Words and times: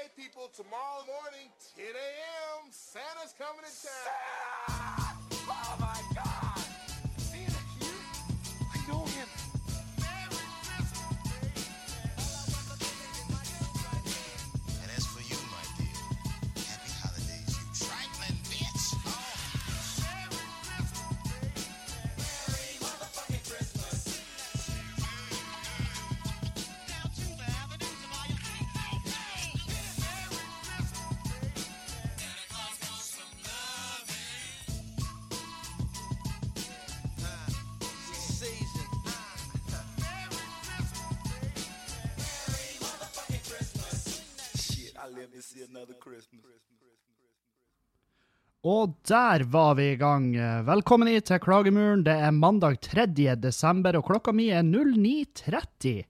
Okay, 0.00 0.08
people, 0.16 0.48
tomorrow 0.56 1.04
morning, 1.04 1.50
10 1.76 1.84
a.m., 1.84 2.70
Santa's 2.70 3.34
coming 3.36 3.60
to 3.60 3.72
town. 3.84 5.16
Oh 5.46 5.89
Og 48.60 48.92
der 49.08 49.40
var 49.48 49.74
vi 49.78 49.86
i 49.94 49.96
gang. 49.96 50.34
Velkommen 50.66 51.08
hit 51.08 51.30
til 51.30 51.38
Klagemuren. 51.40 52.02
Det 52.04 52.12
er 52.12 52.34
mandag 52.36 52.76
3. 52.84 53.06
desember, 53.40 53.96
og 53.96 54.04
klokka 54.04 54.34
mi 54.36 54.50
er 54.52 54.60
09.30. 54.60 56.02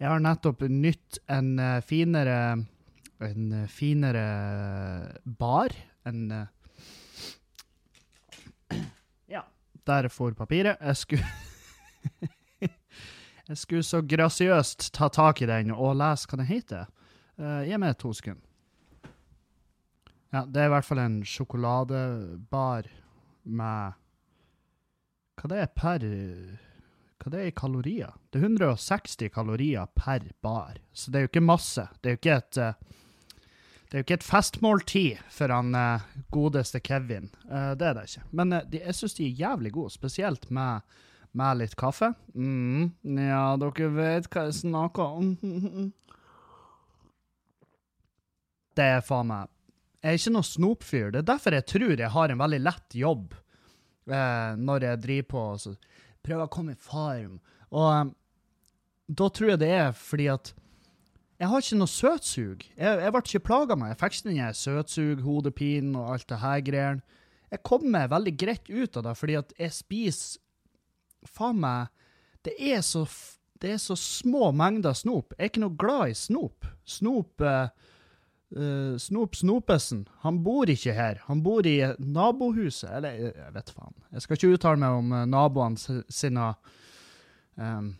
Jeg 0.00 0.08
har 0.08 0.22
nettopp 0.24 0.64
nytt 0.64 1.18
en 1.28 1.58
eh, 1.60 1.82
finere 1.84 2.64
En 3.20 3.52
eh, 3.52 3.68
finere 3.68 4.24
bar. 5.24 5.76
En 6.08 6.32
eh, 6.32 6.46
Ja, 9.36 9.44
der 9.84 10.08
for 10.08 10.32
papiret. 10.32 10.80
Jeg 10.80 10.96
skulle 10.96 11.24
Jeg 13.48 13.60
skulle 13.60 13.84
så 13.84 14.00
grasiøst 14.00 14.88
ta 14.96 15.08
tak 15.12 15.42
i 15.44 15.46
den 15.52 15.70
og 15.76 16.00
lese 16.00 16.26
hva 16.30 16.40
den 16.40 16.48
heter. 16.48 16.88
Gi 17.36 17.76
meg 17.76 17.98
to 18.00 18.16
sekunder. 18.16 18.53
Ja, 20.34 20.40
det 20.50 20.64
er 20.64 20.66
i 20.66 20.72
hvert 20.72 20.86
fall 20.88 20.98
en 20.98 21.20
sjokoladebar 21.22 22.88
med 23.46 24.00
Hva 25.38 25.50
det 25.52 25.60
er 25.62 25.70
per 25.70 26.06
Hva 27.22 27.30
det 27.30 27.38
er 27.38 27.52
i 27.52 27.54
kalorier? 27.54 28.16
Det 28.32 28.40
er 28.40 28.48
160 28.48 29.30
kalorier 29.34 29.86
per 29.94 30.26
bar, 30.42 30.80
så 30.90 31.12
det 31.12 31.20
er 31.20 31.26
jo 31.28 31.30
ikke 31.30 31.44
masse. 31.52 31.86
Det 32.00 32.10
er 32.10 32.16
jo 32.16 32.22
ikke 32.22 32.40
et 32.40 32.60
eh, 32.64 32.74
det 33.84 33.94
er 33.94 34.00
jo 34.00 34.06
ikke 34.08 34.18
et 34.18 34.26
festmåltid 34.26 35.22
for 35.30 35.54
han 35.54 35.70
eh, 35.78 36.10
godeste 36.34 36.82
Kevin. 36.82 37.30
Eh, 37.46 37.70
det 37.78 37.86
er 37.92 37.94
det 37.94 38.06
ikke. 38.10 38.26
Men 38.34 38.58
de, 38.72 38.82
jeg 38.82 38.98
syns 38.98 39.14
de 39.14 39.28
er 39.28 39.40
jævlig 39.44 39.72
gode, 39.78 39.94
spesielt 39.94 40.50
med, 40.50 40.82
med 41.30 41.62
litt 41.62 41.78
kaffe. 41.78 42.10
Mm, 42.34 42.90
ja, 43.22 43.46
dere 43.62 43.94
vet 43.94 44.26
hva 44.34 44.48
jeg 44.48 44.62
snakker 44.64 45.18
om. 45.22 45.36
Det 48.74 48.82
er 48.96 49.04
faen 49.06 49.28
meg 49.30 49.54
Jeg 50.04 50.10
er 50.10 50.20
ikke 50.20 50.34
noe 50.34 50.44
snopfyr. 50.44 51.12
Det 51.14 51.22
er 51.22 51.28
derfor 51.30 51.54
jeg 51.56 51.64
tror 51.70 51.94
jeg 51.96 52.12
har 52.12 52.32
en 52.32 52.40
veldig 52.42 52.58
lett 52.60 52.96
jobb 53.00 53.30
eh, 54.12 54.50
når 54.60 54.84
jeg 54.84 55.00
driver 55.00 55.28
på 55.30 55.44
og 55.54 55.86
prøver 56.24 56.44
å 56.44 56.52
komme 56.52 56.74
i 56.74 56.80
form. 56.80 57.38
Og 57.72 57.86
eh, 57.88 58.10
da 59.16 59.28
tror 59.32 59.54
jeg 59.54 59.62
det 59.62 59.70
er 59.72 59.96
fordi 59.96 60.28
at 60.34 60.52
jeg 61.40 61.50
har 61.50 61.64
ikke 61.64 61.78
noe 61.80 61.90
søtsug. 61.90 62.66
Jeg, 62.76 63.00
jeg 63.00 63.12
ble 63.14 63.22
ikke 63.24 63.46
plaga 63.48 63.76
med 63.80 63.90
Jeg 63.94 64.00
fikk 64.02 64.18
ikke 64.18 64.28
den 64.28 64.58
søtsug, 64.60 65.24
hodepinen 65.24 65.96
og 65.98 66.12
alt 66.14 66.28
det 66.30 66.40
her 66.44 66.60
greiene. 66.68 67.20
Jeg 67.54 67.64
kom 67.64 67.88
meg 67.96 68.12
veldig 68.12 68.34
greit 68.44 68.68
ut 68.68 69.00
av 69.00 69.06
det, 69.08 69.16
fordi 69.16 69.38
at 69.40 69.56
jeg 69.60 69.76
spiser 69.76 70.40
Faen 71.24 71.56
meg 71.56 71.88
Det 72.44 72.52
er 72.60 72.82
så 72.84 73.06
det 73.62 73.70
er 73.72 73.78
så 73.80 73.94
små 73.96 74.50
mengder 74.52 74.92
snop. 74.92 75.32
Jeg 75.38 75.40
er 75.40 75.48
ikke 75.48 75.62
noe 75.62 75.76
glad 75.78 76.10
i 76.12 76.16
snop. 76.18 76.66
Snop 76.84 77.40
eh, 77.40 77.70
eh, 78.56 78.94
Snop 78.98 79.36
Snopesen. 79.36 80.04
Han 80.24 80.42
bor 80.44 80.70
ikke 80.70 80.94
her. 80.96 81.20
Han 81.26 81.42
bor 81.44 81.66
i 81.66 81.76
nabohuset. 81.98 82.90
Eller, 82.90 83.18
jeg 83.18 83.34
jeg 83.36 83.54
vet 83.54 83.74
faen. 83.74 83.94
Jeg 84.12 84.24
skal 84.24 84.38
ikke 84.38 84.54
uttale 84.56 84.82
meg 84.82 85.02
om 85.02 85.12
eh, 85.12 85.28
naboene 85.30 86.00
sine 86.08 86.48
um, 87.56 87.94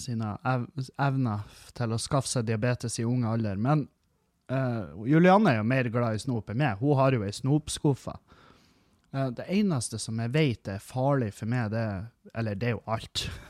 sine 0.00 0.34
ev 0.46 0.66
evner 1.02 1.46
til 1.76 1.92
å 1.92 2.00
skaffe 2.00 2.30
seg 2.30 2.46
diabetes 2.48 2.98
i 3.00 3.06
ung 3.06 3.24
alder. 3.28 3.58
Men 3.60 3.86
uh, 4.52 4.96
Julianne 5.08 5.54
er 5.54 5.60
jo 5.60 5.68
mer 5.68 5.90
glad 5.92 6.16
i 6.16 6.22
snop 6.22 6.50
enn 6.50 6.60
meg. 6.62 6.80
Hun 6.80 6.98
har 7.00 7.16
jo 7.16 7.24
ei 7.26 7.34
snopskuffe. 7.34 8.16
Uh, 9.10 9.28
det 9.34 9.48
eneste 9.50 9.98
som 10.00 10.20
jeg 10.22 10.32
vet 10.34 10.72
er 10.76 10.84
farlig 10.84 11.32
for 11.36 11.50
meg, 11.50 11.72
det 11.74 11.84
er 11.84 12.08
Eller 12.34 12.54
det 12.54 12.68
er 12.68 12.76
jo 12.76 12.82
alt. 12.86 13.26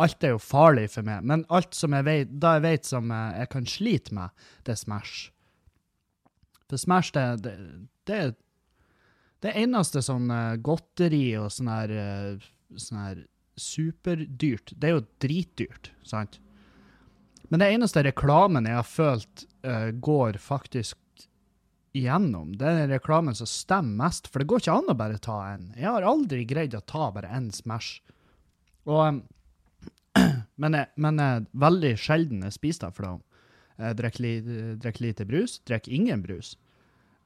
alt 0.00 0.24
er 0.24 0.34
jo 0.34 0.40
farlig 0.40 0.86
for 0.94 1.04
meg, 1.06 1.24
men 1.28 1.44
alt 1.52 1.76
som 1.76 1.92
jeg 1.96 2.06
vet, 2.06 2.30
da 2.40 2.56
jeg 2.56 2.64
vet 2.64 2.88
som 2.88 3.10
jeg 3.12 3.50
kan 3.52 3.66
slite 3.68 4.16
med, 4.16 4.46
det 4.64 4.76
er 4.76 4.80
Smash. 4.80 5.26
For 6.70 6.80
Smash, 6.80 7.12
det, 7.12 7.26
det, 7.44 7.56
det 8.08 8.16
er 8.16 8.32
det 9.42 9.56
eneste 9.58 10.02
sånn 10.04 10.30
eh, 10.30 10.56
godteri 10.62 11.26
og 11.40 11.50
sånn 11.52 11.70
her, 11.72 11.92
eh, 11.92 12.48
sånn 12.78 13.02
her 13.02 13.22
superdyrt, 13.58 14.72
det 14.78 14.88
er 14.88 14.96
jo 14.96 15.04
dritdyrt, 15.22 15.90
sant? 16.06 16.38
Men 17.52 17.60
det 17.60 17.72
eneste 17.74 18.04
reklamen 18.06 18.64
jeg 18.64 18.78
har 18.78 18.86
følt 18.88 19.42
uh, 19.66 19.90
går 19.92 20.38
faktisk 20.40 20.96
igjennom, 21.92 22.54
det 22.56 22.64
er 22.64 22.78
den 22.78 22.94
reklamen 22.94 23.36
som 23.36 23.50
stemmer 23.50 24.06
mest, 24.06 24.30
for 24.32 24.40
det 24.40 24.48
går 24.48 24.62
ikke 24.62 24.76
an 24.78 24.88
å 24.88 24.96
bare 24.96 25.20
ta 25.20 25.36
en. 25.50 25.66
Jeg 25.76 25.90
har 25.90 26.06
aldri 26.08 26.46
greid 26.48 26.72
å 26.78 26.80
ta 26.88 27.10
bare 27.12 27.28
en 27.28 27.50
Smash. 27.52 28.00
Og, 28.88 29.02
eh, 29.04 29.18
men, 30.62 30.78
jeg, 30.78 30.90
men 31.02 31.20
veldig 31.58 31.92
sjelden 32.00 32.46
jeg 32.46 32.56
spiser 32.56 32.88
det, 32.88 32.96
for 32.96 33.08
da 33.08 33.88
jeg 33.88 33.98
drikker, 33.98 34.22
li, 34.22 34.32
lite 35.02 35.26
brus, 35.26 35.58
drikker 35.66 35.94
ingen 35.96 36.22
brus. 36.22 36.54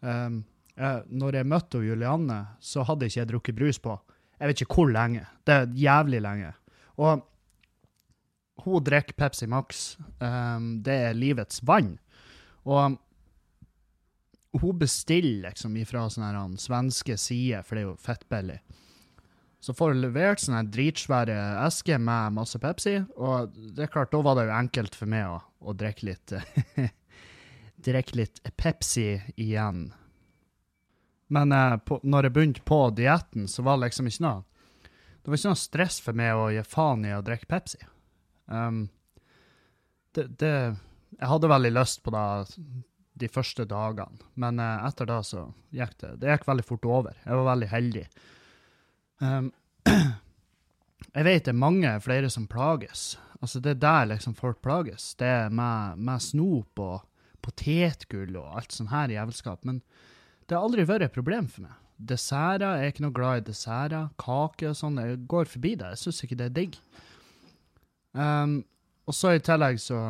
Um, 0.01 0.45
eh, 0.79 1.01
når 1.11 1.41
jeg 1.41 1.49
møtte 1.51 1.83
Julianne, 1.85 2.39
så 2.65 2.85
hadde 2.87 3.11
ikke 3.11 3.21
jeg 3.21 3.31
drukket 3.33 3.59
brus 3.59 3.81
på 3.83 3.97
jeg 4.37 4.51
vet 4.51 4.63
ikke 4.63 4.77
hvor 4.77 4.93
lenge. 4.93 5.25
Det 5.47 5.55
er 5.55 5.75
jævlig 5.81 6.21
lenge. 6.21 6.53
Og 7.01 7.25
hun 8.65 8.85
drikker 8.85 9.17
Pepsi 9.17 9.49
Max. 9.49 9.97
Um, 10.21 10.83
det 10.85 10.97
er 11.09 11.17
livets 11.17 11.63
vann. 11.67 11.97
Og 12.65 12.99
hun 14.57 14.79
bestiller 14.81 15.51
liksom 15.51 15.77
ifra 15.77 16.07
sånne 16.11 16.33
her, 16.33 16.59
svenske 16.61 17.17
sider, 17.21 17.65
for 17.65 17.77
det 17.77 17.85
er 17.85 17.89
jo 17.89 17.97
fettbillig. 18.01 18.59
Så 19.67 19.75
får 19.75 19.93
du 19.93 20.05
levert 20.05 20.39
sånne 20.39 20.61
dritsvære 20.71 21.37
esker 21.65 21.99
med 21.99 22.37
masse 22.37 22.59
Pepsi, 22.63 23.01
og 23.19 23.57
det 23.75 23.89
er 23.89 23.91
klart, 23.91 24.13
da 24.13 24.21
var 24.23 24.37
det 24.39 24.45
jo 24.47 24.53
enkelt 24.55 24.95
for 24.95 25.11
meg 25.11 25.27
å, 25.27 25.41
å 25.59 25.75
drikke 25.75 26.07
litt 26.07 26.35
drikke 27.89 28.21
litt 28.21 28.39
Pepsi 28.55 29.09
igjen. 29.35 29.89
Men 31.35 31.55
eh, 31.57 31.75
på, 31.83 31.99
når 32.07 32.29
jeg 32.29 32.37
begynte 32.37 32.63
på 32.71 32.79
dietten, 32.95 33.49
så 33.51 33.65
var 33.67 33.81
det 33.81 33.89
liksom 33.89 34.07
ikke 34.07 34.23
noe 34.23 34.45
Det 35.19 35.33
var 35.33 35.41
ikke 35.41 35.55
noe 35.57 35.65
stress 35.65 35.99
for 36.05 36.23
meg 36.23 36.39
å 36.39 36.47
gi 36.55 36.63
faen 36.63 37.03
i 37.09 37.17
å 37.17 37.25
drikke 37.27 37.51
Pepsi. 37.51 37.83
Um, 38.47 38.85
det, 40.15 40.29
det 40.39 40.55
Jeg 41.17 41.33
hadde 41.33 41.51
veldig 41.51 41.75
lyst 41.75 42.05
på 42.07 42.15
det 42.15 42.29
de 43.19 43.33
første 43.33 43.67
dagene, 43.67 44.31
men 44.39 44.63
eh, 44.63 44.87
etter 44.87 45.11
det 45.11 45.21
så 45.27 45.49
gikk 45.75 45.99
det 46.05 46.15
Det 46.23 46.31
gikk 46.35 46.49
veldig 46.55 46.71
fort 46.71 46.87
over. 46.87 47.19
Jeg 47.25 47.43
var 47.43 47.51
veldig 47.51 47.75
heldig. 47.75 48.07
Um, 49.23 49.53
jeg 51.17 51.27
vet 51.27 51.47
det 51.47 51.53
er 51.53 51.59
mange 51.59 51.93
flere 52.05 52.31
som 52.33 52.49
plages. 52.51 53.15
Altså, 53.41 53.61
det 53.61 53.77
er 53.77 53.83
der 53.85 54.11
liksom 54.13 54.35
folk 54.37 54.61
plages. 54.65 55.15
Det 55.19 55.29
er 55.29 55.53
med, 55.53 55.99
med 55.99 56.23
snop 56.25 56.81
og 56.83 57.05
potetgull 57.45 58.37
og 58.41 58.61
alt 58.61 58.75
sånn 58.75 58.91
her 58.93 59.13
jævelskap. 59.13 59.65
Men 59.69 59.83
det 60.47 60.57
har 60.57 60.65
aldri 60.65 60.87
vært 60.89 61.09
et 61.09 61.17
problem 61.17 61.51
for 61.51 61.67
meg. 61.67 61.77
Desserter, 61.97 62.77
jeg 62.77 62.89
er 62.89 62.93
ikke 62.93 63.05
noe 63.07 63.17
glad 63.17 63.41
i 63.41 63.47
desserter. 63.47 64.09
Kake 64.21 64.71
og 64.71 64.77
sånn, 64.79 64.99
jeg 65.01 65.23
går 65.31 65.49
forbi 65.49 65.77
det. 65.81 65.93
Jeg 65.95 66.03
syns 66.03 66.25
ikke 66.27 66.41
det 66.41 66.51
er 66.51 66.57
digg. 66.57 66.81
Um, 68.17 68.59
og 69.07 69.15
så 69.17 69.37
i 69.37 69.43
tillegg 69.45 69.79
så, 69.81 70.01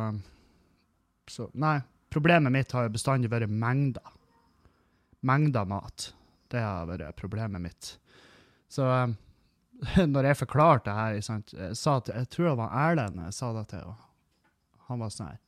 så 1.29 1.49
Nei, 1.59 1.77
problemet 2.13 2.53
mitt 2.53 2.71
har 2.75 2.87
jo 2.87 2.95
bestandig 2.95 3.31
vært 3.31 3.51
mengder. 3.51 4.15
Mengder 5.27 5.67
mat. 5.69 6.11
Det 6.51 6.61
har 6.63 6.87
vært 6.89 7.17
problemet 7.19 7.63
mitt. 7.63 7.95
Så 8.71 8.85
um, 8.87 9.15
når 10.13 10.31
jeg 10.31 10.41
forklarte 10.43 10.89
det 10.89 10.97
her, 10.97 11.19
sant, 11.25 11.53
jeg, 11.53 11.75
sa 11.77 11.99
til, 11.99 12.17
jeg 12.17 12.31
tror 12.33 12.51
det 12.51 12.57
var 12.61 12.77
Erlend 12.87 13.21
jeg 13.27 13.35
sa 13.37 13.51
det 13.55 13.67
til, 13.73 13.91
og 13.91 14.87
han 14.89 15.03
var 15.03 15.13
sånn 15.13 15.33
her 15.33 15.43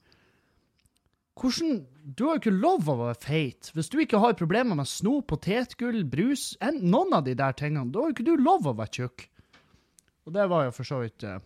hvordan, 1.40 1.76
Du 2.04 2.26
har 2.26 2.36
jo 2.36 2.42
ikke 2.42 2.52
lov 2.52 2.90
å 2.90 2.96
være 3.00 3.20
feit. 3.24 3.70
Hvis 3.72 3.88
du 3.92 4.00
ikke 4.02 4.20
har 4.20 4.36
problemer 4.36 4.76
med 4.76 4.90
snop, 4.90 5.30
potetgull, 5.30 6.02
brus, 6.04 6.58
en, 6.60 6.82
noen 6.92 7.14
av 7.16 7.24
de 7.28 7.36
der 7.38 7.56
tingene, 7.56 7.92
da 7.94 8.02
har 8.02 8.10
jo 8.10 8.16
ikke 8.18 8.28
du 8.28 8.44
lov 8.44 8.68
å 8.68 8.76
være 8.76 8.92
tjukk. 8.98 9.28
Og 10.28 10.36
det 10.36 10.48
var 10.52 10.68
jo 10.68 10.74
for 10.76 10.90
så 10.90 11.00
vidt 11.04 11.24
eh, 11.24 11.40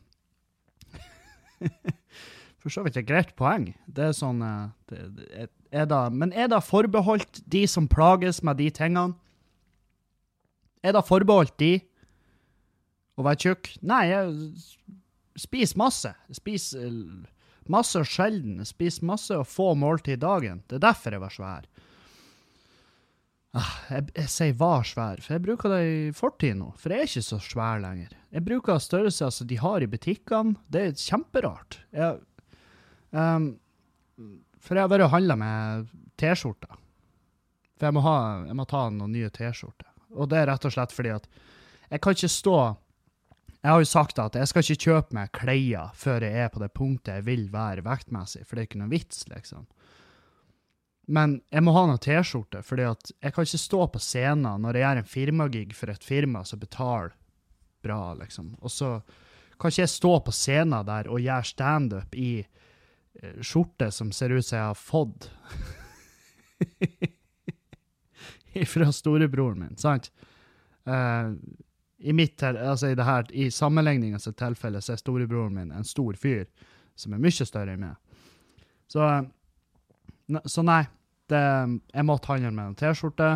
for 2.63 2.73
så 2.73 2.83
vidt 2.87 2.97
et 2.99 3.07
greit 3.07 3.35
poeng. 3.39 3.69
Det 3.85 4.09
er 4.09 4.17
sånn 4.17 4.41
eh, 4.43 4.71
det, 4.89 5.03
det, 5.19 5.49
er 5.73 5.85
da, 5.89 6.07
Men 6.09 6.33
er 6.33 6.49
det 6.51 6.63
forbeholdt 6.65 7.43
de 7.45 7.65
som 7.69 7.89
plages 7.91 8.41
med 8.43 8.59
de 8.63 8.71
tingene? 8.73 9.19
Er 10.83 10.95
det 10.95 11.05
forbeholdt 11.07 11.55
de 11.61 11.73
å 13.15 13.25
være 13.25 13.41
tjukk? 13.45 13.69
Nei, 13.87 14.03
jeg 14.11 14.33
spiser 15.39 15.79
masse. 15.79 16.11
Spiser 16.35 16.89
masse 17.71 18.01
og 18.01 18.09
sjelden. 18.09 18.59
Jeg 18.61 18.71
spiser 18.73 19.07
masse 19.07 19.37
og 19.37 19.47
få 19.47 19.71
måltid 19.79 20.21
dagen. 20.23 20.63
Det 20.67 20.79
er 20.79 20.87
derfor 20.89 21.15
jeg 21.15 21.23
var 21.23 21.33
svær. 21.33 21.69
Ah, 23.53 23.73
jeg, 23.91 24.07
jeg 24.17 24.29
sier 24.33 24.53
var 24.57 24.85
svær, 24.89 25.19
for 25.21 25.35
jeg 25.35 25.43
bruker 25.45 25.69
det 25.69 25.81
i 25.85 25.97
fortid 26.17 26.57
nå. 26.57 26.71
For 26.81 26.89
jeg 26.89 27.03
er 27.03 27.11
ikke 27.11 27.25
så 27.27 27.37
svær 27.45 27.83
lenger. 27.83 28.15
Jeg 28.33 28.45
bruker 28.47 28.81
størrelser 28.81 29.29
som 29.35 29.49
de 29.49 29.59
har 29.61 29.85
i 29.85 29.89
butikkene. 29.89 30.55
Det 30.73 30.81
er 30.81 30.95
kjemperart. 30.97 31.77
Jeg, 31.93 32.17
um, 33.13 33.51
for 34.57 34.79
jeg 34.79 34.87
har 34.87 34.89
vært 34.95 35.05
og 35.05 35.13
handla 35.13 35.37
med 35.37 35.93
T-skjorter. 36.17 36.79
For 37.77 37.89
jeg 37.89 37.97
må, 37.97 38.01
ha, 38.07 38.17
jeg 38.49 38.57
må 38.57 38.65
ta 38.69 38.87
noen 38.89 39.13
nye 39.13 39.29
T-skjorter. 39.33 39.92
Og 40.13 40.29
det 40.31 40.41
er 40.41 40.49
rett 40.51 40.65
og 40.67 40.73
slett 40.75 40.95
fordi 40.95 41.13
at 41.15 41.27
jeg 41.89 42.01
kan 42.01 42.15
ikke 42.15 42.31
stå 42.31 42.57
Jeg 43.63 43.71
har 43.71 43.79
jo 43.79 43.87
sagt 43.87 44.19
at 44.19 44.35
jeg 44.35 44.49
skal 44.49 44.65
ikke 44.65 44.83
kjøpe 44.89 45.15
meg 45.15 45.31
klær 45.31 45.93
før 45.95 46.25
jeg 46.25 46.45
er 46.45 46.49
på 46.51 46.59
det 46.59 46.73
punktet 46.75 47.19
jeg 47.19 47.25
vil 47.29 47.45
være 47.53 47.85
vektmessig, 47.85 48.43
for 48.43 48.55
det 48.55 48.63
er 48.63 48.67
ikke 48.67 48.81
noe 48.81 48.91
vits, 48.91 49.21
liksom. 49.31 49.63
Men 51.07 51.37
jeg 51.51 51.63
må 51.63 51.71
ha 51.75 51.85
noen 51.87 51.99
T-skjorte, 52.03 52.59
fordi 52.63 52.85
at 52.87 53.11
jeg 53.13 53.35
kan 53.35 53.47
ikke 53.47 53.61
stå 53.63 53.87
på 53.91 54.01
scenen 54.03 54.63
når 54.63 54.75
jeg 54.75 54.83
gjør 54.83 55.01
en 55.01 55.09
firmagig 55.13 55.65
for 55.75 55.91
et 55.91 56.03
firma 56.03 56.43
som 56.47 56.59
betaler 56.59 57.15
bra, 57.83 58.13
liksom. 58.19 58.53
Og 58.59 58.71
så 58.71 58.97
kan 59.59 59.71
ikke 59.71 59.83
jeg 59.83 59.93
stå 59.95 60.13
på 60.25 60.35
scenen 60.35 60.87
der 60.87 61.07
og 61.11 61.23
gjøre 61.23 61.47
standup 61.47 62.15
i 62.19 62.31
eh, 62.43 63.39
skjorte 63.39 63.91
som 63.95 64.11
ser 64.11 64.35
ut 64.35 64.45
som 64.45 64.57
jeg 64.57 64.69
har 64.71 64.79
fått 64.79 65.29
fra 68.73 68.91
storebroren 68.91 69.59
min, 69.59 69.77
sant? 69.77 70.11
Uh, 70.87 71.33
I 71.97 72.13
mitt, 72.13 72.43
altså 72.43 72.91
i 72.91 72.97
her, 72.99 73.29
i 73.31 73.49
sammenligningens 73.51 74.27
tilfelle 74.37 74.81
så 74.83 74.93
er 74.93 75.01
storebroren 75.01 75.55
min 75.55 75.71
en 75.71 75.87
stor 75.87 76.17
fyr 76.19 76.45
som 76.99 77.15
er 77.15 77.21
mye 77.23 77.47
større 77.47 77.73
enn 77.73 77.85
meg. 77.85 78.19
Så, 78.91 79.07
så 80.45 80.63
nei, 80.65 80.83
det, 81.31 81.41
jeg 81.93 82.05
måtte 82.05 82.29
handle 82.29 82.51
med 82.53 82.73
en 82.73 82.77
t-skjorte. 82.77 83.31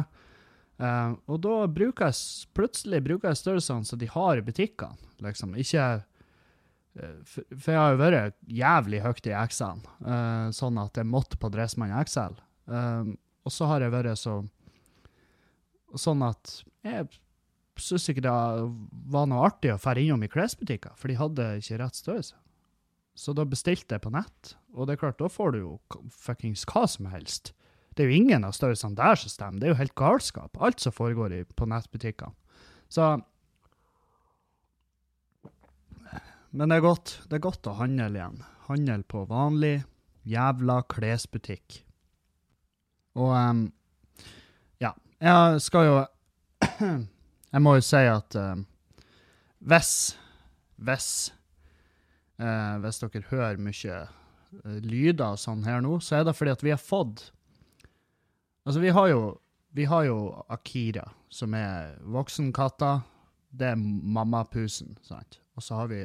Uh, 0.77 1.15
og 1.25 1.39
da 1.41 1.55
bruker 1.73 2.11
jeg 2.11 2.51
plutselig 2.53 2.99
bruker 3.07 3.31
jeg 3.31 3.39
størrelsene 3.39 3.87
som 3.87 3.97
de 4.01 4.09
har 4.11 4.37
i 4.37 4.45
butikkene. 4.45 4.99
Liksom. 5.25 5.55
Ikke 5.57 5.85
eh, 5.97 7.15
for, 7.25 7.47
for 7.55 7.71
jeg 7.73 7.79
har 7.81 7.95
jo 7.95 8.01
vært 8.03 8.35
jævlig 8.59 8.99
høyt 9.01 9.29
i 9.31 9.33
XL, 9.33 9.79
sånn 10.53 10.77
at 10.77 10.99
jeg 10.99 11.09
måtte 11.09 11.39
på 11.41 11.49
Dressmann 11.49 11.95
XL. 12.05 12.37
Eh, 12.69 13.09
og 13.47 13.55
så 13.55 13.71
har 13.71 13.81
jeg 13.81 13.95
vært 13.95 14.19
så 14.19 14.41
Sånn 15.95 16.23
at 16.25 16.59
jeg 16.83 17.07
syns 17.79 18.09
ikke 18.11 18.25
det 18.25 18.33
var 19.13 19.29
noe 19.29 19.45
artig 19.47 19.71
å 19.71 19.79
dra 19.79 19.95
innom 20.01 20.25
i 20.25 20.31
klesbutikker, 20.31 20.95
for 20.97 21.11
de 21.11 21.19
hadde 21.19 21.45
ikke 21.61 21.79
rett 21.81 21.99
størrelse. 21.99 22.35
Så 23.17 23.33
da 23.33 23.47
bestilte 23.49 23.95
jeg 23.95 24.03
på 24.03 24.11
nett, 24.13 24.53
og 24.75 24.85
det 24.85 24.97
er 24.97 25.01
klart, 25.01 25.17
da 25.21 25.29
får 25.31 25.55
du 25.55 25.59
jo 25.63 25.71
fuckings 26.13 26.67
hva 26.69 26.83
som 26.89 27.07
helst. 27.09 27.53
Det 27.97 28.05
er 28.05 28.11
jo 28.11 28.19
ingen 28.19 28.45
av 28.45 28.53
størrelsene 28.53 28.97
der 28.97 29.17
som 29.17 29.31
stemmer. 29.33 29.61
Det 29.61 29.69
er 29.69 29.73
jo 29.73 29.79
helt 29.79 29.95
galskap, 29.97 30.59
alt 30.61 30.83
som 30.83 30.93
foregår 30.93 31.33
i, 31.33 31.41
på 31.49 31.65
nettbutikkene. 31.69 32.37
Så 32.93 33.15
Men 36.57 36.71
det 36.71 36.77
er 36.77 36.85
godt. 36.85 37.17
Det 37.27 37.37
er 37.37 37.43
godt 37.43 37.67
å 37.69 37.75
handle 37.77 38.07
igjen. 38.13 38.37
Handle 38.69 39.01
på 39.11 39.25
vanlig 39.29 39.75
jævla 40.27 40.79
klesbutikk. 40.89 41.81
Og 43.17 43.33
ja, 43.33 43.51
jeg 45.21 45.61
skal 45.61 45.87
jo 45.87 45.95
Jeg 47.53 47.63
må 47.63 47.73
jo 47.77 47.83
si 47.85 48.03
at 48.09 48.37
uh, 48.37 48.59
hvis 49.59 49.91
Hvis 50.77 51.09
uh, 52.41 52.77
Hvis 52.83 53.01
dere 53.01 53.23
hører 53.31 53.61
mye 53.61 53.97
eh, 54.03 54.79
lyder 54.83 55.33
og 55.33 55.41
sånn 55.41 55.65
her 55.65 55.81
nå, 55.81 55.97
så 56.03 56.19
er 56.19 56.27
det 56.27 56.35
fordi 56.37 56.53
at 56.53 56.65
vi 56.65 56.73
har 56.73 56.81
fått 56.81 57.31
Altså, 58.67 58.81
vi 58.83 58.91
har 58.91 59.07
jo, 59.07 59.21
vi 59.71 59.85
har 59.87 60.03
jo 60.03 60.43
Akira, 60.51 61.05
som 61.31 61.53
er 61.55 61.93
voksenkatta. 62.03 62.97
Det 63.47 63.69
er 63.69 63.77
mammapusen, 63.79 64.97
sant? 65.07 65.37
Og 65.55 65.63
så 65.63 65.77
har 65.79 65.87
vi 65.87 66.01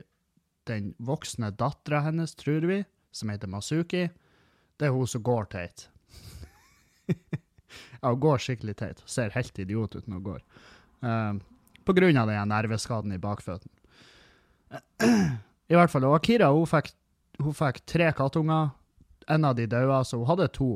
den 0.71 0.93
voksne 1.03 1.51
dattera 1.59 2.05
hennes, 2.07 2.37
tror 2.39 2.63
vi, 2.71 2.79
som 3.11 3.35
heter 3.35 3.51
Masuki. 3.51 4.05
Det 4.79 4.87
er 4.87 4.95
hun 4.95 5.11
som 5.11 5.27
går 5.27 5.51
teit. 5.51 5.89
hun 8.03 8.21
går 8.23 8.43
skikkelig 8.43 8.77
teit. 8.81 9.03
Ser 9.07 9.35
helt 9.37 9.59
idiot 9.59 9.97
ut 9.97 10.07
når 10.07 10.19
hun 10.19 10.27
går. 10.27 10.43
Eh, 11.03 11.33
på 11.83 11.97
grunn 11.97 12.21
av 12.21 12.31
den 12.31 12.53
nerveskaden 12.53 13.15
i 13.15 13.21
bakføtten. 13.23 13.73
I 15.73 15.77
hvert 15.77 15.93
fall. 15.93 16.07
Og 16.09 16.17
Akira 16.19 16.51
hun 16.55 16.69
fikk, 16.69 16.93
hun 17.43 17.57
fikk 17.57 17.83
tre 17.89 18.11
kattunger. 18.17 18.73
En 19.31 19.47
av 19.47 19.55
de 19.59 19.69
døde, 19.71 20.01
så 20.05 20.19
hun 20.21 20.31
hadde 20.31 20.51
to. 20.57 20.73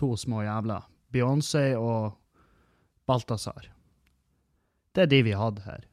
To 0.00 0.14
små 0.18 0.42
jævler. 0.46 0.88
Beyoncé 1.12 1.72
og 1.78 2.16
Balthazar. 3.06 3.68
Det 4.92 5.06
er 5.06 5.10
de 5.10 5.22
vi 5.24 5.34
hadde 5.36 5.64
her. 5.64 5.86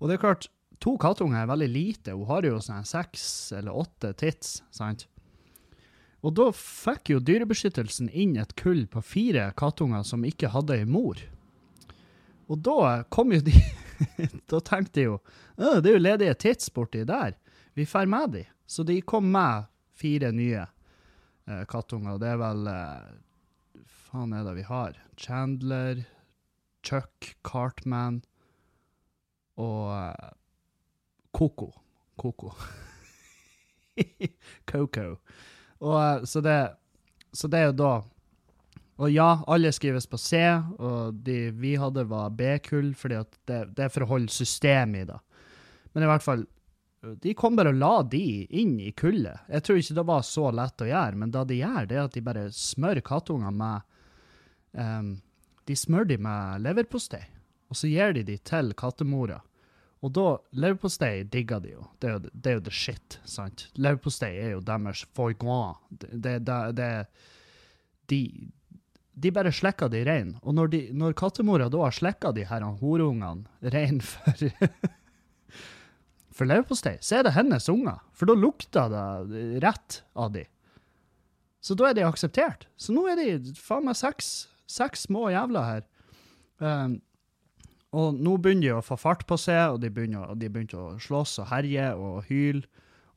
Og 0.00 0.08
det 0.08 0.16
er 0.16 0.24
klart, 0.24 0.48
to 0.82 0.96
kattunger 1.00 1.42
er 1.42 1.50
veldig 1.50 1.70
lite. 1.70 2.14
Hun 2.16 2.28
har 2.30 2.46
jo 2.46 2.60
sånn 2.62 2.86
seks 2.88 3.24
eller 3.58 3.76
åtte 3.84 4.12
tits, 4.18 4.60
sant? 4.74 5.06
Og 6.22 6.34
da 6.38 6.48
fikk 6.54 7.10
jo 7.14 7.20
Dyrebeskyttelsen 7.22 8.10
inn 8.10 8.36
et 8.38 8.54
kull 8.58 8.84
på 8.90 9.02
fire 9.02 9.48
kattunger 9.58 10.04
som 10.06 10.26
ikke 10.26 10.52
hadde 10.54 10.78
ei 10.78 10.86
mor. 10.86 11.18
Og 12.50 12.60
da 12.62 13.02
kom 13.10 13.32
jo 13.34 13.42
de 13.42 13.54
Da 14.50 14.58
tenkte 14.60 14.98
de 14.98 15.06
jo 15.06 15.18
det 15.56 15.90
er 15.90 15.94
jo 15.94 16.02
ledige 16.02 16.34
tits 16.42 16.70
borti 16.74 17.04
der. 17.06 17.36
Vi 17.74 17.84
drar 17.86 18.06
med 18.06 18.32
de. 18.34 18.44
Så 18.66 18.82
de 18.82 19.00
kom 19.00 19.28
med 19.30 19.68
fire 19.94 20.32
nye 20.32 20.64
eh, 21.46 21.64
kattunger. 21.68 22.18
Det 22.18 22.32
er 22.32 22.40
vel 22.40 22.66
eh, 22.72 23.84
Faen 24.08 24.32
er 24.34 24.44
det 24.44 24.56
vi 24.58 24.64
har? 24.66 24.98
Chandler, 25.16 26.02
Chuck, 26.82 27.36
Cartman 27.44 28.22
og 29.60 29.92
eh, 29.94 30.32
Coco. 31.32 31.70
Coco. 32.16 32.52
Coco. 34.72 35.16
Og 35.82 35.98
eh, 35.98 36.24
så 36.28 36.42
det, 36.44 36.56
så 37.34 37.50
det 37.50 37.60
er 37.60 37.70
jo 37.70 37.76
da 37.82 37.92
Og 39.02 39.10
ja, 39.10 39.42
alle 39.50 39.72
skrives 39.74 40.06
på 40.06 40.20
C, 40.20 40.38
og 40.78 41.20
de 41.26 41.50
vi 41.58 41.74
hadde 41.80 42.04
var 42.06 42.30
B-kull, 42.38 42.92
fordi 42.94 43.22
det, 43.48 43.60
det 43.74 43.86
er 43.86 43.90
for 43.90 44.04
å 44.04 44.10
holde 44.12 44.30
systemet 44.30 45.02
i 45.02 45.08
det. 45.08 45.16
Men 45.92 46.04
i 46.04 46.10
hvert 46.10 46.22
fall, 46.22 46.44
de 47.02 47.34
kom 47.34 47.56
bare 47.58 47.72
og 47.72 47.80
la 47.80 47.94
de 48.06 48.44
inn 48.60 48.76
i 48.78 48.92
kullet. 48.94 49.48
Jeg 49.50 49.64
tror 49.64 49.80
ikke 49.80 49.96
det 49.98 50.06
var 50.06 50.22
så 50.26 50.50
lett 50.54 50.84
å 50.84 50.88
gjøre, 50.88 51.18
men 51.18 51.32
det 51.34 51.42
de 51.50 51.58
gjør, 51.58 51.88
det 51.88 51.98
er 51.98 52.04
at 52.04 52.14
de 52.14 52.24
bare 52.28 52.44
smører 52.54 53.02
kattunger 53.02 53.54
med 53.56 53.88
um, 54.78 55.16
De 55.66 55.78
smører 55.78 56.12
de 56.12 56.18
med 56.22 56.62
leverpostei, 56.62 57.24
og 57.72 57.80
så 57.80 57.90
gir 57.90 58.14
de 58.14 58.22
de 58.28 58.38
til 58.38 58.70
kattemora. 58.78 59.40
Og 60.02 60.10
da, 60.16 60.24
leverpostei 60.58 61.22
digger 61.30 61.60
de 61.62 61.76
jo. 61.76 61.84
Det 62.02 62.08
er 62.08 62.16
jo, 62.16 62.30
det 62.32 62.50
er 62.50 62.56
jo 62.56 62.64
the 62.66 62.74
shit, 62.74 63.18
sant? 63.28 63.68
Leverpostei 63.78 64.32
er 64.42 64.56
jo 64.56 64.64
deres 64.66 65.04
foie 65.14 65.36
gras. 65.38 65.78
Det, 65.90 66.40
det, 66.48 66.56
det, 66.78 66.88
de, 68.10 68.18
de 69.14 69.32
bare 69.34 69.52
slikker 69.54 69.92
de 69.92 70.02
rein. 70.08 70.34
Og 70.42 70.58
når, 70.58 70.72
de, 70.74 70.82
når 70.98 71.14
kattemora 71.18 71.70
da 71.70 71.84
har 71.84 71.94
slikka 71.94 72.32
de 72.34 72.48
her 72.50 72.66
horungene 72.82 73.70
rein 73.74 74.02
for 74.02 74.42
for 76.32 76.48
leverpostei, 76.48 76.96
så 77.04 77.18
er 77.18 77.26
det 77.26 77.36
hennes 77.36 77.68
unger. 77.70 78.00
For 78.16 78.28
da 78.28 78.36
lukter 78.36 78.90
det 78.92 79.60
rett 79.64 80.00
av 80.18 80.32
de. 80.34 80.46
Så 81.62 81.76
da 81.78 81.90
er 81.90 81.96
de 81.98 82.06
akseptert. 82.06 82.66
Så 82.80 82.94
nå 82.94 83.04
er 83.10 83.20
de 83.20 83.54
faen 83.60 83.86
meg 83.86 83.98
seks, 83.98 84.32
seks 84.70 85.06
små 85.06 85.28
jævler 85.30 85.68
her. 85.68 85.84
Um, 86.62 86.98
og 87.92 88.16
nå 88.16 88.36
begynner 88.40 88.66
de 88.66 88.76
å 88.78 88.84
få 88.84 88.96
fart 89.00 89.26
på 89.28 89.36
seg, 89.40 89.74
og 89.74 89.82
de 89.82 89.90
begynner 89.92 90.78
å 90.80 90.86
slåss 91.02 91.38
og 91.42 91.50
herje 91.52 91.90
og 91.94 92.22
hyle 92.30 92.64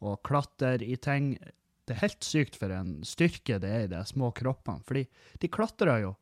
og 0.04 0.20
klatre 0.28 0.76
i 0.84 0.98
ting. 1.00 1.36
Det 1.88 1.96
er 1.96 2.04
helt 2.04 2.26
sykt 2.28 2.58
for 2.60 2.74
en 2.76 2.98
styrke 3.08 3.60
det 3.62 3.72
er 3.72 3.86
i 3.86 3.92
de 3.94 4.02
små 4.08 4.34
kroppene, 4.36 4.84
fordi 4.88 5.06
de 5.42 5.52
klatrer 5.52 6.04
jo 6.04 6.16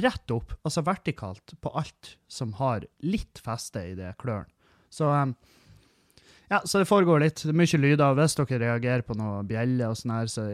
rett 0.00 0.32
opp, 0.34 0.56
altså 0.64 0.82
vertikalt, 0.86 1.54
på 1.60 1.70
alt 1.76 2.14
som 2.30 2.54
har 2.58 2.86
litt 3.04 3.38
feste 3.42 3.82
i 3.92 3.94
det 3.98 4.14
klørne. 4.18 4.50
Så 4.90 5.10
um, 5.10 5.34
ja, 6.50 6.60
så 6.64 6.80
det 6.80 6.88
foregår 6.88 7.22
litt. 7.24 7.42
Det 7.42 7.50
er 7.50 7.58
mye 7.58 7.80
lyder. 7.80 8.16
Hvis 8.18 8.36
dere 8.38 8.60
reagerer 8.62 9.02
på 9.06 9.16
noe 9.18 9.42
bjelle 9.48 9.88
og 9.90 9.98
sånn 9.98 10.14
her, 10.14 10.30
så 10.30 10.44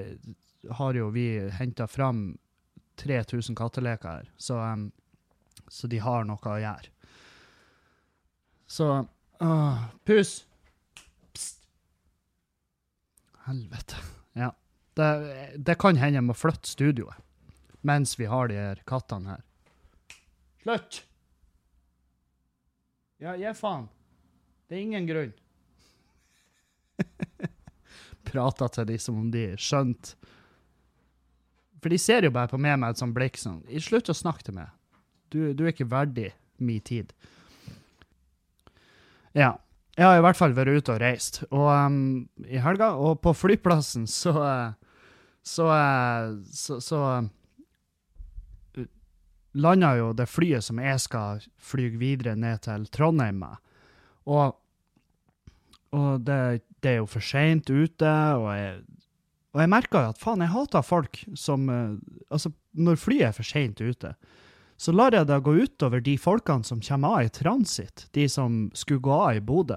har 0.79 0.97
jo 0.97 1.11
vi 1.13 1.27
henta 1.57 1.87
fram 1.91 2.39
3000 3.01 3.57
katteleker 3.59 4.21
her. 4.21 4.31
Så, 4.41 4.57
um, 4.57 4.89
så 5.71 5.87
de 5.91 6.01
har 6.03 6.27
noe 6.27 6.51
å 6.51 6.61
gjøre. 6.61 6.93
Så 8.71 8.87
åh, 9.41 9.83
Pus! 10.05 10.33
Pst! 11.33 11.63
Helvete. 13.47 14.03
Ja. 14.39 14.53
Det, 14.99 15.11
det 15.57 15.79
kan 15.79 15.99
hende 15.99 16.19
jeg 16.19 16.27
må 16.27 16.37
flytte 16.37 16.71
studioet 16.71 17.27
mens 17.81 18.19
vi 18.21 18.27
har 18.29 18.51
de 18.51 18.59
her 18.61 18.83
kattene 18.85 19.31
her. 19.33 19.45
Slutt! 20.61 20.99
Ja, 23.21 23.33
gi 23.37 23.53
faen. 23.57 23.87
Det 24.69 24.77
er 24.77 24.83
ingen 24.85 25.07
grunn. 25.09 25.33
Prata 28.31 28.69
til 28.69 28.89
de 28.93 28.99
som 29.01 29.17
om 29.23 29.31
de 29.33 29.47
skjønte. 29.61 30.17
For 31.81 31.93
de 31.93 31.97
ser 32.01 32.29
jo 32.29 32.33
bare 32.35 32.53
på 32.53 32.61
meg 32.61 32.77
med 32.81 32.93
et 32.93 33.01
sånt 33.01 33.17
blikk 33.17 33.39
sånn 33.41 33.63
Slutt 33.81 34.13
å 34.13 34.17
snakke 34.17 34.45
til 34.45 34.59
meg. 34.59 34.69
Du, 35.31 35.53
du 35.55 35.65
er 35.65 35.73
ikke 35.73 35.91
verdig 35.91 36.31
min 36.61 36.83
tid. 36.85 37.13
Ja. 39.37 39.57
Jeg 39.99 40.07
har 40.07 40.17
i 40.17 40.23
hvert 40.25 40.39
fall 40.39 40.55
vært 40.57 40.71
ute 40.71 40.95
og 40.95 41.01
reist 41.03 41.43
og, 41.51 41.67
um, 41.67 41.97
i 42.47 42.61
helga, 42.63 42.93
og 42.97 43.19
på 43.21 43.35
flyplassen 43.37 44.07
så 44.09 44.33
eh, 44.39 44.71
Så, 45.43 45.67
eh, 45.73 46.31
så, 46.53 46.77
så 46.85 47.01
uh, 48.79 48.87
landa 49.57 49.95
jo 49.99 50.13
det 50.13 50.29
flyet 50.29 50.65
som 50.65 50.79
jeg 50.81 51.01
skal 51.01 51.41
fly 51.59 51.89
videre 51.99 52.37
ned 52.37 52.61
til 52.69 52.85
Trondheim 52.93 53.41
med. 53.41 53.57
Og, 54.29 54.57
og 55.97 56.25
det, 56.25 56.63
det 56.85 56.93
er 56.93 56.99
jo 57.01 57.09
for 57.09 57.25
seint 57.25 57.71
ute, 57.73 58.13
og 58.37 58.51
jeg, 58.55 58.83
og 59.53 59.65
jeg 59.65 59.73
merka 59.73 60.05
jo 60.05 60.13
at 60.13 60.21
faen, 60.21 60.45
jeg 60.45 60.55
hater 60.55 60.87
folk 60.87 61.25
som 61.35 61.69
eh, 61.69 61.97
Altså, 62.31 62.53
når 62.79 63.01
flyet 63.01 63.27
er 63.27 63.35
for 63.35 63.49
seint 63.49 63.81
ute, 63.81 64.15
så 64.81 64.95
lar 64.97 65.13
jeg 65.13 65.29
det 65.29 65.37
gå 65.45 65.53
utover 65.61 66.01
de 66.01 66.15
folkene 66.17 66.65
som 66.65 66.81
kommer 66.81 67.19
av 67.19 67.27
i 67.27 67.33
transit, 67.37 68.07
de 68.17 68.25
som 68.33 68.63
skulle 68.73 69.03
gå 69.05 69.13
av 69.13 69.37
i 69.37 69.43
Bodø. 69.45 69.77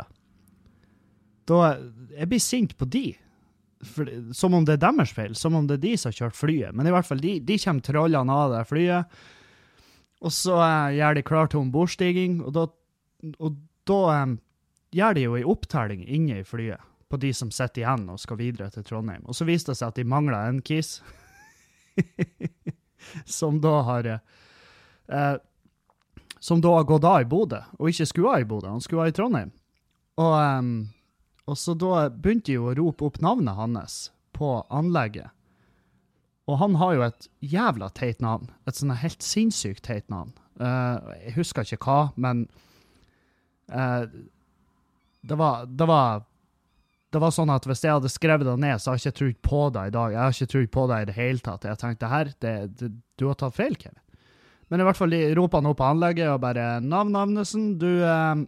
Da 1.43 1.75
Jeg 2.13 2.29
blir 2.31 2.39
sint 2.39 2.77
på 2.79 2.87
de. 2.87 3.09
For, 3.83 4.07
som 4.31 4.53
om 4.55 4.63
det 4.63 4.77
er 4.77 4.85
deres 4.85 5.11
feil, 5.11 5.33
som 5.35 5.57
om 5.59 5.65
det 5.67 5.75
er 5.75 5.83
de 5.83 5.97
som 5.97 6.07
har 6.07 6.15
kjørt 6.21 6.37
flyet. 6.39 6.71
Men 6.71 6.87
i 6.87 6.93
hvert 6.93 7.07
fall, 7.07 7.19
de, 7.19 7.33
de 7.43 7.57
kommer 7.59 7.83
trollene 7.83 8.37
av 8.45 8.53
det 8.53 8.61
flyet, 8.69 9.17
og 10.23 10.31
så 10.31 10.55
eh, 10.63 10.93
gjør 11.01 11.17
de 11.17 11.23
klar 11.27 11.51
til 11.51 11.59
ombordstiging, 11.65 12.37
og 12.45 12.53
da, 12.55 12.63
og 13.43 13.57
da 13.89 13.99
eh, 14.13 14.37
gjør 14.95 15.17
de 15.17 15.25
jo 15.25 15.35
ei 15.35 15.43
opptelling 15.43 16.05
inne 16.07 16.39
i 16.39 16.47
flyet 16.47 16.85
på 17.11 17.19
de 17.19 17.33
som 17.35 17.51
sitter 17.51 17.83
igjen 17.83 18.07
og 18.09 18.21
skal 18.23 18.39
videre 18.39 18.71
til 18.71 18.87
Trondheim. 18.87 19.27
Og 19.27 19.35
så 19.35 19.43
viste 19.49 19.73
det 19.73 19.81
seg 19.81 19.91
at 19.91 19.99
de 19.99 20.07
mangla 20.07 20.45
en 20.47 20.63
kis, 20.63 21.01
som 23.39 23.59
da 23.59 23.75
har 23.89 24.09
eh, 24.15 24.23
Som 26.43 26.61
da 26.63 26.73
har 26.75 26.87
gått 26.87 27.05
av 27.07 27.21
i 27.23 27.27
Bodø, 27.29 27.59
og 27.79 27.89
ikke 27.91 28.07
skulle 28.09 28.33
av 28.33 28.43
i 28.43 28.47
Bodø, 28.47 28.71
han 28.71 28.83
skulle 28.83 29.05
av 29.05 29.11
i 29.11 29.15
Trondheim. 29.15 29.53
Og, 30.19 30.33
em, 30.37 30.73
og 31.47 31.57
så 31.59 31.75
da 31.79 32.09
begynte 32.11 32.51
de 32.51 32.57
jo 32.57 32.67
å 32.69 32.75
rope 32.77 33.07
opp 33.07 33.21
navnet 33.23 33.57
hans 33.57 33.95
på 34.35 34.57
anlegget. 34.73 35.31
Og 36.51 36.59
han 36.59 36.75
har 36.81 36.97
jo 36.97 37.05
et 37.05 37.29
jævla 37.53 37.87
teit 37.95 38.19
navn. 38.23 38.49
Et 38.67 38.75
sånn 38.75 38.91
helt 38.99 39.23
sinnssykt 39.23 39.85
teit 39.87 40.09
navn. 40.11 40.33
Uh, 40.59 40.99
jeg 41.23 41.37
husker 41.37 41.65
ikke 41.65 41.79
hva, 41.87 42.11
men 42.19 42.43
uh, 43.71 44.03
det 45.23 45.39
var, 45.39 45.65
det 45.65 45.87
var 45.89 46.25
det 47.13 47.21
var 47.21 47.33
sånn 47.33 47.51
at 47.53 47.65
hvis 47.69 47.83
jeg 47.85 47.93
hadde 47.93 48.09
skrevet 48.09 48.47
det 48.47 48.55
ned, 48.57 48.81
så 48.81 48.89
har 48.89 48.97
jeg 48.97 49.05
ikke 49.05 49.17
trodd 49.19 49.41
på 49.45 49.61
det 49.75 49.83
i 49.87 49.93
dag. 49.93 50.13
Jeg 50.15 50.21
har 50.23 50.35
ikke 50.35 50.51
trodd 50.53 50.71
på 50.73 50.85
det 50.89 50.97
i 50.97 51.07
det 51.09 51.17
hele 51.17 51.43
tatt. 51.45 51.67
Jeg 51.69 51.79
tenkte 51.81 52.09
her, 52.09 52.31
det, 52.41 52.53
det, 52.79 52.89
du 53.21 53.27
har 53.29 53.37
tatt 53.39 53.55
feil, 53.55 53.77
Kevin. 53.77 53.99
Men 54.73 54.81
i 54.81 54.85
hvert 54.87 54.97
fall 54.97 55.11
de 55.13 55.35
roper 55.37 55.61
han 55.61 55.69
opp 55.69 55.77
på 55.77 55.85
anlegget 55.85 56.31
og 56.31 56.39
bare 56.41 56.79
Navn 56.81 57.11
Navnesen, 57.13 57.75
du 57.77 58.01
eh, 58.01 58.39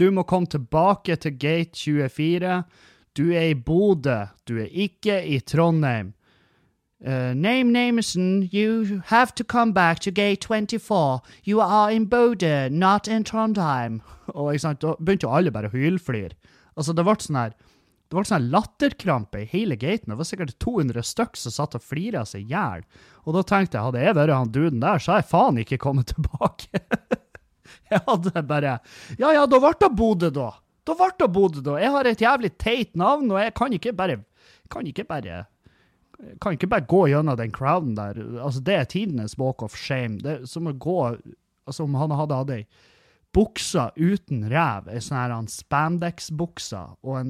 Du 0.00 0.06
må 0.16 0.24
komme 0.24 0.48
tilbake 0.48 1.18
til 1.20 1.34
gate 1.36 1.76
24. 1.76 2.62
Du 3.12 3.26
er 3.28 3.50
i 3.50 3.54
Bodø. 3.54 4.22
Du 4.48 4.56
er 4.56 4.72
ikke 4.72 5.18
i 5.28 5.36
Trondheim. 5.44 6.14
Uh, 7.04 7.34
name 7.36 7.72
Namesen, 7.72 8.48
you 8.52 9.02
have 9.06 9.34
to 9.34 9.44
come 9.44 9.74
back 9.74 10.00
to 10.00 10.10
gate 10.10 10.44
24. 10.44 11.20
You 11.44 11.60
are 11.60 11.92
in 11.92 12.08
Bodø, 12.08 12.70
not 12.70 13.08
in 13.08 13.24
Trondheim. 13.24 14.00
Og 14.28 14.54
ikke 14.54 14.62
sant, 14.62 14.80
da 14.80 14.94
begynte 14.96 15.28
jo 15.28 15.36
alle 15.36 15.52
bare 15.52 15.68
å 15.68 15.76
hylflire. 15.76 16.32
Altså, 16.76 16.96
det 16.96 17.04
ble 17.04 17.16
sånn 17.20 17.40
her 17.40 17.52
det 18.10 18.16
var 18.18 18.26
sånn 18.26 18.48
latterkrampe 18.50 19.44
i 19.44 19.48
hele 19.52 19.76
gaten. 19.78 20.10
Det 20.10 20.18
var 20.18 20.26
sikkert 20.26 20.56
200 20.58 21.04
stykk 21.06 21.36
som 21.38 21.52
satt 21.54 21.76
og 21.78 21.84
flira 21.86 22.24
seg 22.26 22.42
i 22.42 22.50
hjel. 22.50 22.82
Og 23.22 23.36
da 23.36 23.44
tenkte 23.46 23.78
jeg, 23.78 23.86
hadde 23.86 24.02
jeg 24.02 24.16
vært 24.18 24.34
han 24.34 24.50
duden 24.50 24.80
der, 24.82 24.98
så 24.98 25.12
hadde 25.12 25.22
jeg 25.22 25.30
faen 25.30 25.60
ikke 25.62 25.78
kommet 25.84 26.10
tilbake. 26.14 26.80
jeg 27.92 28.02
hadde 28.08 28.42
bare 28.50 28.72
Ja 29.20 29.30
ja, 29.36 29.44
da 29.46 29.62
ble 29.62 29.70
det 29.78 29.92
Bodø, 29.94 30.32
da. 30.34 30.48
Da 30.82 30.96
ble 30.98 31.10
det 31.22 31.30
Bodø, 31.36 31.62
da. 31.70 31.78
Jeg 31.78 31.94
har 31.94 32.10
et 32.10 32.24
jævlig 32.26 32.50
teit 32.58 32.98
navn, 32.98 33.30
og 33.30 33.38
jeg 33.44 33.54
kan 33.62 33.78
ikke 33.78 33.94
bare 33.94 34.20
Kan 34.74 34.90
ikke 34.90 35.06
bare 35.06 35.44
kan 36.42 36.52
ikke 36.52 36.68
bare 36.68 36.84
gå 36.84 37.06
gjennom 37.08 37.36
den 37.38 37.52
crowden 37.52 37.94
der. 37.96 38.18
Altså, 38.44 38.60
det 38.60 38.74
er 38.76 38.88
tidenes 38.92 39.38
walk 39.40 39.62
of 39.64 39.72
shame. 39.72 40.18
Det 40.20 40.34
er 40.34 40.42
som 40.44 40.68
å 40.68 40.74
gå 40.76 40.98
Altså, 41.64 41.84
om 41.86 41.94
han 41.96 42.12
hadde 42.12 42.36
hatt 42.36 42.50
ei 42.52 42.64
bukse 43.36 43.84
uten 43.94 44.42
rev, 44.50 44.88
ei 44.90 44.98
sånn 45.00 45.20
her 45.20 45.34
spandex-bukse 45.48 46.80
og 47.06 47.14
en 47.20 47.28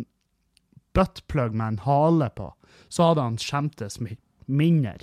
buttplug 0.97 1.55
med 1.55 1.67
en 1.75 1.79
hale 1.85 2.31
på, 2.37 2.49
så 2.89 3.11
hadde 3.11 3.23
han 3.29 3.37
skjemtes 3.41 3.99
mi- 4.03 4.19
mindre. 4.47 4.97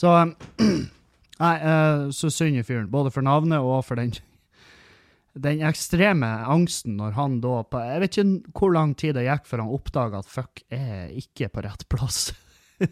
Så 0.00 0.14
Nei, 1.40 1.54
eh, 1.56 2.02
så 2.12 2.28
synd 2.28 2.58
i 2.60 2.62
fyren. 2.66 2.90
Både 2.92 3.08
for 3.14 3.24
navnet 3.24 3.62
og 3.64 3.84
for 3.86 3.96
den 4.00 4.12
den 5.40 5.60
ekstreme 5.62 6.26
angsten 6.50 6.96
når 6.98 7.12
han 7.14 7.36
da 7.40 7.60
på, 7.62 7.78
Jeg 7.86 8.00
vet 8.02 8.16
ikke 8.18 8.52
hvor 8.58 8.72
lang 8.74 8.96
tid 8.98 9.14
det 9.14 9.22
gikk 9.28 9.44
før 9.46 9.62
han 9.62 9.70
oppdaga 9.76 10.18
at 10.24 10.28
fuck, 10.28 10.60
er 10.74 11.12
ikke 11.16 11.46
på 11.54 11.62
rett 11.64 11.84
plass. 11.88 12.32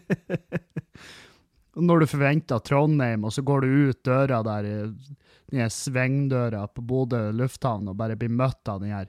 Når 1.79 1.99
du 2.01 2.07
forventer 2.09 2.59
Trondheim, 2.65 3.23
og 3.27 3.31
så 3.35 3.43
går 3.45 3.61
du 3.63 3.67
ut 3.91 3.99
døra 4.07 4.39
der, 4.43 4.65
i- 4.65 5.15
den 5.51 5.69
svingdøra 5.69 6.63
på 6.73 6.81
Bodø 6.81 7.21
lufthavn, 7.35 7.87
og 7.91 7.97
bare 7.99 8.15
blir 8.19 8.29
møtt 8.33 8.67
av 8.71 8.79
den 8.81 8.91
her 8.95 9.07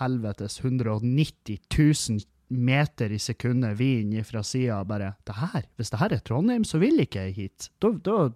helvetes 0.00 0.58
190 0.60 1.58
000 1.78 2.20
meter 2.48 3.12
i 3.12 3.18
sekundet 3.18 3.78
vind 3.78 4.14
fra 4.26 4.42
sida, 4.42 4.84
bare 4.84 5.14
det 5.26 5.36
her, 5.38 5.62
Hvis 5.76 5.90
det 5.90 6.00
her 6.00 6.12
er 6.12 6.18
Trondheim, 6.18 6.64
så 6.64 6.78
vil 6.78 7.00
ikke 7.00 7.28
jeg 7.28 7.34
hit. 7.34 7.70
Da, 7.82 7.90
da, 8.04 8.30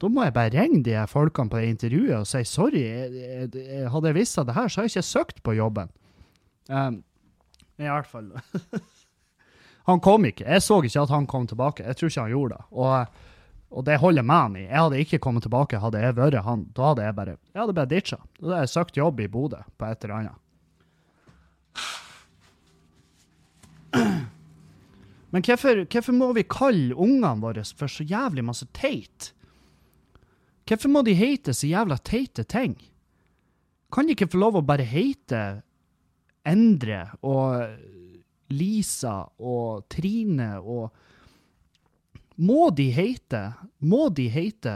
da 0.00 0.08
må 0.08 0.24
jeg 0.24 0.34
bare 0.34 0.54
ringe 0.54 0.82
de 0.84 0.96
folkene 1.08 1.50
på 1.50 1.60
det 1.60 1.74
intervjuet 1.74 2.16
og 2.18 2.26
si 2.26 2.44
sorry, 2.44 2.80
jeg, 2.80 3.12
jeg, 3.14 3.50
jeg, 3.54 3.90
hadde 3.90 4.12
jeg 4.12 4.18
visst 4.18 4.36
det 4.38 4.56
her, 4.56 4.68
så 4.68 4.80
har 4.80 4.88
jeg 4.88 4.96
ikke 4.96 5.10
søkt 5.10 5.42
på 5.42 5.56
jobben. 5.58 5.90
Um, 6.68 7.02
I 7.78 7.88
hvert 7.90 8.06
fall. 8.06 8.30
han 9.90 10.00
kom 10.00 10.24
ikke. 10.24 10.46
Jeg 10.46 10.62
så 10.62 10.80
ikke 10.82 11.02
at 11.02 11.12
han 11.12 11.26
kom 11.26 11.46
tilbake. 11.50 11.84
Jeg 11.84 11.96
tror 11.96 12.12
ikke 12.12 12.24
han 12.24 12.34
gjorde 12.34 12.56
det. 12.56 12.64
Og, 12.70 13.22
og 13.70 13.86
det 13.86 13.98
holder 14.00 14.22
med 14.22 14.36
han 14.36 14.56
i. 14.56 14.66
Jeg 14.68 14.84
hadde 14.84 15.00
ikke 15.02 15.22
kommet 15.22 15.44
tilbake 15.46 15.80
hadde 15.82 16.02
jeg 16.02 16.16
vært 16.18 16.44
han. 16.46 16.68
Da 16.76 16.92
hadde 16.92 17.08
jeg 17.08 17.16
bare 17.16 17.34
jeg 17.36 17.60
hadde 17.62 17.76
bare 17.76 17.90
ditcha. 17.90 18.20
Da 18.38 18.46
hadde 18.46 18.62
jeg 18.64 18.72
søkt 18.76 19.00
jobb 19.00 19.20
i 19.20 19.28
Bodø 19.28 19.60
på 19.76 19.90
et 19.90 20.06
eller 20.06 20.16
annet. 20.20 20.38
Men 25.30 25.44
hvorfor, 25.46 25.84
hvorfor 25.86 26.14
må 26.14 26.32
vi 26.34 26.42
kalle 26.50 26.94
ungene 26.94 27.36
våre 27.42 27.62
for 27.78 27.90
så 27.90 28.06
jævlig 28.06 28.44
masse 28.46 28.66
teit? 28.74 29.30
Hvorfor 30.66 30.90
må 30.90 31.02
de 31.06 31.14
hete 31.18 31.54
så 31.54 31.70
jævla 31.70 31.98
teite 32.02 32.44
ting? 32.46 32.76
Kan 33.90 34.06
de 34.06 34.14
ikke 34.14 34.30
få 34.30 34.38
lov 34.42 34.58
å 34.58 34.66
bare 34.66 34.86
hete 34.86 35.62
Endre 36.46 37.02
og 37.26 37.66
Lisa 38.54 39.16
og 39.38 39.86
Trine 39.92 40.56
og 40.60 40.88
Må 42.40 42.70
de 42.72 42.86
hete 42.94 43.42
Må 43.84 44.08
de 44.08 44.28
hete 44.32 44.74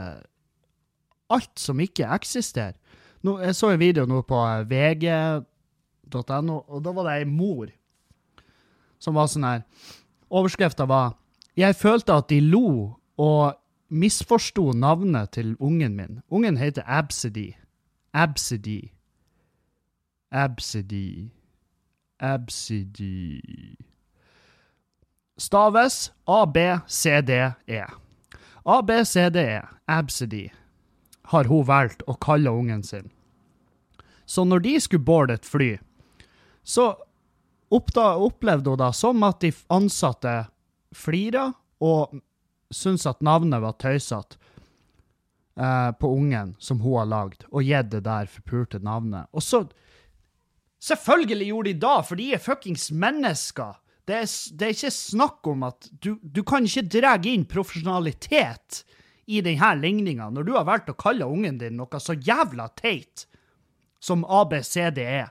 alt 1.32 1.58
som 1.58 1.80
ikke 1.80 2.10
eksisterer? 2.14 2.76
Jeg 3.24 3.56
så 3.56 3.70
en 3.72 3.80
video 3.80 4.04
nå 4.04 4.20
på 4.28 4.36
eh, 4.36 4.66
vg.no, 6.14 6.62
og 6.68 6.84
da 6.84 6.92
var 6.94 7.08
det 7.08 7.18
ei 7.20 7.28
mor 7.28 7.72
som 9.02 9.18
var 9.18 9.28
sånn 9.28 9.46
her 9.46 9.64
Overskrifta 10.34 10.86
var 10.88 11.14
'Jeg 11.56 11.76
følte 11.76 12.12
at 12.12 12.28
de 12.28 12.40
lo 12.40 12.98
og 13.18 13.54
misforsto 13.88 14.72
navnet 14.72 15.30
til 15.30 15.56
ungen 15.60 15.94
min'. 15.94 16.22
Ungen 16.30 16.56
heter 16.56 16.82
Absidy. 16.86 17.54
Absidy. 18.12 18.90
Absidy. 20.32 21.30
Absidy. 22.20 23.76
Staves 25.38 26.12
A-B-C-D-E. 26.26 27.84
A-B-C-D-E. 28.66 29.60
Absidy. 29.88 30.48
Har 31.24 31.44
hun 31.44 31.66
valgt 31.66 32.02
å 32.06 32.16
kalle 32.20 32.50
ungen 32.50 32.82
sin. 32.82 33.10
Så 34.26 34.44
når 34.44 34.58
de 34.58 34.80
skulle 34.80 35.04
boarde 35.04 35.34
et 35.34 35.44
fly, 35.46 35.78
så 36.64 36.88
oppda, 37.68 38.14
opplevde 38.16 38.72
hun 38.72 38.80
da 38.80 38.90
som 38.96 39.22
at 39.26 39.42
de 39.44 39.52
ansatte 39.72 40.32
flira 40.94 41.50
og 41.84 42.16
syntes 42.72 43.06
at 43.10 43.22
navnet 43.24 43.62
var 43.62 43.76
tøysete 43.78 44.38
eh, 45.60 45.90
på 46.00 46.10
ungen 46.16 46.54
som 46.58 46.80
hun 46.80 46.98
har 47.02 47.10
lagd, 47.10 47.46
og 47.52 47.66
gitt 47.66 47.92
det 47.92 48.04
der 48.08 48.30
forpulte 48.30 48.82
navnet. 48.82 49.30
Og 49.32 49.42
så 49.42 49.66
Selvfølgelig 50.84 51.46
gjorde 51.48 51.70
de 51.70 51.80
da, 51.80 51.92
for 52.04 52.20
de 52.20 52.24
er 52.36 52.40
fuckings 52.44 52.90
mennesker. 52.92 53.78
Det 54.04 54.16
er, 54.18 54.26
det 54.52 54.66
er 54.66 54.74
ikke 54.74 54.90
snakk 54.92 55.48
om 55.48 55.62
at 55.64 55.86
du, 55.96 56.18
du 56.20 56.42
kan 56.44 56.66
ikke 56.68 56.82
dra 56.92 57.14
inn 57.24 57.46
profesjonalitet 57.48 58.82
i 59.32 59.40
denne 59.40 59.70
ligninga 59.80 60.28
når 60.28 60.44
du 60.44 60.52
har 60.52 60.66
valgt 60.68 60.90
å 60.92 60.96
kalle 61.00 61.24
ungen 61.24 61.56
din 61.62 61.78
noe 61.80 62.00
så 62.02 62.12
jævla 62.12 62.68
teit 62.76 63.24
som 63.96 64.26
ABCD 64.28 65.00
er. 65.00 65.30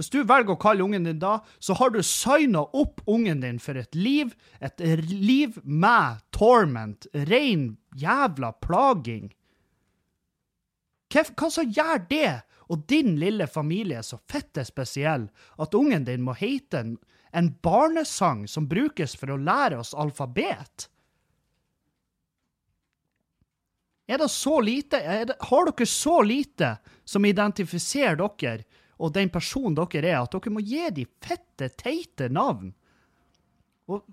Hvis 0.00 0.08
du 0.08 0.22
velger 0.24 0.54
å 0.54 0.60
kalle 0.60 0.80
ungen 0.80 1.04
din 1.04 1.18
da, 1.20 1.42
så 1.60 1.74
har 1.76 1.90
du 1.92 1.98
signa 2.00 2.62
opp 2.72 3.02
ungen 3.04 3.42
din 3.42 3.58
for 3.60 3.76
et 3.76 3.92
liv, 3.92 4.32
et 4.64 4.80
liv 5.10 5.58
med 5.60 6.22
torment, 6.32 7.04
rein 7.28 7.74
jævla 8.00 8.54
plaging. 8.64 9.26
Hva, 11.12 11.26
hva 11.36 11.50
som 11.52 11.68
gjør 11.68 12.00
det 12.08 12.32
og 12.72 12.86
din 12.88 13.18
lille 13.20 13.44
familie 13.50 14.00
så 14.06 14.16
fitte 14.30 14.64
spesiell 14.64 15.28
at 15.60 15.76
ungen 15.76 16.08
din 16.08 16.24
må 16.24 16.32
hete 16.38 16.80
en, 16.80 16.96
en 17.36 17.52
barnesang 17.60 18.46
som 18.48 18.70
brukes 18.72 19.18
for 19.20 19.34
å 19.34 19.40
lære 19.42 19.82
oss 19.82 19.92
alfabet? 19.92 20.88
Er 24.08 24.18
det 24.18 24.32
så 24.32 24.56
lite, 24.64 25.04
det, 25.28 25.36
har 25.52 25.68
dere 25.68 25.86
så 25.86 26.22
lite 26.24 26.78
som 27.04 27.28
identifiserer 27.28 28.16
dere 28.40 28.64
og 29.00 29.14
den 29.16 29.32
personen 29.32 29.78
dere 29.78 30.12
er, 30.12 30.20
at 30.20 30.34
dere 30.34 30.52
må 30.52 30.62
gi 30.64 30.84
de 30.94 31.06
fette, 31.24 31.70
teite 31.80 32.28
navn? 32.32 32.74
Og 33.90 34.04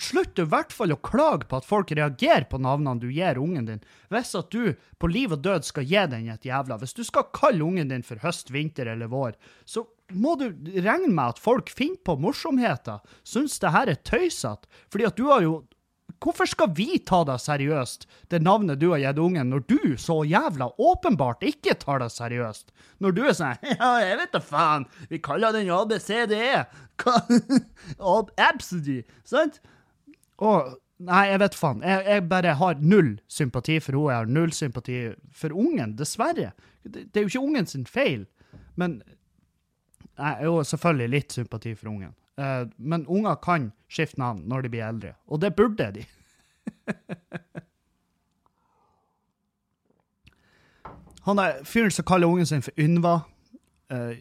slutt 0.00 0.40
i 0.42 0.46
hvert 0.50 0.72
fall 0.74 0.94
å 0.94 1.00
klage 1.06 1.46
på 1.48 1.58
at 1.58 1.66
folk 1.66 1.92
reagerer 1.94 2.46
på 2.50 2.58
navnene 2.62 3.00
du 3.02 3.08
gir 3.14 3.38
ungen 3.40 3.68
din, 3.68 3.82
hvis 4.12 4.34
at 4.38 4.50
du 4.50 4.74
på 5.00 5.10
liv 5.10 5.34
og 5.34 5.42
død 5.44 5.66
skal 5.66 5.86
gi 5.86 6.04
den 6.10 6.30
et 6.32 6.46
jævla. 6.46 6.78
Hvis 6.82 6.96
du 6.96 7.04
skal 7.06 7.30
kalle 7.34 7.64
ungen 7.64 7.92
din 7.92 8.06
for 8.06 8.20
høst, 8.24 8.50
vinter 8.54 8.90
eller 8.90 9.10
vår, 9.12 9.38
så 9.64 9.86
må 10.12 10.34
du 10.40 10.48
regne 10.74 11.12
med 11.12 11.34
at 11.34 11.42
folk 11.42 11.70
finner 11.72 12.02
på 12.04 12.18
morsomheter, 12.20 13.00
syns 13.24 13.56
det 13.62 13.72
her 13.74 13.92
er 13.92 14.02
tøysete, 14.04 14.68
fordi 14.92 15.08
at 15.08 15.16
du 15.18 15.28
har 15.30 15.46
jo 15.46 15.54
Hvorfor 16.24 16.48
skal 16.48 16.70
vi 16.72 16.98
ta 17.04 17.18
deg 17.28 17.40
seriøst, 17.42 18.06
det 18.32 18.38
navnet 18.42 18.78
du 18.80 18.86
har 18.94 19.02
gitt 19.02 19.18
ungen, 19.20 19.50
når 19.52 19.64
du 19.68 19.96
så 20.00 20.22
jævla 20.24 20.70
åpenbart 20.80 21.44
ikke 21.44 21.74
tar 21.82 22.00
deg 22.00 22.12
seriøst? 22.14 22.72
Når 23.04 23.12
du 23.16 23.20
er 23.28 23.36
sånn 23.36 23.58
Ja, 23.74 23.90
jeg 24.00 24.16
vet 24.22 24.32
da 24.32 24.40
faen, 24.40 24.86
vi 25.10 25.20
kaller 25.20 25.52
den 25.52 25.68
ABCDE. 25.74 26.64
Hva- 27.04 27.20
Ab- 28.14 28.32
sant? 29.28 29.60
Og 30.40 30.72
Nei, 31.04 31.24
jeg 31.32 31.40
vet 31.42 31.56
faen. 31.58 31.80
Jeg, 31.82 32.04
jeg 32.06 32.22
bare 32.30 32.52
har 32.56 32.76
null 32.80 33.08
sympati 33.28 33.80
for 33.82 33.96
henne. 33.98 34.12
Jeg 34.12 34.20
har 34.22 34.28
null 34.30 34.52
sympati 34.54 34.98
for 35.34 35.52
ungen, 35.58 35.96
dessverre. 35.98 36.52
Det, 36.86 37.02
det 37.10 37.18
er 37.18 37.24
jo 37.26 37.32
ikke 37.32 37.42
ungen 37.48 37.66
sin 37.68 37.82
feil. 37.84 38.22
Men 38.78 39.00
jeg 40.14 40.22
har 40.22 40.44
jo, 40.46 40.60
selvfølgelig 40.62 41.10
litt 41.10 41.34
sympati 41.34 41.72
for 41.74 41.90
ungen. 41.90 42.14
Eh, 42.38 42.66
men 42.76 43.06
unger 43.06 43.34
kan 43.42 43.72
skifte 43.88 44.20
navn 44.20 44.42
når 44.50 44.62
de 44.62 44.68
blir 44.72 44.86
eldre, 44.86 45.14
og 45.26 45.40
det 45.44 45.56
burde 45.56 45.92
de. 45.98 46.04
Han 51.24 51.38
er 51.40 51.62
fyren 51.64 51.90
som 51.94 52.04
kaller 52.04 52.28
ungen 52.28 52.46
sin 52.46 52.62
for 52.64 52.72
Ynva, 52.80 53.20
eh, 53.92 54.14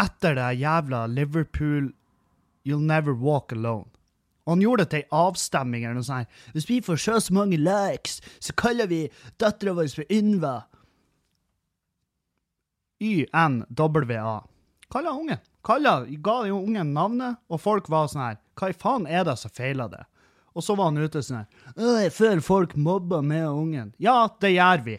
etter 0.00 0.34
det 0.38 0.58
jævla 0.62 1.06
Liverpool 1.06 1.92
You'll 2.64 2.80
never 2.80 3.12
walk 3.12 3.52
alone. 3.52 3.90
Og 4.46 4.52
han 4.52 4.60
gjorde 4.60 4.84
det 4.84 4.90
til 4.90 5.02
ei 5.02 5.08
avstemning 5.12 5.84
eller 5.84 5.98
noe 5.98 6.06
sånt. 6.06 6.28
Hvis 6.52 6.68
vi 6.68 6.80
får 6.84 6.96
så 7.00 7.34
mange 7.36 7.56
likes, 7.60 8.20
så 8.40 8.52
kaller 8.56 8.88
vi 8.88 9.08
dattera 9.40 9.72
vår 9.76 9.88
for 9.92 10.04
Ynva. 10.12 10.54
Y-N-W-A. 13.00 14.36
Kalla 14.92 15.12
ungen. 15.12 15.40
Kalla, 15.64 16.02
ga 16.04 16.42
jo 16.48 16.58
ungen 16.60 16.92
navnet, 16.96 17.40
og 17.48 17.62
folk 17.62 17.88
var 17.92 18.10
sånn 18.12 18.24
her 18.24 18.36
Hva 18.58 18.70
i 18.70 18.76
faen 18.76 19.06
er 19.08 19.24
det 19.26 19.38
som 19.40 19.52
feiler 19.54 19.88
det? 19.92 20.04
Og 20.54 20.62
så 20.62 20.76
var 20.78 20.90
han 20.90 21.00
ute 21.00 21.22
sånn 21.24 21.40
her 21.42 21.72
«Å, 21.74 21.96
Jeg 22.04 22.12
føler 22.14 22.44
folk 22.44 22.76
mobber 22.76 23.24
med 23.24 23.46
ungen. 23.48 23.94
Ja, 23.98 24.28
det 24.40 24.54
gjør 24.54 24.84
vi. 24.86 24.98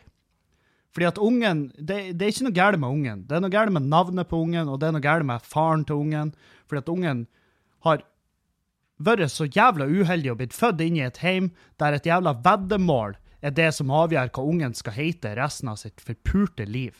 Fordi 0.95 1.07
at 1.09 1.19
ungen 1.19 1.69
det, 1.75 2.15
det 2.15 2.25
er 2.25 2.33
ikke 2.33 2.47
noe 2.47 2.55
galt 2.55 2.79
med 2.79 2.97
ungen. 2.97 3.23
Det 3.27 3.37
er 3.37 3.43
noe 3.43 3.53
galt 3.53 3.73
med 3.75 3.87
navnet 3.91 4.29
på 4.31 4.39
ungen, 4.41 4.71
og 4.71 4.79
det 4.79 4.89
er 4.89 4.95
noe 4.95 5.03
galt 5.03 5.27
med 5.27 5.43
faren 5.43 5.85
til 5.87 6.01
ungen. 6.01 6.33
Fordi 6.65 6.83
at 6.83 6.91
ungen 6.91 7.25
har 7.87 8.03
vært 8.97 9.31
så 9.31 9.47
jævla 9.47 9.89
uheldig 9.91 10.31
og 10.31 10.39
blitt 10.39 10.55
født 10.55 10.83
inn 10.85 10.99
i 10.99 11.03
et 11.05 11.19
heim 11.23 11.51
der 11.81 11.97
et 11.97 12.07
jævla 12.07 12.35
veddemål 12.45 13.17
er 13.45 13.53
det 13.53 13.67
som 13.77 13.91
avgjør 13.93 14.31
hva 14.33 14.45
ungen 14.47 14.73
skal 14.73 14.95
hete 14.95 15.35
resten 15.37 15.69
av 15.69 15.77
sitt 15.81 16.01
forpurte 16.01 16.65
liv. 16.65 16.95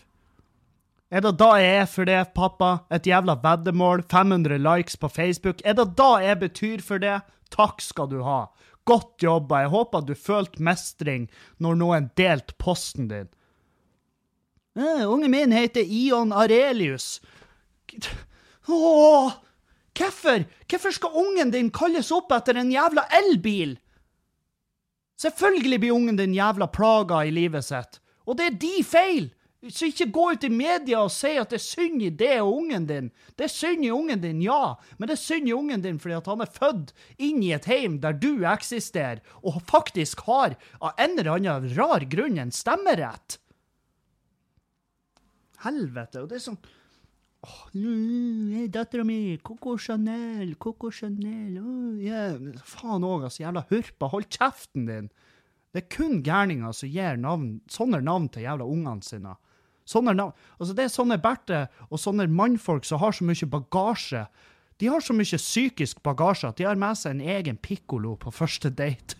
Er 1.14 1.22
det 1.22 1.36
da 1.38 1.52
jeg 1.62 1.82
er 1.84 1.90
for 1.90 2.10
det, 2.10 2.34
pappa? 2.34 2.72
Et 2.94 3.06
jævla 3.06 3.38
veddemål? 3.44 4.04
500 4.10 4.58
likes 4.58 4.98
på 4.98 5.10
Facebook? 5.10 5.62
Er 5.64 5.78
det 5.78 5.94
da 5.98 6.16
jeg 6.24 6.40
betyr 6.42 6.82
for 6.82 6.98
det? 7.02 7.20
Takk 7.54 7.82
skal 7.82 8.10
du 8.10 8.24
ha. 8.26 8.48
Godt 8.90 9.22
jobba. 9.24 9.62
Jeg 9.66 9.74
håper 9.74 10.02
du 10.02 10.16
følte 10.18 10.64
mestring 10.66 11.30
når 11.62 11.78
noen 11.82 12.10
delte 12.18 12.58
posten 12.58 13.08
din. 13.10 13.30
Uh, 14.76 15.06
ungen 15.08 15.32
min 15.32 15.54
heter 15.56 15.86
Ion 15.86 16.34
Arelius. 16.34 17.22
Hvorfor? 18.66 20.44
Hvorfor 20.68 20.92
skal 20.92 21.16
ungen 21.22 21.54
din 21.54 21.70
kalles 21.72 22.12
opp 22.12 22.34
etter 22.36 22.58
en 22.60 22.74
jævla 22.74 23.06
elbil? 23.22 23.78
Selvfølgelig 25.22 25.80
blir 25.80 25.96
ungen 25.96 26.18
din 26.20 26.36
jævla 26.36 26.68
plaga 26.68 27.24
i 27.24 27.32
livet 27.32 27.64
sitt. 27.64 28.02
Og 28.26 28.38
det 28.38 28.50
er 28.50 28.60
de 28.60 28.84
feil! 28.84 29.30
Så 29.70 29.88
ikke 29.90 30.10
gå 30.14 30.26
ut 30.36 30.44
i 30.46 30.50
media 30.54 31.00
og 31.02 31.14
si 31.14 31.32
at 31.42 31.50
det 31.50 31.58
er 31.58 31.64
synd 31.64 32.04
i 32.06 32.12
det 32.14 32.36
og 32.44 32.52
ungen 32.60 32.86
din. 32.90 33.08
Det 33.38 33.48
er 33.48 33.54
synd 33.54 33.86
i 33.88 33.92
ungen 33.94 34.22
din, 34.22 34.44
ja, 34.46 34.76
men 34.98 35.10
det 35.10 35.16
er 35.16 35.24
synd 35.24 35.50
i 35.50 35.56
ungen 35.56 35.82
din 35.82 35.98
fordi 36.02 36.18
at 36.20 36.30
han 36.30 36.44
er 36.46 36.52
født 36.54 36.94
inn 37.18 37.42
i 37.42 37.54
et 37.56 37.66
heim 37.70 37.98
der 38.04 38.18
du 38.20 38.46
eksisterer, 38.46 39.24
og 39.42 39.64
faktisk 39.66 40.26
har 40.28 40.58
av 40.82 40.94
en 41.02 41.18
eller 41.18 41.34
annen 41.38 41.74
rar 41.78 42.06
grunn 42.12 42.38
en 42.42 42.54
stemmerett. 42.54 43.40
Helvete, 45.66 46.22
og 46.22 46.30
det 46.30 46.38
er 46.38 46.46
sånn 46.46 46.60
oh, 47.46 48.66
Dattera 48.70 49.06
mi, 49.08 49.38
Coco 49.42 49.78
Chanel, 49.82 50.56
Coco 50.62 50.92
Chanel 50.94 51.58
oh, 51.62 51.96
yeah. 52.02 52.38
Faen 52.66 53.06
òg, 53.06 53.26
altså. 53.30 53.44
Jævla 53.46 53.66
hurpa. 53.72 54.10
Hold 54.14 54.30
kjeften 54.30 54.86
din. 54.90 55.10
Det 55.74 55.84
er 55.84 55.90
kun 55.92 56.22
gærninger 56.24 56.72
som 56.76 56.92
gir 56.92 57.18
navn, 57.20 57.50
sånne 57.72 58.00
navn 58.06 58.30
til 58.32 58.46
jævla 58.46 58.68
ungene 58.70 59.04
sine. 59.06 59.36
Sånne 59.86 60.16
altså 60.18 60.74
Det 60.74 60.88
er 60.88 60.94
sånne 60.94 61.20
Berthe 61.22 61.66
og 61.90 62.02
sånne 62.02 62.28
mannfolk 62.28 62.88
som 62.88 63.02
har 63.04 63.14
så 63.14 63.26
mye 63.28 63.50
bagasje. 63.50 64.26
De 64.82 64.90
har 64.92 65.04
så 65.04 65.14
mye 65.16 65.40
psykisk 65.40 66.02
bagasje 66.04 66.50
at 66.50 66.58
de 66.60 66.68
har 66.68 66.80
med 66.80 66.98
seg 67.00 67.16
en 67.16 67.28
egen 67.38 67.60
pikkolo 67.62 68.16
på 68.20 68.34
første 68.34 68.74
date. 68.74 69.20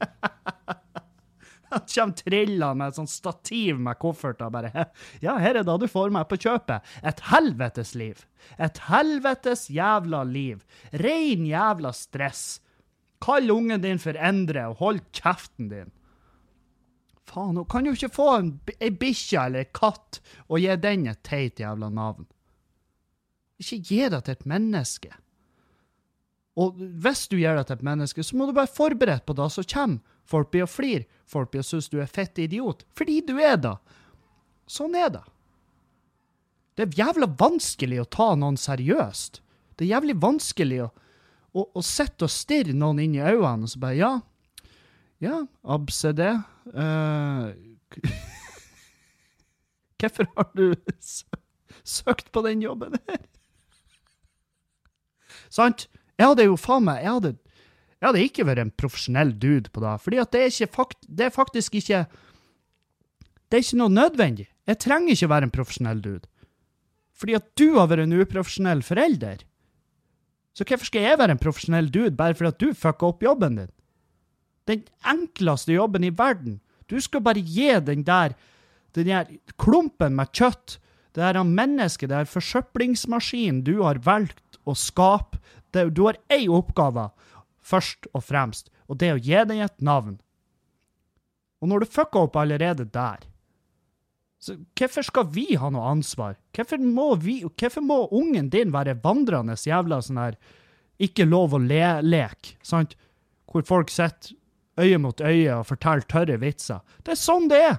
Han 1.70 1.84
kommer 1.86 2.16
trillende 2.18 2.74
med 2.74 2.90
et 2.90 2.96
sånt 2.98 3.12
stativ 3.12 3.78
med 3.78 3.98
kofferter 4.02 4.48
og 4.48 4.56
bare 4.56 4.88
Ja, 5.22 5.36
her 5.38 5.60
er 5.60 5.66
det 5.66 5.76
du 5.78 5.86
får 5.90 6.10
meg 6.10 6.26
på 6.26 6.40
kjøpet. 6.42 6.82
Et 7.06 7.22
helvetes 7.30 7.94
liv. 7.94 8.24
Et 8.58 8.82
helvetes 8.88 9.68
jævla 9.70 10.24
liv. 10.26 10.64
Rein 10.90 11.46
jævla 11.46 11.94
stress. 11.94 12.58
Kall 13.22 13.52
ungen 13.52 13.82
din 13.84 14.00
for 14.02 14.18
Endre, 14.18 14.66
og 14.72 14.80
hold 14.80 15.00
kjeften 15.14 15.70
din. 15.70 15.94
Faen, 17.30 17.56
hun 17.56 17.66
kan 17.70 17.86
jo 17.86 17.94
ikke 17.94 18.10
få 18.12 18.28
en, 18.38 18.52
ei 18.82 18.90
bikkje 18.90 19.38
eller 19.44 19.64
en 19.64 19.74
katt 19.76 20.18
og 20.48 20.58
gi 20.58 20.76
den 20.82 21.06
et 21.10 21.22
teit 21.26 21.62
jævla 21.62 21.90
navn. 21.94 22.26
Ikke 23.60 23.78
gi 23.86 24.00
det 24.10 24.22
til 24.26 24.34
et 24.34 24.46
menneske. 24.48 25.12
Og 26.60 26.80
hvis 27.02 27.26
du 27.30 27.36
gjør 27.38 27.60
det 27.60 27.68
til 27.68 27.78
et 27.78 27.86
menneske, 27.86 28.24
så 28.26 28.36
må 28.36 28.48
du 28.48 28.54
være 28.56 28.72
forberedt 28.74 29.26
på 29.28 29.36
det 29.38 29.50
som 29.54 29.66
kommer. 29.70 30.16
Folk 30.30 30.50
blir 30.52 30.66
å 30.66 30.70
flire. 30.70 31.06
Folk 31.30 31.52
blir 31.52 31.62
å 31.62 31.66
synes 31.66 31.90
du 31.90 32.00
er 32.02 32.10
fett 32.10 32.38
idiot. 32.38 32.82
Fordi 32.98 33.20
du 33.26 33.36
er 33.38 33.56
det. 33.60 33.76
Sånn 34.70 34.96
er 34.98 35.12
det. 35.14 35.22
Det 36.78 36.86
er 36.86 36.98
jævla 37.02 37.28
vanskelig 37.38 38.00
å 38.02 38.08
ta 38.10 38.32
noen 38.38 38.58
seriøst. 38.58 39.40
Det 39.76 39.86
er 39.86 39.94
jævlig 39.94 40.16
vanskelig 40.22 40.82
å, 40.86 40.88
å, 41.52 41.66
å 41.74 41.82
sitte 41.84 42.26
og 42.26 42.32
stirre 42.32 42.74
noen 42.76 43.02
inn 43.04 43.16
i 43.18 43.22
øynene 43.22 43.66
og 43.66 43.72
så 43.72 43.82
bare 43.82 43.98
Ja, 43.98 44.12
ja, 45.20 45.44
ABCD. 45.62 46.20
Uh, 46.74 47.52
Hvorfor 50.00 50.26
har 50.36 50.48
du 50.56 50.74
søkt 51.84 52.30
på 52.32 52.42
den 52.46 52.62
jobben 52.64 52.96
her? 53.08 53.20
Sant? 55.52 55.88
Jeg 56.20 56.28
hadde 56.28 56.44
jo 56.44 56.56
faen 56.60 56.84
meg 56.84 57.00
Jeg 57.00 57.12
hadde, 57.16 57.30
jeg 57.96 58.06
hadde 58.06 58.24
ikke 58.24 58.44
vært 58.48 58.62
en 58.62 58.72
profesjonell 58.76 59.30
dude 59.40 59.72
på 59.72 59.82
det, 59.82 59.94
fordi 60.04 60.18
at 60.20 60.32
det 60.32 60.42
er, 60.44 60.52
ikke 60.52 60.98
det 61.08 61.26
er 61.26 61.32
faktisk 61.34 61.78
ikke 61.80 62.04
Det 63.50 63.58
er 63.58 63.64
ikke 63.64 63.80
noe 63.80 63.92
nødvendig. 63.92 64.46
Jeg 64.68 64.78
trenger 64.78 65.16
ikke 65.16 65.30
være 65.32 65.48
en 65.48 65.54
profesjonell 65.54 66.02
dude. 66.04 66.28
Fordi 67.18 67.34
at 67.36 67.48
du 67.58 67.74
har 67.76 67.90
vært 67.90 68.06
en 68.06 68.20
uprofesjonell 68.22 68.82
forelder. 68.86 69.42
Så 70.54 70.64
hvorfor 70.64 70.86
skal 70.88 71.04
jeg 71.04 71.18
være 71.18 71.34
en 71.34 71.42
profesjonell 71.42 71.90
dude 71.92 72.16
bare 72.16 72.36
fordi 72.38 72.52
at 72.54 72.60
du 72.62 72.78
fucka 72.78 73.10
opp 73.10 73.24
jobben 73.24 73.58
din? 73.58 73.72
Den 74.70 74.86
enkleste 75.02 75.74
jobben 75.74 76.06
i 76.06 76.12
verden. 76.14 76.60
Du 76.86 76.96
skal 77.02 77.22
bare 77.26 77.42
gi 77.42 77.72
den 77.84 78.06
der 78.06 78.36
den 78.94 79.06
der 79.06 79.28
klumpen 79.58 80.16
med 80.18 80.32
kjøtt, 80.34 80.78
Det 81.10 81.22
der 81.22 81.42
mennesket, 81.42 82.08
det 82.08 82.16
der 82.16 82.24
forsøplingsmaskinen 82.30 83.64
du 83.66 83.82
har 83.82 83.98
valgt 83.98 84.60
å 84.62 84.76
skape, 84.78 85.40
det, 85.74 85.88
du 85.94 86.04
har 86.06 86.18
én 86.30 86.50
oppgave, 86.54 87.08
først 87.58 88.06
og 88.14 88.22
fremst, 88.22 88.70
og 88.86 88.98
det 88.98 89.08
er 89.08 89.18
å 89.18 89.24
gi 89.24 89.40
den 89.50 89.64
et 89.64 89.82
navn. 89.82 90.20
Og 91.60 91.68
når 91.68 91.82
du 91.82 91.90
fucker 91.90 92.28
opp 92.28 92.38
allerede 92.38 92.86
der, 92.94 93.26
så 94.40 94.54
hvorfor 94.78 95.04
skal 95.04 95.26
vi 95.34 95.56
ha 95.60 95.68
noe 95.68 95.90
ansvar? 95.90 96.38
Hvorfor 96.56 96.78
må, 96.80 97.10
vi, 97.20 97.40
hvorfor 97.44 97.84
må 97.84 98.06
ungen 98.16 98.48
din 98.48 98.70
være 98.72 98.96
vandrende 99.02 99.58
jævla 99.58 99.98
sånn 100.00 100.22
her 100.22 100.38
ikke 100.96 101.26
lov 101.28 101.58
å 101.58 101.60
le-lek, 101.60 102.54
sant? 102.62 102.94
Hvor 103.50 103.66
folk 103.66 103.90
sitter 103.92 104.38
øye 104.78 104.98
mot 104.98 105.20
øye 105.20 105.54
og 105.56 105.66
fortelle 105.66 106.06
tørre 106.08 106.38
vitser. 106.40 106.80
Det 107.04 107.14
er 107.16 107.20
sånn 107.20 107.48
det 107.50 107.60
er. 107.66 107.78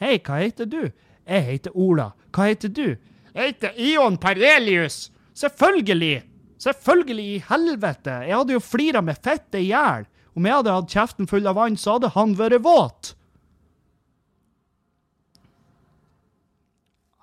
Hei, 0.00 0.18
hva 0.24 0.40
heter 0.40 0.68
du? 0.70 0.82
Jeg 1.26 1.46
heter 1.46 1.76
Ola. 1.76 2.10
Hva 2.32 2.48
heter 2.50 2.72
du? 2.72 2.96
Jeg 3.34 3.52
heter 3.54 3.76
Ion 3.78 4.18
Parelius. 4.18 5.10
Selvfølgelig! 5.36 6.22
Selvfølgelig 6.60 7.26
i 7.34 7.42
helvete! 7.48 8.16
Jeg 8.28 8.36
hadde 8.36 8.56
jo 8.56 8.62
flira 8.64 9.00
med 9.04 9.20
fettet 9.22 9.60
i 9.62 9.70
hjel. 9.70 10.06
Om 10.36 10.46
jeg 10.46 10.58
hadde 10.60 10.74
hatt 10.76 10.94
kjeften 10.94 11.28
full 11.30 11.48
av 11.48 11.56
vann, 11.58 11.78
så 11.80 11.96
hadde 11.96 12.12
han 12.14 12.36
vært 12.38 12.62
våt. 12.64 13.14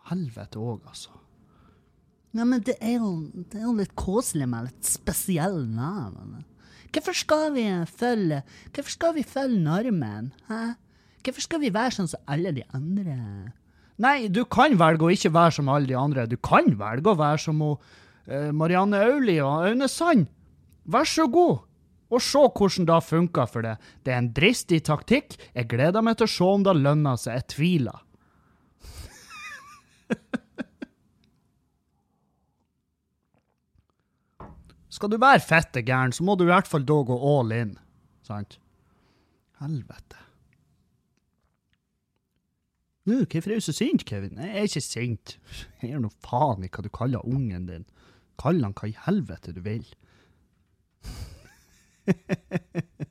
Helvete 0.07 0.59
òg, 0.59 0.83
altså. 0.87 1.13
Ja, 2.37 2.45
men 2.45 2.61
det 2.63 2.77
er 2.83 2.99
jo, 2.99 3.11
det 3.33 3.59
er 3.59 3.65
jo 3.65 3.75
litt 3.79 3.95
koselig 3.97 4.47
med 4.49 4.69
litt 4.69 4.87
spesielle 4.87 5.65
navn. 5.65 6.43
Hvorfor 6.93 7.15
skal 7.17 7.53
vi 7.55 7.65
følge 7.99 8.41
Hvorfor 8.73 8.93
skal 8.93 9.15
vi 9.15 9.23
følge 9.23 9.61
normen? 9.63 10.33
Hæ? 10.47 10.75
Hvorfor 11.23 11.43
skal 11.43 11.61
vi 11.61 11.73
være 11.73 11.91
sånn 11.97 12.09
som 12.11 12.23
alle 12.31 12.53
de 12.55 12.63
andre? 12.75 13.17
Nei, 13.97 14.27
du 14.29 14.43
kan 14.45 14.77
velge 14.79 15.07
å 15.07 15.13
ikke 15.13 15.33
være 15.33 15.57
som 15.57 15.69
alle 15.73 15.89
de 15.89 15.97
andre. 15.97 16.27
Du 16.29 16.37
kan 16.37 16.69
velge 16.79 17.11
å 17.11 17.17
være 17.17 17.41
som 17.41 17.59
hun, 17.63 17.77
eh, 18.27 18.51
Marianne 18.53 19.01
Aulie 19.01 19.43
og 19.43 19.65
Aune 19.67 19.89
Sand. 19.89 20.27
Vær 20.85 21.03
så 21.09 21.27
god. 21.27 21.65
Og 22.09 22.21
se 22.23 22.39
hvordan 22.39 22.85
det 22.87 23.03
funker 23.03 23.47
for 23.51 23.61
deg. 23.65 23.77
Det 24.05 24.13
er 24.13 24.17
en 24.21 24.33
dristig 24.33 24.83
taktikk. 24.87 25.35
Jeg 25.53 25.67
gleder 25.67 26.01
meg 26.01 26.17
til 26.17 26.27
å 26.27 26.31
se 26.31 26.43
om 26.43 26.63
det 26.63 26.75
lønner 26.77 27.17
seg. 27.19 27.41
Jeg 27.41 27.47
tviler. 27.51 27.99
Skal 34.97 35.11
du 35.13 35.19
være 35.21 35.43
fette 35.45 35.83
gæren, 35.85 36.09
så 36.15 36.23
må 36.25 36.33
du 36.35 36.47
i 36.47 36.49
hvert 36.49 36.65
fall 36.69 36.85
da 36.87 36.95
gå 37.05 37.15
all 37.31 37.51
in. 37.53 37.75
Sant? 38.25 38.57
Helvete. 39.61 40.17
Nå, 43.07 43.15
hvorfor 43.23 43.51
er 43.53 43.61
du 43.61 43.63
så 43.63 43.75
sint, 43.77 44.05
Kevin? 44.09 44.39
Jeg 44.41 44.49
er 44.49 44.61
ikke 44.67 44.81
sint. 44.81 45.39
Jeg 45.81 45.91
gir 45.91 46.01
nå 46.01 46.09
faen 46.25 46.65
i 46.65 46.69
hva 46.73 46.81
du 46.83 46.89
kaller 46.93 47.21
ungen 47.29 47.69
din. 47.69 47.85
Kall 48.41 48.63
han 48.65 48.73
hva 48.77 48.85
i 48.89 48.97
helvete 49.05 49.53
du 49.55 49.61
vil. 49.65 49.85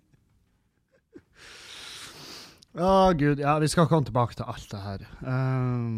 Å, 2.77 3.13
gud. 3.17 3.41
Ja, 3.41 3.59
vi 3.63 3.69
skal 3.73 3.89
komme 3.89 4.05
tilbake 4.05 4.35
til 4.37 4.45
alt 4.51 4.69
det 4.75 4.81
her. 4.83 5.01
Ehm, 5.25 5.97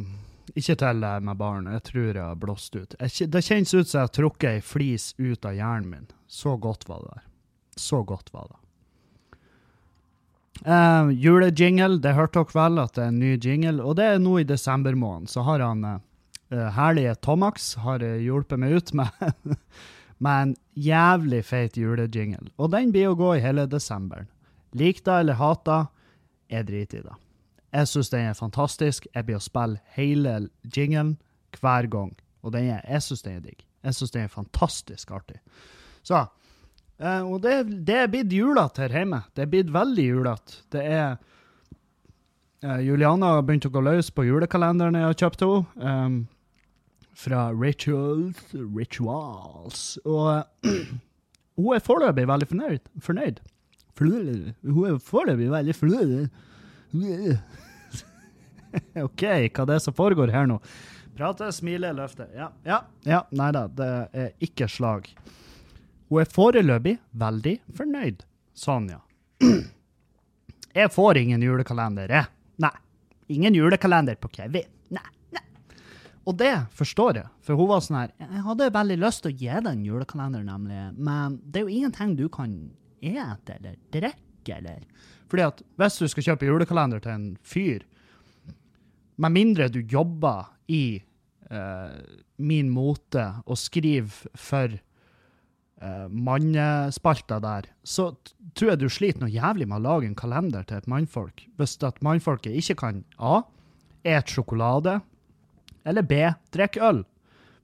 ikke 0.59 0.79
til 0.81 1.03
det 1.03 1.15
med 1.25 1.39
barn. 1.41 1.69
Jeg 1.73 1.85
tror 1.89 2.09
jeg 2.09 2.23
har 2.25 2.39
blåst 2.39 2.77
ut. 2.77 2.95
Jeg, 2.99 3.31
det 3.33 3.45
kjennes 3.47 3.75
ut 3.75 3.89
som 3.89 3.99
jeg 3.99 4.07
har 4.07 4.15
trukket 4.15 4.49
ei 4.51 4.63
flis 4.65 5.13
ut 5.19 5.47
av 5.49 5.57
hjernen 5.57 5.91
min. 5.91 6.09
Så 6.29 6.57
godt 6.61 6.89
var 6.89 7.05
det 7.05 7.13
der. 7.17 7.29
Så 7.79 8.03
godt 8.07 8.33
var 8.35 8.49
det. 8.51 8.59
Uh, 10.67 11.13
julejingle, 11.15 12.01
det 12.03 12.17
hørte 12.17 12.43
dere 12.43 12.57
vel 12.57 12.81
at 12.83 12.97
det 12.97 13.05
er 13.05 13.13
en 13.13 13.21
ny 13.23 13.37
jingle, 13.39 13.79
og 13.79 13.95
det 14.01 14.09
er 14.11 14.23
nå 14.23 14.41
i 14.41 14.49
desember 14.49 14.97
måned. 14.99 15.31
Så 15.31 15.45
har 15.47 15.63
han 15.63 15.85
eh, 15.87 16.01
eh, 16.51 16.67
herlige 16.75 17.15
Tomax 17.23 17.77
har 17.85 18.03
eh, 18.03 18.19
hjulpet 18.25 18.59
meg 18.59 18.75
ut 18.75 18.91
med, 18.99 19.31
med 20.25 20.43
en 20.43 20.57
jævlig 20.75 21.45
feit 21.47 21.79
julejingle. 21.79 22.51
Og 22.59 22.75
den 22.75 22.91
blir 22.95 23.13
å 23.13 23.19
gå 23.19 23.37
i 23.37 23.45
hele 23.45 23.69
desember. 23.71 24.27
Lik 24.75 25.05
det 25.07 25.23
eller 25.23 25.39
hat 25.39 25.65
det, 25.69 25.81
jeg 26.51 26.67
driter 26.69 26.99
i 26.99 27.07
det. 27.07 27.17
Jeg 27.75 27.89
syns 27.91 28.11
den 28.13 28.31
er 28.31 28.37
fantastisk. 28.39 29.07
Jeg 29.15 29.27
blir 29.29 29.39
å 29.39 29.45
spille 29.45 29.81
hele 29.97 30.39
jinglen 30.75 31.17
hver 31.61 31.89
gang. 31.93 32.15
Og 32.43 32.55
den 32.55 32.71
er, 32.73 32.85
jeg 32.89 33.05
syns 33.05 33.25
den 33.27 33.39
er 33.39 33.45
digg. 33.45 33.65
Jeg 33.85 33.97
syns 33.99 34.15
den 34.15 34.25
er 34.27 34.33
fantastisk 34.33 35.11
artig. 35.15 35.41
Så 36.07 36.23
eh, 36.23 37.21
Og 37.23 37.43
det, 37.45 37.61
det 37.87 37.99
er 38.03 38.13
blitt 38.13 38.33
julete 38.33 38.87
her 38.87 38.97
hjemme. 39.01 39.23
Det 39.35 39.45
er 39.45 39.53
blitt 39.53 39.73
veldig 39.75 40.07
julete. 40.07 40.63
Det 40.73 40.85
er 40.85 41.19
eh, 42.65 42.81
Juliana 42.87 43.35
har 43.37 43.45
begynt 43.47 43.69
å 43.69 43.75
gå 43.75 43.85
løs 43.85 44.11
på 44.15 44.27
julekalenderen 44.29 44.99
jeg 44.99 45.11
har 45.11 45.21
kjøpt 45.25 45.45
henne. 45.45 45.69
Um, 45.85 46.19
fra 47.19 47.49
Rituals. 47.53 48.41
Rituals. 48.55 49.85
Og 50.07 50.45
hun 51.59 51.73
er 51.75 51.85
foreløpig 51.85 52.29
veldig. 52.31 52.49
Fornøyd. 52.55 52.93
Fornøyd. 53.99 54.53
Hun 54.63 54.85
er 54.87 55.01
foreløpig 55.03 55.51
veldig 55.51 55.75
fornøyd. 55.75 56.29
OK, 59.07 59.25
hva 59.25 59.67
det 59.69 59.79
er 59.79 59.83
som 59.83 59.97
foregår 59.97 60.33
her 60.33 60.49
nå? 60.49 60.59
Prate, 61.19 61.49
smile, 61.53 61.91
løfte. 61.97 62.29
Ja, 62.37 62.53
ja, 62.65 62.83
ja. 63.03 63.25
Nei 63.35 63.51
da, 63.57 63.65
det 63.67 63.89
er 64.15 64.29
ikke 64.45 64.69
slag. 64.71 65.09
Hun 66.09 66.23
er 66.23 66.31
foreløpig 66.31 66.95
veldig 67.19 67.57
fornøyd. 67.77 68.23
Sonja. 68.55 69.01
Jeg 70.79 70.93
får 70.95 71.19
ingen 71.19 71.43
julekalender, 71.43 72.11
jeg. 72.13 72.29
Nei. 72.63 72.75
Ingen 73.35 73.57
julekalender 73.57 74.15
på 74.21 74.29
Kevin. 74.31 74.69
Nei, 74.95 75.09
nei. 75.35 75.43
Og 76.29 76.37
det 76.39 76.53
forstår 76.77 77.19
jeg, 77.19 77.31
for 77.43 77.59
hun 77.59 77.71
var 77.71 77.81
sånn 77.83 77.97
her 77.99 78.13
Jeg 78.21 78.43
hadde 78.45 78.69
veldig 78.77 78.99
lyst 79.01 79.25
til 79.25 79.33
å 79.33 79.39
gi 79.41 79.49
deg 79.49 79.71
en 79.73 79.87
julekalender, 79.89 80.45
nemlig, 80.47 80.85
men 80.95 81.41
det 81.43 81.63
er 81.63 81.67
jo 81.67 81.81
ingenting 81.81 82.15
du 82.21 82.29
kan 82.31 82.55
ete 83.01 83.57
eller 83.57 83.79
drikke 83.95 84.28
eller 84.57 84.83
Fordi 85.29 85.45
at 85.45 85.63
hvis 85.77 85.99
du 86.01 86.09
skal 86.09 86.25
kjøpe 86.31 86.49
julekalender 86.49 87.03
til 87.05 87.13
en 87.13 87.29
fyr, 87.43 87.85
med 89.19 89.35
mindre 89.35 89.69
du 89.69 89.81
jobber 89.81 90.47
i 90.71 91.01
uh, 91.51 91.99
min 92.39 92.71
mote 92.71 93.25
og 93.45 93.59
skriver 93.59 94.31
for 94.39 94.79
uh, 95.83 96.07
mannespalta 96.09 97.41
der, 97.43 97.69
så 97.83 98.13
tror 98.55 98.73
jeg 98.73 98.81
du 98.81 98.89
sliter 98.89 99.25
noe 99.25 99.35
jævlig 99.35 99.69
med 99.69 99.81
å 99.81 99.87
lage 99.89 100.09
en 100.09 100.19
kalender 100.19 100.67
til 100.69 100.81
et 100.81 100.91
mannfolk. 100.91 101.45
Hvis 101.59 101.77
at 101.83 102.03
mannfolket 102.05 102.55
ikke 102.55 102.79
kan 102.87 103.05
A. 103.19 103.43
Et 104.07 104.31
sjokolade. 104.31 105.01
Eller 105.85 106.07
B. 106.07 106.23
Drikke 106.55 106.81
øl. 106.87 107.03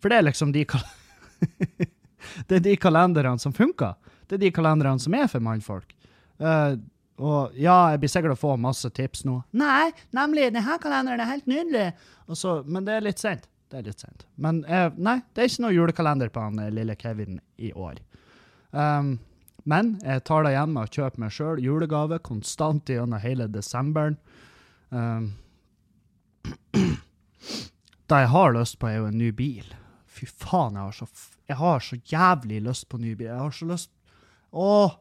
For 0.02 0.10
det 0.10 0.18
er 0.18 0.26
liksom 0.26 0.52
de 0.52 0.66
Det 2.48 2.56
er 2.58 2.64
de 2.64 2.74
kalenderne 2.80 3.38
som 3.38 3.54
funker. 3.54 3.94
Det 4.26 4.36
er 4.36 4.42
de 4.46 4.50
kalenderne 4.52 5.00
som 5.00 5.14
er 5.14 5.28
for 5.30 5.44
mannfolk. 5.44 5.93
Eh, 6.38 6.76
og 7.22 7.54
ja, 7.54 7.76
jeg 7.94 8.00
blir 8.02 8.10
sikkert 8.10 8.34
å 8.34 8.40
få 8.40 8.54
masse 8.58 8.88
tips 8.94 9.22
nå. 9.26 9.36
Nei, 9.54 9.92
nemlig, 10.16 10.48
denne 10.54 10.78
kalenderen 10.82 11.22
er 11.22 11.30
helt 11.30 11.46
nydelig. 11.50 11.84
Så, 12.34 12.56
men 12.66 12.86
det 12.88 12.96
er 12.96 13.06
litt 13.06 13.22
sent. 13.22 13.46
Det 13.70 13.80
er 13.80 13.86
litt 13.86 14.02
sent. 14.02 14.26
Men 14.34 14.62
uh, 14.66 14.88
nei, 14.98 15.20
det 15.34 15.44
er 15.44 15.50
ikke 15.50 15.64
noe 15.64 15.76
julekalender 15.76 16.32
på 16.34 16.42
han 16.42 16.58
eh, 16.62 16.72
lille 16.74 16.96
Kevin 16.98 17.38
i 17.56 17.70
år. 17.72 18.00
Um, 18.70 19.16
men 19.64 19.94
jeg 20.02 20.24
tar 20.28 20.44
det 20.44 20.52
igjen 20.52 20.74
med 20.74 20.86
å 20.86 20.92
kjøpe 20.98 21.22
meg 21.22 21.32
sjøl 21.34 21.62
julegave 21.62 22.18
konstant 22.26 22.90
gjennom 22.90 23.22
hele 23.22 23.48
desemberen. 23.52 24.18
Um, 24.94 25.32
det 28.06 28.18
jeg 28.20 28.28
har 28.30 28.52
lyst 28.54 28.76
på, 28.78 28.86
er 28.86 29.00
jo 29.00 29.06
en 29.08 29.16
ny 29.18 29.30
bil. 29.34 29.72
Fy 30.06 30.28
faen, 30.28 30.76
jeg 30.76 30.84
har 30.84 30.94
så, 30.94 31.06
jeg 31.48 31.56
har 31.58 31.82
så 31.82 31.98
jævlig 32.12 32.60
lyst 32.62 32.86
på 32.92 33.00
ny 33.02 33.14
bil. 33.16 33.26
Jeg 33.26 33.40
har 33.40 33.56
så 33.56 33.66
lyst 33.72 33.90
Åh, 34.54 34.92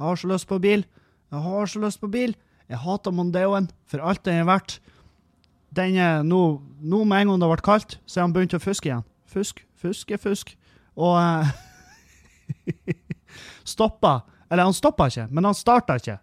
jeg 0.00 0.06
har 0.06 0.16
så 0.16 0.28
lyst 0.30 0.48
på 0.48 0.56
bil. 0.58 0.86
Jeg 1.30 1.40
har 1.44 1.66
så 1.68 1.80
lyst 1.82 2.00
på 2.00 2.08
bil. 2.08 2.32
Jeg 2.72 2.78
hater 2.80 3.12
Mondeoen 3.12 3.66
for 3.84 4.00
alt 4.00 4.24
den 4.24 4.38
er 4.40 4.46
verdt. 4.48 4.78
Den 5.76 5.98
er 6.00 6.22
nå, 6.24 6.62
nå 6.80 7.02
med 7.04 7.20
en 7.20 7.32
gang 7.34 7.42
det 7.42 7.50
ble 7.50 7.64
kaldt, 7.66 7.98
så 8.08 8.20
er 8.20 8.24
han 8.24 8.32
begynt 8.32 8.56
å 8.56 8.62
fuske 8.62 8.88
igjen. 8.88 9.04
Fusk, 9.28 9.60
fuske, 9.76 10.16
fusk. 10.18 10.54
Og 10.96 11.18
eh, 11.20 11.50
stoppa. 13.74 14.22
Eller 14.48 14.70
han 14.70 14.74
stoppa 14.74 15.10
ikke, 15.12 15.26
men 15.28 15.50
han 15.50 15.58
starta 15.58 15.98
ikke. 16.00 16.16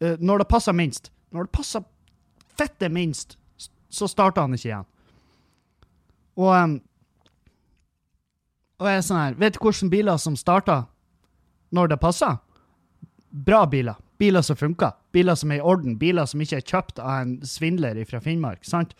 Eh, 0.00 0.16
når 0.16 0.42
det 0.42 0.48
passer 0.48 0.72
minst. 0.72 1.12
Når 1.36 1.50
det 1.50 1.54
passer 1.58 1.84
fette 2.56 2.88
minst, 2.88 3.36
så 3.92 4.08
starta 4.08 4.46
han 4.46 4.56
ikke 4.56 4.70
igjen. 4.70 4.88
Og, 6.40 6.48
em, 6.56 6.78
og 8.80 8.88
jeg 8.88 8.96
er 8.96 9.04
sånn 9.04 9.18
her 9.20 9.34
Vet 9.36 9.58
du 9.58 9.60
hvilke 9.60 9.90
biler 9.92 10.16
som 10.16 10.32
starter 10.40 10.86
når 11.76 11.92
det 11.92 12.00
passer? 12.00 12.40
Bra 13.32 13.66
biler. 13.66 13.96
Biler 14.18 14.42
som 14.42 14.56
funker. 14.56 14.92
Biler 15.12 15.34
som 15.34 15.50
er 15.50 15.62
i 15.62 15.64
orden. 15.64 15.96
Biler 15.98 16.26
som 16.28 16.40
ikke 16.44 16.58
er 16.60 16.66
kjøpt 16.68 17.00
av 17.00 17.22
en 17.22 17.30
svindler 17.48 17.96
fra 18.04 18.20
Finnmark. 18.20 18.64
sant? 18.64 18.92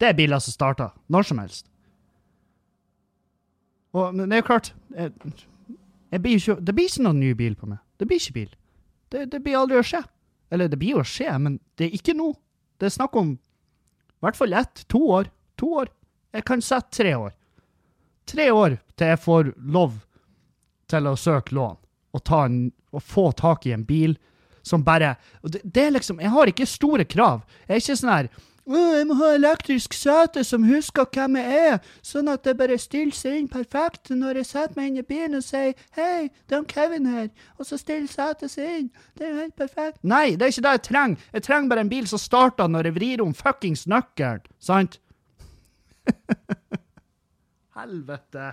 Det 0.00 0.08
er 0.08 0.16
biler 0.18 0.40
som 0.42 0.52
starter 0.52 0.90
når 1.06 1.28
som 1.28 1.38
helst. 1.38 1.68
Og 3.94 4.14
men 4.14 4.30
det 4.30 4.36
er 4.38 4.42
jo 4.42 4.46
klart 4.46 4.72
jeg, 4.94 5.12
jeg 6.10 6.22
blir 6.22 6.36
ikke, 6.36 6.56
Det 6.60 6.74
blir 6.74 6.88
ikke 6.88 7.02
noen 7.06 7.20
ny 7.20 7.32
bil 7.34 7.54
på 7.54 7.66
meg. 7.70 7.78
Det 7.98 8.08
blir 8.08 8.18
ikke 8.18 8.34
bil. 8.34 8.54
Det, 9.10 9.26
det 9.30 9.42
blir 9.44 9.58
aldri 9.58 9.78
å 9.78 9.86
skje. 9.86 10.02
Eller 10.50 10.68
det 10.68 10.78
blir 10.78 10.96
jo 10.96 11.04
å 11.04 11.06
skje, 11.06 11.30
men 11.38 11.60
det 11.78 11.86
er 11.86 11.94
ikke 11.94 12.16
nå. 12.18 12.32
Det 12.78 12.88
er 12.88 12.96
snakk 12.96 13.14
om 13.16 13.36
i 13.36 14.24
hvert 14.24 14.36
fall 14.36 14.52
ett, 14.52 14.82
to 14.88 14.98
år. 15.14 15.30
To 15.62 15.74
år. 15.82 15.92
Jeg 16.34 16.44
kan 16.44 16.62
sette 16.62 16.90
tre 16.96 17.14
år. 17.14 17.36
Tre 18.26 18.50
år 18.50 18.80
til 18.98 19.12
jeg 19.12 19.22
får 19.22 19.52
lov 19.62 19.94
til 20.90 21.06
å 21.06 21.14
søke 21.18 21.54
lån 21.54 21.78
ta 22.18 22.44
en, 22.48 22.72
å 22.90 22.98
få 22.98 23.30
tak 23.38 23.66
i 23.66 23.72
en 23.76 23.86
bil 23.86 24.16
som 24.66 24.82
bare 24.84 25.14
det, 25.42 25.62
det 25.64 25.86
er 25.86 25.92
liksom 25.94 26.18
Jeg 26.20 26.30
har 26.34 26.50
ikke 26.50 26.66
store 26.68 27.04
krav. 27.08 27.46
Jeg 27.68 27.74
er 27.74 27.80
ikke 27.80 27.96
sånn 27.96 28.12
her 28.12 28.28
jeg 28.70 29.06
må 29.08 29.16
ha 29.18 29.32
elektrisk 29.34 29.94
sete 29.96 30.44
som 30.46 30.64
husker 30.68 31.08
hvem 31.10 31.38
jeg 31.40 31.62
er, 31.72 31.78
sånn 32.06 32.28
at 32.30 32.44
det 32.44 32.56
bare 32.58 32.76
stiller 32.78 33.16
seg 33.16 33.38
inn 33.38 33.48
perfekt 33.50 34.12
når 34.14 34.40
jeg 34.40 34.48
setter 34.50 34.76
meg 34.76 34.90
inn 34.90 35.00
i 35.00 35.06
bilen 35.06 35.38
og 35.38 35.42
sier 35.42 35.74
'Hei, 35.96 36.30
det 36.46 36.56
er 36.58 36.64
Kevin 36.64 37.06
her', 37.06 37.30
og 37.58 37.66
så 37.66 37.78
stiller 37.78 38.06
setet 38.06 38.50
seg 38.50 38.78
inn. 38.78 38.90
Det 39.16 39.26
er 39.26 39.30
jo 39.30 39.40
helt 39.40 39.56
perfekt. 39.56 39.98
Nei, 40.04 40.36
det 40.36 40.42
er 40.42 40.52
ikke 40.52 40.66
det 40.68 40.76
jeg 40.76 40.82
trenger. 40.82 41.16
Jeg 41.32 41.42
trenger 41.42 41.68
bare 41.68 41.80
en 41.80 41.88
bil 41.88 42.06
som 42.06 42.18
starter 42.18 42.68
når 42.68 42.84
jeg 42.84 42.94
vrir 42.94 43.22
om 43.22 43.34
fuckings 43.34 43.86
nøkkelen, 43.86 44.46
sant? 44.58 45.00
Helvete. 47.80 48.52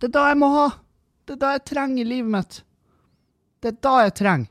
Det 0.00 0.08
er 0.08 0.14
da 0.14 0.28
jeg 0.28 0.38
må 0.38 0.48
ha. 0.48 0.68
Det 1.26 1.36
er 1.36 1.40
da 1.42 1.52
jeg 1.54 1.64
trenger 1.70 2.02
i 2.02 2.08
livet 2.08 2.32
mitt. 2.32 2.58
Det 3.62 3.72
er 3.72 3.78
da 3.84 3.94
jeg 4.04 4.14
trenger. 4.18 4.50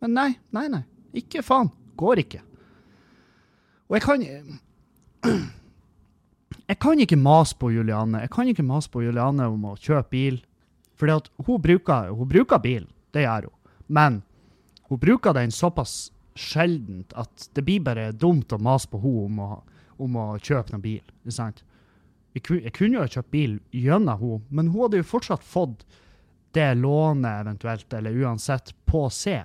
Men 0.00 0.16
nei, 0.16 0.30
nei, 0.56 0.66
nei. 0.72 0.82
Ikke 1.20 1.42
faen. 1.44 1.70
Går 2.00 2.22
ikke. 2.24 2.42
Og 3.90 3.98
jeg 3.98 4.04
kan 4.06 4.26
Jeg 6.70 6.78
kan 6.78 7.00
ikke 7.02 7.18
mase 7.18 7.56
på 7.58 7.72
Juliane. 7.74 8.22
Jeg 8.22 8.30
kan 8.30 8.48
ikke 8.48 8.62
mase 8.66 8.90
på 8.90 9.02
Juliane 9.02 9.48
om 9.50 9.64
å 9.72 9.76
kjøpe 9.78 10.10
bil. 10.14 10.38
Fordi 10.98 11.16
at 11.16 11.30
hun 11.46 11.62
bruker, 11.62 12.12
bruker 12.30 12.62
bil. 12.62 12.86
Det 13.14 13.24
gjør 13.24 13.48
hun. 13.48 13.56
Men 13.90 14.20
hun 14.90 15.00
bruker 15.02 15.34
den 15.34 15.50
såpass 15.54 16.12
sjeldent 16.38 17.12
at 17.18 17.48
det 17.58 17.64
blir 17.66 17.82
bare 17.84 18.12
dumt 18.14 18.52
å 18.54 18.58
mase 18.62 18.88
på 18.90 19.00
henne 19.02 19.26
om 19.26 19.58
om 20.00 20.16
å 20.16 20.26
kjøpe 20.40 20.72
noen 20.72 20.84
bil. 20.84 21.02
Ikke 21.20 21.34
sant? 21.36 21.62
Jeg, 22.34 22.42
ku- 22.46 22.60
jeg 22.60 22.72
kunne 22.76 22.98
jo 22.98 23.04
ha 23.04 23.10
kjøpt 23.10 23.30
bil 23.34 23.56
gjennom 23.74 24.20
henne, 24.20 24.42
men 24.50 24.68
hun 24.70 24.84
hadde 24.84 25.00
jo 25.00 25.06
fortsatt 25.10 25.42
fått 25.46 25.84
det 26.54 26.68
lånet 26.78 27.44
eventuelt, 27.44 27.92
eller 27.94 28.16
uansett, 28.24 28.72
på 28.86 29.04
C. 29.14 29.36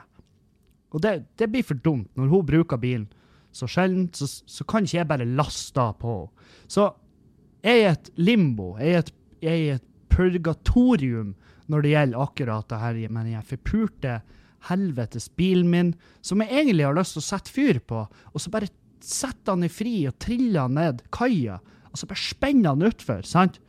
Og 0.93 1.01
det, 1.01 1.15
det 1.37 1.47
blir 1.53 1.65
for 1.65 1.77
dumt. 1.85 2.07
Når 2.17 2.29
hun 2.31 2.45
bruker 2.45 2.77
bilen 2.81 3.07
så 3.55 3.67
sjelden, 3.69 4.07
så, 4.13 4.25
så 4.27 4.65
kan 4.67 4.85
ikke 4.85 4.97
jeg 4.99 5.09
bare 5.09 5.25
laste 5.37 5.85
på 6.01 6.13
henne. 6.19 6.47
Så 6.69 6.87
jeg 7.65 7.81
er 7.81 7.83
i 7.83 7.91
et 7.91 8.09
limbo. 8.21 8.71
Jeg 8.77 8.87
er 8.87 8.95
i 8.95 9.01
et, 9.03 9.11
jeg 9.45 9.67
et 9.79 9.85
purgatorium 10.13 11.33
når 11.67 11.81
det 11.81 11.91
gjelder 11.95 12.21
akkurat 12.21 12.67
det 12.69 12.77
her 12.81 12.97
med 13.09 13.25
den 13.31 13.45
forpurte 13.49 14.19
helvetes 14.69 15.27
bilen 15.37 15.69
min, 15.69 15.91
som 16.25 16.41
jeg 16.41 16.51
egentlig 16.53 16.85
har 16.85 16.95
lyst 16.97 17.15
til 17.17 17.21
å 17.23 17.25
sette 17.25 17.53
fyr 17.53 17.79
på, 17.85 18.03
og 18.05 18.41
så 18.41 18.51
bare 18.53 18.69
sette 19.05 19.51
han 19.53 19.65
i 19.65 19.69
fri 19.69 20.07
og 20.09 20.15
trille 20.21 20.61
han 20.61 20.73
ned 20.77 21.03
kaia, 21.13 21.59
og 21.95 22.01
så 22.01 22.09
bare 22.09 22.19
spenner 22.19 22.75
han 22.75 22.83
utfor, 22.83 23.23
sant? 23.23 23.61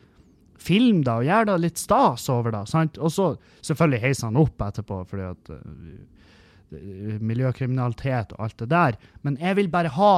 Film 0.58 1.04
da, 1.06 1.20
og 1.20 1.28
gjør 1.28 1.46
da 1.46 1.54
litt 1.60 1.78
stas 1.78 2.24
over 2.32 2.50
det, 2.50 2.64
sant? 2.66 2.98
Og 2.98 3.12
så 3.14 3.28
selvfølgelig 3.62 4.02
heiser 4.02 4.32
han 4.32 4.40
opp 4.40 4.64
etterpå, 4.66 4.98
fordi 5.06 5.28
at 5.28 5.52
øh, 5.54 7.20
miljøkriminalitet 7.22 8.34
og 8.34 8.48
alt 8.48 8.58
det 8.64 8.70
der. 8.72 8.98
Men 9.22 9.38
jeg 9.38 9.60
vil 9.60 9.70
bare 9.70 9.94
ha 9.94 10.16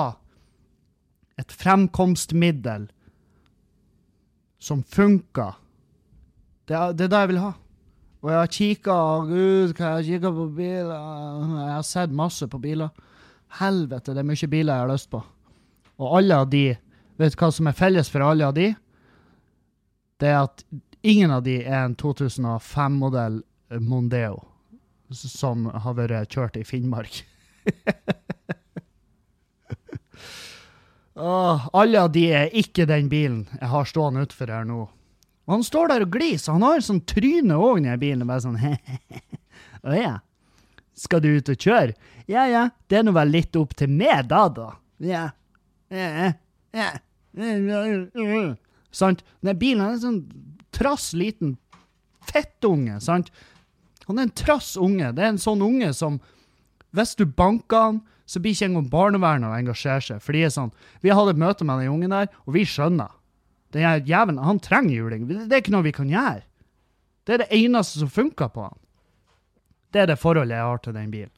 et 1.38 1.52
fremkomstmiddel 1.52 2.88
som 4.58 4.80
funker. 4.82 5.58
Det 6.64 6.76
er, 6.76 6.96
det 6.96 7.06
er 7.06 7.12
det 7.12 7.24
jeg 7.26 7.32
vil 7.34 7.44
ha. 7.44 7.52
Og 8.18 8.32
jeg 8.32 8.38
har 8.40 8.52
kikka, 8.56 8.98
gud, 9.28 9.76
hva 9.76 9.84
jeg 9.84 9.94
har 9.94 10.06
kikka 10.08 10.30
på 10.34 10.48
biler 10.56 10.94
Jeg 10.96 11.74
har 11.76 11.84
sett 11.86 12.14
masse 12.24 12.48
på 12.50 12.58
biler. 12.58 12.90
Helvete, 13.60 14.16
det 14.16 14.24
er 14.24 14.32
mye 14.32 14.50
biler 14.50 14.72
jeg 14.72 14.86
har 14.86 14.94
lyst 14.96 15.12
på. 15.12 15.20
Og 15.98 16.18
alle 16.18 16.40
av 16.42 16.48
de 16.50 16.66
Vet 17.18 17.34
du 17.34 17.40
hva 17.40 17.50
som 17.54 17.66
er 17.66 17.74
felles 17.74 18.10
for 18.12 18.22
alle 18.22 18.46
av 18.46 18.54
de? 18.54 18.68
Det 20.18 20.28
er 20.30 20.40
at 20.44 20.62
ingen 21.02 21.30
av 21.34 21.42
de 21.46 21.56
er 21.64 21.80
en 21.84 21.96
2005-modell 21.98 23.42
Mondeo 23.82 24.44
som 25.10 25.66
har 25.72 25.94
vært 25.96 26.34
kjørt 26.34 26.56
i 26.60 26.64
Finnmark. 26.68 27.24
Åh, 31.18 31.68
alle 31.72 32.02
av 32.04 32.12
de 32.14 32.28
er 32.30 32.54
ikke 32.54 32.86
den 32.86 33.08
bilen 33.10 33.48
jeg 33.56 33.68
har 33.72 33.88
stående 33.88 34.22
utfor 34.28 34.52
her 34.52 34.64
nå. 34.68 34.84
Og 35.48 35.54
han 35.56 35.64
står 35.66 35.88
der 35.90 36.04
og 36.04 36.12
gliser. 36.12 36.52
Han 36.54 36.62
har 36.66 36.84
sånn 36.84 37.00
tryne 37.08 37.56
òg 37.56 37.80
i 37.82 37.96
bilen. 37.98 38.26
Bare 38.28 38.44
sånn 38.44 38.58
Å 39.88 39.96
ja. 39.96 40.18
Skal 40.98 41.22
du 41.24 41.30
ut 41.38 41.48
og 41.50 41.58
kjøre? 41.58 41.96
Ja 42.28 42.44
ja, 42.50 42.68
det 42.90 43.00
er 43.00 43.04
nå 43.06 43.14
vel 43.16 43.30
litt 43.32 43.56
opp 43.56 43.72
til 43.78 43.90
meg 43.90 44.28
da, 44.28 44.44
da. 44.52 44.68
Ja. 45.00 45.24
Ja. 45.88 46.32
ja. 46.76 46.88
Sant? 48.94 49.24
Den 49.44 49.58
bilen 49.60 49.84
er 49.84 49.96
en 49.96 50.02
sånn 50.02 50.20
trass 50.74 51.10
liten 51.16 51.56
fettunge, 52.28 52.98
sant? 53.04 53.30
Han 54.08 54.18
er 54.18 54.28
en 54.28 54.36
trass 54.36 54.74
unge. 54.80 55.12
Det 55.16 55.24
er 55.24 55.34
en 55.34 55.42
sånn 55.42 55.64
unge 55.64 55.92
som 55.96 56.20
Hvis 56.96 57.12
du 57.18 57.26
banker 57.26 57.76
han, 57.76 57.96
så 58.24 58.40
blir 58.40 58.54
ikke 58.54 58.64
engang 58.70 58.86
barnevernet 58.88 59.50
å 59.50 59.56
engasjere 59.58 60.00
seg. 60.00 60.22
For 60.24 60.32
de 60.32 60.46
er 60.46 60.52
sånn 60.52 60.72
Vi 61.04 61.12
hadde 61.12 61.34
et 61.36 61.40
møte 61.40 61.66
med 61.68 61.82
den 61.82 61.92
ungen 61.92 62.14
der, 62.14 62.30
og 62.46 62.54
vi 62.56 62.64
skjønner. 62.64 63.12
Den 63.76 64.06
jævelen, 64.08 64.40
han 64.40 64.60
trenger 64.64 64.94
juling. 64.94 65.26
Det 65.28 65.52
er 65.52 65.60
ikke 65.60 65.74
noe 65.74 65.84
vi 65.84 65.92
kan 65.92 66.08
gjøre. 66.08 66.46
Det 67.28 67.34
er 67.34 67.42
det 67.44 67.52
eneste 67.52 68.00
som 68.00 68.08
funker 68.08 68.48
på 68.48 68.64
han. 68.64 68.78
Det 69.92 70.00
er 70.00 70.08
det 70.08 70.20
forholdet 70.20 70.56
jeg 70.56 70.64
har 70.64 70.80
til 70.84 70.96
den 70.96 71.10
bilen. 71.12 71.34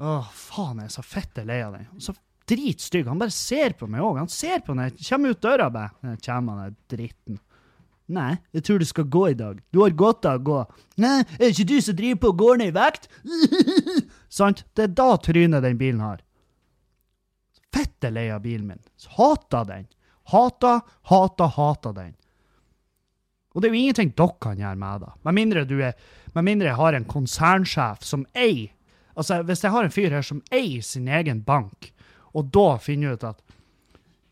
Åh, 0.00 0.30
faen, 0.32 0.80
jeg 0.80 0.88
er 0.88 0.94
så 0.96 1.04
fette 1.04 1.44
lei 1.46 1.60
av 1.64 1.76
den. 1.76 1.84
Så 2.00 2.14
dritstygg. 2.52 3.08
Han 3.08 3.20
bare 3.20 3.34
ser 3.34 3.74
på 3.78 3.88
meg 3.90 4.04
òg. 4.04 4.20
Han 4.22 4.30
ser 4.32 4.62
på 4.66 4.76
meg. 4.78 5.00
Kommer 5.08 5.34
ut 5.34 5.42
døra, 5.42 5.70
bare. 5.72 6.16
Kommer 6.24 6.58
han 6.58 6.68
der 6.68 6.76
dritten. 6.96 7.40
Nei, 8.12 8.34
jeg 8.52 8.64
tror 8.66 8.82
du 8.82 8.84
skal 8.84 9.06
gå 9.08 9.22
i 9.30 9.36
dag. 9.38 9.60
Du 9.72 9.80
har 9.80 9.94
godt 9.96 10.26
av 10.28 10.40
å 10.40 10.44
gå. 10.44 10.58
Nei, 11.00 11.20
er 11.22 11.46
det 11.46 11.52
ikke 11.54 11.70
du 11.70 11.76
som 11.84 11.96
driver 11.96 12.20
på 12.20 12.32
og 12.32 12.40
går 12.42 12.58
ned 12.60 12.72
i 12.72 12.76
vekt? 12.76 13.08
Sant? 14.40 14.64
Det 14.76 14.88
er 14.88 14.96
da 14.98 15.08
trynet 15.22 15.64
den 15.64 15.78
bilen 15.80 16.02
har. 16.04 16.20
Fette 17.72 18.10
lei 18.12 18.26
av 18.34 18.42
bilen 18.44 18.66
min. 18.68 18.82
Hata 19.16 19.62
den. 19.68 19.86
Hata, 20.32 20.80
hata, 21.08 21.48
hata 21.56 21.94
den. 21.96 22.12
Og 23.52 23.62
det 23.62 23.68
er 23.68 23.74
jo 23.74 23.80
ingenting 23.80 24.12
dere 24.16 24.36
kan 24.40 24.60
gjøre 24.60 24.80
med 24.80 25.02
det. 25.04 25.14
Med 25.28 25.38
mindre 25.38 25.64
du 25.68 25.74
er 25.84 25.96
Med 26.32 26.46
mindre 26.46 26.70
jeg 26.70 26.78
har 26.78 26.96
en 26.96 27.04
konsernsjef 27.04 28.04
som 28.08 28.22
eier 28.32 28.70
Altså, 29.12 29.42
hvis 29.44 29.60
jeg 29.60 29.72
har 29.74 29.84
en 29.84 29.92
fyr 29.92 30.14
her 30.14 30.24
som 30.24 30.38
eier 30.48 30.80
sin 30.80 31.04
egen 31.04 31.42
bank, 31.44 31.90
og 32.32 32.48
da 32.54 32.78
finner 32.80 33.16
ut 33.16 33.24
at 33.28 33.42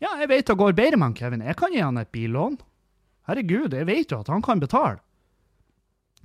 Ja, 0.01 0.15
jeg 0.17 0.31
vet 0.31 0.47
det 0.49 0.57
går 0.57 0.73
bedre 0.73 0.97
med 0.97 1.13
Kevin. 1.15 1.43
Jeg 1.45 1.55
kan 1.59 1.73
gi 1.73 1.81
han 1.83 1.97
et 2.01 2.09
billån. 2.11 2.55
Herregud, 3.29 3.73
jeg 3.77 3.85
vet 3.85 4.11
jo 4.11 4.17
at 4.23 4.31
han 4.33 4.41
kan 4.41 4.59
betale. 4.59 4.97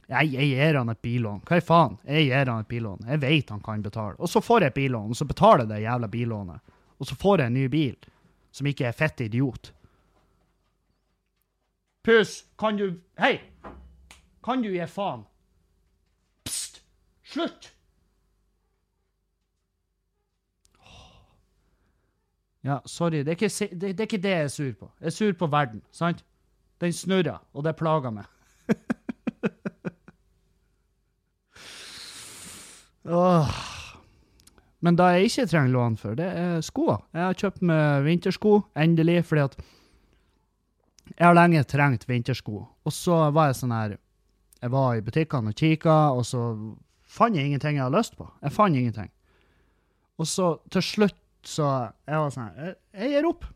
Jeg, 0.08 0.30
jeg 0.32 0.48
gir 0.54 0.78
han 0.78 0.88
et 0.88 1.02
billån. 1.02 1.42
Hva 1.44 1.58
i 1.58 1.64
faen? 1.66 1.98
Jeg 2.08 2.28
gir 2.30 2.48
han 2.48 2.62
et 2.64 2.70
billån. 2.70 3.04
Jeg 3.10 3.20
vet 3.20 3.52
han 3.52 3.60
kan 3.60 3.84
betale. 3.84 4.16
Og 4.16 4.32
så 4.32 4.40
får 4.40 4.64
jeg 4.64 4.72
et 4.72 4.78
billån, 4.78 5.12
og 5.12 5.18
så 5.18 5.28
betaler 5.28 5.66
jeg 5.66 5.72
det 5.74 5.82
jævla 5.82 6.08
billånet. 6.08 6.74
Og 6.96 7.10
så 7.10 7.18
får 7.20 7.42
jeg 7.42 7.52
en 7.52 7.58
ny 7.58 7.66
bil, 7.68 7.96
som 8.54 8.70
ikke 8.70 8.88
er 8.88 8.96
fett 8.96 9.20
idiot. 9.26 9.72
Puss, 12.06 12.44
kan 12.56 12.78
du 12.80 13.00
Hei! 13.18 13.40
Kan 14.46 14.62
du 14.62 14.70
gi 14.70 14.86
faen? 14.88 15.26
Pst! 16.46 16.80
Slutt! 17.26 17.75
Ja, 22.66 22.80
sorry. 22.86 23.20
Det 23.22 23.28
er, 23.28 23.36
ikke, 23.38 23.48
det, 23.70 23.92
det 23.94 24.00
er 24.00 24.08
ikke 24.08 24.22
det 24.22 24.30
jeg 24.32 24.44
er 24.44 24.48
sur 24.50 24.72
på. 24.74 24.88
Jeg 25.00 25.06
er 25.06 25.14
sur 25.14 25.32
på 25.38 25.46
verden, 25.52 25.82
sant? 25.94 26.24
Den 26.82 26.92
snurrer, 26.92 27.38
og 27.54 27.64
det 27.64 27.76
plager 27.78 28.10
meg. 28.10 28.24
Åh. 33.06 33.50
Men 34.84 34.96
det 34.98 35.06
jeg 35.14 35.24
ikke 35.30 35.46
trenger 35.50 35.72
lån 35.72 35.96
for, 36.00 36.14
det 36.18 36.26
er 36.26 36.60
skoer. 36.66 36.98
Jeg 37.14 37.22
har 37.22 37.34
kjøpt 37.38 37.62
meg 37.70 38.04
vintersko, 38.04 38.52
endelig, 38.76 39.24
fordi 39.28 39.42
at 39.46 39.54
jeg 41.14 41.22
har 41.26 41.38
lenge 41.38 41.62
trengt 41.70 42.08
vintersko. 42.08 42.66
Og 42.84 42.92
så 42.92 43.30
var 43.34 43.46
jeg 43.50 43.60
sånn 43.60 43.74
her 43.74 43.96
Jeg 44.62 44.70
var 44.72 44.96
i 44.96 45.04
butikkene 45.04 45.52
og 45.52 45.56
kikka, 45.58 45.96
og 46.16 46.24
så 46.26 46.40
fant 47.06 47.36
jeg 47.36 47.46
ingenting 47.46 47.76
jeg 47.76 47.84
hadde 47.84 47.98
lyst 47.98 48.16
på. 48.18 48.26
Jeg 48.42 48.52
fant 48.52 48.76
ingenting. 48.76 49.10
Og 50.18 50.26
så 50.26 50.56
til 50.72 50.82
slutt 50.82 51.16
så 51.48 51.66
Jeg 52.06 52.22
var 52.22 52.32
sånn 52.34 52.56
Jeg, 52.58 52.74
jeg 52.96 53.12
gir 53.14 53.28
opp. 53.28 53.46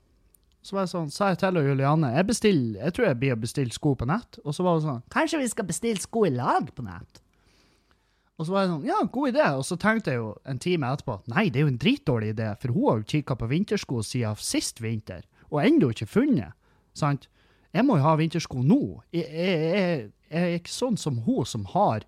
Så 0.61 0.77
var 0.77 0.85
jeg 0.85 0.93
sånn, 0.93 1.09
sa 1.13 1.31
jeg 1.31 1.41
til 1.41 1.57
Julianne 1.65 2.11
jeg, 2.13 2.27
bestiller, 2.29 2.83
jeg 2.85 2.95
tror 2.97 3.07
jeg 3.09 3.19
blir 3.23 3.33
å 3.33 3.41
bestille 3.41 3.73
sko 3.73 3.95
på 3.97 4.09
nett. 4.11 4.41
Og 4.45 4.53
så 4.57 4.67
var 4.67 4.77
hun 4.77 4.85
sånn 4.85 5.03
Kanskje 5.13 5.41
vi 5.41 5.51
skal 5.53 5.69
bestille 5.71 6.03
sko 6.03 6.27
i 6.29 6.33
lag 6.35 6.69
på 6.77 6.85
nett? 6.85 7.23
Og 8.41 8.47
så 8.49 8.55
var 8.55 8.65
jeg 8.65 8.71
sånn, 8.71 8.87
ja, 8.89 8.99
god 9.13 9.33
idé. 9.35 9.47
Og 9.61 9.67
så 9.69 9.77
tenkte 9.81 10.15
jeg 10.15 10.21
jo 10.23 10.31
en 10.49 10.61
time 10.61 10.89
etterpå 10.89 11.19
nei, 11.33 11.49
det 11.53 11.61
er 11.61 11.67
jo 11.67 11.73
en 11.75 11.81
dritdårlig 11.81 12.31
idé, 12.33 12.47
for 12.63 12.73
hun 12.73 12.87
har 12.87 13.03
jo 13.03 13.09
kikka 13.13 13.37
på 13.37 13.49
vintersko 13.51 14.01
siden 14.07 14.41
sist 14.41 14.81
vinter, 14.81 15.27
og 15.51 15.61
ennå 15.65 15.91
ikke 15.93 16.09
funnet. 16.09 16.57
Sant? 16.97 17.29
Jeg 17.77 17.85
må 17.87 17.99
jo 17.99 18.07
ha 18.07 18.15
vintersko 18.19 18.65
nå. 18.65 18.81
Jeg, 19.13 19.29
jeg, 19.29 19.59
jeg, 19.61 20.09
jeg 20.33 20.49
er 20.49 20.57
ikke 20.57 20.73
sånn 20.73 20.97
som 21.01 21.21
hun 21.27 21.45
som 21.49 21.69
har 21.75 22.07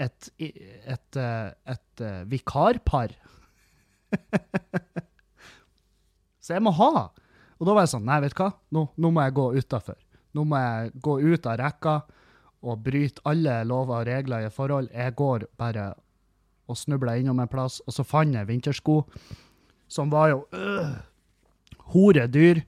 et, 0.00 0.30
et, 0.40 0.56
et, 0.88 1.20
eh, 1.20 1.52
et 1.74 2.02
eh, 2.02 2.22
vikarpar. 2.32 3.14
Så 6.44 6.52
jeg 6.52 6.64
må 6.64 6.74
ha. 6.76 7.08
Og 7.56 7.68
da 7.68 7.72
var 7.72 7.86
jeg 7.86 7.94
sånn, 7.94 8.04
nei, 8.04 8.20
vet 8.20 8.34
du 8.36 8.42
hva? 8.42 8.50
Nå, 8.76 8.88
nå 9.00 9.10
må 9.14 9.24
jeg 9.24 9.36
gå 9.38 9.46
utafor. 9.56 9.96
Nå 10.36 10.44
må 10.50 10.60
jeg 10.60 10.92
gå 11.04 11.14
ut 11.22 11.46
av 11.48 11.58
rekka 11.60 11.94
og 12.64 12.82
bryte 12.84 13.22
alle 13.28 13.62
lover 13.68 14.02
og 14.02 14.08
regler 14.08 14.44
i 14.44 14.52
forhold. 14.52 14.90
Jeg 14.92 15.14
går 15.16 15.46
bare 15.60 15.92
og 16.68 16.78
snubler 16.80 17.20
innom 17.20 17.40
en 17.40 17.50
plass, 17.50 17.80
og 17.84 17.96
så 17.96 18.04
fant 18.08 18.36
jeg 18.36 18.48
vintersko, 18.48 19.02
som 19.88 20.12
var 20.12 20.30
jo 20.32 20.44
øh, 20.56 20.94
horedyr. 21.92 22.62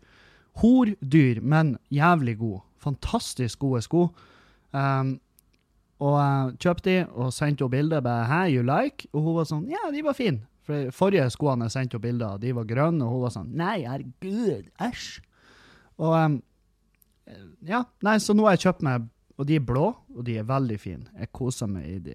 Hordyr, 0.61 1.41
men 1.43 1.77
jævlig 1.93 2.39
god. 2.41 2.61
Fantastisk 2.81 3.59
gode 3.65 3.83
sko. 3.85 4.07
Um, 4.73 5.17
og 6.01 6.17
jeg 6.21 6.59
kjøpte 6.65 6.91
de 6.91 6.99
og 7.13 7.33
sendte 7.33 7.65
henne 7.65 7.73
bilde. 7.73 8.17
Hey, 8.29 8.53
you 8.57 8.65
like? 8.65 9.09
Og 9.13 9.25
hun 9.25 9.37
var 9.41 9.49
sånn 9.49 9.69
Ja, 9.73 9.89
de 9.93 10.05
var 10.05 10.17
fine. 10.17 10.45
For 10.67 10.91
forrige 10.95 11.29
skoene 11.31 11.69
jeg 11.69 11.75
sendte 11.77 11.97
henne 11.97 12.03
bilder 12.09 12.33
av, 12.35 12.41
de 12.43 12.53
var 12.57 12.67
grønne, 12.67 13.07
og 13.07 13.13
hun 13.17 13.25
var 13.27 13.35
sånn 13.37 13.53
Nei, 13.59 13.77
herregud, 13.87 14.67
æsj. 14.83 15.07
Og 16.03 16.15
um, 16.19 16.39
ja, 17.67 17.85
nei, 18.07 18.17
så 18.23 18.35
nå 18.37 18.45
har 18.47 18.57
jeg 18.57 18.67
kjøpt 18.67 18.83
meg 18.87 19.07
Og 19.39 19.47
de 19.49 19.57
er 19.59 19.65
blå, 19.69 19.87
og 20.17 20.23
de 20.27 20.37
er 20.41 20.47
veldig 20.49 20.77
fine. 20.81 21.07
Jeg 21.21 21.31
koser 21.37 21.69
meg 21.71 21.87
i 21.91 21.99
de. 22.01 22.15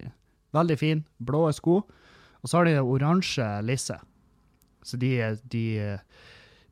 Veldig 0.56 0.76
fine, 0.80 1.04
blå 1.22 1.44
sko. 1.54 1.76
Og 2.42 2.50
så 2.50 2.58
har 2.58 2.66
de 2.66 2.72
oransje 2.82 3.46
lisse. 3.62 3.94
Så 4.82 4.98
de, 4.98 5.12
er- 5.22 5.38
de, 5.52 5.62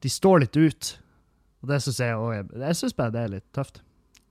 de 0.02 0.10
står 0.10 0.42
litt 0.42 0.56
ut. 0.58 0.88
Og 1.62 1.70
det 1.70 1.78
syns 1.84 2.00
jeg 2.02 2.16
òg 2.18 2.50
Jeg 2.58 2.78
syns 2.80 2.96
bare 2.98 3.14
det 3.14 3.22
er 3.22 3.32
litt 3.36 3.46
tøft. 3.54 3.78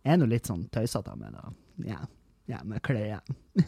Jeg 0.03 0.15
er 0.17 0.19
nå 0.19 0.27
litt 0.27 0.49
sånn 0.49 0.65
tøysete 0.75 1.15
med 1.19 1.38
det. 1.38 1.45
Ja, 1.93 2.01
ja 2.51 2.59
med 2.67 2.83
klær. 2.83 3.23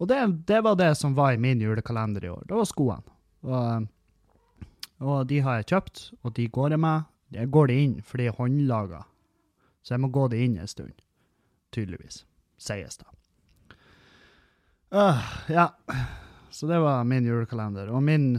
og 0.00 0.08
det, 0.08 0.18
det 0.48 0.62
var 0.64 0.78
det 0.80 0.94
som 0.96 1.14
var 1.14 1.34
i 1.36 1.40
min 1.40 1.60
julekalender 1.60 2.24
i 2.24 2.30
år. 2.32 2.44
Det 2.48 2.56
var 2.56 2.68
skoene. 2.68 3.16
Og, 3.44 3.86
og 5.04 5.26
de 5.28 5.40
har 5.44 5.60
jeg 5.60 5.68
kjøpt, 5.74 6.04
og 6.24 6.34
de 6.36 6.46
går 6.48 6.74
jeg 6.74 6.80
med. 6.80 7.08
Jeg 7.36 7.52
går 7.52 7.68
de 7.70 7.76
inn, 7.84 7.94
for 8.02 8.20
de 8.20 8.30
er 8.30 8.36
håndlaga. 8.38 9.04
Så 9.84 9.94
jeg 9.94 10.02
må 10.02 10.08
gå 10.12 10.26
det 10.32 10.40
inn 10.44 10.56
en 10.60 10.70
stund. 10.70 10.96
Tydeligvis. 11.76 12.24
Sies 12.60 12.96
det. 13.00 13.06
Uh, 14.90 15.20
ja. 15.52 15.68
Så 16.50 16.66
det 16.66 16.80
var 16.82 17.04
min 17.04 17.28
julekalender. 17.28 17.92
Og 17.94 18.02
min 18.02 18.32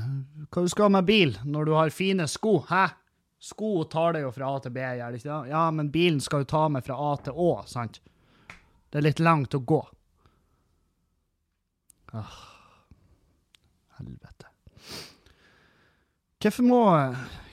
Hva 0.52 0.65
du 0.65 0.69
skal 0.69 0.91
med 0.91 1.06
bil 1.08 1.38
når 1.45 1.69
du 1.69 1.76
har 1.78 1.93
fine 1.93 2.28
sko? 2.28 2.58
Hæ? 2.69 2.89
Sko 3.41 3.86
tar 3.89 4.17
deg 4.17 4.26
jo 4.26 4.34
fra 4.36 4.52
A 4.54 4.60
til 4.62 4.74
B, 4.76 4.82
gjør 4.82 5.13
det 5.13 5.21
ikke 5.21 5.30
det? 5.30 5.54
Ja, 5.54 5.63
men 5.74 5.93
bilen 5.93 6.19
skal 6.21 6.43
jo 6.43 6.52
ta 6.52 6.67
meg 6.69 6.86
fra 6.86 6.97
A 7.00 7.15
til 7.26 7.38
Å, 7.38 7.54
sant? 7.65 8.02
Det 8.91 9.00
er 9.00 9.08
litt 9.08 9.21
langt 9.24 9.56
å 9.58 9.63
gå. 9.65 9.80
Ah, 12.12 12.38
helvete. 13.97 14.50
Hvorfor 16.41 16.65
må, 16.65 16.82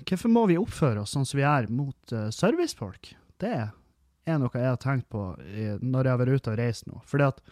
hvorfor 0.09 0.33
må 0.33 0.47
vi 0.49 0.59
oppføre 0.59 1.05
oss 1.05 1.13
sånn 1.15 1.27
som 1.29 1.39
vi 1.39 1.45
er 1.47 1.69
mot 1.71 2.15
uh, 2.15 2.29
servicefolk? 2.35 3.13
Det 3.39 3.53
er 3.55 4.39
noe 4.41 4.51
jeg 4.55 4.71
har 4.71 4.81
tenkt 4.83 5.09
på 5.13 5.31
i, 5.45 5.71
når 5.79 6.09
jeg 6.09 6.13
har 6.15 6.21
vært 6.23 6.39
ute 6.41 6.53
og 6.53 6.61
reist 6.61 6.89
nå. 6.89 7.03
Fordi 7.07 7.29
at 7.29 7.43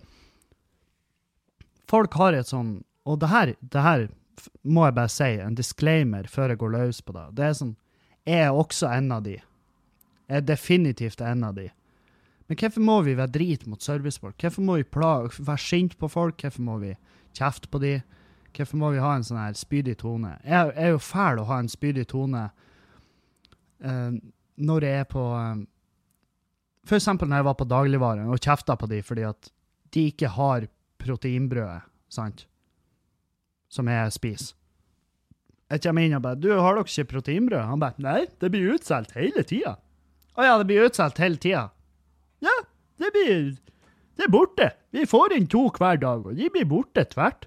folk 1.90 2.16
har 2.18 2.36
et 2.36 2.50
sånn 2.50 2.78
Og 3.06 3.20
det 3.22 3.28
her, 3.30 3.52
det 3.60 3.82
her 3.84 4.08
må 4.66 4.82
jeg 4.88 4.96
bare 4.96 5.12
si, 5.12 5.28
en 5.38 5.54
disclaimer 5.54 6.26
før 6.26 6.50
jeg 6.50 6.58
går 6.58 6.72
løs 6.74 6.98
på 7.06 7.14
det. 7.14 7.26
Det 7.38 7.44
er 7.46 7.52
sånn 7.60 7.76
Jeg 8.26 8.48
er 8.48 8.56
også 8.64 8.90
en 8.90 9.12
av 9.14 9.22
de. 9.22 9.36
Jeg 10.26 10.40
er 10.40 10.48
definitivt 10.48 11.20
en 11.22 11.44
av 11.46 11.54
de. 11.54 11.68
Men 12.46 12.59
hvorfor 12.61 12.85
må 12.85 13.00
vi 13.02 13.16
være 13.18 13.35
drit 13.35 13.66
mot 13.66 13.82
servicefolk? 13.82 14.37
Hvorfor 14.38 14.62
må 14.62 14.78
vi 14.78 14.87
være 14.87 15.59
sint 15.59 15.96
på 15.98 16.09
folk? 16.09 16.40
Hvorfor 16.40 16.62
må 16.62 16.78
vi 16.82 16.92
kjefte 17.35 17.70
på 17.70 17.80
de? 17.82 17.96
Hvorfor 18.56 18.80
må 18.80 18.90
vi 18.94 19.02
ha 19.02 19.14
en 19.16 19.26
sånn 19.26 19.40
her 19.40 19.56
spydig 19.59 19.98
tone? 20.00 20.37
Jeg 20.46 20.72
er 20.78 20.94
jo 20.94 21.02
fæl 21.02 21.42
å 21.42 21.48
ha 21.50 21.59
en 21.61 21.70
spydig 21.70 22.06
tone 22.12 22.46
uh, 23.85 24.12
når 24.56 24.87
jeg 24.87 25.02
er 25.02 25.09
på 25.11 25.24
uh, 25.37 25.64
For 26.87 27.00
eksempel 27.00 27.28
når 27.28 27.42
jeg 27.42 27.48
var 27.50 27.59
på 27.59 27.68
dagligvaren 27.68 28.30
og 28.30 28.40
kjefta 28.40 28.78
på 28.78 28.88
de 28.90 29.02
fordi 29.04 29.26
at 29.28 29.50
de 29.94 30.06
ikke 30.11 30.30
har 30.35 30.68
proteinbrødet, 31.02 31.82
sant, 32.12 32.46
som 33.70 33.88
jeg 33.90 34.14
spiser. 34.14 34.54
Jeg 35.66 35.82
kommer 35.82 36.06
inn 36.06 36.14
og 36.14 36.22
bare 36.22 36.38
'Du, 36.38 36.50
har 36.54 36.76
dere 36.76 36.87
ikke 36.87 37.11
proteinbrød?' 37.12 37.66
Han 37.66 37.80
bare 37.80 37.98
'Nei, 37.98 38.26
det 38.40 38.50
blir 38.50 38.74
utsolgt 38.74 39.16
hele 39.18 39.42
tida'. 39.42 39.76
'Å 40.37 40.42
ja, 40.44 40.59
det 40.59 40.66
blir 40.66 40.87
utsolgt 40.87 41.18
hele 41.18 41.37
tida'. 41.37 41.70
Det 42.96 43.12
blir 43.12 43.56
Det 44.16 44.24
er 44.24 44.32
borte. 44.32 44.70
Vi 44.96 45.04
får 45.06 45.35
inn 45.37 45.46
to 45.52 45.66
hver 45.68 45.98
dag, 46.00 46.24
og 46.24 46.38
de 46.38 46.48
blir 46.52 46.64
borte 46.64 47.02
tvert. 47.04 47.44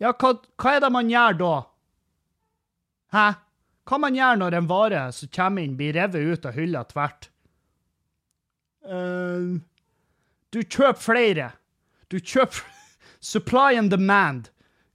Ja, 0.00 0.14
hva, 0.14 0.30
hva 0.56 0.76
er 0.76 0.80
det 0.80 0.88
man 0.94 1.10
gjør 1.12 1.36
da? 1.36 1.54
Hæ? 3.12 3.26
Hva 3.88 3.98
man 4.00 4.16
gjør 4.16 4.38
når 4.40 4.56
en 4.56 4.68
vare 4.70 5.02
som 5.12 5.28
kommer 5.34 5.64
inn, 5.64 5.76
blir 5.76 5.92
revet 5.96 6.24
ut 6.24 6.48
av 6.48 6.56
hylla 6.56 6.84
tvert? 6.88 7.28
Eh, 8.88 9.58
du 10.52 10.60
kjøper 10.62 11.02
flere. 11.02 11.50
Du 12.08 12.16
kjøper 12.16 12.64
supply 13.32 13.76
and 13.76 13.92
demand. 13.92 14.48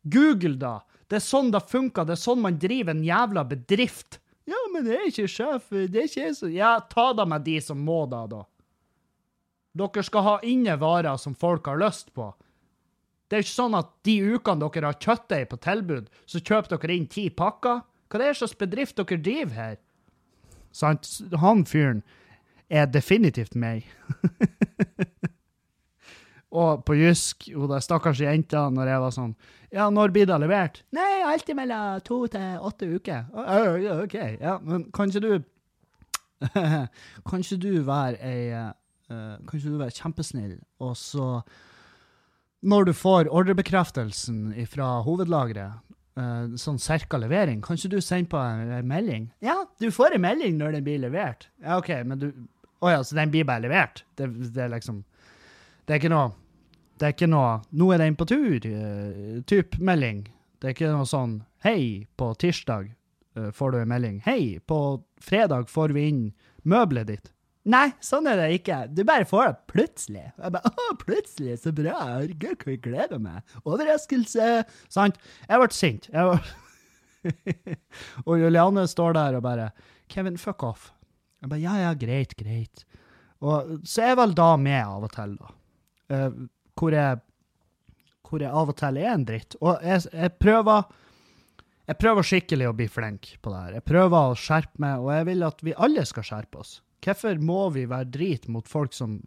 Google, 0.04 0.58
da. 0.58 0.80
Det 1.08 1.20
er 1.20 1.26
sånn 1.26 1.52
det 1.54 1.62
funker. 1.70 2.08
Det 2.10 2.18
er 2.18 2.24
sånn 2.24 2.42
man 2.42 2.58
driver 2.62 2.96
en 2.96 3.06
jævla 3.06 3.46
bedrift. 3.50 4.20
Ja, 4.50 4.58
men 4.74 4.88
det 4.88 4.98
er 4.98 5.06
ikke 5.08 5.30
sjef. 5.32 5.70
Det 5.70 6.02
er 6.02 6.10
ikke 6.10 6.26
jeg 6.26 6.36
som 6.40 6.52
Ja, 6.52 6.74
ta 6.90 7.12
da 7.16 7.26
med 7.30 7.46
de 7.46 7.60
som 7.64 7.80
må 7.80 8.04
da, 8.12 8.26
da. 8.28 8.42
Dere 9.74 10.04
skal 10.06 10.26
ha 10.28 10.34
inne 10.46 10.76
varer 10.78 11.18
som 11.18 11.34
folk 11.36 11.66
har 11.66 11.80
lyst 11.82 12.14
på. 12.14 12.30
Det 13.28 13.40
er 13.40 13.46
ikke 13.46 13.56
sånn 13.56 13.78
at 13.78 13.90
de 14.06 14.14
ukene 14.36 14.68
dere 14.68 14.92
har 14.92 15.00
kjøttdeig 15.02 15.48
på 15.50 15.58
tilbud, 15.64 16.10
så 16.30 16.42
kjøper 16.42 16.76
dere 16.76 16.98
inn 16.98 17.08
ti 17.10 17.30
pakker. 17.34 17.82
Hva 18.12 18.20
er 18.20 18.28
det 18.28 18.38
slags 18.38 18.60
bedrift 18.60 19.00
dere 19.00 19.18
driver 19.26 19.58
her? 19.58 19.80
Sant? 20.74 21.10
Han 21.42 21.64
fyren 21.66 22.04
er 22.70 22.86
definitivt 22.94 23.58
meg. 23.58 23.88
Og 26.54 26.84
på 26.86 26.94
jysk, 27.00 27.48
hun 27.56 27.72
der 27.72 27.82
stakkars 27.82 28.22
jenta, 28.22 28.68
når 28.70 28.92
jeg 28.92 29.02
var 29.02 29.16
sånn 29.16 29.34
Ja, 29.74 29.88
når 29.90 30.14
blir 30.14 30.30
det 30.30 30.38
levert? 30.44 30.84
Nei, 30.94 31.24
alltid 31.26 31.58
mellom 31.58 32.04
to 32.06 32.20
til 32.30 32.62
åtte 32.62 32.92
uker. 32.94 33.26
«Å, 33.34 33.42
å, 33.42 33.74
ja, 33.82 33.98
OK, 34.04 34.18
ja, 34.38 34.60
men 34.62 34.86
kan 34.94 35.10
ikke 35.10 35.24
du 35.26 35.34
Kan 37.30 37.42
ikke 37.42 37.58
du 37.64 37.72
være 37.88 38.20
ei 38.22 38.70
eh, 39.10 39.38
Kan 39.44 39.60
ikke 39.60 39.74
du 39.74 39.80
være 39.82 39.98
kjempesnill, 39.98 40.58
og 40.80 40.98
så 40.98 41.42
Når 42.64 42.86
du 42.86 42.94
får 42.96 43.28
ordrebekreftelsen 43.28 44.54
fra 44.72 45.02
hovedlageret, 45.04 45.82
uh, 46.16 46.54
sånn 46.56 46.80
cirka 46.80 47.20
levering, 47.20 47.60
kan 47.60 47.76
ikke 47.76 47.92
du 47.92 48.00
sende 48.00 48.32
på 48.32 48.40
en, 48.40 48.88
melding? 48.88 49.26
Ja, 49.44 49.58
du 49.82 49.90
får 49.92 50.16
en 50.16 50.24
melding 50.24 50.56
når 50.62 50.78
den 50.78 50.86
blir 50.86 51.02
levert. 51.04 51.50
Ja, 51.60 51.76
OK, 51.82 51.92
men 52.08 52.22
du 52.22 52.30
Å 52.84 52.90
ja, 52.92 53.04
så 53.04 53.16
den 53.16 53.32
blir 53.32 53.44
bare 53.48 53.64
levert? 53.64 54.06
Det, 54.16 54.30
det 54.56 54.64
er 54.64 54.72
liksom 54.74 55.04
Det 55.88 55.96
er 55.96 56.02
ikke 56.02 56.14
noe 56.14 56.32
det 57.00 57.08
er 57.08 57.14
ikke 57.16 57.28
noe 57.28 57.62
'nå 57.74 57.88
er 57.92 57.98
den 58.00 58.16
på 58.16 58.26
tur'-type 58.30 59.80
melding. 59.82 60.28
Det 60.62 60.70
er 60.70 60.76
ikke 60.76 60.92
noe 60.94 61.08
sånn 61.10 61.42
'hei, 61.66 62.08
på 62.16 62.30
tirsdag 62.40 62.94
uh, 63.36 63.50
får 63.52 63.72
du 63.72 63.78
en 63.80 63.90
melding'. 63.90 64.22
'Hei, 64.24 64.60
på 64.60 65.04
fredag 65.20 65.68
får 65.68 65.92
vi 65.92 66.08
inn 66.08 66.22
møbelet 66.64 67.10
ditt'. 67.10 67.32
Nei, 67.64 67.94
sånn 68.04 68.28
er 68.28 68.42
det 68.42 68.50
ikke. 68.58 68.78
Du 68.92 69.06
bare 69.08 69.28
får 69.28 69.46
det 69.46 69.72
plutselig. 69.72 70.26
Jeg 70.36 70.52
bare 70.52 70.72
'Å, 70.72 70.96
plutselig, 71.00 71.60
så 71.62 71.72
bra. 71.72 71.96
Herregud, 72.20 72.58
hva 72.60 72.74
jeg 72.74 72.82
gleder 72.84 73.22
meg'. 73.24 73.56
Overraskelse. 73.64 74.66
Sant? 74.92 75.20
Jeg 75.48 75.62
ble 75.62 75.70
sint. 75.72 76.10
Jeg 76.12 76.28
ble... 76.28 76.40
og 78.28 78.42
Juliane 78.42 78.84
står 78.88 79.16
der 79.16 79.38
og 79.40 79.46
bare 79.48 79.72
'Kevin, 80.12 80.38
fuck 80.38 80.64
off'. 80.68 80.92
Jeg 81.42 81.50
bare 81.50 81.64
'ja, 81.64 81.76
ja, 81.88 81.94
greit, 81.94 82.36
greit'. 82.36 82.84
Og 83.40 83.80
så 83.84 84.04
er 84.04 84.08
jeg 84.12 84.18
vel 84.18 84.36
da 84.36 84.56
med 84.58 84.84
av 84.84 85.04
og 85.04 85.12
til, 85.12 85.38
da. 85.40 85.56
Uh, 86.12 86.48
hvor 86.80 86.92
jeg, 86.92 87.20
hvor 88.28 88.44
jeg 88.44 88.52
av 88.52 88.70
og 88.70 88.76
til 88.76 88.98
er 88.98 89.14
en 89.14 89.26
dritt. 89.26 89.56
Og 89.62 89.80
jeg, 89.84 90.04
jeg 90.12 90.36
prøver 90.40 90.84
jeg 91.84 92.00
prøver 92.00 92.24
skikkelig 92.24 92.68
å 92.70 92.76
bli 92.76 92.88
flink 92.88 93.38
på 93.44 93.52
det 93.52 93.60
her. 93.60 93.74
Jeg 93.80 93.84
prøver 93.84 94.32
å 94.32 94.36
skjerpe 94.40 94.80
meg, 94.80 95.00
og 95.04 95.12
jeg 95.12 95.26
vil 95.28 95.44
at 95.44 95.64
vi 95.64 95.76
alle 95.76 96.06
skal 96.08 96.24
skjerpe 96.24 96.62
oss. 96.62 96.78
Hvorfor 97.04 97.40
må 97.44 97.68
vi 97.76 97.86
være 97.90 98.12
drit 98.14 98.48
mot 98.48 98.68
folk 98.70 98.94
som 98.96 99.20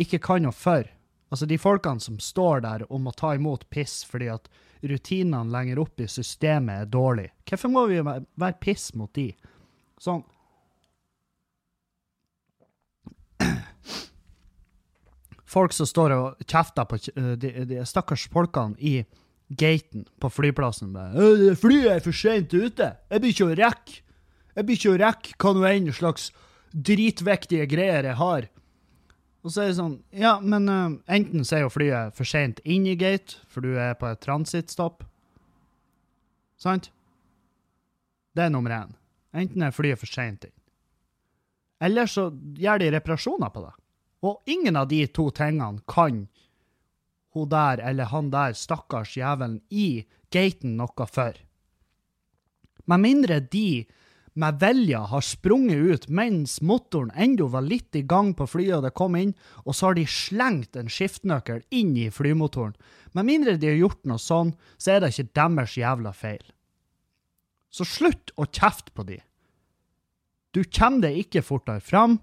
ikke 0.00 0.20
kan 0.24 0.46
noe 0.46 0.56
for? 0.56 0.88
Altså 1.32 1.48
de 1.48 1.56
folkene 1.60 2.00
som 2.00 2.18
står 2.20 2.64
der 2.64 2.84
og 2.88 3.00
må 3.04 3.12
ta 3.16 3.34
imot 3.36 3.64
piss 3.72 4.02
fordi 4.08 4.28
at 4.32 4.48
rutinene 4.82 5.52
lenger 5.52 5.80
opp 5.80 6.00
i 6.02 6.08
systemet 6.10 6.84
er 6.84 6.92
dårlig. 6.92 7.30
Hvorfor 7.48 7.72
må 7.72 7.86
vi 7.88 8.00
være 8.04 8.58
piss 8.60 8.90
mot 8.98 9.12
de? 9.16 9.30
Sånn, 10.02 10.24
folk 15.52 15.74
som 15.76 15.88
står 15.88 16.14
og 16.16 16.46
kjefter 16.48 16.86
på 16.88 16.98
de, 17.40 17.50
de 17.68 17.82
stakkars 17.88 18.26
folkene 18.32 18.78
i 18.80 19.02
gaten 19.52 20.06
på 20.20 20.30
flyplassen. 20.32 20.94
«Øh, 20.96 21.52
Flyet 21.58 21.90
er 21.96 22.04
for 22.04 22.16
sent 22.16 22.54
ute! 22.54 22.94
Jeg 23.10 23.20
blir 23.22 23.34
ikke 23.34 23.50
å 23.50 23.58
rekke! 23.58 23.98
Jeg 24.52 24.68
blir 24.68 24.78
ikke 24.78 24.92
å 24.94 25.00
rekke 25.00 25.36
hva 25.40 25.52
nå 25.56 25.68
enn 25.68 25.92
slags 25.96 26.30
dritviktige 26.72 27.66
greier 27.70 28.08
jeg 28.08 28.18
har. 28.18 28.48
Og 29.42 29.50
så 29.50 29.64
er 29.64 29.70
det 29.72 29.78
sånn, 29.80 29.96
ja, 30.14 30.36
men 30.40 30.68
uh, 30.70 30.98
enten 31.10 31.46
så 31.46 31.58
er 31.58 31.64
jo 31.64 31.72
flyet 31.74 32.14
for 32.16 32.28
sent 32.28 32.62
inn 32.62 32.86
i 32.86 32.94
gate, 32.98 33.40
for 33.50 33.64
du 33.64 33.74
er 33.74 33.96
på 33.98 34.06
et 34.10 34.22
transittstopp. 34.22 35.02
Sant? 36.62 36.92
Det 38.32 38.46
er 38.46 38.52
nummer 38.54 38.74
én. 38.76 38.92
Enten 39.34 39.64
er 39.66 39.74
flyet 39.74 40.00
for 40.00 40.10
seint 40.10 40.46
inn. 40.46 40.54
Eller 41.82 42.06
så 42.06 42.28
gjør 42.30 42.78
de 42.78 42.92
reparasjoner 42.94 43.50
på 43.50 43.64
det. 43.64 43.72
Og 44.22 44.52
ingen 44.54 44.78
av 44.78 44.86
de 44.92 45.02
to 45.10 45.26
tingene 45.34 45.82
kan 45.90 46.26
hun 47.32 47.48
der 47.48 47.80
eller 47.80 48.10
han 48.12 48.28
der, 48.30 48.52
stakkars 48.52 49.16
jævelen, 49.16 49.62
i 49.70 50.04
gaten 50.30 50.76
noe 50.76 51.06
for. 51.08 51.34
Med 52.86 53.00
mindre 53.00 53.40
de 53.40 53.84
med 54.32 54.60
vilje 54.60 54.96
har 54.96 55.20
sprunget 55.20 55.76
ut 55.76 56.08
mens 56.08 56.60
motoren 56.64 57.12
ennå 57.16 57.50
var 57.52 57.66
litt 57.66 57.96
i 57.96 58.04
gang 58.08 58.32
på 58.36 58.46
flyet 58.48 58.78
og 58.78 58.86
det 58.86 58.94
kom 58.96 59.16
inn, 59.18 59.34
og 59.66 59.76
så 59.76 59.90
har 59.90 59.98
de 59.98 60.06
slengt 60.08 60.78
en 60.78 60.88
skiftenøkkel 60.88 61.60
inn 61.70 61.92
i 62.00 62.08
flymotoren. 62.10 62.72
Med 63.12 63.28
mindre 63.28 63.58
de 63.60 63.68
har 63.68 63.80
gjort 63.80 64.00
noe 64.08 64.22
sånn, 64.22 64.54
så 64.80 64.94
er 64.94 65.02
det 65.02 65.12
ikke 65.12 65.34
deres 65.36 65.76
jævla 65.76 66.14
feil. 66.16 66.42
Så 67.72 67.84
slutt 67.88 68.32
å 68.36 68.48
kjefte 68.48 68.92
på 68.96 69.04
de. 69.08 69.18
Du 70.52 70.62
kommer 70.64 71.08
deg 71.08 71.22
ikke 71.22 71.44
fortere 71.44 71.80
fram. 71.80 72.18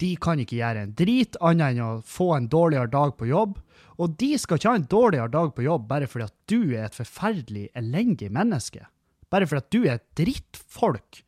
De 0.00 0.14
kan 0.16 0.40
ikke 0.40 0.56
gjøre 0.56 0.86
en 0.86 0.94
drit 0.96 1.36
annet 1.44 1.74
enn 1.74 1.82
å 1.84 1.90
få 2.04 2.30
en 2.36 2.48
dårligere 2.48 2.88
dag 2.92 3.12
på 3.18 3.28
jobb. 3.28 3.58
Og 4.00 4.16
de 4.20 4.30
skal 4.40 4.56
ikke 4.56 4.72
ha 4.72 4.78
en 4.80 4.88
dårligere 4.88 5.32
dag 5.32 5.52
på 5.56 5.66
jobb 5.66 5.84
bare 5.88 6.08
fordi 6.08 6.28
at 6.28 6.36
du 6.48 6.60
er 6.72 6.86
et 6.86 6.96
forferdelig 6.96 7.66
elendig 7.76 8.30
menneske. 8.32 8.86
Bare 9.30 9.48
fordi 9.48 9.60
at 9.60 9.74
du 9.74 9.80
er 9.82 9.98
et 9.98 10.08
drittfolk. 10.16 11.20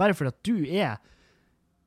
Bare 0.00 0.14
fordi 0.16 0.32
at 0.32 0.42
du 0.46 0.56
er 0.66 0.96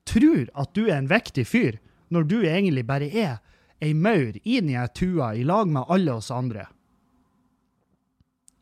tror 0.05 0.45
at 0.53 0.73
du 0.77 0.85
er 0.85 0.99
en 0.99 1.09
viktig 1.09 1.45
fyr, 1.49 1.79
når 2.13 2.27
du 2.29 2.37
egentlig 2.45 2.85
bare 2.87 3.09
er 3.09 3.39
ei 3.83 3.93
maur 3.93 4.37
i 4.43 4.59
ei 4.61 4.87
tua 4.93 5.33
i 5.35 5.43
lag 5.43 5.67
med 5.67 5.89
alle 5.89 6.13
oss 6.13 6.31
andre. 6.31 6.67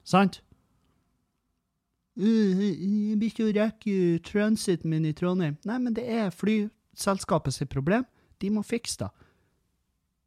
Sant? 0.03 0.41
«Øh, 2.17 2.59
Jeg 2.61 3.17
blir 3.17 3.29
ikke 3.31 3.53
rekke 3.57 4.19
transiten 4.25 4.89
min 4.89 5.05
i 5.05 5.13
Trondheim. 5.17 5.57
Nei, 5.65 5.77
men 5.79 5.93
det 5.93 6.05
er 6.05 6.29
flyselskapet 6.29 7.53
sitt 7.55 7.69
problem. 7.69 8.05
De 8.39 8.51
må 8.53 8.61
fikse 8.63 8.99
det. 9.01 9.09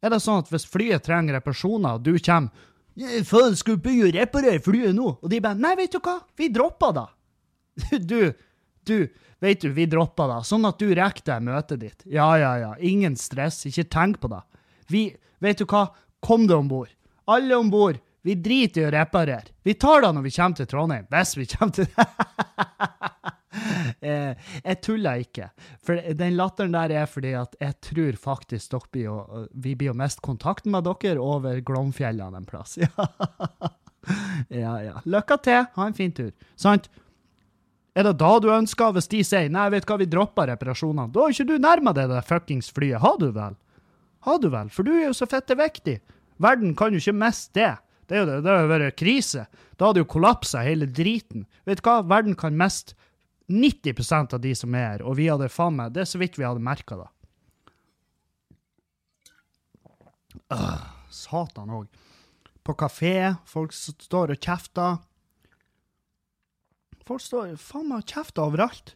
Er 0.03 0.11
det 0.13 0.19
sånn 0.21 0.43
at 0.43 0.49
hvis 0.51 0.67
flyet 0.69 1.05
trenger 1.07 1.37
reparasjoner, 1.39 1.97
og 1.97 2.03
du 2.03 2.17
kommer 2.19 2.51
«Ja, 2.97 3.07
Faen, 3.23 3.53
du 3.53 3.77
begynne 3.77 4.09
å 4.09 4.13
reparere 4.13 4.61
flyet 4.65 4.95
nå? 4.97 5.11
Og 5.21 5.29
de 5.29 5.39
bare 5.41 5.57
Nei, 5.61 5.75
vet 5.77 5.93
du 5.93 5.99
hva, 6.01 6.17
vi 6.37 6.49
dropper 6.49 6.95
det. 6.97 7.07
Du, 8.09 8.19
du, 8.87 9.07
vet 9.43 9.61
du, 9.61 9.69
vi 9.75 9.85
dropper 9.89 10.31
det, 10.31 10.41
sånn 10.49 10.67
at 10.69 10.79
du 10.81 10.89
rekker 10.95 11.25
det 11.27 11.37
møtet 11.45 11.83
ditt. 11.83 12.05
Ja, 12.09 12.31
ja, 12.39 12.55
ja, 12.61 12.73
ingen 12.79 13.17
stress, 13.19 13.63
ikke 13.69 13.87
tenk 13.93 14.21
på 14.23 14.31
det. 14.33 14.41
Vi, 14.91 15.07
vet 15.43 15.61
du 15.61 15.67
hva, 15.67 15.87
kom 16.23 16.47
deg 16.47 16.57
om 16.57 16.71
bord. 16.71 16.91
Alle 17.27 17.59
om 17.59 17.71
bord. 17.71 17.99
Vi 18.27 18.35
driter 18.43 18.81
i 18.81 18.87
å 18.87 18.91
reparere. 18.91 19.53
Vi 19.63 19.75
tar 19.79 20.01
det 20.03 20.11
når 20.15 20.25
vi 20.25 20.31
kommer 20.35 20.59
til 20.59 20.67
Trondheim, 20.67 21.05
hvis 21.13 21.35
vi 21.37 21.45
kommer 21.47 21.75
til 21.77 21.87
eh, 24.03 24.49
Jeg 24.65 24.79
tuller 24.83 25.23
ikke. 25.23 25.49
For 25.85 26.01
den 26.19 26.35
latteren 26.35 26.75
der 26.75 26.91
er 27.03 27.07
fordi 27.07 27.31
at 27.39 27.55
jeg 27.63 27.77
tror 27.87 28.19
faktisk 28.19 28.73
dere 28.73 28.91
blir 28.91 29.13
å, 29.13 29.45
vi 29.53 29.77
blir 29.79 29.93
å 29.93 29.97
miste 29.97 30.23
kontakten 30.25 30.75
med 30.75 30.89
dere 30.89 31.23
over 31.23 31.61
Glomfjellene 31.63 32.43
en 32.43 32.49
plass. 32.49 32.77
Ja, 34.47 34.77
ja. 34.79 35.01
Lykke 35.03 35.35
til. 35.43 35.65
Ha 35.75 35.85
en 35.89 35.95
fin 35.97 36.13
tur. 36.15 36.29
Sant? 36.55 36.85
Er 37.97 38.05
det 38.05 38.19
da 38.21 38.35
du 38.37 38.51
ønsker, 38.53 38.93
hvis 38.93 39.09
de 39.09 39.23
sier 39.25 39.49
nei, 39.49 39.69
vet 39.73 39.87
du 39.87 39.89
hva, 39.89 39.97
vi 39.97 40.09
dropper 40.11 40.51
reparasjonene? 40.51 41.09
Da 41.13 41.23
har 41.23 41.33
ikke 41.33 41.47
du 41.49 41.55
nærma 41.57 41.95
deg 41.97 42.11
det 42.11 42.21
fuckings 42.27 42.69
flyet, 42.69 43.01
har 43.01 43.17
du 43.17 43.31
vel? 43.33 43.57
Har 44.27 44.37
du 44.43 44.51
vel? 44.53 44.69
For 44.73 44.85
du 44.85 44.91
er 44.93 45.07
jo 45.07 45.17
så 45.17 45.25
fitte 45.29 45.57
viktig. 45.57 45.97
Verden 46.43 46.75
kan 46.77 46.93
jo 46.93 47.01
ikke 47.01 47.15
miste 47.17 47.57
det. 47.57 47.73
Det 48.07 48.15
er 48.15 48.21
jo 48.21 48.27
det, 48.29 48.37
det 48.45 48.53
har 48.53 48.69
vært 48.69 48.99
krise. 48.99 49.47
Da 49.79 49.89
hadde 49.89 50.03
jo 50.03 50.09
kollapsa 50.13 50.61
hele 50.67 50.85
driten. 50.85 51.47
Vet 51.65 51.81
du 51.81 51.89
hva, 51.89 51.99
verden 52.05 52.37
kan 52.37 52.55
miste 52.59 52.93
90% 53.49 54.35
av 54.35 54.43
de 54.43 54.53
som 54.59 54.75
er 54.75 54.87
her, 54.97 55.03
og 55.07 55.17
vi 55.17 55.29
hadde 55.31 55.47
faen 55.51 55.77
meg 55.77 55.93
Det 55.95 56.03
er 56.03 56.09
så 56.11 56.19
vidt 56.19 56.37
vi 56.37 56.45
hadde 56.45 56.63
merka 56.63 56.99
det. 56.99 57.09
Øh, 60.53 60.85
satan 61.09 61.73
òg. 61.81 61.87
På 62.63 62.75
kafé, 62.75 63.37
folk 63.47 63.73
står 63.73 64.35
og 64.35 64.43
kjefter. 64.43 64.99
Folk 67.07 67.23
står 67.23 67.55
faen 67.61 67.87
meg 67.89 68.03
og 68.03 68.11
kjefter 68.11 68.43
overalt. 68.43 68.95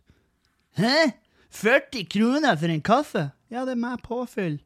Hæ? 0.80 1.12
40 1.52 2.06
kroner 2.12 2.60
for 2.60 2.72
en 2.72 2.84
kaffe? 2.84 3.24
Ja, 3.52 3.66
det 3.68 3.76
er 3.76 3.82
med 3.82 4.04
påfyll. 4.04 4.60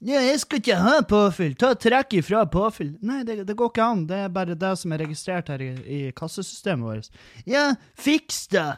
Ja, 0.00 0.22
jeg 0.24 0.40
skal 0.40 0.62
ikke 0.62 0.78
ha 0.80 0.94
påfyll. 1.04 1.52
Ta 1.60 1.74
trekk 1.76 2.14
ifra 2.22 2.46
påfyll. 2.48 2.94
Nei, 3.04 3.20
det, 3.28 3.42
det 3.46 3.56
går 3.58 3.68
ikke 3.68 3.84
an. 3.84 4.06
Det 4.08 4.22
er 4.24 4.32
bare 4.32 4.56
det 4.58 4.70
som 4.80 4.94
er 4.94 5.02
registrert 5.04 5.50
her 5.52 5.60
i, 5.60 5.70
i 5.84 5.98
kassesystemet 6.16 6.86
vårt. 6.88 7.20
Ja, 7.44 7.66
fiks 8.00 8.46
det! 8.54 8.70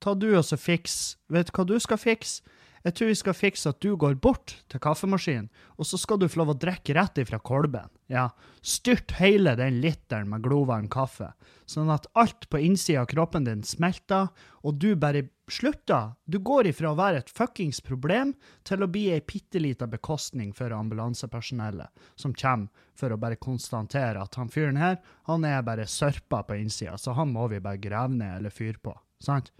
Ta 0.00 0.14
du 0.16 0.30
og 0.38 0.44
så 0.46 0.56
fiks. 0.60 1.16
Vet 1.32 1.50
du 1.50 1.56
hva 1.58 1.66
du 1.68 1.76
skal 1.82 2.00
fikse? 2.00 2.55
Jeg 2.86 2.94
tror 2.94 3.08
vi 3.10 3.18
skal 3.18 3.34
fikse 3.34 3.70
at 3.72 3.80
du 3.82 3.96
går 3.98 4.14
bort 4.22 4.52
til 4.70 4.80
kaffemaskinen, 4.82 5.48
og 5.74 5.88
så 5.88 5.98
skal 5.98 6.20
du 6.22 6.28
få 6.30 6.38
lov 6.44 6.52
å 6.52 6.60
drikke 6.62 6.94
rett 6.94 7.18
ifra 7.18 7.40
kolben. 7.42 7.90
Ja, 8.06 8.28
styrt 8.62 9.16
hele 9.18 9.56
den 9.58 9.80
literen 9.82 10.30
med 10.30 10.44
glovarm 10.44 10.86
kaffe, 10.92 11.32
sånn 11.66 11.90
at 11.90 12.06
alt 12.14 12.46
på 12.46 12.60
innsida 12.62 13.02
av 13.02 13.08
kroppen 13.10 13.48
din 13.48 13.64
smelter, 13.66 14.30
og 14.62 14.78
du 14.78 14.92
bare 14.94 15.24
slutter. 15.50 16.14
Du 16.30 16.38
går 16.38 16.70
ifra 16.70 16.92
å 16.92 17.00
være 17.00 17.24
et 17.24 17.34
fuckings 17.34 17.82
problem 17.82 18.36
til 18.66 18.86
å 18.86 18.90
bli 18.90 19.08
ei 19.16 19.24
bitte 19.26 19.58
lita 19.58 19.90
bekostning 19.90 20.54
for 20.54 20.70
ambulansepersonellet, 20.70 21.90
som 22.14 22.38
kommer 22.38 22.86
for 22.94 23.10
å 23.10 23.18
bare 23.18 23.42
konstatere 23.42 24.22
at 24.22 24.38
han 24.38 24.52
fyren 24.52 24.78
her, 24.78 25.00
han 25.26 25.42
er 25.42 25.66
bare 25.66 25.90
sørpa 25.90 26.44
på 26.46 26.62
innsida, 26.62 26.94
så 26.94 27.18
han 27.18 27.34
må 27.34 27.50
vi 27.50 27.58
bare 27.58 27.82
grave 27.82 28.14
ned 28.14 28.38
eller 28.38 28.54
fyre 28.54 28.78
på. 28.78 28.94
Sant? 29.18 29.50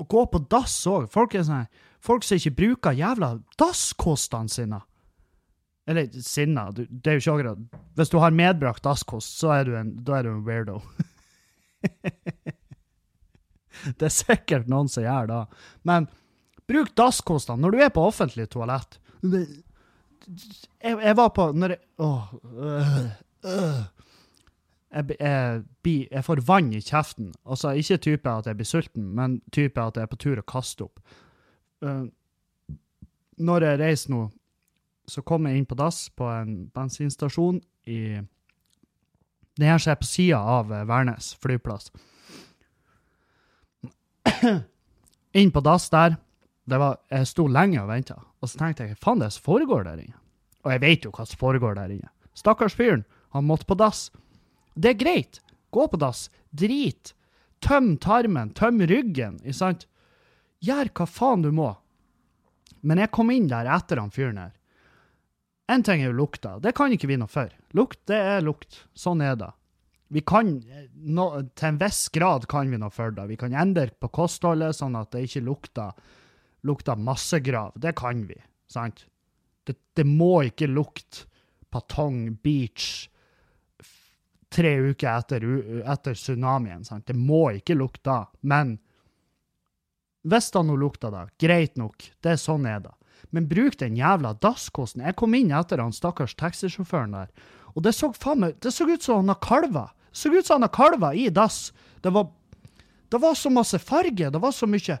Å 0.00 0.06
gå 0.08 0.22
på 0.32 0.40
dass 0.50 0.74
òg. 0.88 1.10
Folk 1.12 1.36
er 1.36 1.44
sånn 1.46 1.68
folk 2.02 2.24
som 2.26 2.38
ikke 2.38 2.56
bruker 2.58 2.96
jævla 2.96 3.36
dasskostene 3.60 4.50
sine. 4.50 4.80
Eller 5.86 6.08
sinna, 6.22 6.68
det 6.72 7.10
er 7.10 7.18
jo 7.18 7.22
ikke 7.24 7.32
akkurat 7.32 7.78
Hvis 7.98 8.12
du 8.12 8.20
har 8.22 8.34
medbrakt 8.34 8.84
dasskost, 8.86 9.34
så 9.40 9.50
er 9.56 9.66
du 9.66 9.72
en, 9.74 9.90
da 10.06 10.20
er 10.20 10.28
du 10.28 10.30
en 10.30 10.44
weirdo. 10.46 10.76
det 13.98 14.06
er 14.06 14.14
sikkert 14.14 14.70
noen 14.70 14.90
som 14.92 15.02
gjør 15.02 15.26
det. 15.32 15.40
Men 15.88 16.06
bruk 16.70 16.92
dasskostene 16.98 17.64
når 17.64 17.74
du 17.74 17.82
er 17.82 17.90
på 17.94 18.04
offentlig 18.06 18.46
toalett. 18.52 19.00
Jeg, 19.22 20.94
jeg 20.94 21.18
var 21.18 21.34
på 21.34 21.48
når 21.56 21.74
jeg, 21.74 21.82
åh, 22.02 22.30
øh, 22.54 23.02
øh. 23.50 23.82
Jeg, 24.92 25.16
jeg, 25.20 25.62
jeg 26.12 26.24
får 26.24 26.42
vann 26.46 26.72
i 26.72 26.80
kjeften. 26.84 27.32
Altså 27.48 27.72
ikke 27.80 27.96
type 27.96 28.30
at 28.30 28.46
jeg 28.46 28.58
blir 28.58 28.68
sulten, 28.68 29.06
men 29.16 29.40
type 29.52 29.80
at 29.80 29.96
jeg 29.96 30.04
er 30.04 30.10
på 30.12 30.20
tur 30.20 30.40
å 30.40 30.44
kaste 30.46 30.84
opp. 30.84 31.00
Uh, 31.82 32.06
når 33.42 33.66
jeg 33.66 33.80
reiser 33.80 34.12
nå, 34.12 34.26
så 35.08 35.24
kommer 35.26 35.50
jeg 35.50 35.62
inn 35.62 35.68
på 35.68 35.78
dass 35.78 36.04
på 36.14 36.28
en 36.30 36.66
bensinstasjon 36.74 37.60
i 37.90 38.20
Det 39.58 39.68
her 39.68 39.80
som 39.82 39.90
er 39.92 39.98
på 40.00 40.06
sida 40.08 40.38
av 40.38 40.70
eh, 40.72 40.86
Værnes 40.88 41.34
flyplass. 41.42 41.90
inn 45.40 45.50
på 45.52 45.60
dass 45.60 45.90
der. 45.92 46.16
Det 46.64 46.78
var, 46.78 47.00
jeg 47.10 47.26
sto 47.26 47.46
lenge 47.50 47.82
og 47.82 47.90
venta, 47.90 48.14
og 48.40 48.48
så 48.48 48.60
tenkte 48.60 48.86
jeg 48.86 48.96
faen 49.02 49.20
det 49.20 49.26
er 49.28 49.34
som 49.34 49.44
foregår 49.44 49.84
der 49.84 50.00
inne? 50.04 50.16
Og 50.62 50.72
jeg 50.72 50.82
vet 50.84 51.04
jo 51.04 51.10
hva 51.12 51.26
som 51.26 51.40
foregår 51.40 51.74
der 51.74 51.90
inne. 51.90 52.08
Stakkars 52.38 52.76
fyren, 52.78 53.04
han 53.34 53.44
måtte 53.44 53.66
på 53.66 53.76
dass. 53.76 54.10
Det 54.74 54.94
er 54.94 55.00
greit. 55.00 55.40
Gå 55.72 55.86
på 55.88 56.00
dass. 56.00 56.28
Drit. 56.50 57.14
Tøm 57.64 57.96
tarmen. 58.02 58.52
Tøm 58.56 58.80
ryggen. 58.88 59.38
Ikke 59.44 59.58
sant? 59.58 59.86
Gjør 60.62 60.92
hva 60.94 61.06
faen 61.08 61.44
du 61.44 61.50
må. 61.54 61.70
Men 62.82 62.98
jeg 63.02 63.12
kom 63.14 63.30
inn 63.30 63.48
der 63.50 63.68
etter 63.70 64.00
han 64.02 64.12
fyren 64.14 64.40
her. 64.42 64.52
En 65.70 65.84
ting 65.86 66.02
er 66.02 66.10
jo 66.10 66.18
lukta. 66.18 66.58
Det 66.60 66.74
kan 66.76 66.92
ikke 66.92 67.08
vi 67.08 67.18
noe 67.20 67.30
for. 67.30 67.52
Lukt, 67.78 68.00
det 68.10 68.18
er 68.18 68.44
lukt. 68.44 68.82
Sånn 68.98 69.22
er 69.24 69.36
det. 69.38 69.52
Vi 70.12 70.20
kan, 70.28 70.58
no, 70.92 71.26
til 71.56 71.70
en 71.70 71.78
viss 71.80 72.02
grad 72.12 72.44
kan 72.50 72.68
vi 72.68 72.80
noe 72.80 72.92
for 72.92 73.14
det. 73.14 73.24
Vi 73.30 73.38
kan 73.40 73.54
endre 73.56 73.94
på 73.96 74.10
kostholdet 74.12 74.76
sånn 74.76 74.98
at 74.98 75.14
det 75.14 75.22
ikke 75.24 75.44
lukter, 75.46 75.94
lukter 76.68 77.00
massegrav. 77.00 77.78
Det 77.80 77.94
kan 77.96 78.26
vi, 78.28 78.36
sant? 78.68 79.06
Det, 79.64 79.78
det 79.96 80.04
må 80.04 80.42
ikke 80.50 80.68
lukte 80.68 81.24
Patong 81.72 82.34
Beach 82.44 83.06
tre 84.52 84.72
uker 84.92 85.08
etter, 85.10 85.44
etter 85.88 86.16
tsunamien. 86.18 86.84
Sant? 86.84 87.06
Det 87.08 87.16
må 87.16 87.48
ikke 87.58 87.76
lukte 87.78 88.04
da, 88.08 88.18
men 88.40 88.76
hvis 90.28 90.52
det 90.54 90.62
nå 90.66 90.76
lukter 90.78 91.10
da, 91.10 91.24
greit 91.42 91.78
nok, 91.80 92.04
det 92.22 92.34
er 92.34 92.40
sånn 92.40 92.66
er 92.70 92.84
det. 92.84 92.92
Men 93.34 93.48
bruk 93.50 93.78
den 93.80 93.96
jævla 93.98 94.34
dasskosten. 94.42 95.02
Jeg 95.06 95.16
kom 95.18 95.34
inn 95.34 95.50
etter 95.54 95.80
han 95.82 95.94
stakkars 95.94 96.36
taxisjåføren 96.38 97.16
der, 97.16 97.32
og 97.72 97.86
det 97.86 97.94
så 97.96 98.12
faen 98.12 98.44
meg, 98.44 98.58
det 98.62 98.74
så 98.74 98.86
ut 98.86 99.02
som 99.02 99.22
han 99.22 99.32
har 99.32 99.40
kalver. 99.42 99.90
Det 100.12 100.20
så 100.20 100.32
ut 100.32 100.46
som 100.46 100.60
han 100.60 100.68
har 100.68 100.74
kalver 100.76 101.16
i 101.16 101.28
dass. 101.32 101.72
Det 102.04 102.12
var, 102.12 102.28
det 103.08 103.20
var 103.22 103.38
så 103.38 103.50
masse 103.50 103.80
farge, 103.80 104.28
det 104.30 104.42
var 104.42 104.52
så 104.54 104.68
mye, 104.68 104.98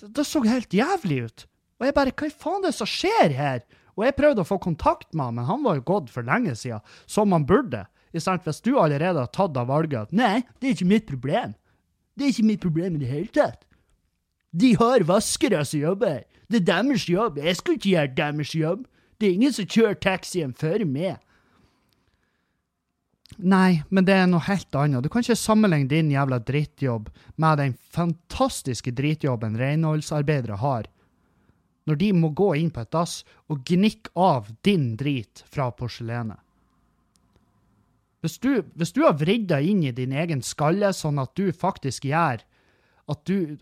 det, 0.00 0.10
det 0.18 0.26
så 0.26 0.42
helt 0.44 0.74
jævlig 0.74 1.22
ut. 1.28 1.46
Og 1.80 1.86
jeg 1.86 1.96
bare, 1.96 2.12
hva 2.12 2.28
i 2.28 2.34
faen 2.42 2.64
er 2.64 2.72
det 2.72 2.76
som 2.76 2.90
skjer 2.90 3.36
her? 3.36 3.62
Og 3.96 4.04
jeg 4.06 4.16
prøvde 4.18 4.42
å 4.42 4.48
få 4.48 4.58
kontakt 4.62 5.08
med 5.14 5.28
han, 5.28 5.38
men 5.38 5.48
han 5.48 5.64
var 5.64 5.78
jo 5.78 5.86
gått 5.92 6.10
for 6.12 6.26
lenge 6.26 6.56
siden, 6.58 6.82
som 7.10 7.32
han 7.36 7.46
burde. 7.48 7.84
Hvis 8.10 8.62
du 8.64 8.74
allerede 8.78 9.22
har 9.22 9.30
tatt 9.34 9.56
av 9.56 9.70
valget 9.70 10.08
at 10.08 10.12
nei, 10.16 10.42
det 10.58 10.68
er 10.68 10.76
ikke 10.76 10.92
mitt 10.92 11.06
problem. 11.06 11.54
Det 12.16 12.26
er 12.26 12.34
ikke 12.34 12.48
mitt 12.48 12.62
problem 12.62 12.96
i 12.96 13.02
det 13.04 13.10
hele 13.10 13.32
tatt. 13.34 13.64
De 14.50 14.74
har 14.80 15.06
vaskere 15.06 15.62
som 15.64 15.80
jobber. 15.80 16.24
Det 16.50 16.62
er 16.62 16.68
deres 16.72 17.06
jobb. 17.08 17.38
Jeg 17.38 17.56
skal 17.60 17.76
ikke 17.76 17.92
gjøre 17.92 18.14
deres 18.18 18.54
jobb. 18.58 18.86
Det 19.20 19.28
er 19.28 19.36
ingen 19.36 19.54
som 19.54 19.68
kjører 19.68 20.00
taxien 20.02 20.54
før 20.58 20.82
meg. 20.88 21.20
Nei, 23.38 23.80
men 23.88 24.04
det 24.04 24.16
er 24.18 24.26
noe 24.28 24.42
helt 24.44 24.74
annet. 24.74 25.04
Du 25.04 25.08
kan 25.12 25.22
ikke 25.22 25.38
sammenligne 25.38 25.88
din 25.88 26.10
jævla 26.12 26.40
drittjobb 26.42 27.08
med 27.40 27.60
den 27.62 27.76
fantastiske 27.94 28.92
dritjobben 28.96 29.54
renholdsarbeidere 29.60 30.58
har, 30.60 30.88
når 31.86 32.00
de 32.02 32.10
må 32.16 32.32
gå 32.36 32.50
inn 32.58 32.72
på 32.74 32.82
et 32.82 32.90
dass 32.92 33.20
og 33.48 33.62
gnikke 33.70 34.12
av 34.18 34.50
din 34.66 34.92
drit 35.00 35.44
fra 35.48 35.70
porselenet. 35.72 36.40
Hvis 38.20 38.36
du, 38.42 38.62
hvis 38.76 38.92
du 38.92 39.02
har 39.06 39.16
vridd 39.16 39.48
deg 39.48 39.66
inn 39.70 39.82
i 39.88 39.94
din 39.96 40.12
egen 40.12 40.42
skalle 40.44 40.92
sånn 40.96 41.20
at 41.22 41.32
du 41.38 41.50
faktisk 41.56 42.04
gjør 42.10 42.42
at 43.10 43.22
du 43.26 43.58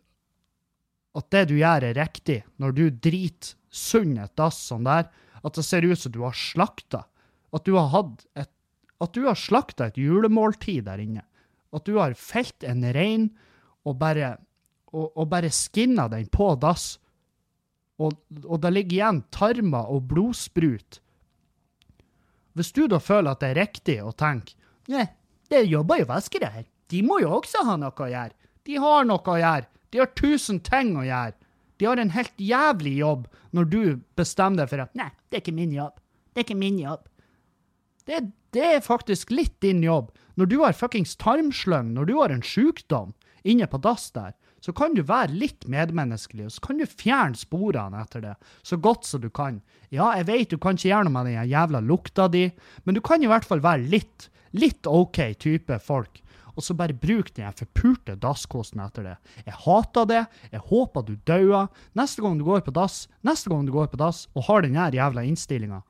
at 1.16 1.30
det 1.34 1.48
du 1.50 1.56
gjør 1.59 1.88
er 1.88 1.96
riktig, 1.98 2.42
når 2.62 2.74
du 2.76 2.84
driter 2.94 3.56
sunn 3.74 4.18
et 4.20 4.34
dass 4.38 4.59
sånn 4.68 4.84
der, 4.86 5.09
at 5.42 5.56
det 5.56 5.64
ser 5.66 5.86
ut 5.86 5.98
som 5.98 6.12
du 6.14 6.20
har 6.22 6.36
slakta, 6.36 7.06
at 7.54 7.64
du 7.66 7.74
har 7.78 7.90
hatt 7.94 8.26
et 8.38 8.52
at 8.98 9.14
du 9.14 9.26
har 9.28 9.38
slakta 9.38 9.88
et 9.88 9.98
julemåltid 9.98 10.86
der 10.88 11.02
inne. 11.02 11.24
At 11.74 11.86
du 11.86 11.98
har 12.00 12.16
felt 12.18 12.64
en 12.66 12.82
rein 12.94 13.28
og 13.86 13.98
bare, 14.00 14.36
og, 14.90 15.12
og 15.14 15.28
bare 15.30 15.52
skinna 15.54 16.09
den 16.11 16.26
på 16.32 16.50
dass. 16.61 16.96
Og, 18.02 18.16
og 18.44 18.62
det 18.62 18.72
ligger 18.74 18.98
igjen 18.98 19.20
tarmer 19.34 19.90
og 19.90 20.09
blodsprut. 20.11 21.00
Hvis 22.59 22.74
du 22.74 22.86
da 22.90 22.98
føler 22.98 23.32
at 23.32 23.42
det 23.42 23.52
er 23.52 23.61
riktig 23.62 23.98
å 24.02 24.14
tenke 24.18 24.56
Nei, 24.90 25.04
det 25.52 25.66
jobber 25.68 26.00
jo 26.00 26.06
vaskere 26.09 26.48
her. 26.48 26.64
De 26.88 27.02
må 27.04 27.18
jo 27.20 27.34
også 27.36 27.61
ha 27.68 27.74
noe 27.76 27.92
å 27.92 28.09
gjøre. 28.09 28.32
De 28.64 28.78
har 28.80 29.04
noe 29.04 29.20
å 29.20 29.36
gjøre. 29.36 29.68
De 29.92 30.00
har 30.00 30.09
tusen 30.16 30.62
ting 30.64 30.94
å 30.96 31.04
gjøre. 31.04 31.36
De 31.78 31.86
har 31.86 32.00
en 32.00 32.14
helt 32.14 32.40
jævlig 32.40 32.94
jobb 32.98 33.26
når 33.56 33.68
du 33.68 33.82
bestemmer 34.18 34.62
deg 34.62 34.72
for 34.72 34.84
at 34.86 34.96
Nei, 34.98 35.11
det 35.28 35.38
er 35.38 35.44
ikke 35.44 35.59
min 35.59 35.76
jobb. 35.76 36.00
Det 36.32 36.40
er 36.40 36.46
ikke 36.46 36.59
min 36.59 36.80
jobb. 36.80 37.04
Det, 38.09 38.22
det 38.56 38.64
er 38.64 38.84
faktisk 38.84 39.30
litt 39.34 39.54
din 39.64 39.84
jobb. 39.84 40.11
Når 40.40 40.50
du 40.50 40.56
har 40.62 40.76
fuckings 40.76 41.14
tarmslyng, 41.20 41.92
når 41.94 42.09
du 42.09 42.14
har 42.16 42.32
en 42.32 42.44
sjukdom 42.44 43.12
inne 43.44 43.68
på 43.68 43.80
dass 43.84 44.09
der, 44.16 44.32
så 44.61 44.74
kan 44.74 44.94
du 44.94 45.04
være 45.06 45.34
litt 45.38 45.66
medmenneskelig, 45.70 46.48
og 46.48 46.54
så 46.54 46.64
kan 46.66 46.80
du 46.80 46.86
fjerne 46.88 47.38
sporene 47.38 48.02
etter 48.02 48.24
det 48.24 48.34
så 48.66 48.78
godt 48.82 49.06
som 49.06 49.22
du 49.22 49.28
kan. 49.30 49.61
Ja, 49.94 50.11
jeg 50.18 50.28
vet 50.28 50.54
du 50.54 50.59
kan 50.61 50.78
ikke 50.78 50.90
gjøre 50.90 51.09
noe 51.09 51.14
med 51.14 51.30
den 51.30 51.50
jævla 51.52 51.82
lukta 51.84 52.28
di, 52.32 52.48
men 52.84 52.98
du 52.98 53.02
kan 53.04 53.22
i 53.22 53.30
hvert 53.30 53.46
fall 53.46 53.62
være 53.64 53.86
litt, 53.92 54.28
litt 54.59 54.88
OK 54.90 55.20
type 55.38 55.78
folk. 55.84 56.22
Og 56.59 56.64
så 56.66 56.74
bare 56.74 56.96
bruk 56.96 57.30
den 57.36 57.54
forpulte 57.54 58.16
dasskosten 58.18 58.82
etter 58.82 59.04
det. 59.06 59.14
Jeg 59.46 59.54
hater 59.62 60.09
det. 60.11 60.24
Jeg 60.50 60.64
håper 60.66 61.04
du 61.06 61.12
dauer. 61.28 61.68
Neste 61.94 62.24
gang 62.24 62.34
du 62.34 62.42
går 62.48 62.64
på 62.66 62.74
dass, 62.74 63.04
neste 63.22 63.52
gang 63.52 63.62
du 63.62 63.70
går 63.76 63.86
på 63.92 64.00
dass 64.00 64.24
og 64.34 64.48
har 64.48 64.66
den 64.66 64.74
jævla 64.74 65.22
innstillinga, 65.22 65.84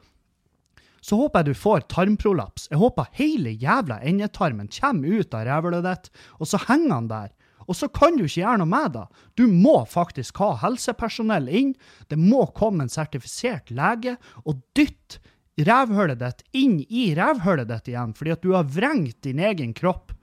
så 1.00 1.16
håper 1.16 1.40
jeg 1.40 1.54
du 1.54 1.58
får 1.62 1.86
tarmprolaps. 1.88 2.68
Jeg 2.68 2.82
håper 2.82 3.08
hele 3.16 3.54
jævla 3.56 4.00
endetarmen 4.04 4.68
kommer 4.68 5.22
ut 5.22 5.34
av 5.34 5.46
rævhølet 5.48 5.86
ditt, 5.86 6.10
og 6.36 6.50
så 6.50 6.60
henger 6.66 6.94
han 6.94 7.08
der. 7.08 7.30
Og 7.68 7.76
så 7.76 7.88
kan 7.92 8.16
du 8.16 8.24
ikke 8.24 8.40
gjøre 8.40 8.60
noe 8.62 8.70
med 8.70 8.94
det. 8.96 9.04
Du 9.36 9.44
må 9.50 9.82
faktisk 9.88 10.40
ha 10.40 10.54
helsepersonell 10.62 11.50
inn. 11.52 11.74
Det 12.08 12.16
må 12.16 12.46
komme 12.56 12.86
en 12.86 12.92
sertifisert 12.92 13.68
lege 13.74 14.16
og 14.44 14.62
dytte 14.78 15.20
revhullet 15.68 16.20
ditt 16.20 16.44
inn 16.56 16.78
i 16.88 17.10
revhullet 17.18 17.68
ditt 17.68 17.90
igjen, 17.90 18.14
fordi 18.16 18.32
at 18.34 18.44
du 18.44 18.52
har 18.54 18.68
vrengt 18.72 19.20
din 19.26 19.42
egen 19.42 19.74
kropp. 19.76 20.14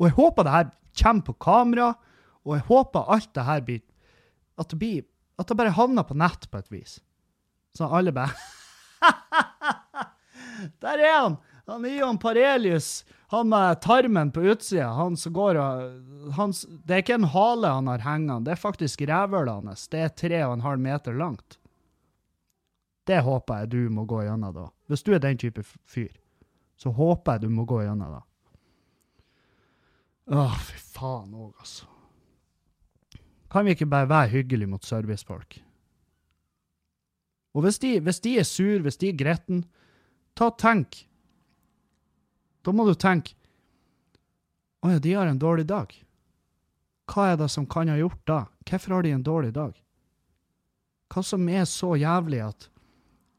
Og 0.00 0.08
jeg 0.08 0.16
håper 0.18 0.46
det 0.46 0.54
her 0.54 0.70
kommer 0.96 1.26
på 1.26 1.36
kamera, 1.44 1.90
og 2.46 2.56
jeg 2.56 2.66
håper 2.70 3.10
alt 3.12 3.32
det 3.36 3.44
her 3.46 3.60
blir 3.66 3.82
At 4.56 4.70
det, 4.70 4.78
blir, 4.80 5.02
at 5.36 5.48
det 5.48 5.56
bare 5.58 5.74
havner 5.76 6.06
på 6.08 6.14
nett 6.16 6.46
på 6.48 6.58
et 6.58 6.70
vis. 6.72 7.00
Så 7.76 7.84
alle 7.84 8.12
bare 8.16 8.32
Der 10.80 10.98
er 11.04 11.18
han! 11.20 11.36
Han 11.66 11.84
Ion 11.84 12.18
Parelius, 12.18 13.04
han 13.28 13.48
med 13.48 13.80
tarmen 13.82 14.30
på 14.32 14.40
utsida, 14.40 14.86
han 14.94 15.16
som 15.16 15.32
går 15.32 15.58
og 15.58 16.32
han, 16.36 16.52
Det 16.84 16.94
er 16.94 17.02
ikke 17.02 17.16
en 17.18 17.30
hale 17.32 17.72
han 17.74 17.90
har 17.90 18.04
hengende, 18.06 18.44
det 18.46 18.54
er 18.54 18.60
faktisk 18.60 19.02
rævhølet 19.02 19.66
hans. 19.66 19.88
Det 19.90 20.04
er 20.04 20.14
tre 20.14 20.44
og 20.46 20.52
en 20.54 20.62
halv 20.66 20.82
meter 20.82 21.16
langt. 21.16 21.58
Det 23.06 23.18
håper 23.22 23.64
jeg 23.64 23.70
du 23.70 23.82
må 23.90 24.04
gå 24.06 24.22
gjennom 24.26 24.54
da. 24.54 24.68
Hvis 24.86 25.02
du 25.02 25.12
er 25.14 25.22
den 25.22 25.38
type 25.38 25.62
fyr, 25.66 26.14
så 26.78 26.90
håper 26.94 27.36
jeg 27.36 27.46
du 27.46 27.50
må 27.54 27.66
gå 27.66 27.82
gjennom 27.82 28.14
da. 28.14 28.22
Åh, 30.26 30.56
fy 30.70 30.78
faen 30.94 31.34
òg, 31.34 31.52
altså. 31.62 31.86
Kan 33.50 33.66
vi 33.66 33.76
ikke 33.76 33.86
bare 33.90 34.10
være 34.10 34.32
hyggelige 34.34 34.70
mot 34.70 34.84
servicefolk? 34.84 35.60
Og 37.54 37.62
hvis 37.62 37.78
de, 37.82 37.92
hvis 38.02 38.20
de 38.20 38.38
er 38.38 38.46
sur, 38.46 38.82
hvis 38.82 38.98
de 39.00 39.10
er 39.10 39.18
gretten, 39.18 39.62
ta 40.36 40.50
og 40.50 40.58
tenk. 40.60 41.06
Da 42.66 42.74
må 42.74 42.86
du 42.88 42.96
tenke 42.98 43.36
Å 44.82 44.90
ja, 44.90 44.98
de 45.02 45.14
har 45.14 45.30
en 45.30 45.38
dårlig 45.38 45.68
dag. 45.70 45.92
Hva 47.06 47.30
er 47.32 47.36
det 47.38 47.48
som 47.54 47.66
kan 47.70 47.88
ha 47.90 47.96
gjort 47.98 48.22
da? 48.26 48.40
Hvorfor 48.66 48.96
har 48.96 49.06
de 49.06 49.12
en 49.14 49.26
dårlig 49.26 49.52
dag? 49.54 49.74
Hva 51.10 51.22
som 51.22 51.46
er 51.48 51.64
så 51.70 51.94
jævlig 51.98 52.42
at 52.42 52.68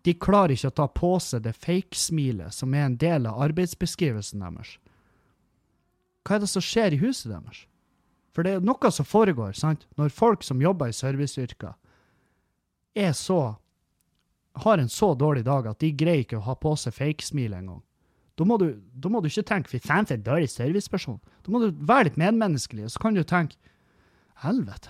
de 0.07 0.13
klarer 0.15 0.55
ikke 0.55 0.71
å 0.71 0.77
ta 0.79 0.87
på 0.87 1.09
seg 1.19 1.43
det 1.43 1.55
fake-smilet 1.59 2.55
som 2.55 2.75
er 2.75 2.85
en 2.87 2.99
del 2.99 3.27
av 3.27 3.41
arbeidsbeskrivelsen 3.43 4.43
deres? 4.43 4.77
Hva 6.23 6.37
er 6.37 6.43
det 6.43 6.51
som 6.51 6.63
skjer 6.63 6.95
i 6.95 7.01
huset 7.03 7.31
deres? 7.31 7.65
For 8.35 8.47
det 8.47 8.55
er 8.55 8.63
noe 8.63 8.91
som 8.93 9.07
foregår, 9.07 9.55
sant? 9.57 9.87
Når 9.99 10.15
folk 10.15 10.43
som 10.47 10.63
jobber 10.63 10.91
i 10.91 10.95
serviceyrker, 10.95 11.75
er 12.95 13.13
så 13.17 13.57
har 14.57 14.77
en 14.77 14.89
så 14.89 15.11
dårlig 15.15 15.43
dag 15.45 15.67
at 15.67 15.79
de 15.83 15.91
greier 15.93 16.23
ikke 16.23 16.39
å 16.39 16.47
ha 16.47 16.55
på 16.57 16.73
seg 16.79 16.95
fake-smil 16.95 17.53
engang. 17.53 17.83
Da, 18.37 18.45
må 18.45 18.57
du- 18.61 18.79
da 18.93 19.09
må 19.09 19.21
du 19.21 19.27
ikke 19.29 19.43
tenke 19.43 19.69
'fy 19.69 19.79
faen, 19.81 20.05
for 20.05 20.13
en 20.13 20.23
dårlig 20.23 20.49
serviceperson'. 20.49 21.19
Da 21.43 21.51
må 21.51 21.59
du 21.59 21.71
være 21.71 22.03
litt 22.05 22.17
medmenneskelig, 22.17 22.83
og 22.85 22.91
så 22.91 22.99
kan 22.99 23.13
du 23.13 23.23
tenke 23.23 23.55
'helvete'. 24.43 24.89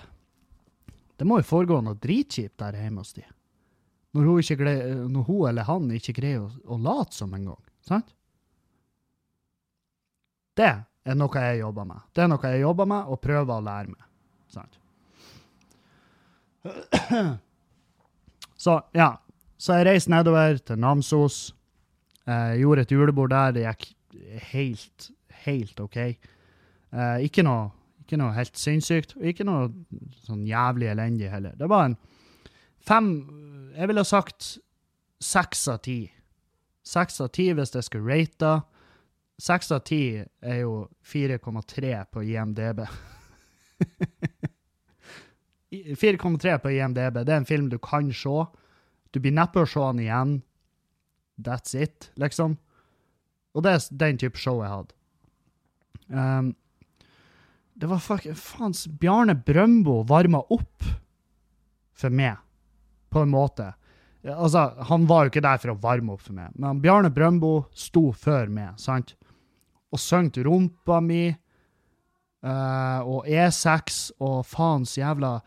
Det 1.18 1.26
må 1.26 1.38
jo 1.38 1.42
foregå 1.42 1.82
noe 1.82 1.94
dritkjipt 1.94 2.58
der 2.58 2.72
hjemme 2.72 2.98
hos 2.98 3.12
de. 3.12 3.22
Når 4.14 4.24
hun, 4.24 4.42
greier, 4.56 5.08
når 5.08 5.22
hun 5.26 5.48
eller 5.48 5.62
han 5.64 5.90
ikke 5.90 6.12
greier 6.14 6.40
å, 6.40 6.50
å 6.66 6.78
late 6.82 7.14
som 7.14 7.32
engang. 7.34 7.58
Sant? 7.82 8.12
Det 10.56 10.84
er 11.04 11.14
noe 11.14 11.28
jeg 11.34 11.60
jobber 11.60 11.84
med. 11.84 12.00
Det 12.14 12.22
er 12.24 12.28
noe 12.28 12.42
jeg 12.42 12.60
jobber 12.60 12.86
med 12.86 13.06
og 13.06 13.20
prøver 13.20 13.52
å 13.58 13.64
lære 13.64 13.88
meg. 13.88 14.04
Sant? 14.48 14.78
Så 18.58 18.80
ja, 18.94 19.16
så 19.58 19.76
jeg 19.78 19.86
reiser 19.86 20.10
nedover 20.10 20.58
til 20.58 20.78
Namsos. 20.82 21.54
Eh, 22.28 22.54
gjorde 22.60 22.84
et 22.84 22.92
julebord 22.92 23.32
der. 23.32 23.54
Det 23.56 23.64
gikk 23.64 23.88
helt, 24.52 25.10
helt 25.46 25.80
OK. 25.80 25.96
Eh, 25.96 27.18
ikke, 27.24 27.44
noe, 27.46 27.70
ikke 28.04 28.18
noe 28.20 28.36
helt 28.36 28.58
sinnssykt, 28.58 29.16
ikke 29.16 29.46
noe 29.48 29.70
sånn 30.26 30.44
jævlig 30.48 30.90
elendig 30.92 31.32
heller. 31.32 31.56
Det 31.58 31.68
var 31.70 31.88
en 31.88 31.98
fem 32.88 33.10
Jeg 33.78 33.88
ville 33.90 34.04
sagt 34.04 34.58
seks 35.22 35.68
av 35.70 35.78
ti. 35.84 36.00
Seks 36.82 37.20
av 37.20 37.28
ti 37.36 37.52
hvis 37.54 37.74
jeg 37.76 37.86
skulle 37.86 38.08
rate. 38.10 38.52
Seks 39.38 39.70
av 39.70 39.84
ti 39.86 40.18
er 40.18 40.56
jo 40.64 40.88
4,3 41.06 41.92
på 42.10 42.24
IMDb. 42.26 42.82
4,3 45.70 46.58
på 46.58 46.72
IMDb. 46.74 47.20
Det 47.22 47.32
er 47.32 47.38
en 47.38 47.46
film 47.46 47.68
du 47.70 47.78
kan 47.78 48.10
se. 48.10 48.44
Du 49.12 49.20
blir 49.20 49.36
neppe 49.36 49.62
å 49.62 49.68
se 49.68 49.84
den 49.92 50.02
igjen. 50.08 50.34
That's 51.38 51.74
it, 51.78 52.10
liksom. 52.18 52.56
Og 53.54 53.64
det 53.64 53.74
er 53.74 53.84
den 54.02 54.18
type 54.20 54.40
show 54.40 54.62
jeg 54.62 54.70
hadde. 54.72 54.94
Um, 56.08 56.52
det 57.78 57.88
var 57.90 58.02
fuck, 58.02 58.26
faen, 58.34 58.74
Bjarne 59.00 59.36
Brøndbo 59.38 60.00
varma 60.08 60.40
opp 60.50 60.86
for 61.98 62.14
meg, 62.14 62.38
på 63.10 63.22
en 63.22 63.32
måte. 63.32 63.72
Altså, 64.28 64.64
han 64.88 65.06
var 65.08 65.24
jo 65.24 65.32
ikke 65.32 65.44
der 65.44 65.60
for 65.62 65.72
å 65.72 65.80
varme 65.82 66.14
opp 66.16 66.24
for 66.26 66.36
meg, 66.36 66.54
men 66.58 66.82
Bjarne 66.82 67.10
Brøndbo 67.14 67.68
sto 67.76 68.08
før 68.16 68.50
meg, 68.50 68.74
sant? 68.82 69.14
Og 69.94 70.02
sang 70.02 70.28
rumpa 70.44 70.98
mi, 71.04 71.28
uh, 72.42 73.00
og 73.06 73.30
E6, 73.30 74.02
og 74.20 74.42
faens 74.46 74.98
jævla 74.98 75.38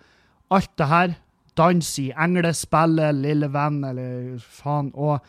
Alt 0.51 0.73
det 0.75 0.87
her. 0.91 1.13
Dans 1.55 1.89
i 1.99 2.09
englespillet, 2.11 3.15
lille 3.23 3.47
venn, 3.51 3.77
eller 3.87 4.39
faen. 4.43 4.89
Og, 4.99 5.19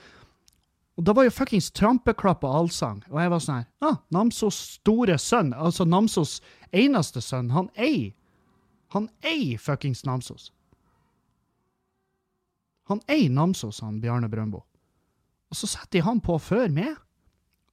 og 0.97 1.05
da 1.07 1.15
var 1.17 1.25
jo 1.25 1.33
fuckings 1.33 1.71
trampeklapp 1.73 2.43
og 2.45 2.57
allsang. 2.57 2.99
Og 3.09 3.21
jeg 3.23 3.33
var 3.33 3.41
sånn 3.41 3.61
her 3.63 3.69
ah, 3.89 4.01
Namsos 4.13 4.59
store 4.77 5.17
sønn, 5.21 5.55
altså 5.57 5.87
Namsos 5.89 6.41
eneste 6.73 7.23
sønn, 7.25 7.53
han 7.55 7.71
eier 7.77 8.13
Han 8.93 9.09
eier 9.25 9.57
fuckings 9.57 10.05
Namsos. 10.05 10.51
Han 12.91 13.01
eier 13.09 13.31
Namsos, 13.33 13.81
han 13.81 14.03
Bjarne 14.03 14.29
Brøndbo. 14.29 14.67
Og 15.49 15.57
så 15.57 15.71
setter 15.71 15.97
de 15.97 16.05
han 16.05 16.21
på 16.21 16.37
før 16.37 16.69
meg. 16.69 16.93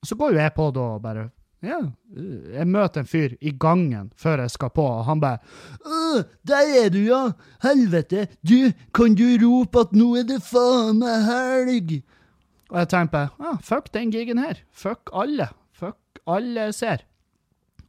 Så 0.05 0.15
går 0.15 0.31
jo 0.31 0.39
jeg 0.39 0.55
på 0.55 0.69
da 0.71 0.85
og 0.95 1.03
bare 1.03 1.25
Ja, 1.59 1.81
jeg 2.15 2.67
møter 2.71 3.01
en 3.01 3.09
fyr 3.09 3.33
i 3.43 3.51
gangen 3.51 4.13
før 4.15 4.45
jeg 4.45 4.53
skal 4.53 4.71
på, 4.71 4.85
og 4.87 5.03
han 5.09 5.19
bare 5.19 5.41
der 6.47 6.71
er 6.85 6.87
du, 6.93 7.01
ja! 7.03 7.33
Helvete! 7.65 8.29
Du, 8.47 8.71
kan 8.95 9.11
du 9.19 9.25
rope 9.43 9.83
at 9.83 9.91
nå 9.91 10.13
er 10.21 10.23
det 10.29 10.39
faen 10.39 11.01
meg 11.03 11.27
helg? 11.27 11.91
Og 12.69 12.81
jeg 12.83 12.89
tenker 12.91 13.31
ja, 13.41 13.55
fuck 13.65 13.89
den 13.95 14.11
gigen 14.13 14.41
her. 14.41 14.59
Fuck 14.71 15.09
alle. 15.17 15.49
Fuck 15.73 16.21
alle 16.29 16.69
ser. 16.75 17.05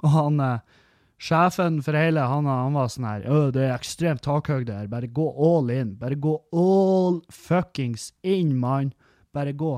Og 0.00 0.08
han, 0.14 0.40
eh, 0.40 0.78
sjefen 1.20 1.82
for 1.84 1.98
hele, 1.98 2.22
han, 2.24 2.48
han 2.48 2.76
var 2.76 2.88
sånn 2.88 3.08
her, 3.08 3.26
«Å, 3.28 3.40
det 3.52 3.66
er 3.66 3.74
ekstremt 3.76 4.24
takhøyde 4.24 4.78
her, 4.78 4.88
bare 4.88 5.10
gå 5.12 5.26
all 5.36 5.68
in. 5.74 5.92
Bare 6.00 6.16
gå 6.16 6.32
all 6.56 7.20
fuckings 7.28 8.10
in, 8.24 8.54
mann. 8.60 8.94
Bare 9.36 9.52
gå 9.52 9.74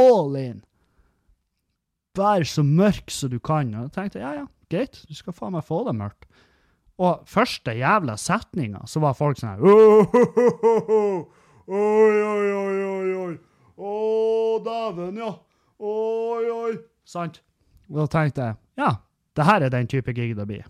all 0.00 0.36
in. 0.36 0.60
Vær 2.14 2.44
så 2.46 2.62
mørk 2.66 3.08
som 3.10 3.32
du 3.32 3.40
kan. 3.42 3.72
Og 3.74 3.88
jeg 3.88 3.94
tenkte, 3.96 4.20
ja, 4.22 4.34
ja, 4.42 4.44
greit, 4.70 5.00
du 5.08 5.16
skal 5.16 5.34
faen 5.34 5.56
meg 5.56 5.64
få 5.66 5.80
det 5.88 5.96
mørkt. 5.98 6.28
Og 7.00 7.24
første 7.26 7.72
jævla 7.74 8.14
setninga, 8.20 8.84
så 8.86 9.00
var 9.02 9.16
folk 9.18 9.40
sånn 9.40 9.56
her, 9.56 9.64
«Åhåhåhå! 9.64 11.00
oi, 11.64 12.14
oi, 12.28 12.46
oi, 12.60 12.76
oi, 12.92 13.08
oi. 13.24 13.32
Å, 13.74 13.94
dæven, 14.64 15.18
ja. 15.18 15.32
Oi, 15.82 16.44
oi. 16.50 16.72
Sant? 17.08 17.40
Og 17.90 18.04
da 18.04 18.06
tenkte 18.10 18.48
jeg, 18.48 18.58
ja, 18.80 18.90
det 19.34 19.46
her 19.48 19.66
er 19.66 19.72
den 19.74 19.90
type 19.90 20.14
gig 20.16 20.36
det 20.38 20.46
blir. 20.48 20.66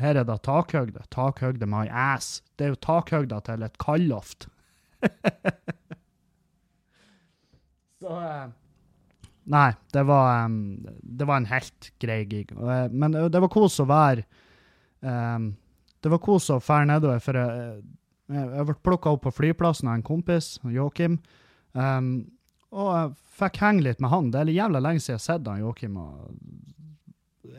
Her 0.00 0.20
er 0.20 0.26
det 0.28 0.36
takhøgde. 0.44 1.06
Takhøgde 1.12 1.66
my 1.68 1.86
ass. 1.88 2.42
Det 2.56 2.66
er 2.66 2.74
jo 2.74 2.84
takhøgda 2.84 3.40
til 3.46 3.64
et 3.64 3.78
kaldloft. 3.82 4.48
Så 8.00 8.12
eh, 8.20 8.46
Nei, 9.46 9.70
det 9.94 10.02
var, 10.08 10.50
det 11.00 11.26
var 11.28 11.38
en 11.38 11.48
helt 11.48 11.90
grei 12.02 12.24
gig. 12.28 12.52
Eh, 12.52 12.88
men 12.90 13.14
det, 13.14 13.40
var 13.40 13.50
kos 13.52 13.78
å 13.80 13.86
være 13.88 14.24
Det 15.00 16.10
var 16.12 16.22
kos 16.22 16.50
å 16.50 16.58
fære 16.62 16.90
nedover, 16.90 17.22
for 17.22 17.38
jeg, 17.38 17.82
jeg, 18.34 18.66
ble 18.68 18.76
plukka 18.84 19.14
opp 19.14 19.22
på 19.26 19.34
flyplassen 19.38 19.88
av 19.90 19.98
en 19.98 20.06
kompis, 20.06 20.56
Joakim. 20.66 21.20
em, 21.74 22.26
og 22.76 22.88
jeg 22.92 23.12
fikk 23.40 23.60
henge 23.62 23.84
litt 23.86 24.02
med 24.04 24.12
han. 24.12 24.30
Det 24.32 24.42
er 24.42 24.52
jævla 24.52 24.82
lenge 24.84 25.00
siden 25.02 25.14
jeg 25.14 25.22
har 25.22 25.26
sett 25.26 25.48
han 25.48 25.62
Joakim. 25.62 25.96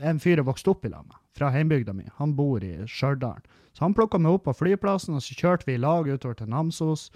En 0.05 0.19
fyr 0.21 0.37
jeg 0.37 0.47
vokste 0.47 0.73
opp 0.73 0.85
i 0.85 0.91
lag 0.93 1.05
med, 1.07 1.17
fra 1.37 1.49
heimbygda 1.53 1.95
mi. 1.97 2.05
Han 2.19 2.35
bor 2.37 2.63
i 2.65 2.75
Stjørdal. 2.85 3.41
Så 3.73 3.85
han 3.85 3.95
plukka 3.97 4.17
meg 4.21 4.37
opp 4.37 4.47
på 4.47 4.55
flyplassen, 4.57 5.17
og 5.17 5.21
så 5.21 5.37
kjørte 5.37 5.67
vi 5.67 5.77
i 5.77 5.81
lag 5.81 6.07
utover 6.09 6.37
til 6.37 6.49
Namsos. 6.49 7.09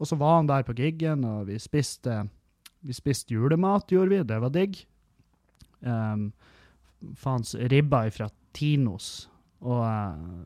Og 0.00 0.08
så 0.08 0.16
var 0.20 0.38
han 0.40 0.48
der 0.50 0.64
på 0.66 0.74
giggen, 0.76 1.24
og 1.28 1.46
vi 1.48 1.56
spiste, 1.60 2.24
vi 2.84 2.96
spiste 2.96 3.32
julemat, 3.32 3.88
gjorde 3.92 4.12
vi. 4.12 4.24
Det 4.28 4.40
var 4.42 4.52
digg. 4.52 4.80
Um, 5.80 6.30
faens 7.16 7.54
ribba 7.72 8.04
fra 8.12 8.28
Tinos. 8.56 9.30
Og 9.64 9.80
uh, 9.80 10.44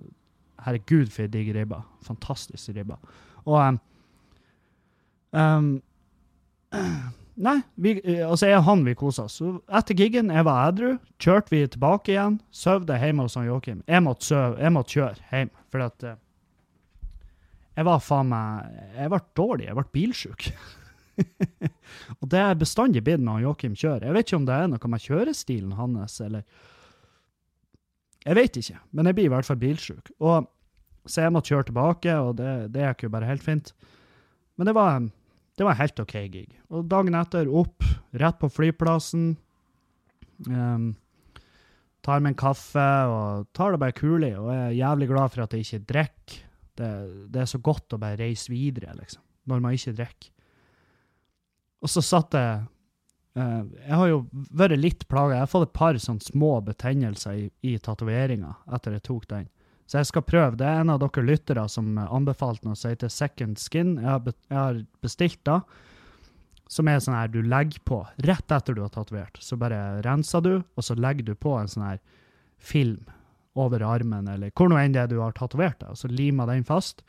herregud, 0.66 1.11
for 1.11 1.26
ei 1.26 1.32
digg 1.34 1.50
ribba. 1.57 1.82
Fantastisk 2.07 2.74
ribba. 2.76 2.98
Og 3.46 3.59
um, 3.59 3.80
um, 5.34 5.70
Nei, 7.37 7.59
vi, 7.74 7.93
eh, 8.01 8.22
altså 8.24 8.49
jeg 8.49 8.57
og 8.62 8.64
han 8.64 8.85
vi 8.87 8.95
kosa 8.97 9.27
oss. 9.29 9.43
Etter 9.68 9.97
giggen, 9.99 10.31
jeg 10.33 10.45
var 10.49 10.70
edru, 10.70 10.95
kjørte 11.20 11.53
vi 11.53 11.66
tilbake 11.68 12.14
igjen, 12.14 12.39
sovde 12.49 12.97
hjemme 12.97 13.27
hos 13.27 13.37
han 13.37 13.45
Joakim. 13.45 13.83
Jeg 13.85 14.05
måtte 14.07 14.24
søv, 14.24 14.57
jeg 14.62 14.72
måtte 14.72 14.97
kjøre 14.97 15.29
hjem, 15.33 15.51
for 15.72 15.85
at 15.85 16.07
eh, 16.09 16.16
jeg 17.77 17.85
var 17.85 18.01
faen 18.01 18.31
meg 18.31 18.79
Jeg 18.97 19.12
ble 19.12 19.20
dårlig, 19.37 19.66
jeg 19.66 19.77
ble 19.77 19.85
bilsjuk. 19.93 20.47
og 22.20 22.31
det 22.33 22.41
er 22.41 22.57
bestandig 22.57 23.03
blitt 23.05 23.20
når 23.24 23.45
Joakim 23.45 23.77
kjører. 23.77 24.09
Jeg 24.09 24.16
vet 24.16 24.31
ikke 24.31 24.41
om 24.41 24.49
det 24.49 24.57
er 24.57 24.72
noe 24.72 24.93
med 24.95 25.05
kjørestilen 25.05 25.77
hans, 25.77 26.16
eller 26.24 26.47
Jeg 28.24 28.41
vet 28.41 28.57
ikke, 28.62 28.81
men 28.97 29.07
jeg 29.07 29.14
blir 29.18 29.29
i 29.29 29.35
hvert 29.35 29.47
fall 29.47 29.61
bilsjuk. 29.61 30.09
Og 30.24 30.49
så 31.07 31.22
jeg 31.22 31.37
måtte 31.37 31.53
kjøre 31.53 31.68
tilbake, 31.68 32.16
og 32.16 32.33
det, 32.41 32.72
det 32.72 32.89
gikk 32.89 33.07
jo 33.07 33.12
bare 33.12 33.29
helt 33.29 33.45
fint. 33.45 33.74
Men 34.57 34.66
det 34.70 34.74
var 34.74 35.05
det 35.57 35.64
var 35.64 35.78
helt 35.78 36.00
OK 36.02 36.14
gig. 36.32 36.52
Og 36.68 36.84
dagen 36.88 37.16
etter 37.16 37.48
opp, 37.48 37.84
rett 38.12 38.38
på 38.40 38.50
flyplassen. 38.52 39.30
Um, 40.46 40.90
tar 42.04 42.20
med 42.20 42.34
en 42.34 42.38
kaffe 42.38 42.86
og 43.11 43.48
tar 43.57 43.72
det 43.72 43.80
bare 43.82 43.96
kulig, 43.96 44.34
og 44.38 44.52
er 44.52 44.76
jævlig 44.76 45.09
glad 45.11 45.32
for 45.32 45.46
at 45.46 45.57
jeg 45.57 45.64
ikke 45.64 45.86
drikker. 45.92 46.42
Det, 46.76 46.88
det 47.32 47.40
er 47.40 47.48
så 47.48 47.59
godt 47.64 47.96
å 47.96 48.00
bare 48.02 48.20
reise 48.20 48.52
videre, 48.52 48.92
liksom, 48.98 49.22
når 49.48 49.62
man 49.64 49.76
ikke 49.78 49.96
drikker. 49.96 50.32
Og 51.80 51.92
så 51.92 52.02
satt 52.04 52.34
jeg 52.36 52.66
uh, 53.38 53.64
Jeg 53.64 53.96
har 54.00 54.09
jo 54.11 54.20
vært 54.32 54.80
litt 54.80 55.07
plaga. 55.09 55.38
Jeg 55.38 55.44
har 55.46 55.52
fått 55.52 55.68
et 55.70 55.76
par 55.76 55.98
sånne 56.00 56.24
små 56.24 56.52
betennelser 56.66 57.40
i, 57.40 57.48
i 57.64 57.76
tatoveringa 57.80 58.52
etter 58.76 58.96
jeg 58.96 59.07
tok 59.09 59.28
den. 59.32 59.48
Så 59.87 60.01
jeg 60.01 60.09
skal 60.09 60.24
prøve. 60.26 60.59
Det 60.59 60.66
er 60.66 60.80
en 60.82 60.91
av 60.91 61.01
dere 61.03 61.22
lyttere 61.24 61.66
som 61.70 61.93
anbefalte 62.03 62.66
noe 62.66 62.78
som 62.78 62.91
heter 62.91 63.12
Second 63.12 63.61
Skin. 63.62 63.97
Jeg 64.03 64.34
har, 64.51 64.80
bestilt 65.05 65.43
da. 65.47 65.61
Som 66.66 66.91
er 66.91 66.99
sånn 67.03 67.14
her 67.14 67.30
du 67.30 67.39
legger 67.47 67.78
på 67.87 68.01
rett 68.26 68.51
etter 68.51 68.74
du 68.74 68.82
har 68.82 68.91
tatovert. 68.95 69.39
Så 69.39 69.59
bare 69.61 70.01
renser 70.03 70.43
du, 70.43 70.55
og 70.59 70.82
så 70.82 70.97
legger 70.99 71.28
du 71.28 71.37
på 71.39 71.55
en 71.55 71.70
sånn 71.70 71.87
her 71.87 72.01
film 72.59 73.05
over 73.57 73.80
armen, 73.87 74.26
eller 74.28 74.51
hvor 74.53 74.68
nå 74.68 74.76
enn 74.76 74.93
det 74.93 75.05
er 75.05 75.09
du 75.09 75.20
har 75.22 75.32
tatovert 75.37 75.78
deg, 75.80 75.95
og 75.95 75.97
så 75.97 76.11
limer 76.12 76.51
den 76.51 76.66
fast. 76.66 77.01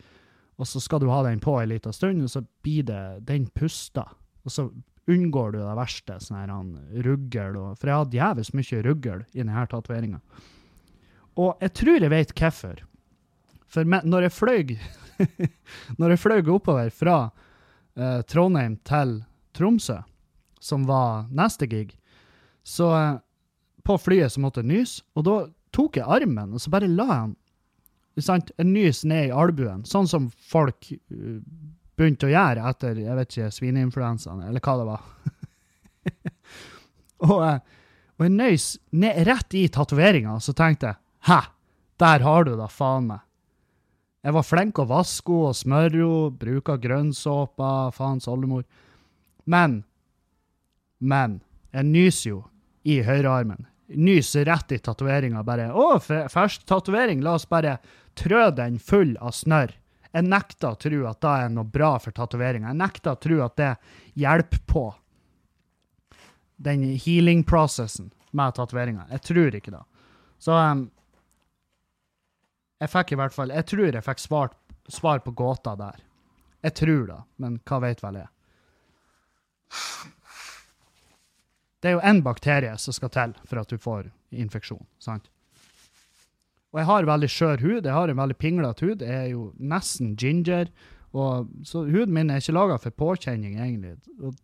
Og 0.58 0.70
så 0.70 0.80
skal 0.82 1.02
du 1.02 1.10
ha 1.12 1.20
den 1.26 1.42
på 1.44 1.58
en 1.60 1.70
liten 1.70 1.94
stund, 1.94 2.22
og 2.24 2.32
så 2.32 2.44
blir 2.66 2.86
det 2.88 3.02
den 3.28 3.50
puster. 3.58 4.14
Og 4.46 4.54
så 4.54 4.70
unngår 5.08 5.54
du 5.54 5.60
det 5.60 5.76
verste, 5.78 6.18
sånn 6.24 6.40
her 6.40 6.54
han 6.54 6.72
ruggel. 7.06 7.58
Og, 7.60 7.76
for 7.80 7.92
jeg 7.92 8.02
hadde 8.02 8.20
jævlig 8.20 8.48
mye 8.60 8.86
ruggel 8.88 9.26
i 9.34 9.42
denne 9.42 9.66
tatoveringa. 9.72 10.22
Og 11.38 11.62
jeg 11.62 11.74
tror 11.78 12.02
jeg 12.02 12.14
vet 12.14 12.34
hvorfor. 12.38 12.82
For 13.68 13.84
når 13.86 14.28
jeg 14.28 14.36
fløy 14.36 14.78
Når 16.00 16.14
jeg 16.14 16.22
fløy 16.22 16.50
oppover 16.54 16.90
fra 16.94 17.18
eh, 17.98 18.22
Trondheim 18.30 18.78
til 18.86 19.22
Tromsø, 19.58 20.04
som 20.62 20.86
var 20.86 21.26
neste 21.34 21.66
gig, 21.70 21.96
så 22.62 22.92
eh, 22.94 23.16
på 23.88 23.98
flyet 23.98 24.34
så 24.34 24.44
måtte 24.44 24.62
jeg 24.62 24.70
nyse, 24.70 25.02
og 25.18 25.26
da 25.26 25.38
tok 25.74 25.98
jeg 25.98 26.06
armen, 26.06 26.54
og 26.54 26.62
så 26.62 26.74
bare 26.74 26.90
la 26.92 27.08
jeg 27.08 27.34
den 28.18 28.26
sant, 28.26 28.52
en 28.58 28.74
nys 28.74 29.04
ned 29.06 29.30
i 29.30 29.34
albuen, 29.34 29.84
sånn 29.86 30.08
som 30.10 30.30
folk 30.50 30.90
uh, 30.90 31.38
begynte 31.98 32.26
å 32.26 32.32
gjøre 32.32 32.64
etter 32.72 33.02
jeg 33.04 33.18
vet 33.20 33.34
ikke, 33.36 33.50
svineinfluensaen, 33.54 34.42
eller 34.48 34.64
hva 34.64 34.74
det 34.80 34.88
var. 34.88 35.04
og, 37.28 37.38
eh, 37.46 37.60
og 38.18 38.26
jeg 38.26 38.34
nøys 38.34 38.66
ned, 38.98 39.22
rett 39.30 39.58
i 39.58 39.68
tatoveringa, 39.74 40.38
så 40.42 40.56
tenkte 40.58 40.90
jeg 40.90 41.07
Hæ, 41.28 41.42
der 42.00 42.24
har 42.24 42.46
du 42.48 42.54
da, 42.56 42.70
faen 42.72 43.10
meg. 43.10 43.24
Jeg 44.24 44.36
var 44.36 44.46
flink 44.48 44.80
å 44.80 44.88
vaske 44.88 45.32
henne 45.32 45.52
og 45.52 45.58
smøre 45.60 45.92
henne, 45.92 46.36
bruke 46.40 46.78
grønnsåpe, 46.84 47.72
faens 47.96 48.28
oldemor. 48.32 48.64
Men, 49.48 49.82
men, 51.00 51.40
jeg 51.76 51.90
nyser 51.90 52.30
jo 52.30 52.40
i 52.88 53.02
høyrearmen. 53.04 53.68
Nyser 53.88 54.48
rett 54.48 54.72
i 54.76 54.80
tatoveringa, 54.84 55.44
bare 55.48 55.70
Å, 55.72 56.00
fersk 56.04 56.66
tatovering, 56.68 57.22
la 57.24 57.38
oss 57.38 57.48
bare 57.48 57.78
trø 58.20 58.50
den 58.56 58.80
full 58.80 59.16
av 59.24 59.36
snørr. 59.36 59.76
Jeg 60.12 60.28
nekter 60.28 60.74
å 60.74 60.80
tro 60.80 61.06
at 61.12 61.22
det 61.22 61.34
er 61.44 61.54
noe 61.54 61.68
bra 61.68 61.94
for 62.02 62.16
tatoveringa. 62.16 62.72
Jeg 62.72 62.80
nekter 62.80 63.14
å 63.14 63.22
tro 63.22 63.44
at 63.46 63.60
det 63.60 63.74
hjelper 64.18 64.64
på 64.68 64.86
den 66.64 66.88
healing-prosessen 66.98 68.14
med 68.32 68.56
tatoveringa. 68.58 69.10
Jeg 69.14 69.28
tror 69.28 69.60
ikke 69.60 69.76
det. 69.76 69.84
Så 70.42 70.56
um, 70.56 70.88
jeg 72.82 72.94
fikk 72.94 73.14
i 73.14 73.18
hvert 73.20 73.34
fall 73.36 73.54
Jeg 73.54 73.66
tror 73.72 73.88
jeg 73.90 74.06
fikk 74.06 74.22
svar, 74.22 74.52
svar 74.92 75.24
på 75.26 75.34
gåta 75.38 75.76
der. 75.80 76.04
Jeg 76.66 76.76
tror 76.78 77.08
det, 77.10 77.22
men 77.42 77.60
hva 77.68 77.80
vet 77.84 78.04
vel 78.04 78.20
jeg? 78.22 78.30
Det 81.82 81.90
er 81.90 81.98
jo 81.98 82.06
én 82.10 82.24
bakterie 82.26 82.74
som 82.82 82.96
skal 82.96 83.12
til 83.14 83.34
for 83.46 83.62
at 83.62 83.70
du 83.70 83.78
får 83.82 84.10
infeksjon, 84.34 84.86
sant? 85.00 85.30
Og 86.74 86.82
jeg 86.82 86.90
har 86.90 87.08
veldig 87.08 87.30
skjør 87.32 87.64
hud, 87.64 87.86
jeg 87.86 87.96
har 87.96 88.12
en 88.12 88.20
veldig 88.20 88.38
pinglete 88.42 88.86
hud, 88.86 89.04
jeg 89.06 89.14
er 89.14 89.30
jo 89.32 89.52
nesten 89.58 90.16
ginger, 90.20 90.72
og, 91.16 91.48
så 91.66 91.86
huden 91.88 92.14
min 92.14 92.30
er 92.34 92.42
ikke 92.42 92.58
laga 92.58 92.80
for 92.82 92.94
påkjenning, 92.94 93.56
egentlig. 93.62 93.96
Og 94.20 94.36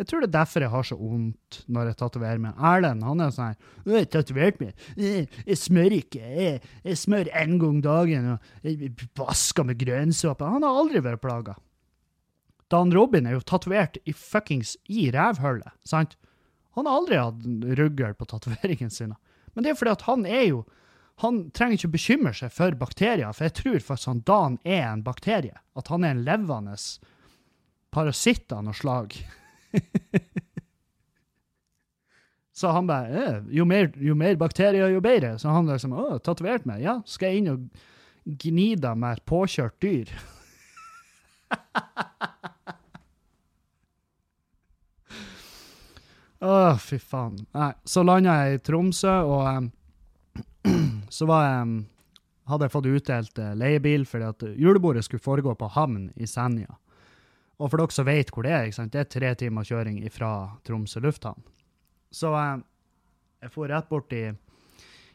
jeg 0.00 0.08
tror 0.08 0.22
det 0.22 0.30
er 0.30 0.36
derfor 0.38 0.64
jeg 0.64 0.72
har 0.72 0.86
så 0.88 0.96
vondt 0.96 1.58
når 1.68 1.90
jeg 1.90 1.96
tatoverer 2.00 2.38
meg. 2.40 2.60
Erlend 2.70 3.04
han 3.04 3.20
er 3.20 3.32
sånn 3.36 3.50
her 3.50 3.56
«Jeg 3.84 3.96
har 3.98 4.06
tatovert 4.14 4.60
meg. 4.62 4.84
Jeg, 4.96 5.26
jeg 5.44 5.58
smører 5.60 5.96
ikke. 5.98 6.20
Jeg, 6.24 6.60
jeg 6.86 7.00
smører 7.02 7.32
én 7.42 7.58
gang 7.60 7.82
dagen. 7.84 8.30
og 8.32 8.64
Jeg 8.64 8.94
vasker 9.20 9.66
med 9.68 9.76
grønnsåpe. 9.82 10.48
Han 10.54 10.64
har 10.64 10.78
aldri 10.80 11.02
vært 11.04 11.20
plaga. 11.20 11.58
Dan 12.72 12.94
Robin 12.94 13.26
er 13.28 13.34
jo 13.36 13.44
tatovert 13.44 13.98
i 14.08 14.14
fuckings 14.16 14.76
i 14.88 15.10
rævhullet, 15.12 15.74
sant? 15.84 16.14
Han 16.78 16.86
har 16.86 17.00
aldri 17.00 17.18
hatt 17.18 17.44
ruggel 17.80 18.14
på 18.16 18.28
tatoveringene 18.30 18.94
sine. 18.94 19.18
Men 19.52 19.66
det 19.66 19.72
er 19.72 19.78
fordi 19.80 19.96
at 19.98 20.06
han 20.08 20.28
er 20.28 20.46
jo 20.48 20.66
Han 21.20 21.50
trenger 21.52 21.76
ikke 21.76 21.92
bekymre 21.92 22.30
seg 22.32 22.48
for 22.48 22.72
bakterier, 22.80 23.28
for 23.36 23.44
jeg 23.44 23.52
tror 23.58 23.82
faktisk 23.84 24.08
han 24.08 24.22
Dan 24.24 24.54
er 24.64 24.86
en 24.86 25.02
bakterie. 25.04 25.58
At 25.76 25.90
han 25.92 26.00
er 26.00 26.14
en 26.14 26.22
levende 26.24 26.72
parasitt 27.92 28.48
av 28.56 28.64
noe 28.64 28.72
slag. 28.78 29.18
Så 32.60 32.68
han 32.68 32.86
bare 32.86 33.08
eh, 33.08 33.38
jo, 33.56 33.64
jo 33.96 34.14
mer 34.18 34.36
bakterier, 34.36 34.88
jo 34.92 35.00
bedre. 35.00 35.38
Så 35.40 35.48
han 35.48 35.66
liksom 35.70 35.92
Å, 35.96 36.18
tatovert 36.20 36.66
meg? 36.68 36.82
Ja, 36.84 37.00
skal 37.08 37.28
jeg 37.30 37.38
inn 37.40 37.48
og 37.54 37.60
gni 38.42 38.76
deg 38.76 38.96
med 39.00 39.16
et 39.16 39.24
påkjørt 39.24 39.80
dyr? 39.80 40.08
Å, 46.40 46.76
fy 46.80 46.98
faen. 47.00 47.36
Nei, 47.56 47.72
så 47.84 48.02
landa 48.04 48.34
jeg 48.44 48.54
i 48.58 48.60
Tromsø, 48.64 49.14
og 49.28 49.42
um, 49.48 49.70
så 51.16 51.24
var 51.28 51.40
jeg 51.46 51.64
um, 51.64 51.74
hadde 52.50 52.66
jeg 52.66 52.74
fått 52.74 52.88
utdelt 52.90 53.40
eh, 53.40 53.56
leiebil, 53.58 54.04
fordi 54.08 54.24
at 54.26 54.40
julebordet 54.58 55.04
skulle 55.06 55.22
foregå 55.22 55.52
på 55.56 55.68
havn 55.76 56.10
i 56.16 56.26
Senja. 56.28 56.72
Og 57.60 57.68
for 57.68 57.82
dere 57.82 57.92
som 57.92 58.08
vet 58.08 58.32
hvor 58.32 58.46
det 58.46 58.52
er, 58.56 58.66
ikke 58.68 58.78
sant? 58.78 58.94
det 58.94 59.02
er 59.02 59.10
tre 59.12 59.30
timer 59.42 59.66
kjøring 59.68 60.00
fra 60.14 60.32
Tromsø 60.64 61.02
lufthavn. 61.04 61.42
Så 62.10 62.32
eh, 62.32 62.62
jeg 63.44 63.52
for 63.54 63.70
rett 63.70 63.88
bort 63.90 64.12
i, 64.16 64.30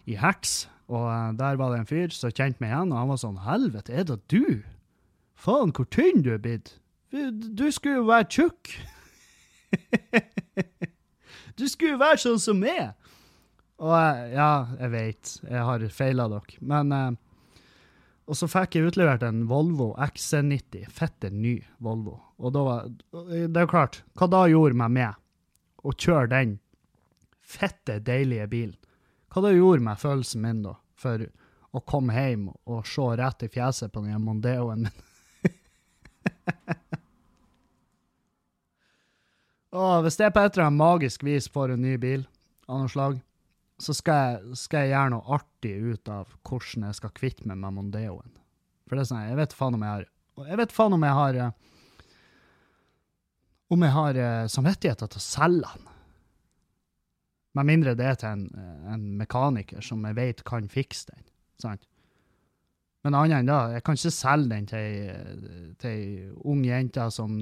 i 0.05 0.17
Heks, 0.21 0.67
og 0.93 1.07
eh, 1.09 1.31
der 1.41 1.57
var 1.59 1.73
det 1.73 1.81
en 1.81 1.89
fyr 1.89 2.13
som 2.13 2.33
kjente 2.33 2.61
meg 2.61 2.71
igjen, 2.71 2.93
og 2.93 3.01
han 3.01 3.11
var 3.11 3.21
sånn, 3.21 3.41
helvete, 3.47 3.95
er 3.97 4.05
det 4.11 4.19
du? 4.31 4.61
Faen, 5.35 5.73
hvor 5.75 5.89
tynn 5.91 6.21
du 6.25 6.31
er 6.35 6.41
blitt. 6.41 6.77
Du, 7.11 7.67
skulle 7.71 8.01
jo 8.01 8.07
være 8.07 8.29
tjukk. 8.29 8.71
du 11.57 11.65
skulle 11.67 11.95
jo 11.95 12.01
være 12.01 12.21
sånn 12.23 12.41
som 12.41 12.61
meg. 12.61 12.93
Og 13.81 13.93
eh, 13.97 14.35
ja, 14.35 14.51
jeg 14.79 14.93
vet, 14.93 15.35
jeg 15.49 15.67
har 15.69 15.87
feila 15.91 16.29
dere. 16.31 16.59
Men 16.61 16.93
eh, 16.95 17.09
Og 18.25 18.37
så 18.39 18.47
fikk 18.49 18.75
jeg 18.75 18.89
utlevert 18.89 19.23
en 19.25 19.43
Volvo 19.49 19.91
XC90, 20.01 20.87
fette 20.89 21.29
ny 21.29 21.59
Volvo. 21.83 22.17
Og 22.41 22.53
da 22.55 22.63
var 22.65 22.87
Det 23.13 23.61
er 23.61 23.69
klart, 23.69 24.01
hva 24.17 24.27
da 24.31 24.45
gjorde 24.49 24.79
meg 24.81 24.91
med 24.97 25.13
å 25.85 25.93
kjøre 25.93 26.31
den 26.33 26.59
fette, 27.45 27.99
deilige 28.01 28.47
bilen? 28.49 28.77
Hva 29.29 29.45
da 29.45 29.51
gjorde 29.53 29.85
meg 29.85 30.01
følelsen 30.01 30.41
min 30.41 30.63
da, 30.65 30.73
for 30.97 31.21
å 31.75 31.79
komme 31.85 32.15
hjem 32.15 32.49
og 32.65 32.87
se 32.87 33.05
rett 33.19 33.43
i 33.45 33.51
fjeset 33.51 33.93
på 33.93 34.01
den 34.05 34.23
Mondeoen 34.25 34.87
min? 34.87 34.95
Å, 39.75 39.99
hvis 40.05 40.15
jeg 40.21 40.31
på 40.31 40.39
et 40.39 40.55
eller 40.55 40.69
annet 40.69 40.79
magisk 40.79 41.23
vis 41.27 41.49
får 41.51 41.73
en 41.73 41.81
ny 41.83 41.97
bil 41.99 42.21
av 42.71 42.79
noe 42.79 42.91
slag, 42.91 43.17
så 43.81 43.93
skal 43.93 44.19
jeg, 44.21 44.55
skal 44.61 44.85
jeg 44.85 44.93
gjøre 44.93 45.11
noe 45.15 45.35
artig 45.35 45.73
ut 45.83 46.09
av 46.13 46.29
hvordan 46.47 46.85
jeg 46.87 46.97
skal 46.99 47.11
kvitte 47.17 47.47
meg 47.49 47.57
med 47.59 47.75
Mondeoen. 47.75 48.31
For 48.87 48.95
det 48.95 49.03
er 49.03 49.09
sånn, 49.09 49.25
jeg 49.27 49.39
vet 49.41 49.55
faen 49.57 49.75
om 49.75 49.83
jeg 49.83 49.91
har 49.95 50.05
Jeg 50.51 50.57
vet 50.59 50.71
faen 50.75 50.93
om 50.93 51.03
jeg 51.07 51.15
har 51.17 51.37
eh, 51.41 51.51
Om 53.73 53.81
jeg 53.87 53.93
har 53.95 54.19
eh, 54.21 54.45
samvittigheter 54.51 55.09
til 55.09 55.19
å 55.21 55.25
selge 55.25 55.71
den. 55.73 55.87
Med 57.55 57.65
mindre 57.71 57.95
det 57.97 58.05
er 58.11 58.17
til 58.19 58.29
en, 58.35 58.45
eh, 58.59 58.93
en 58.93 59.05
mekaniker 59.19 59.81
som 59.83 60.03
jeg 60.05 60.17
vet 60.19 60.43
kan 60.47 60.67
fikse 60.69 61.09
den. 61.11 61.23
Sant? 61.63 61.87
Men 63.05 63.13
annet 63.17 63.39
enn 63.43 63.49
da, 63.49 63.57
jeg 63.75 63.83
kan 63.85 63.97
ikke 63.99 64.11
selge 64.13 64.49
den 64.53 64.67
til 64.69 65.89
ei- 65.89 66.31
ung 66.45 66.63
jente 66.65 67.03
som, 67.13 67.35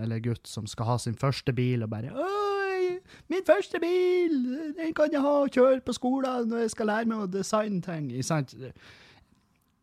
eller 0.00 0.22
gutt 0.24 0.46
som 0.48 0.66
skal 0.70 0.88
ha 0.88 0.96
sin 1.02 1.16
første 1.18 1.52
bil, 1.56 1.82
og 1.84 1.90
bare 1.92 2.12
Oi, 2.12 2.59
min 3.30 3.44
første 3.46 3.80
bil! 3.82 4.36
Den 4.78 4.94
kan 4.96 5.12
jeg 5.12 5.22
ha 5.24 5.36
og 5.44 5.52
kjøre 5.54 5.80
på 5.84 5.94
skolen 5.96 6.50
når 6.50 6.64
jeg 6.64 6.74
skal 6.74 6.90
lære 6.92 7.10
meg 7.10 7.24
å 7.24 7.30
designe 7.30 7.82
ting. 7.84 8.10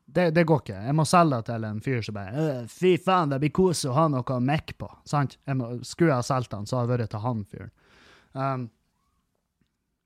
Det, 0.08 0.30
det 0.32 0.46
går 0.48 0.62
ikke. 0.64 0.80
Jeg 0.88 0.96
må 0.96 1.04
selge 1.08 1.42
det 1.42 1.50
til 1.50 1.68
en 1.68 1.82
fyr 1.84 2.02
som 2.06 2.16
bare 2.16 2.44
«Øh, 2.44 2.62
Fy 2.72 2.94
faen, 3.04 3.34
det 3.34 3.42
blir 3.44 3.52
kos 3.56 3.84
å 3.86 3.96
ha 3.98 4.08
noe 4.12 4.24
å 4.24 4.40
mekke 4.40 4.78
på. 4.80 4.88
Sant? 5.06 5.36
Jeg 5.46 5.60
må, 5.60 5.74
skulle 5.84 6.14
jeg 6.14 6.24
ha 6.24 6.26
solgt 6.26 6.54
den, 6.54 6.68
så 6.70 6.80
hadde 6.80 6.94
jeg 6.94 7.02
vært 7.02 7.12
til 7.14 7.24
han 7.26 7.44
fyren. 7.52 7.74
Um, 8.32 8.68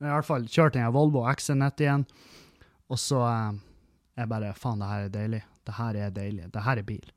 men 0.01 0.09
i 0.09 0.15
hvert 0.15 0.25
fall 0.25 0.47
kjørte 0.49 0.81
jeg 0.81 0.95
Volvo 0.95 1.21
XC90 1.29 1.85
igjen, 1.85 2.07
og 2.89 2.99
så 2.99 3.21
um, 3.21 3.61
jeg 4.17 4.31
bare 4.31 4.53
Faen, 4.57 4.81
det 4.81 4.89
her 4.89 5.05
er 5.05 5.13
deilig. 5.13 5.43
Det 5.69 5.77
her 5.77 5.99
er 6.01 6.15
deilig. 6.15 6.49
Det 6.53 6.65
her 6.65 6.81
er 6.81 6.87
bil. 6.87 7.13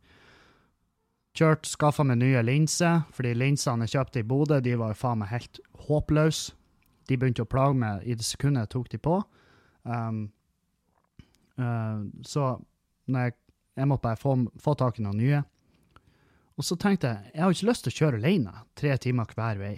Kjørt, 1.34 1.66
skaffa 1.66 2.04
meg 2.06 2.20
nye 2.20 2.42
linser, 2.46 3.02
fordi 3.14 3.32
linsene 3.34 3.88
jeg 3.88 3.96
kjøpte 3.96 4.20
i 4.22 4.26
Bodø, 4.30 4.60
de 4.62 4.76
var 4.78 4.92
jo 4.92 5.00
faen 5.00 5.18
meg 5.18 5.32
helt 5.32 5.58
håpløse. 5.88 6.54
De 7.10 7.18
begynte 7.20 7.42
å 7.44 7.50
plage 7.50 7.74
meg 7.76 8.04
i 8.06 8.14
det 8.16 8.24
sekundet 8.24 8.64
jeg 8.64 8.72
tok 8.76 8.92
de 8.92 9.00
på. 9.02 9.16
Um, 9.82 10.20
uh, 11.58 12.06
så 12.24 12.54
jeg, 13.10 13.34
jeg 13.76 13.90
måtte 13.90 14.06
bare 14.06 14.20
få, 14.20 14.36
få 14.62 14.76
tak 14.78 15.00
i 15.00 15.04
noen 15.04 15.20
nye. 15.20 15.42
Og 16.54 16.64
så 16.64 16.78
tenkte 16.78 17.10
jeg 17.10 17.34
jeg 17.34 17.42
har 17.42 17.56
ikke 17.56 17.68
lyst 17.68 17.84
til 17.84 17.92
å 17.92 17.98
kjøre 17.98 18.22
alene 18.22 18.54
tre 18.78 18.94
timer 19.02 19.34
hver 19.34 19.60
vei. 19.60 19.74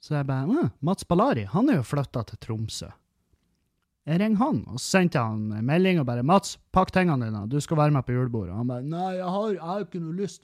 Så 0.00 0.14
jeg 0.16 0.28
bare 0.28 0.70
Mats 0.84 1.08
Ballari, 1.08 1.48
han 1.48 1.72
er 1.72 1.80
jo 1.80 1.88
flytta 1.88 2.22
til 2.28 2.40
Tromsø. 2.44 2.92
Jeg 4.10 4.18
ringer 4.18 4.40
han, 4.40 4.56
og 4.66 4.80
sendte 4.82 5.22
han 5.22 5.52
en 5.54 5.66
melding 5.66 6.00
og 6.00 6.06
bare 6.08 6.24
'Mats, 6.26 6.56
pakk 6.74 6.90
tingene 6.90 7.28
dine, 7.28 7.44
du 7.46 7.60
skal 7.62 7.78
være 7.78 7.94
med 7.94 8.02
på 8.02 8.16
julebordet.' 8.16 8.50
Og 8.50 8.58
han 8.58 8.66
bare 8.66 8.82
'Nei, 8.82 9.12
jeg 9.20 9.28
har, 9.36 9.52
jeg 9.52 9.62
har 9.62 9.84
ikke 9.84 10.00
noe 10.02 10.16
lyst'. 10.18 10.42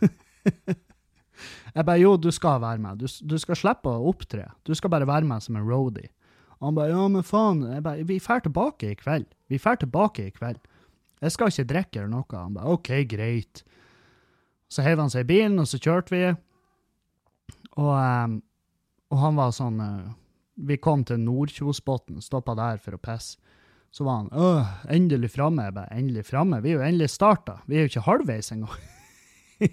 jeg 1.74 1.86
bare 1.86 1.98
'Jo, 1.98 2.16
du 2.16 2.30
skal 2.30 2.60
være 2.60 2.78
med. 2.78 2.98
Du, 3.02 3.06
du 3.26 3.38
skal 3.38 3.56
slippe 3.56 3.90
å 3.90 4.06
opptre. 4.12 4.46
Du 4.62 4.74
skal 4.74 4.90
bare 4.90 5.06
være 5.06 5.26
med 5.26 5.42
som 5.42 5.56
en 5.56 5.66
roadie'. 5.66 6.12
Og 6.60 6.68
han 6.68 6.74
bare 6.74 6.94
'Ja, 6.94 7.08
men 7.08 7.26
faen, 7.26 7.64
jeg 7.66 7.82
bare, 7.82 8.06
vi 8.06 8.18
drar 8.18 8.38
tilbake 8.40 8.90
i 8.90 8.94
kveld. 8.94 9.26
Vi 9.48 9.58
drar 9.58 9.74
tilbake 9.74 10.26
i 10.26 10.30
kveld. 10.30 10.62
Jeg 11.20 11.32
skal 11.32 11.50
ikke 11.50 11.68
drikke 11.72 11.98
eller 11.98 12.14
noe.' 12.14 12.44
Han 12.44 12.54
bare 12.54 12.70
'OK, 12.70 12.90
greit'. 13.10 13.64
Så 14.70 14.82
heiv 14.86 15.00
han 15.02 15.10
seg 15.10 15.26
i 15.26 15.32
bilen, 15.32 15.58
og 15.58 15.66
så 15.66 15.82
kjørte 15.82 16.14
vi. 16.14 16.34
Og, 17.74 17.90
ehm, 17.90 18.42
og 19.10 19.18
han 19.18 19.34
var 19.34 19.50
sånn 19.50 19.80
eh, 19.82 20.12
Vi 20.66 20.78
kom 20.82 21.04
til 21.08 21.20
Nordkjosbotn, 21.22 22.20
stoppa 22.24 22.56
der 22.58 22.80
for 22.82 22.96
å 22.96 23.02
pisse. 23.02 23.38
Så 23.90 24.04
var 24.06 24.20
han 24.20 24.28
øh, 24.30 24.68
endelig 24.94 25.32
framme. 25.34 25.64
Jeg 25.66 25.74
bare, 25.74 25.96
endelig 25.96 26.22
framme? 26.28 26.60
Vi 26.62 26.70
er 26.70 26.78
jo 26.78 26.86
endelig 26.86 27.10
starta. 27.10 27.56
Vi 27.66 27.76
er 27.76 27.86
jo 27.86 27.90
ikke 27.90 28.06
halvveis 28.06 28.52
engang. 28.54 28.84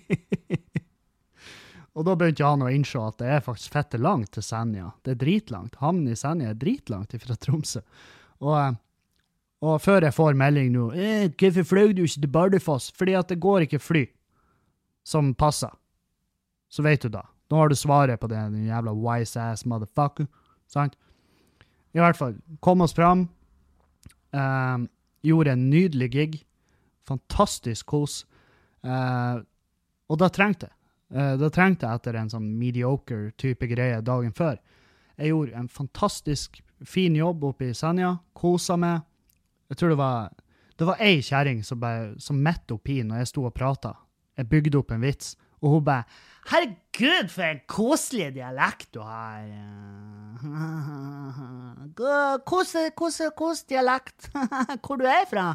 og 1.96 2.08
da 2.08 2.16
begynte 2.18 2.50
han 2.50 2.66
å 2.66 2.72
innse 2.74 3.04
at 3.04 3.20
det 3.22 3.30
er 3.36 3.46
faktisk 3.46 3.78
fette 3.78 4.02
langt 4.02 4.34
til 4.34 4.46
Senja. 4.46 4.90
Det 5.06 5.14
er 5.14 5.22
dritlangt. 5.22 5.78
Havnen 5.84 6.10
i 6.10 6.18
Senja 6.18 6.50
er 6.50 6.58
dritlangt 6.58 7.14
fra 7.22 7.38
Tromsø. 7.38 7.84
Og, 8.42 8.56
eh, 8.58 8.74
og 9.70 9.78
før 9.86 10.10
jeg 10.10 10.18
får 10.18 10.38
melding 10.38 10.74
nå 10.74 10.90
eh, 10.94 11.30
'Hvorfor 11.30 11.66
fløy 11.66 11.94
du 11.94 12.04
ikke 12.06 12.22
til 12.22 12.34
Bardufoss?' 12.34 12.92
Fordi 12.98 13.14
at 13.18 13.30
det 13.30 13.42
går 13.42 13.66
ikke 13.66 13.82
fly 13.82 14.06
som 15.06 15.34
passer. 15.34 15.72
Så 16.70 16.84
vet 16.84 17.02
du 17.02 17.10
da. 17.10 17.24
Nå 17.50 17.62
har 17.62 17.70
du 17.70 17.76
svaret 17.76 18.20
på 18.20 18.28
det, 18.28 18.42
din 18.52 18.68
jævla 18.68 18.94
wise 18.94 19.40
ass 19.40 19.66
motherfucker. 19.66 20.28
Sant? 20.72 20.98
I 21.96 22.02
hvert 22.02 22.20
fall, 22.20 22.38
kom 22.62 22.84
oss 22.86 22.96
fram. 22.96 23.28
Eh, 24.36 24.78
gjorde 25.28 25.54
en 25.56 25.70
nydelig 25.72 26.10
gig. 26.14 26.40
Fantastisk 27.08 27.88
kos. 27.94 28.22
Eh, 28.84 29.38
og 30.08 30.20
da 30.22 30.30
trengte 30.34 30.70
jeg. 30.70 30.76
Eh, 31.18 31.36
da 31.40 31.50
trengte 31.54 31.88
jeg 31.88 32.02
etter 32.02 32.20
en 32.20 32.32
sånn 32.32 32.50
mediocre 32.60 33.32
type 33.40 33.70
greie 33.72 34.02
dagen 34.06 34.36
før. 34.36 34.60
Jeg 35.18 35.32
gjorde 35.32 35.58
en 35.58 35.72
fantastisk 35.72 36.60
fin 36.86 37.16
jobb 37.18 37.48
oppe 37.50 37.72
i 37.72 37.78
Senja. 37.78 38.18
Kosa 38.38 38.78
meg. 38.78 39.02
Jeg 39.72 39.80
tror 39.80 39.96
det 39.96 40.00
var 40.00 40.36
det 40.78 40.86
var 40.86 41.00
ei 41.02 41.24
kjerring 41.26 41.64
som, 41.66 41.82
som 42.22 42.38
midt 42.38 42.70
oppi 42.70 43.00
når 43.02 43.24
jeg 43.24 43.32
sto 43.32 43.48
og 43.48 43.56
prata. 43.56 43.96
Jeg 44.38 44.50
bygde 44.52 44.78
opp 44.78 44.92
en 44.94 45.02
vits, 45.02 45.34
og 45.64 45.72
hun 45.74 45.88
bare 45.88 46.06
Herregud, 46.48 47.28
for 47.34 47.44
en 47.44 47.58
koselig 47.68 48.30
dialekt 48.38 48.94
du 48.96 49.02
har. 49.04 49.44
Kose, 52.48 52.86
kos, 52.96 53.18
kos 53.36 53.64
dialekt. 53.68 54.30
Hvor 54.86 54.96
du 55.02 55.06
er 55.10 55.26
fra? 55.30 55.48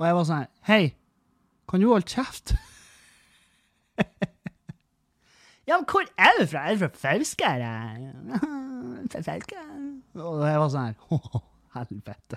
Og 0.00 0.06
jeg 0.08 0.16
var 0.16 0.24
sånn 0.26 0.46
Hei, 0.66 0.84
kan 1.70 1.80
du 1.82 1.86
holde 1.92 2.08
kjeft? 2.10 2.54
Ja, 5.68 5.76
men 5.76 5.84
hvor 5.86 6.02
er 6.18 6.32
du 6.40 6.46
fra? 6.50 6.60
Er 6.66 6.72
du 6.74 6.80
fra 6.80 6.88
Fauske? 6.98 7.46
eller? 7.46 8.40
Fra? 9.12 9.34
Og 10.18 10.40
jeg 10.42 10.58
var 10.58 10.70
sånn 10.72 10.88
her 10.88 10.96
Å, 11.14 11.16
helvete. 11.76 12.36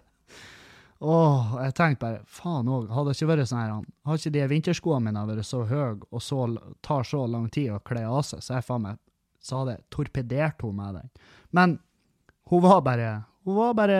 Åh, 0.99 1.55
jeg 1.65 1.73
tenkte 1.75 2.05
bare, 2.05 2.19
faen 2.29 2.69
òg, 2.71 2.91
hadde 2.93 3.15
ikke 3.15 3.29
vært 3.31 3.49
sånn 3.49 3.59
her, 3.59 3.71
hadde 4.07 4.21
ikke 4.21 4.35
de 4.35 4.43
vinterskoene 4.51 5.09
mine 5.09 5.23
vært 5.27 5.47
så 5.47 5.63
høye 5.67 5.97
og 6.09 6.21
så, 6.23 6.45
tar 6.85 7.07
så 7.07 7.25
lang 7.27 7.49
tid 7.51 7.73
å 7.73 7.81
kle 7.83 8.05
av 8.07 8.21
seg, 8.27 8.43
så 8.43 8.57
jeg 8.57 8.67
faen 8.67 8.85
meg, 8.85 9.01
så 9.43 9.59
hadde 9.59 9.75
jeg 9.75 9.85
torpedert 9.91 10.63
henne 10.63 10.77
med 10.79 11.01
den. 11.01 11.11
Men 11.51 11.75
hun 12.51 12.63
var 12.63 12.79
bare, 12.85 13.09
hun 13.43 13.57
var 13.57 13.75
bare, 13.75 13.99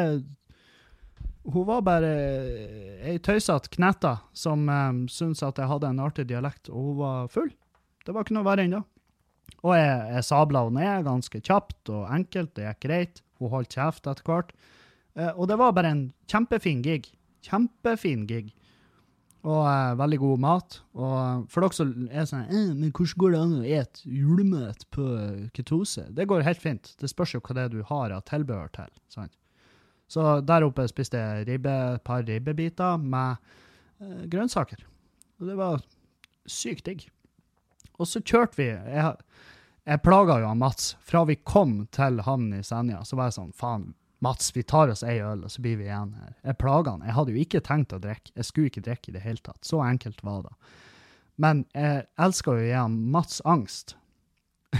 hun 1.43 1.67
var 1.67 1.83
bare 1.83 2.13
ei 3.03 3.17
tøysete 3.19 3.71
knetta 3.73 4.15
som 4.31 4.63
um, 4.69 5.03
syntes 5.11 5.43
at 5.43 5.59
jeg 5.59 5.71
hadde 5.71 5.91
en 5.91 6.03
artig 6.03 6.29
dialekt, 6.29 6.71
og 6.71 6.87
hun 6.91 6.97
var 7.01 7.31
full. 7.33 7.51
Det 8.03 8.15
var 8.15 8.23
ikke 8.23 8.37
noe 8.37 8.47
verre 8.47 8.67
enn. 8.67 8.79
Og 9.63 9.75
jeg, 9.75 9.99
jeg 10.15 10.27
sabla 10.27 10.63
henne 10.67 10.83
ned 10.83 11.07
ganske 11.07 11.43
kjapt 11.43 11.91
og 11.91 12.07
enkelt, 12.11 12.53
det 12.55 12.69
gikk 12.69 12.81
greit. 12.87 13.21
Hun 13.39 13.51
holdt 13.51 13.75
kjeft 13.75 14.07
etter 14.07 14.27
hvert. 14.27 14.55
Eh, 15.19 15.31
og 15.33 15.47
det 15.49 15.59
var 15.61 15.75
bare 15.75 15.93
en 15.93 16.03
kjempefin 16.29 16.83
gig. 16.85 17.09
Kjempefin 17.45 18.27
gig. 18.29 18.53
Og 19.43 19.65
uh, 19.67 19.91
veldig 19.99 20.19
god 20.21 20.43
mat. 20.43 20.77
Og 20.95 21.47
for 21.51 21.65
dere 21.65 21.75
som 21.75 21.89
er 22.07 22.27
sånn 22.29 22.45
eh, 22.47 22.69
Men 22.71 22.93
hvordan 22.95 23.19
går 23.19 23.33
det 23.33 23.39
an 23.41 23.55
å 23.57 23.63
ete 23.79 24.03
julemat 24.07 24.85
på 24.95 25.07
eh, 25.19 25.49
ketose? 25.55 26.05
Det 26.15 26.27
går 26.31 26.45
helt 26.47 26.61
fint. 26.63 26.93
Det 26.99 27.11
spørs 27.11 27.35
jo 27.35 27.41
hva 27.43 27.57
det 27.57 27.65
er 27.65 27.73
du 27.73 27.81
har 27.89 28.13
av 28.15 28.23
tilbehør 28.29 28.71
til. 28.77 28.93
sant? 29.11 29.35
Så 30.07 30.37
der 30.45 30.63
oppe 30.63 30.85
spiste 30.87 31.19
jeg 31.19 31.47
ribbe, 31.49 31.73
et 31.97 32.03
par 32.07 32.23
ribbebiter 32.23 33.01
med 33.01 33.35
uh, 33.99 34.23
grønnsaker. 34.31 34.85
Og 35.41 35.49
det 35.49 35.57
var 35.59 35.83
sykt 36.47 36.87
digg. 36.87 37.03
Og 37.99 38.07
så 38.07 38.23
kjørte 38.23 38.57
vi 38.57 38.69
Jeg, 38.71 39.11
jeg 39.83 40.03
plaga 40.05 40.39
jo 40.39 40.47
han 40.53 40.61
Mats. 40.61 40.93
Fra 41.03 41.25
vi 41.27 41.35
kom 41.35 41.81
til 41.91 42.23
havnen 42.23 42.61
i 42.61 42.63
Senja, 42.63 43.03
så 43.03 43.19
var 43.19 43.27
jeg 43.27 43.39
sånn 43.41 43.51
Faen, 43.59 43.89
Mats, 44.23 44.53
vi 44.55 44.63
tar 44.63 44.87
oss 44.87 45.03
ei 45.03 45.17
øl, 45.19 45.41
og 45.43 45.51
så 45.51 45.61
blir 45.63 45.75
vi 45.81 45.89
igjen 45.89 46.13
her. 46.15 46.31
Jeg 46.47 46.55
plaga 46.61 46.93
han. 46.93 47.01
Jeg 47.03 47.15
hadde 47.17 47.33
jo 47.33 47.41
ikke 47.41 47.59
tenkt 47.65 47.95
å 47.95 47.99
drikke. 47.99 48.31
Jeg 48.37 48.47
skulle 48.47 48.69
ikke 48.71 48.85
drikke 48.85 49.11
i 49.11 49.15
det 49.17 49.23
hele 49.25 49.43
tatt. 49.43 49.59
Så 49.67 49.81
enkelt 49.83 50.23
var 50.23 50.45
det. 50.45 50.53
Men 51.43 51.65
jeg 51.75 52.05
elska 52.23 52.55
jo 52.55 52.69
han 52.71 52.95
Mats 53.11 53.41
angst. 53.43 53.97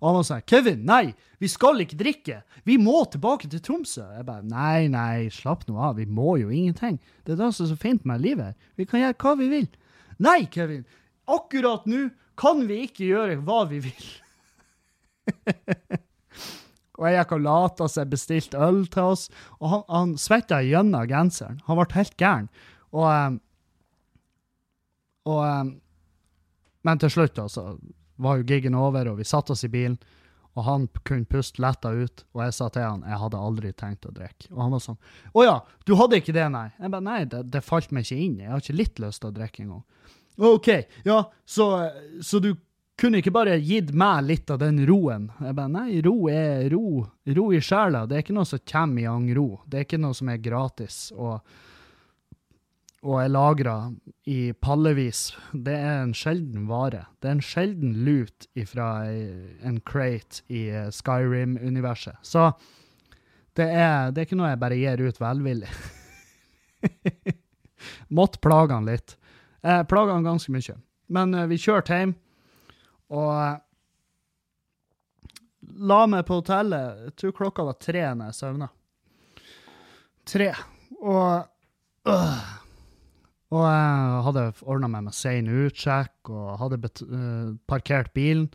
og 0.00 0.04
han 0.04 0.18
var 0.18 0.26
sånn 0.28 0.44
'Kevin, 0.44 0.84
nei, 0.84 1.14
vi 1.40 1.48
skal 1.48 1.80
ikke 1.80 1.96
drikke. 2.02 2.42
Vi 2.68 2.76
må 2.82 2.98
tilbake 3.08 3.48
til 3.48 3.62
Tromsø.' 3.64 4.04
Jeg 4.18 4.26
bare 4.26 4.44
'Nei, 4.44 4.88
nei, 4.92 5.30
slapp 5.32 5.64
nå 5.68 5.78
av. 5.80 5.96
Vi 5.96 6.04
må 6.04 6.36
jo 6.42 6.52
ingenting. 6.52 7.00
Det 7.24 7.32
er 7.32 7.40
det 7.40 7.52
som 7.54 7.64
er 7.66 7.72
så 7.72 7.80
fint 7.80 8.04
med 8.04 8.20
livet 8.20 8.50
her. 8.50 8.56
Vi 8.76 8.84
kan 8.84 9.00
gjøre 9.00 9.16
hva 9.22 9.36
vi 9.40 9.48
vil.' 9.54 9.72
'Nei, 10.18 10.40
Kevin. 10.52 10.84
Akkurat 11.24 11.88
nå 11.88 12.10
kan 12.36 12.66
vi 12.68 12.82
ikke 12.84 13.08
gjøre 13.08 13.40
hva 13.48 13.64
vi 13.72 13.80
vil.' 13.88 14.12
Og 16.98 17.06
jeg 17.06 17.20
gikk 17.20 17.34
og 17.36 17.44
lata 17.46 17.88
seg 17.90 18.10
bestilt 18.10 18.56
øl 18.58 18.82
til 18.90 19.12
oss, 19.14 19.28
og 19.60 19.70
han, 19.72 19.84
han 19.92 20.14
svetta 20.18 20.60
gjennom 20.66 21.06
genseren. 21.10 21.60
Han 21.68 21.78
ble 21.78 21.86
helt 21.94 22.16
gæren. 22.18 22.48
Og, 22.90 23.38
og 25.28 25.74
Men 26.88 27.00
til 27.02 27.10
slutt, 27.12 27.38
altså, 27.38 27.76
var 28.18 28.38
jo 28.38 28.46
giggen 28.48 28.74
over, 28.74 29.12
og 29.12 29.18
vi 29.18 29.26
satte 29.28 29.54
oss 29.54 29.66
i 29.66 29.70
bilen, 29.70 29.98
og 30.58 30.64
han 30.66 30.86
kunne 31.06 31.28
puste 31.28 31.62
letta 31.62 31.92
ut, 31.94 32.24
og 32.34 32.42
jeg 32.42 32.54
sa 32.56 32.66
til 32.74 32.82
han 32.82 33.04
jeg 33.06 33.20
hadde 33.22 33.42
aldri 33.48 33.70
tenkt 33.78 34.08
å 34.08 34.14
drikke. 34.14 34.48
Og 34.50 34.62
han 34.64 34.72
var 34.74 34.82
sånn 34.82 34.98
Å 35.30 35.44
ja, 35.44 35.56
du 35.86 35.94
hadde 36.00 36.18
ikke 36.18 36.34
det, 36.34 36.48
nei? 36.50 36.66
Jeg 36.80 36.90
bare 36.94 37.06
nei, 37.06 37.20
det, 37.30 37.44
det 37.52 37.62
falt 37.62 37.92
meg 37.94 38.08
ikke 38.08 38.24
inn. 38.24 38.40
Jeg 38.42 38.50
har 38.50 38.64
ikke 38.64 38.78
litt 38.80 39.02
lyst 39.04 39.22
til 39.22 39.30
å 39.30 39.36
drikke 39.36 39.62
engang. 39.62 39.84
OK, 40.48 40.68
ja, 41.06 41.20
så, 41.46 41.68
så 42.22 42.40
du 42.42 42.52
kunne 42.98 43.20
ikke 43.20 43.34
bare 43.34 43.56
gitt 43.62 43.92
meg 43.94 44.26
litt 44.26 44.50
av 44.50 44.60
den 44.62 44.80
roen. 44.88 45.28
Jeg 45.38 45.54
bare, 45.54 45.70
nei, 45.70 46.00
ro 46.04 46.16
er 46.32 46.68
ro. 46.72 47.06
Ro 47.38 47.46
i 47.54 47.60
sjela. 47.62 48.04
Det 48.08 48.18
er 48.18 48.24
ikke 48.24 48.36
noe 48.36 48.48
som 48.48 48.62
kommer 48.66 49.02
i 49.02 49.08
angro. 49.10 49.48
Det 49.66 49.80
er 49.80 49.86
ikke 49.86 50.00
noe 50.02 50.16
som 50.18 50.30
er 50.32 50.40
gratis 50.42 50.98
og, 51.14 51.38
og 53.06 53.20
er 53.22 53.30
lagra 53.30 53.76
i 54.26 54.40
pallevis. 54.52 55.28
Det 55.52 55.76
er 55.78 56.02
en 56.02 56.16
sjelden 56.16 56.66
vare. 56.70 57.06
Det 57.22 57.30
er 57.30 57.38
en 57.38 57.44
sjelden 57.44 57.94
lut 58.08 58.48
ifra 58.58 58.90
en 59.06 59.80
crate 59.86 60.42
i 60.50 60.66
Skyrim-universet. 60.94 62.18
Så 62.26 62.50
det 63.58 63.70
er, 63.74 64.10
det 64.10 64.22
er 64.22 64.26
ikke 64.26 64.38
noe 64.38 64.52
jeg 64.52 64.62
bare 64.62 64.78
gir 64.78 65.06
ut 65.06 65.22
velvillig. 65.22 65.70
Måtte 68.18 68.42
plage 68.42 68.74
han 68.74 68.86
litt. 68.90 69.16
Jeg 69.62 69.86
plaga 69.90 70.14
han 70.14 70.26
ganske 70.26 70.52
mye. 70.54 70.82
Men 71.08 71.34
eh, 71.34 71.46
vi 71.50 71.58
kjørte 71.62 71.94
hjem. 71.94 72.18
Og 73.14 73.32
eh, 73.32 73.58
la 75.88 76.00
meg 76.10 76.26
på 76.28 76.40
hotellet. 76.40 77.04
Jeg 77.08 77.16
tror 77.20 77.36
klokka 77.40 77.66
var 77.68 77.78
tre 77.80 78.04
når 78.12 78.30
jeg 78.30 78.38
søvna. 78.38 78.70
Tre. 80.28 80.48
Og 80.98 82.10
øh, 82.10 82.48
Og 83.48 83.62
jeg 83.64 84.24
hadde 84.26 84.42
ordna 84.68 84.90
meg 84.92 85.06
med 85.06 85.16
sein 85.16 85.48
utsjekk 85.48 86.28
og 86.32 86.58
hadde 86.60 86.80
bet 86.82 87.00
uh, 87.00 87.54
parkert 87.68 88.10
bilen. 88.16 88.50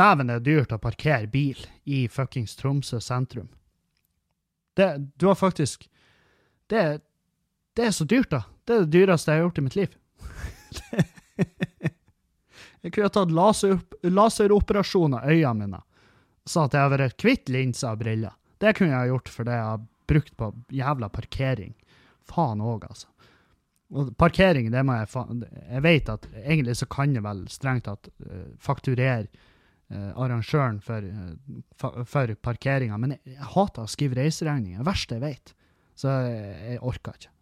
Dæven, 0.00 0.30
det 0.30 0.38
er 0.38 0.46
dyrt 0.46 0.72
å 0.72 0.80
parkere 0.80 1.28
bil 1.30 1.60
i 1.84 2.06
fuckings 2.08 2.56
Tromsø 2.58 3.02
sentrum. 3.04 3.50
Det, 4.74 4.88
du 5.20 5.28
har 5.28 5.36
faktisk 5.38 5.84
det, 6.72 7.02
det 7.76 7.84
er 7.84 7.92
så 7.92 8.06
dyrt, 8.08 8.32
da. 8.32 8.40
Det 8.64 8.74
er 8.74 8.86
det 8.86 8.94
dyreste 8.96 9.30
jeg 9.30 9.42
har 9.42 9.44
gjort 9.44 9.60
i 9.60 9.66
mitt 9.66 9.76
liv. 9.76 9.92
Jeg 12.84 12.92
kunne 12.92 13.10
tatt 13.12 13.32
laser, 13.32 13.78
laseroperasjon 14.04 15.16
av 15.16 15.30
øynene 15.30 15.54
mine, 15.64 15.80
sånn 16.44 16.68
at 16.68 16.76
jeg 16.76 16.84
hadde 16.84 17.00
vært 17.00 17.20
kvitt 17.22 17.52
linser 17.52 17.94
og 17.94 18.02
briller. 18.02 18.34
Det 18.60 18.74
kunne 18.76 18.92
jeg 18.92 19.12
gjort 19.12 19.32
fordi 19.32 19.56
jeg 19.56 19.68
har 19.70 19.86
brukt 20.10 20.36
på 20.36 20.50
jævla 20.76 21.08
parkering. 21.12 21.72
Faen 22.28 22.60
òg, 22.64 22.84
altså. 22.88 23.08
Og 23.94 24.12
parkering, 24.18 24.70
det 24.72 24.82
må 24.86 24.96
jeg 24.96 25.10
faen 25.12 25.42
Jeg 25.44 25.82
vet 25.84 26.08
at 26.10 26.24
egentlig 26.40 26.74
så 26.80 26.86
kan 26.90 27.12
jeg 27.14 27.24
vel 27.24 27.44
strengt 27.52 27.84
tatt 27.86 28.08
eh, 28.26 28.46
fakturere 28.60 29.28
eh, 29.28 30.10
arrangøren 30.16 30.80
for, 30.82 31.04
uh, 31.04 32.00
for 32.08 32.32
parkeringa, 32.42 32.98
men 33.00 33.14
jeg, 33.16 33.36
jeg 33.36 33.52
hater 33.54 33.84
å 33.84 33.92
skrive 33.92 34.18
reiseregninger. 34.18 34.80
Det 34.80 34.88
verste 34.88 35.18
jeg 35.18 35.24
vet. 35.24 35.54
Så 35.94 36.10
jeg, 36.26 36.56
jeg 36.72 36.82
orker 36.84 37.20
ikke. 37.20 37.32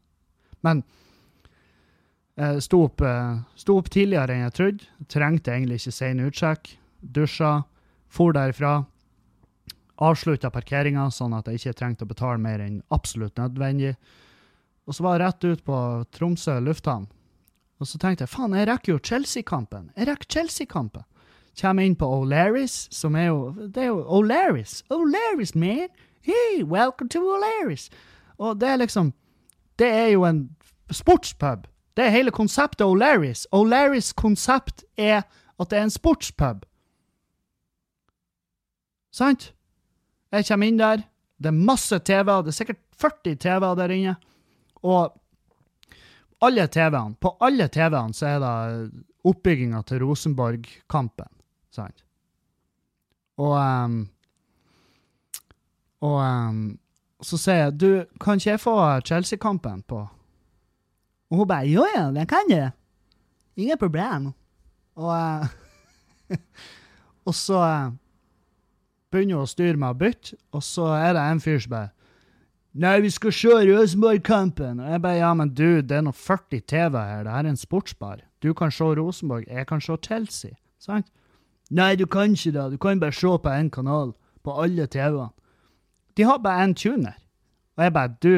Men 0.67 0.83
jeg 2.39 2.63
sto 2.65 2.85
opp, 2.87 3.03
eh, 3.05 3.41
sto 3.57 3.77
opp 3.79 3.91
tidligere 3.93 4.35
enn 4.35 4.47
jeg 4.47 4.57
trodde. 4.57 4.89
Trengte 5.09 5.53
egentlig 5.53 5.81
ikke 5.81 5.93
sein 5.93 6.23
utsjekk. 6.25 6.77
Dusja, 7.03 7.65
for 8.09 8.33
derifra. 8.33 8.87
Avslutta 10.03 10.51
parkeringa, 10.51 11.11
sånn 11.13 11.35
at 11.37 11.47
jeg 11.47 11.61
ikke 11.61 11.79
trengte 11.79 12.05
å 12.05 12.09
betale 12.09 12.39
mer 12.39 12.61
enn 12.61 12.83
absolutt 12.91 13.37
nødvendig. 13.37 13.97
Og 14.87 14.95
så 14.97 15.05
var 15.05 15.19
jeg 15.19 15.27
rett 15.27 15.45
ut 15.45 15.65
på 15.65 15.79
Tromsø 16.11 16.59
lufthavn. 16.61 17.07
Og 17.79 17.87
så 17.87 17.99
tenkte 17.99 18.25
jeg 18.25 18.33
faen, 18.33 18.55
jeg 18.55 18.69
rekker 18.69 18.93
jo 18.95 18.99
Chelsea-kampen. 19.03 19.91
Jeg 19.97 20.09
rekker 20.09 20.31
Chelsea-kampen. 20.31 21.05
Kommer 21.61 21.85
inn 21.85 21.97
på 21.99 22.07
O'Larris, 22.09 22.89
som 22.91 23.15
er 23.15 23.27
jo 23.27 23.53
Det 23.53 23.83
er 23.83 23.91
jo 23.91 24.05
O'Larris! 24.09 24.83
O'Larris, 24.89 25.55
man! 25.55 25.89
Hey, 26.23 26.63
welcome 26.63 27.09
to 27.11 27.21
O'Larris! 27.21 27.91
Og 28.39 28.59
det 28.59 28.69
er 28.69 28.77
liksom 28.77 29.13
Det 29.77 29.87
er 29.87 30.09
jo 30.15 30.25
en 30.25 30.49
sportspub. 30.91 31.67
Det 31.97 32.05
er 32.07 32.15
hele 32.15 32.33
konseptet 32.33 32.87
O'Larris. 32.87 33.45
O'Larris 33.53 34.13
konsept 34.17 34.85
er 34.97 35.23
at 35.61 35.71
det 35.71 35.79
er 35.79 35.87
en 35.87 35.93
sportspub. 35.93 36.65
Sant? 39.13 39.53
Jeg 40.33 40.47
kommer 40.49 40.71
inn 40.71 40.81
der, 40.81 41.03
det 41.37 41.51
er 41.51 41.65
masse 41.69 41.99
TV-er, 41.99 42.45
det 42.47 42.55
er 42.55 42.57
sikkert 42.57 42.81
40 42.97 43.37
TV-er 43.37 43.77
der 43.77 43.93
inne. 43.93 44.15
Og 44.83 45.13
alle 46.43 46.65
TV-ene, 46.73 47.19
på 47.21 47.37
alle 47.45 47.69
TV-ene 47.69 48.17
så 48.17 48.31
er 48.31 48.41
det 48.43 49.03
oppbygginga 49.29 49.83
til 49.87 50.03
Rosenborg-kampen. 50.07 51.29
Sant? 51.71 52.03
Og 53.39 53.53
um, 53.59 54.01
Og 56.03 56.19
um, 56.19 56.63
så 57.23 57.39
sier 57.39 57.61
jeg, 57.61 57.75
du, 57.79 57.91
kan 58.21 58.41
ikke 58.41 58.51
jeg 58.51 58.61
få 58.61 58.75
Chelsea-kampen 59.07 59.85
på 59.87 60.03
og 61.33 61.39
hun 61.41 61.49
bare, 61.49 61.65
jo 61.65 61.87
ja, 61.95 62.11
jeg 62.13 62.29
kan 62.29 62.51
det. 62.51 62.67
Ingen 63.57 63.79
problem. 63.81 64.33
Og, 65.01 65.13
eh, 65.17 66.37
og 67.27 67.35
så 67.35 67.63
eh, 67.65 67.95
begynner 69.09 69.41
hun 69.41 69.47
å 69.47 69.49
styre 69.49 69.81
med 69.81 69.95
å 69.95 69.99
bytte, 70.03 70.37
og 70.53 70.65
så 70.67 70.91
er 70.99 71.17
det 71.17 71.25
en 71.25 71.41
fyr 71.41 71.63
som 71.65 71.73
bare, 71.73 71.91
nei, 72.85 72.99
vi 73.05 73.15
skal 73.17 73.33
se 73.37 73.57
Rosenborg-kampen. 73.71 74.85
Og 74.85 74.93
jeg 74.93 75.05
bare, 75.09 75.21
ja, 75.23 75.33
men 75.41 75.57
du, 75.57 75.81
det 75.81 76.03
er 76.03 76.05
nå 76.05 76.13
40 76.13 76.65
TV 76.69 77.01
her, 77.01 77.25
det 77.25 77.33
her 77.33 77.47
er 77.47 77.53
en 77.55 77.61
sportsbar. 77.65 78.25
Du 78.45 78.53
kan 78.57 78.73
se 78.75 78.93
Rosenborg, 79.01 79.49
jeg 79.49 79.69
kan 79.73 79.81
se 79.81 79.97
Chelsea, 80.05 80.57
sant? 80.85 81.09
Nei, 81.73 81.95
du 81.97 82.05
kan 82.05 82.37
ikke 82.37 82.53
det, 82.53 82.71
du 82.75 82.81
kan 82.81 83.01
bare 83.01 83.17
se 83.17 83.39
på 83.41 83.49
en 83.57 83.73
kanal, 83.73 84.13
på 84.45 84.61
alle 84.61 84.85
TV-ene. 84.85 85.33
De 86.13 86.29
har 86.29 86.43
bare 86.45 86.67
en 86.67 86.75
tuner. 86.77 87.17
Og 87.79 87.87
jeg 87.87 87.93
bare, 87.97 88.19
du, 88.21 88.35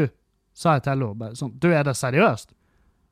sa 0.54 0.76
jeg 0.76 0.84
til 0.86 1.02
henne, 1.02 1.34
sånn, 1.34 1.56
du, 1.58 1.72
er 1.74 1.82
det 1.82 1.96
seriøst? 1.98 2.54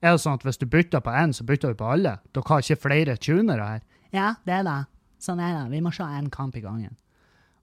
Er 0.03 0.17
det 0.17 0.23
sånn 0.25 0.39
at 0.39 0.45
hvis 0.47 0.59
du 0.59 0.67
bytter 0.67 1.03
på 1.05 1.13
én, 1.15 1.33
så 1.35 1.47
bytter 1.47 1.73
du 1.73 1.79
på 1.79 1.91
alle? 1.95 2.17
Dere 2.35 2.49
har 2.49 2.65
ikke 2.65 2.83
flere 2.89 3.17
tunere 3.23 3.69
her? 3.69 3.85
Ja, 4.13 4.33
det 4.47 4.57
er 4.59 4.67
det. 4.67 4.79
Sånn 5.23 5.41
er 5.41 5.55
det. 5.55 5.67
Vi 5.71 5.83
må 5.85 5.93
se 5.95 6.03
én 6.03 6.31
kamp 6.33 6.57
i 6.59 6.65
gangen. 6.65 6.97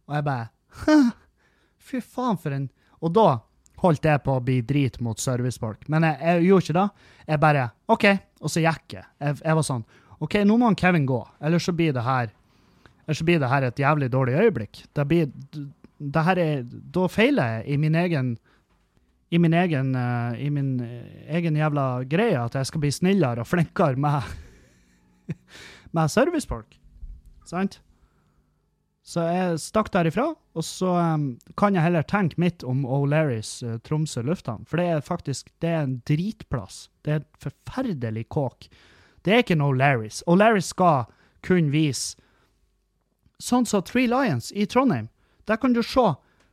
Og 0.08 0.16
jeg 0.16 0.26
bare 0.26 0.50
Fy 1.90 2.00
faen, 2.04 2.38
for 2.40 2.56
en 2.56 2.70
Og 3.04 3.14
da 3.16 3.28
holdt 3.80 4.06
jeg 4.06 4.22
på 4.26 4.36
å 4.36 4.44
bli 4.44 4.60
drit 4.68 4.98
mot 5.04 5.20
servicefolk. 5.20 5.86
Men 5.92 6.04
jeg, 6.08 6.20
jeg 6.20 6.48
gjorde 6.50 6.66
ikke 6.66 6.78
det. 6.80 7.08
Jeg 7.32 7.42
bare 7.44 7.66
OK. 7.88 8.06
Og 8.40 8.52
så 8.52 8.64
gikk 8.64 8.96
jeg. 8.98 9.08
jeg. 9.20 9.40
Jeg 9.44 9.60
var 9.60 9.68
sånn 9.68 9.86
OK, 10.20 10.36
nå 10.44 10.58
må 10.60 10.68
han 10.68 10.76
Kevin 10.80 11.06
gå, 11.08 11.20
ellers 11.40 11.64
så 11.70 11.72
blir 11.76 11.94
det 11.96 12.04
her 12.04 12.34
Ellers 13.06 13.22
så 13.22 13.26
blir 13.26 13.40
det 13.42 13.48
her 13.50 13.66
et 13.66 13.80
jævlig 13.80 14.10
dårlig 14.14 14.36
øyeblikk. 14.38 14.82
Det 14.94 15.06
blir 15.10 15.30
det 16.00 16.24
her 16.28 16.40
er, 16.40 16.60
Da 16.64 17.08
feiler 17.10 17.56
jeg 17.56 17.74
i 17.74 17.78
min 17.82 17.96
egen 17.98 18.36
i 19.30 19.40
min 19.40 19.54
egen, 19.54 19.96
eh, 19.96 20.46
i 20.46 20.50
min 20.50 20.80
eh, 20.82 21.36
egen 21.38 21.58
jævla 21.58 22.04
greie 22.10 22.38
at 22.40 22.56
jeg 22.58 22.70
skal 22.70 22.82
bli 22.82 22.92
snillere 22.94 23.44
og 23.44 23.48
flinkere 23.48 24.00
med, 24.00 24.26
med 25.96 26.12
servicefolk. 26.12 26.80
Sant? 27.46 27.80
Så 29.10 29.24
jeg 29.26 29.60
stakk 29.62 29.90
derifra, 29.94 30.28
og 30.54 30.66
så 30.66 30.92
um, 31.16 31.32
kan 31.58 31.74
jeg 31.74 31.82
heller 31.82 32.06
tenke 32.06 32.38
mitt 32.42 32.62
om 32.68 32.84
O'Larrys 32.86 33.56
uh, 33.66 33.80
Tromsø 33.82 34.22
lufthavn. 34.22 34.68
For 34.70 34.78
det 34.78 34.86
er 34.86 35.06
faktisk 35.06 35.50
det 35.64 35.72
er 35.72 35.86
en 35.88 35.96
dritplass. 36.06 36.90
Det 37.02 37.16
er 37.16 37.24
et 37.24 37.42
forferdelig 37.42 38.28
kåk. 38.30 38.68
Det 39.26 39.34
er 39.34 39.42
ikke 39.42 39.58
en 39.58 39.66
O'Larrys. 39.66 40.22
O'Larrys 40.30 40.70
skal 40.76 41.08
kun 41.46 41.72
vise 41.74 42.20
sånn 43.42 43.66
som 43.66 43.82
Three 43.88 44.10
Lions 44.12 44.52
i 44.54 44.68
Trondheim. 44.70 45.10
Der 45.50 45.58
kan 45.58 45.74
du 45.74 45.82
se 45.82 46.06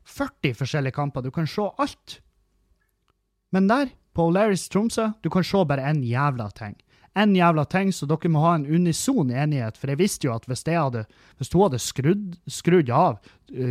40 0.07 0.57
forskjellige 0.57 0.97
kamper. 0.97 1.27
Du 1.27 1.35
kan 1.35 1.49
se 1.51 1.67
alt. 1.83 2.21
Men 3.57 3.71
der, 3.71 3.89
på 4.13 4.27
Olaris 4.29 4.69
Tromsø, 4.69 5.15
du 5.25 5.31
kan 5.33 5.45
se 5.45 5.63
bare 5.65 5.89
én 5.89 6.03
jævla 6.05 6.51
ting. 6.53 6.75
En 7.17 7.33
jævla 7.33 7.65
ting, 7.65 7.89
så 7.89 8.05
dere 8.05 8.29
må 8.29 8.43
ha 8.45 8.51
en 8.59 8.67
unison 8.69 9.31
enighet. 9.33 9.79
For 9.81 9.89
jeg 9.89 10.01
visste 10.03 10.29
jo 10.29 10.35
at 10.35 10.45
hvis, 10.45 10.67
hadde, 10.69 11.07
hvis 11.39 11.53
hun 11.55 11.63
hadde 11.65 11.81
skrudd, 11.81 12.35
skrudd 12.53 12.93
av 12.93 13.17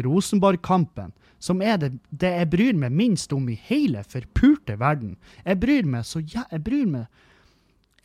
Rosenborg-kampen, 0.08 1.14
som 1.38 1.62
er 1.62 1.78
det, 1.78 1.92
det 2.10 2.32
jeg 2.34 2.50
bryr 2.50 2.80
meg 2.82 2.96
minst 2.98 3.36
om 3.36 3.46
i 3.52 3.60
hele 3.68 4.02
forpurte 4.08 4.80
verden 4.82 5.18
Jeg 5.44 5.60
bryr 5.62 5.86
meg 5.86 6.08
så 6.08 6.24
ja, 6.24 6.48
Jeg 6.50 6.64
bryr 6.66 6.90
meg 6.90 7.22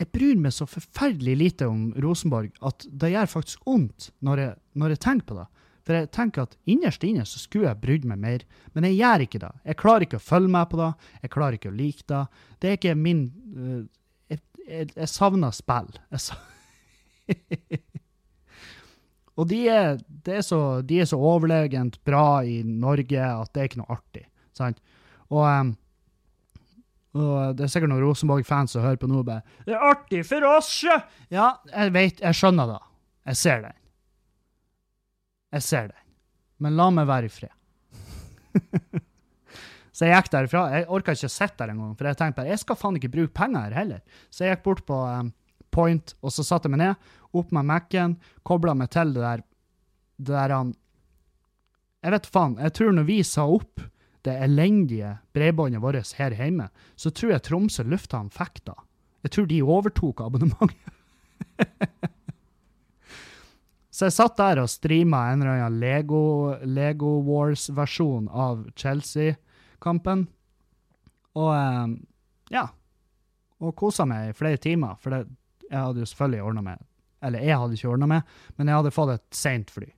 jeg 0.00 0.08
bryr 0.16 0.38
meg 0.40 0.52
så 0.56 0.64
forferdelig 0.64 1.34
lite 1.36 1.66
om 1.68 1.90
Rosenborg 2.00 2.54
at 2.64 2.86
det 2.88 3.10
gjør 3.12 3.28
faktisk 3.28 3.66
vondt 3.68 4.10
når 4.24 4.54
når 4.80 4.94
jeg 4.94 5.00
tenker 5.04 5.26
på 5.28 5.36
det. 5.36 5.44
For 5.90 5.98
jeg 5.98 6.10
tenker 6.14 6.44
at 6.46 6.52
innerst 6.70 7.02
inne 7.02 7.24
så 7.26 7.40
skulle 7.42 7.66
jeg 7.66 7.82
brydd 7.82 8.04
meg 8.06 8.20
mer, 8.22 8.42
men 8.76 8.84
jeg 8.86 9.00
gjør 9.00 9.24
ikke 9.24 9.40
det. 9.42 9.48
Jeg 9.66 9.78
klarer 9.80 10.04
ikke 10.06 10.20
å 10.20 10.22
følge 10.22 10.52
med 10.54 10.68
på 10.70 10.78
det, 10.78 10.90
jeg 11.24 11.32
klarer 11.34 11.56
ikke 11.56 11.72
å 11.72 11.74
like 11.74 12.04
det. 12.12 12.20
Det 12.62 12.68
er 12.68 12.76
ikke 12.78 12.92
min 12.94 13.24
uh, 13.56 13.80
Jeg, 14.30 14.38
jeg, 14.68 14.86
jeg 14.94 15.10
savner 15.10 15.56
spill. 15.56 15.90
Jeg 16.14 16.22
sa 16.22 16.38
Og 19.40 19.48
de 19.50 19.58
er 19.66 19.98
så, 20.46 20.60
de 20.86 21.00
er 21.02 21.10
så 21.10 21.18
overlegent 21.18 21.98
bra 22.06 22.44
i 22.46 22.60
Norge 22.62 23.18
at 23.18 23.50
det 23.50 23.64
er 23.64 23.70
ikke 23.72 23.82
noe 23.82 23.96
artig. 23.96 24.22
Sant? 24.54 24.78
Og 25.26 25.42
um, 25.42 25.74
og 27.18 27.58
det 27.58 27.66
er 27.66 27.74
sikkert 27.74 27.90
noen 27.90 28.04
Rosenborg-fans 28.04 28.76
som 28.76 28.86
hører 28.86 29.00
på 29.02 29.10
nå 29.10 29.24
og 29.24 29.26
bare 29.26 29.42
'Det 29.66 29.74
er 29.74 29.82
artig 29.90 30.22
for 30.28 30.46
oss, 30.46 30.70
sjø!' 30.70 31.02
Ja, 31.34 31.56
jeg 31.66 31.92
vet, 31.98 32.20
jeg 32.22 32.34
skjønner 32.38 32.66
det. 32.70 32.82
Jeg 33.26 33.36
ser 33.36 33.62
den. 33.66 33.74
Jeg 35.54 35.66
ser 35.66 35.90
den. 35.90 36.02
Men 36.60 36.76
la 36.78 36.88
meg 36.94 37.08
være 37.08 37.30
i 37.30 37.32
fred. 37.32 37.54
så 39.96 40.06
jeg 40.06 40.14
gikk 40.14 40.32
derifra. 40.34 40.64
Jeg 40.74 40.88
orka 40.92 41.14
ikke 41.16 41.30
å 41.30 41.34
sitte 41.34 41.62
der 41.62 41.74
engang, 41.74 41.94
for 41.98 42.08
jeg 42.08 42.18
tenkte 42.20 42.42
bare 42.42 42.52
jeg 42.52 42.62
skal 42.62 42.78
faen 42.78 42.98
ikke 43.00 43.12
bruke 43.14 43.36
penger 43.36 43.68
her 43.68 43.78
heller. 43.80 44.02
Så 44.30 44.44
jeg 44.44 44.54
gikk 44.54 44.66
bort 44.68 44.84
på 44.88 44.98
um, 45.06 45.32
Point, 45.70 46.16
og 46.20 46.34
så 46.34 46.42
satte 46.42 46.66
jeg 46.66 46.74
meg 46.74 46.82
ned, 46.82 47.10
opp 47.38 47.52
med 47.54 47.68
Mac-en, 47.68 48.16
kobla 48.46 48.74
meg 48.74 48.90
til 48.90 49.12
det 49.14 49.22
der 49.22 49.44
det 50.20 50.34
der 50.34 50.52
han 50.52 50.74
Jeg 52.04 52.12
vet 52.14 52.28
faen. 52.32 52.56
Jeg 52.60 52.72
tror 52.76 52.94
når 52.96 53.06
vi 53.08 53.18
sa 53.24 53.44
opp 53.48 53.82
det 54.24 54.34
elendige 54.44 55.14
bredbåndet 55.36 55.80
vårt 55.80 56.14
her 56.16 56.32
hjemme, 56.36 56.68
så 56.96 57.12
tror 57.12 57.34
jeg 57.34 57.44
Tromsø 57.44 57.84
lufthavn 57.84 58.30
fikk 58.32 58.62
da. 58.68 58.74
Jeg 59.24 59.34
tror 59.34 59.48
de 59.48 59.60
overtok 59.62 60.22
abonnementet. 60.24 60.96
så 64.00 64.08
jeg 64.08 64.14
satt 64.16 64.38
der 64.38 64.62
og 64.62 64.70
streama 64.72 65.26
en 65.28 65.42
eller 65.42 65.58
annen 65.58 65.74
Lego, 65.76 66.20
Lego 66.64 67.18
Wars-versjon 67.26 68.30
av 68.32 68.62
Chelsea-kampen. 68.72 70.22
Og 71.36 71.50
eh, 71.52 71.90
ja. 72.56 72.62
Og 73.60 73.74
kosa 73.76 74.06
meg 74.08 74.30
i 74.30 74.38
flere 74.38 74.56
timer, 74.56 74.96
for 75.02 75.12
det, 75.12 75.26
jeg 75.66 75.76
hadde 75.76 76.00
jo 76.00 76.08
selvfølgelig 76.08 76.46
ordna 76.48 76.62
med 76.64 76.86
Eller 77.20 77.44
jeg 77.44 77.58
hadde 77.60 77.76
ikke 77.76 77.90
ordna 77.92 78.08
med, 78.08 78.30
men 78.56 78.70
jeg 78.70 78.80
hadde 78.80 78.94
fått 78.96 79.12
et 79.18 79.36
seint 79.36 79.74
fly. 79.74 79.90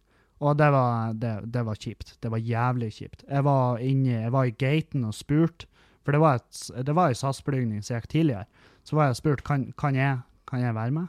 Og 0.43 0.59
det 0.59 0.73
var, 0.75 1.15
det, 1.15 1.33
det 1.55 1.63
var 1.69 1.79
kjipt. 1.79 2.17
Det 2.19 2.35
var 2.35 2.43
jævlig 2.43 2.91
kjipt. 2.97 3.23
Jeg 3.29 3.47
var 3.47 3.79
inne, 3.79 4.17
jeg 4.25 4.35
var 4.35 4.51
i 4.51 4.57
gaten 4.59 5.07
og 5.07 5.15
spurte, 5.15 5.71
for 6.03 6.11
det 6.11 6.25
var, 6.27 6.43
et, 6.43 7.23
SAS-flygning 7.23 7.87
som 7.87 8.01
gikk 8.01 8.11
tidligere. 8.11 8.67
Så 8.83 8.99
var 8.99 9.13
jeg 9.13 9.15
og 9.15 9.23
spurt 9.23 9.47
kan, 9.47 9.71
kan, 9.79 9.95
jeg, 9.95 10.19
kan 10.51 10.67
jeg 10.67 10.75
være 10.75 10.99
med. 10.99 11.07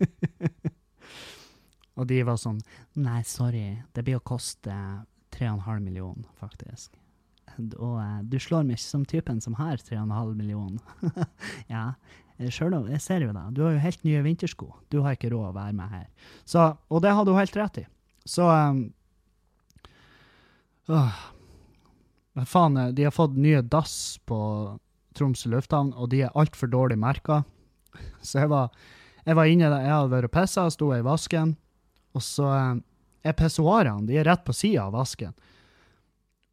og 2.00 2.08
de 2.08 2.22
var 2.24 2.40
sånn 2.40 2.60
Nei, 2.96 3.20
sorry. 3.28 3.82
Det 3.92 4.04
blir 4.06 4.16
å 4.16 4.24
koste 4.24 4.72
3,5 5.36 5.84
millioner, 5.84 6.26
faktisk. 6.40 6.96
Og 7.58 7.96
eh, 8.00 8.18
du 8.30 8.38
slår 8.40 8.64
meg 8.66 8.78
ikke 8.78 8.86
som 8.86 9.06
typen 9.08 9.40
som 9.44 9.56
har 9.60 9.80
3,5 9.82 10.34
millioner. 10.38 10.80
ja, 11.72 11.90
sjøl 12.48 12.78
om 12.78 12.88
Jeg 12.90 13.02
ser 13.04 13.24
jo 13.26 13.34
deg. 13.36 13.54
Du 13.56 13.64
har 13.66 13.74
jo 13.74 13.82
helt 13.84 14.04
nye 14.06 14.22
vintersko. 14.24 14.70
Du 14.92 15.00
har 15.04 15.16
ikke 15.16 15.32
råd 15.32 15.50
å 15.50 15.56
være 15.56 15.76
med 15.76 15.92
her. 15.92 16.06
Så, 16.48 16.70
og 16.88 17.02
det 17.04 17.14
hadde 17.16 17.34
hun 17.34 17.42
helt 17.42 17.58
rett 17.58 17.82
i. 17.82 17.86
Så 18.28 18.46
um, 18.46 18.84
øh, 20.92 21.20
faen, 22.46 22.78
eh, 22.80 22.94
de 22.96 23.08
har 23.08 23.16
fått 23.16 23.36
nye 23.36 23.62
dass 23.62 24.18
på 24.28 24.40
Tromsø 25.18 25.50
lufthavn, 25.50 25.92
og 25.98 26.12
de 26.12 26.24
er 26.24 26.36
altfor 26.38 26.70
dårlig 26.70 26.98
merka. 27.00 27.42
Så 28.22 28.44
jeg 28.44 28.52
var, 28.52 28.70
jeg 29.26 29.36
var 29.36 29.50
inne 29.50 29.72
der, 29.72 29.82
jeg 29.84 29.96
hadde 29.96 30.14
vært 30.14 30.30
og 30.30 30.36
pissa, 30.36 30.68
sto 30.70 30.92
i 30.94 31.02
vasken, 31.04 31.56
og 32.16 32.24
så 32.24 32.48
um, 32.50 32.82
er 33.22 33.36
pissoarene 33.36 34.08
de 34.08 34.18
er 34.18 34.26
rett 34.28 34.44
på 34.46 34.54
sida 34.56 34.86
av 34.88 34.94
vasken. 34.96 35.34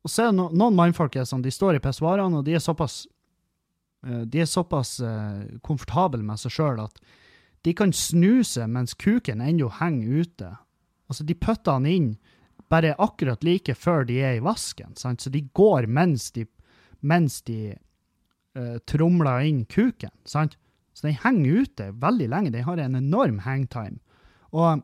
Og 0.06 0.12
så 0.12 0.28
er 0.28 0.36
no, 0.36 0.50
noen 0.54 0.76
mannfolk 0.78 1.18
er 1.18 1.28
sånn, 1.28 1.44
de 1.44 1.52
står 1.52 1.78
i 1.78 1.84
pissoarene, 1.84 2.40
og 2.40 2.46
de 2.48 2.56
er 2.58 2.64
såpass 2.64 3.06
eh, 4.06 4.24
de 4.30 4.44
er 4.44 4.50
såpass 4.50 4.98
uh, 5.04 5.44
komfortable 5.66 6.24
med 6.24 6.40
seg 6.40 6.54
sjøl 6.60 6.84
at 6.86 7.02
de 7.66 7.74
kan 7.76 7.92
snuse 7.96 8.64
mens 8.70 8.94
kuken 8.96 9.42
ennå 9.44 9.68
henger 9.80 10.22
ute. 10.24 10.52
Altså, 11.10 11.26
de 11.28 11.36
putter 11.36 11.80
han 11.80 11.88
inn 11.90 12.14
bare 12.72 12.94
akkurat 13.02 13.44
like 13.44 13.76
før 13.76 14.06
de 14.08 14.22
er 14.24 14.38
i 14.38 14.44
vasken, 14.44 14.94
sant? 15.00 15.24
så 15.24 15.32
de 15.34 15.42
går 15.56 15.88
mens 15.92 16.30
de, 16.36 16.46
mens 17.00 17.42
de 17.48 17.74
uh, 17.74 18.78
tromler 18.88 19.48
inn 19.50 19.66
kuken, 19.72 20.14
sant? 20.28 20.56
Så 20.98 21.06
den 21.06 21.20
henger 21.22 21.64
ute 21.64 21.92
veldig 22.02 22.28
lenge. 22.32 22.52
Den 22.56 22.66
har 22.66 22.80
en 22.82 22.98
enorm 22.98 23.42
hangtime. 23.46 24.00
Og, 24.50 24.82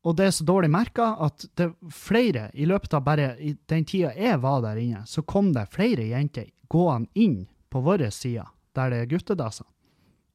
og 0.00 0.16
det 0.16 0.26
er 0.26 0.30
så 0.32 0.44
dårlig 0.48 0.70
merka 0.72 1.10
at 1.20 1.44
det 1.60 1.74
flere, 1.92 2.48
i 2.54 2.64
løpet 2.68 2.94
av 2.96 3.04
bare 3.04 3.34
den 3.68 3.84
tida 3.84 4.14
jeg 4.16 4.40
var 4.40 4.62
der 4.64 4.80
inne, 4.80 5.02
så 5.06 5.22
kom 5.22 5.52
det 5.52 5.66
flere 5.74 6.06
jenter 6.08 6.48
gående 6.72 7.10
inn 7.20 7.42
på 7.70 7.82
vår 7.84 8.06
side, 8.14 8.46
der 8.76 8.90
det 8.90 9.02
er 9.02 9.10
guttedassene. 9.10 9.68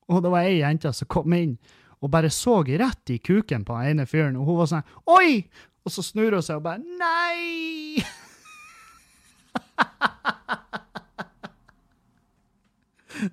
Og 0.06 0.22
det 0.22 0.30
var 0.30 0.46
ei 0.46 0.60
jente 0.60 0.92
som 0.94 1.10
kom 1.10 1.34
inn 1.34 1.58
og 2.04 2.12
bare 2.14 2.30
så 2.30 2.60
rett 2.62 3.10
i 3.10 3.18
kuken 3.18 3.66
på 3.66 3.74
den 3.80 3.96
ene 3.96 4.06
fyren, 4.06 4.36
og 4.38 4.46
hun 4.46 4.60
var 4.60 4.68
sånn 4.70 4.86
Oi! 5.10 5.50
Og 5.86 5.92
så 5.94 6.02
snur 6.06 6.34
hun 6.38 6.44
seg 6.46 6.58
og 6.60 6.66
bare 6.66 6.82
Nei! 7.00 8.04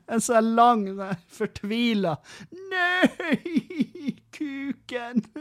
En 0.09 0.23
sånn 0.23 0.55
lang, 0.57 0.87
fortvila 1.37 2.17
Nei! 2.71 4.22
Kuken! 4.33 5.21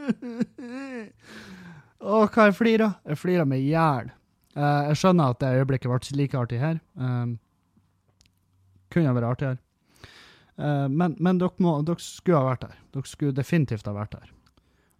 Å, 2.01 2.25
hva 2.25 2.49
jeg 2.49 2.57
flirer? 2.57 2.97
Jeg 3.05 3.21
flirer 3.21 3.47
meg 3.47 3.63
i 3.63 3.71
hjel. 3.71 4.09
Uh, 4.55 4.89
jeg 4.89 4.99
skjønner 4.99 5.31
at 5.31 5.41
det 5.43 5.51
øyeblikket 5.61 5.91
ble 5.91 6.17
like 6.17 6.39
artig 6.39 6.59
her. 6.61 6.79
Um, 6.97 7.37
kunne 8.91 9.13
vært 9.15 9.29
artigere. 9.29 9.61
Uh, 10.57 10.87
men, 10.91 11.15
men 11.19 11.39
dere, 11.39 11.55
må, 11.63 11.77
dere 11.87 12.03
skulle 12.03 12.41
ha 12.41 12.51
vært 12.51 12.67
der. 12.67 12.81
Dere 12.95 13.09
skulle 13.09 13.37
definitivt 13.37 13.87
ha 13.87 13.95
vært 13.95 14.17
der. 14.17 14.33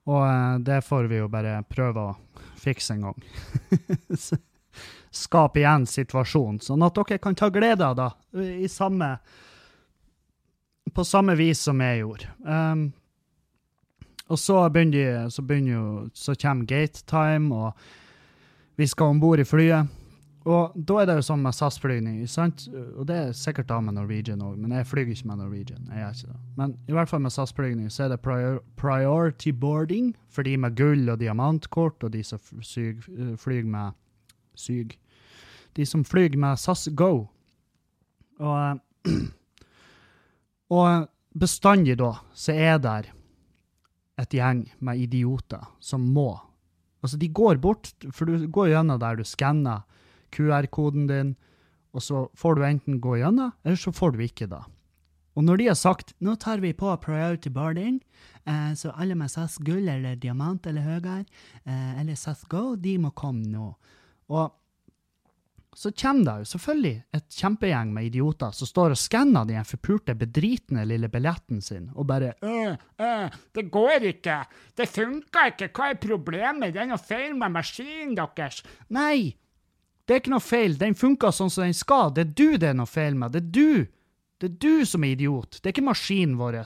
Og 0.09 0.23
uh, 0.23 0.55
det 0.63 0.79
får 0.85 1.09
vi 1.11 1.19
jo 1.19 1.27
bare 1.31 1.59
prøve 1.69 2.07
å 2.11 2.15
fikse 2.61 2.95
en 2.95 3.09
gang. 3.09 3.27
Skape 5.21 5.59
igjen 5.59 5.85
situasjonen, 5.89 6.61
sånn 6.63 6.85
at 6.85 6.95
dere 6.95 7.19
kan 7.21 7.35
ta 7.35 7.51
glede 7.51 7.83
av 7.83 7.97
det 7.99 8.45
i 8.63 8.69
samme 8.71 9.17
på 10.95 11.03
samme 11.05 11.35
vis 11.35 11.59
som 11.67 11.81
jeg 11.83 12.01
gjorde. 12.01 12.31
Um, 12.45 12.87
og 14.31 14.39
så 14.39 14.61
begynner, 14.71 15.25
de, 15.25 15.31
så 15.31 15.43
begynner 15.43 15.73
jo 15.73 16.09
Så 16.13 16.35
kommer 16.39 16.65
gate 16.65 17.03
time, 17.07 17.55
og 17.55 17.73
vi 18.79 18.87
skal 18.87 19.11
om 19.11 19.19
bord 19.19 19.39
i 19.39 19.45
flyet. 19.45 19.89
Og 20.49 20.73
da 20.73 20.95
er 20.97 21.05
det 21.05 21.15
jo 21.19 21.25
sånn 21.27 21.43
med 21.43 21.53
SAS-flygning, 21.53 22.21
sant? 22.29 22.63
og 22.97 23.05
det 23.05 23.17
er 23.17 23.35
sikkert 23.37 23.67
da 23.69 23.77
med 23.83 23.93
Norwegian 23.93 24.41
òg, 24.41 24.55
men 24.57 24.73
jeg 24.73 24.87
flyr 24.89 25.11
ikke 25.13 25.27
med 25.29 25.37
Norwegian. 25.37 25.83
jeg 25.91 26.01
gjør 26.01 26.15
ikke 26.15 26.31
det. 26.31 26.39
Men 26.57 26.73
i 26.87 26.95
hvert 26.95 27.11
fall 27.11 27.21
med 27.21 27.33
SAS-flygning 27.35 27.91
så 27.93 28.03
er 28.07 28.09
det 28.15 28.21
prior 28.25 28.57
priority 28.75 29.51
boarding 29.53 30.15
for 30.29 30.41
de 30.41 30.55
med 30.57 30.75
gull 30.75 31.13
og 31.13 31.19
diamantkort, 31.21 32.01
og 32.03 32.13
de 32.13 32.23
som 32.23 32.39
eh, 32.41 33.37
flyr 33.37 33.69
med 33.69 33.93
Syg. 34.57 34.97
De 35.77 35.85
som 35.85 36.03
flyr 36.03 36.33
med 36.37 36.57
SAS 36.57 36.89
Go. 36.97 37.27
Og, 38.41 38.79
eh, 39.05 39.13
og 40.81 41.07
bestandig 41.37 41.99
da 42.01 42.15
så 42.33 42.57
er 42.57 42.81
der 42.81 43.13
et 44.21 44.37
gjeng 44.37 44.65
med 44.79 45.01
idioter 45.01 45.65
som 45.81 46.05
må 46.13 46.31
Altså, 47.01 47.17
de 47.17 47.31
går 47.33 47.57
bort, 47.57 47.87
for 48.13 48.29
du 48.29 48.45
går 48.45 48.75
gjennom 48.75 48.99
der 49.01 49.17
du 49.17 49.23
skanner 49.25 49.81
QR-koden 50.35 51.07
din, 51.09 51.31
og 51.97 52.03
så 52.05 52.27
får 52.37 52.55
du 52.59 52.65
enten 52.67 52.99
gå 53.01 53.15
gjennom, 53.17 53.55
eller 53.65 53.79
så 53.81 53.89
får 53.89 54.13
du 54.13 54.21
ikke 54.21 54.47
det. 54.51 54.61
Og 55.33 55.45
når 55.47 55.61
de 55.61 55.67
har 55.71 55.77
sagt 55.79 56.13
nå 56.23 56.35
tar 56.39 56.61
vi 56.63 56.73
på 56.77 56.91
priority 57.03 57.49
boarding, 57.49 58.01
eh, 58.45 58.73
så 58.75 58.91
alle 58.93 59.15
med 59.15 59.31
SAS 59.31 59.57
gull 59.63 59.87
eller 59.89 60.19
diamant 60.19 60.67
eller 60.67 60.85
høyere, 60.85 61.25
eh, 61.65 61.99
eller 62.01 62.19
SAS 62.19 62.43
go, 62.51 62.75
de 62.75 62.97
må 62.99 63.13
komme 63.15 63.47
nå. 63.47 63.71
Og 64.29 64.51
så 65.75 65.91
kommer 65.91 66.25
det 66.25 66.33
jo 66.41 66.47
selvfølgelig 66.51 67.03
et 67.15 67.35
kjempegjeng 67.39 67.93
med 67.95 68.09
idioter 68.09 68.51
som 68.51 68.67
står 68.67 68.91
og 68.91 68.99
skanner 68.99 69.47
den 69.47 69.67
forpurte, 69.67 70.15
bedritne 70.19 70.83
lille 70.85 71.07
billetten 71.09 71.61
sin, 71.63 71.89
og 71.95 72.07
bare 72.07 72.33
Øh, 72.43 72.75
øh, 72.99 73.29
det 73.55 73.71
går 73.71 74.03
ikke. 74.11 74.43
Det 74.77 74.89
funker 74.89 75.45
ikke. 75.53 75.69
Hva 75.71 75.91
er 75.91 76.01
problemet? 76.01 76.73
Det 76.73 76.81
er 76.81 76.89
noe 76.91 76.99
feil 76.99 77.35
med 77.35 77.55
maskinen 77.55 78.15
deres. 78.15 78.63
Nei! 78.89 79.37
Det 80.05 80.15
er 80.15 80.19
ikke 80.19 80.33
noe 80.33 80.43
feil. 80.43 80.75
Den 80.75 80.95
funker 80.95 81.31
sånn 81.31 81.49
som 81.49 81.63
den 81.63 81.77
skal. 81.77 82.11
Det 82.11 82.25
er 82.25 82.33
du 82.35 82.57
det 82.57 82.69
er 82.69 82.75
noe 82.75 82.89
feil 82.89 83.15
med. 83.15 83.31
Det 83.31 83.43
er 83.43 83.51
du. 83.55 83.85
Det 84.41 84.49
er 84.49 84.57
du 84.59 84.85
som 84.89 85.03
er 85.05 85.13
idiot. 85.15 85.61
Det 85.61 85.69
er 85.69 85.75
ikke 85.75 85.85
maskinen 85.87 86.35
vår. 86.39 86.57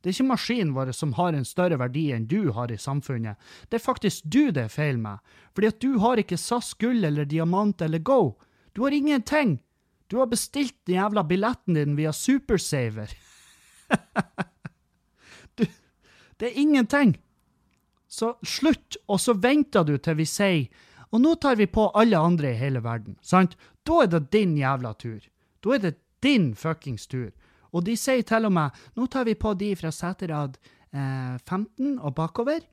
Det 0.00 0.08
er 0.08 0.14
ikke 0.14 0.28
maskinen 0.28 0.72
vår 0.76 0.92
som 0.96 1.12
har 1.18 1.34
en 1.34 1.44
større 1.44 1.76
verdi 1.80 2.06
enn 2.14 2.28
du 2.30 2.52
har 2.54 2.72
i 2.72 2.78
samfunnet. 2.80 3.36
Det 3.68 3.80
er 3.80 3.84
faktisk 3.84 4.24
du 4.24 4.52
det 4.54 4.68
er 4.68 4.72
feil 4.72 4.96
med. 5.02 5.18
Fordi 5.52 5.68
at 5.72 5.80
du 5.82 5.98
har 5.98 6.22
ikke 6.22 6.38
SAS 6.40 6.72
gull 6.80 7.04
eller 7.04 7.28
diamant 7.28 7.82
eller 7.82 7.98
Go. 7.98 8.36
Du 8.74 8.82
har 8.82 8.90
ingenting. 8.90 9.58
Du 10.06 10.18
har 10.18 10.26
bestilt 10.26 10.76
den 10.86 10.98
jævla 10.98 11.24
billetten 11.24 11.74
din 11.74 11.96
via 11.96 12.12
Supersaver. 12.12 13.10
du, 15.56 15.66
det 16.36 16.50
er 16.50 16.58
ingenting. 16.60 17.14
Så 18.08 18.34
slutt, 18.42 18.98
og 19.06 19.20
så 19.20 19.34
venter 19.34 19.86
du 19.86 19.96
til 19.98 20.18
vi 20.18 20.26
sier 20.28 20.90
og 21.14 21.20
nå 21.22 21.36
tar 21.38 21.54
vi 21.54 21.68
på 21.70 21.86
alle 21.94 22.18
andre 22.18 22.50
i 22.50 22.58
hele 22.58 22.80
verden, 22.82 23.14
sant? 23.22 23.52
Da 23.86 24.00
er 24.02 24.08
det 24.10 24.32
din 24.34 24.56
jævla 24.58 24.90
tur. 24.98 25.22
Da 25.62 25.76
er 25.76 25.82
det 25.84 25.92
din 26.24 26.48
fuckings 26.58 27.06
tur. 27.06 27.28
Og 27.70 27.84
de 27.86 27.94
sier 27.98 28.24
til 28.26 28.48
og 28.48 28.54
med 28.54 28.74
nå 28.98 29.06
tar 29.06 29.28
vi 29.28 29.36
på 29.38 29.52
de 29.58 29.68
fra 29.78 29.92
seterad 29.94 30.58
eh, 30.90 31.36
15 31.38 32.00
og 32.00 32.16
bakover. 32.18 32.66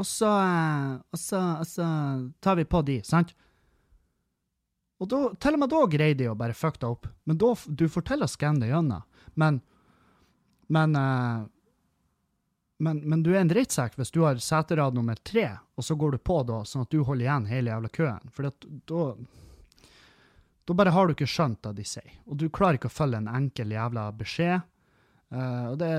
Og 0.00 0.08
så, 0.08 0.30
eh, 0.32 0.94
og, 1.12 1.20
så, 1.20 1.42
og 1.60 1.68
så 1.68 1.88
tar 2.40 2.56
vi 2.56 2.64
på 2.64 2.80
de, 2.88 3.02
sant? 3.04 3.36
Og 5.02 5.10
da, 5.12 5.18
til 5.40 5.56
og 5.56 5.60
med 5.60 5.72
da 5.72 5.82
greier 5.92 6.16
de 6.16 6.30
å 6.30 6.38
bare 6.38 6.56
fucke 6.56 6.80
deg 6.80 6.94
opp. 6.94 7.08
Men 7.28 7.38
da, 7.40 7.50
du 7.66 7.84
får 7.92 8.06
til 8.08 8.24
å 8.24 8.30
skanne 8.30 8.64
det 8.64 8.70
gjennom. 8.70 9.04
Men, 9.36 9.60
men 10.72 10.96
uh, 10.96 11.44
men, 12.78 12.98
men 13.08 13.22
du 13.22 13.32
er 13.32 13.40
en 13.40 13.48
drittsekk 13.48 13.96
hvis 13.96 14.12
du 14.12 14.20
har 14.26 14.40
seterad 14.42 14.94
nummer 14.94 15.16
tre, 15.24 15.48
og 15.74 15.84
så 15.84 15.96
går 15.96 16.16
du 16.16 16.18
på 16.18 16.42
da, 16.44 16.60
sånn 16.68 16.84
at 16.84 16.92
du 16.92 17.00
holder 17.00 17.24
igjen 17.24 17.48
hele 17.48 17.72
jævla 17.72 17.90
køen. 17.92 18.32
For 18.32 18.50
da 18.50 19.04
Da 20.66 20.74
bare 20.74 20.90
har 20.90 21.06
du 21.06 21.14
ikke 21.14 21.28
skjønt 21.30 21.62
det 21.62 21.76
de 21.78 21.84
sier. 21.86 22.10
Og 22.26 22.36
du 22.42 22.48
klarer 22.50 22.74
ikke 22.76 22.90
å 22.90 22.96
følge 22.96 23.20
en 23.22 23.30
enkel 23.30 23.70
jævla 23.70 24.10
beskjed. 24.18 24.66
Uh, 25.30 25.72
og 25.72 25.76
det, 25.78 25.90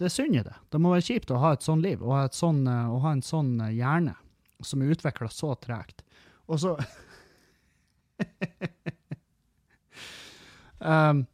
det 0.00 0.08
er 0.08 0.12
synd 0.12 0.36
i 0.36 0.44
det. 0.44 0.54
Det 0.72 0.80
må 0.80 0.92
være 0.92 1.06
kjipt 1.06 1.32
å 1.32 1.40
ha 1.40 1.52
et 1.54 1.64
sånn 1.64 1.82
liv, 1.84 2.02
og 2.02 2.16
ha, 2.16 2.24
sånn, 2.32 2.62
uh, 2.68 2.92
å 2.92 2.98
ha 3.04 3.12
en 3.14 3.22
sånn 3.24 3.58
hjerne 3.72 4.16
som 4.64 4.82
er 4.82 4.92
utvikla 4.92 5.28
så 5.32 5.54
tregt. 5.60 6.02
Og 6.48 6.60
så 6.60 6.74
um, 10.80 11.26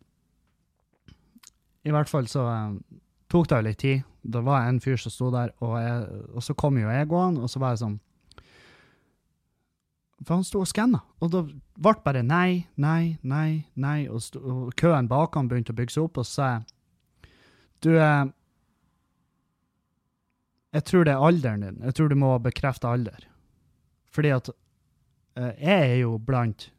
I 1.85 1.95
hvert 1.95 2.11
fall 2.11 2.28
så 2.31 2.45
um, 2.47 2.78
tok 3.31 3.51
det 3.51 3.59
jo 3.59 3.66
litt 3.66 3.83
tid. 3.83 4.07
Det 4.22 4.43
var 4.45 4.68
en 4.68 4.81
fyr 4.85 4.99
som 5.01 5.12
sto 5.12 5.31
der, 5.33 5.53
og, 5.64 5.74
jeg, 5.81 6.24
og 6.37 6.43
så 6.45 6.55
kom 6.59 6.78
jo 6.78 6.93
jeg 6.93 7.09
gående, 7.09 7.45
og 7.45 7.51
så 7.51 7.62
var 7.62 7.72
jeg 7.72 7.85
sånn 7.85 7.99
For 10.20 10.37
han 10.37 10.45
sto 10.45 10.61
og 10.61 10.68
skanna, 10.68 11.01
og 11.24 11.31
det 11.33 11.41
ble 11.81 11.95
bare 12.05 12.22
nei, 12.26 12.66
nei, 12.76 13.16
nei, 13.24 13.64
nei, 13.81 14.01
og, 14.12 14.20
sto, 14.20 14.43
og 14.45 14.74
køen 14.76 15.09
bak 15.09 15.39
han 15.39 15.49
begynte 15.49 15.72
å 15.72 15.78
bygge 15.78 15.97
seg 15.97 16.05
opp, 16.05 16.20
og 16.20 16.28
så 16.28 16.33
sa 16.35 16.51
jeg 16.53 16.62
Du, 17.81 17.91
eh, 17.97 18.26
jeg 20.76 20.87
tror 20.87 21.07
det 21.07 21.14
er 21.14 21.26
alderen 21.26 21.64
din. 21.64 21.78
Jeg 21.83 21.97
tror 21.97 22.11
du 22.11 22.18
må 22.20 22.31
bekrefte 22.45 22.87
alder. 22.87 23.24
Fordi 24.12 24.31
at 24.37 24.51
jeg 25.37 25.91
er 25.91 25.97
jo 26.03 26.18
blant 26.18 26.70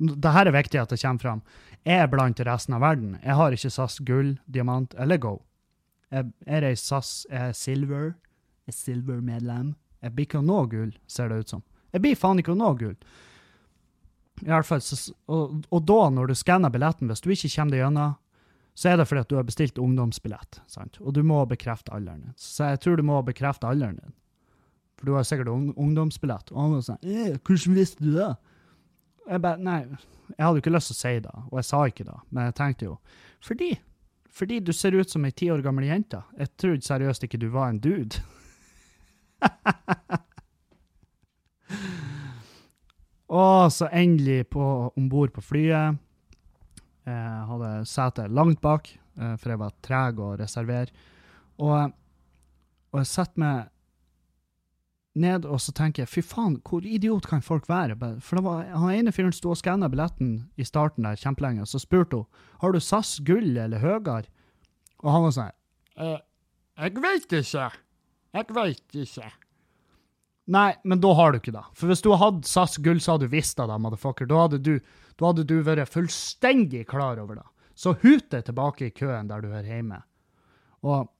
det 0.00 0.32
her 0.32 0.48
er 0.48 0.56
viktig 0.56 0.80
at 0.80 0.92
det 0.92 1.00
kommer 1.02 1.20
fram. 1.20 1.40
Jeg 1.84 2.00
er 2.00 2.08
blant 2.12 2.40
resten 2.44 2.76
av 2.76 2.80
verden. 2.84 3.18
Jeg 3.20 3.36
har 3.36 3.52
ikke 3.52 3.70
SAS 3.72 3.98
gull, 4.06 4.34
diamant 4.48 4.94
eller 5.00 5.20
go. 5.20 5.34
Jeg, 6.10 6.30
jeg 6.46 6.62
reiser 6.64 6.86
SAS, 6.86 7.10
jeg 7.30 7.50
er 7.50 7.56
silver. 7.56 8.06
Jeg 8.64 8.72
er 8.72 8.78
silver-medlem. 8.78 9.74
Jeg 10.00 10.14
blir 10.16 10.28
ikke 10.28 10.40
nå 10.44 10.62
gull, 10.72 10.94
ser 11.10 11.28
det 11.28 11.42
ut 11.42 11.52
som. 11.52 11.64
Jeg 11.92 12.04
blir 12.04 12.16
faen 12.16 12.40
ikke 12.40 12.56
nå 12.56 12.72
gull. 12.80 12.96
I 14.40 14.48
hvert 14.48 14.68
fall, 14.68 14.80
og, 15.28 15.60
og 15.68 15.84
da, 15.84 16.00
når 16.16 16.30
du 16.30 16.38
skanner 16.38 16.72
billetten, 16.72 17.10
hvis 17.10 17.20
du 17.20 17.28
ikke 17.34 17.52
kommer 17.52 17.76
deg 17.76 17.82
gjennom, 17.84 18.16
så 18.80 18.88
er 18.88 18.96
det 18.96 19.08
fordi 19.10 19.24
at 19.26 19.28
du 19.28 19.36
har 19.36 19.44
bestilt 19.44 19.80
ungdomsbillett, 19.82 20.62
sant? 20.70 20.96
og 21.02 21.12
du 21.12 21.20
må 21.26 21.42
bekrefte 21.50 21.92
alderen 21.92 22.22
din. 22.24 22.36
Så 22.40 22.70
jeg 22.70 22.80
tror 22.80 22.96
du 22.96 23.04
må 23.04 23.18
bekrefte 23.26 23.68
alderen 23.68 23.98
din. 24.00 24.14
For 25.00 25.08
du 25.08 25.14
har 25.16 25.24
sikkert 25.24 25.48
ung, 25.48 25.70
ungdomsbillett. 25.80 26.52
Og 26.52 26.58
han 26.60 26.74
var 26.76 26.80
sånn, 26.84 27.00
eh, 27.08 27.38
hvordan 27.40 27.76
visste 27.78 28.04
du 28.04 28.12
det? 28.18 28.36
Jeg 29.30 29.40
bare, 29.40 29.56
nei, 29.64 29.78
jeg 30.36 30.44
hadde 30.44 30.58
jo 30.58 30.62
ikke 30.64 30.74
lyst 30.74 30.90
til 30.90 30.96
å 30.98 31.00
si 31.00 31.14
det, 31.24 31.36
og 31.48 31.54
jeg 31.56 31.66
sa 31.70 31.78
ikke 31.88 32.04
det, 32.08 32.18
men 32.28 32.44
jeg 32.48 32.56
tenkte 32.58 32.84
jo, 32.88 32.94
fordi, 33.46 33.70
fordi 34.28 34.56
du 34.64 34.72
ser 34.76 34.96
ut 34.98 35.10
som 35.10 35.24
ei 35.24 35.32
ti 35.32 35.46
år 35.52 35.62
gammel 35.64 35.86
jente. 35.88 36.20
Jeg 36.36 36.48
trodde 36.60 36.86
seriøst 36.86 37.24
ikke 37.24 37.40
du 37.40 37.48
var 37.54 37.66
en 37.70 37.80
dude. 37.80 38.16
og 43.40 43.72
så 43.72 43.88
endelig 43.88 44.44
om 44.52 44.90
ombord 45.00 45.32
på 45.32 45.40
flyet. 45.46 45.96
Jeg 47.08 47.46
hadde 47.48 47.70
setet 47.88 48.34
langt 48.36 48.60
bak, 48.60 48.84
eh, 49.16 49.36
for 49.40 49.48
jeg 49.54 49.62
var 49.64 49.72
treg 49.80 50.20
å 50.20 50.36
reservere. 50.36 50.90
Og, 51.60 51.92
og 52.92 52.96
jeg 53.00 53.08
setter 53.08 53.40
meg 53.40 53.56
ned, 55.18 55.44
og 55.44 55.58
så 55.60 55.72
tenker 55.74 56.04
jeg, 56.04 56.08
fy 56.10 56.22
faen, 56.22 56.58
hvor 56.62 56.84
idiot 56.86 57.26
kan 57.26 57.42
folk 57.42 57.66
være? 57.68 57.96
For 58.22 58.38
det 58.38 58.44
var, 58.46 58.64
han 58.70 58.92
ene 58.94 59.12
fyren 59.12 59.34
sto 59.34 59.50
og 59.50 59.58
skanna 59.58 59.88
billetten 59.90 60.36
i 60.60 60.66
starten 60.66 61.06
der 61.08 61.18
kjempelenge, 61.18 61.64
og 61.64 61.70
så 61.70 61.80
spurte 61.82 62.20
hun, 62.22 62.44
har 62.62 62.72
du 62.72 62.80
SAS 62.80 63.16
gull 63.26 63.56
eller 63.58 63.82
høyere? 63.82 64.28
Og 65.02 65.10
han 65.10 65.26
var 65.26 65.34
sånn, 65.36 65.56
Eh, 66.00 66.16
jeg 66.80 66.94
vet 67.02 67.32
ikke. 67.36 67.68
Jeg 68.32 68.46
vet 68.56 68.94
ikke. 69.02 69.30
nei, 70.50 70.74
men 70.84 71.00
da 71.02 71.12
har 71.14 71.32
du 71.32 71.38
ikke 71.38 71.52
det. 71.52 71.64
For 71.76 71.90
hvis 71.90 72.02
du 72.02 72.12
hadde 72.16 72.46
SAS 72.48 72.78
gull, 72.78 73.00
så 73.02 73.12
hadde 73.16 73.28
du 73.28 73.34
visst 73.34 73.58
det 73.58 73.66
motherfucker. 73.68 74.26
Da 74.30 74.46
hadde 74.46 74.62
du, 74.62 74.78
da 75.18 75.26
hadde 75.26 75.44
du 75.44 75.60
vært 75.66 75.90
fullstendig 75.92 76.86
klar 76.88 77.18
over 77.18 77.34
det. 77.42 77.46
Så 77.74 77.94
hut 78.02 78.30
deg 78.30 78.44
tilbake 78.46 78.86
i 78.88 78.94
køen 78.94 79.28
der 79.28 79.42
du 79.42 79.48
hører 79.48 79.68
hjemme. 79.68 80.02
Og 80.82 81.10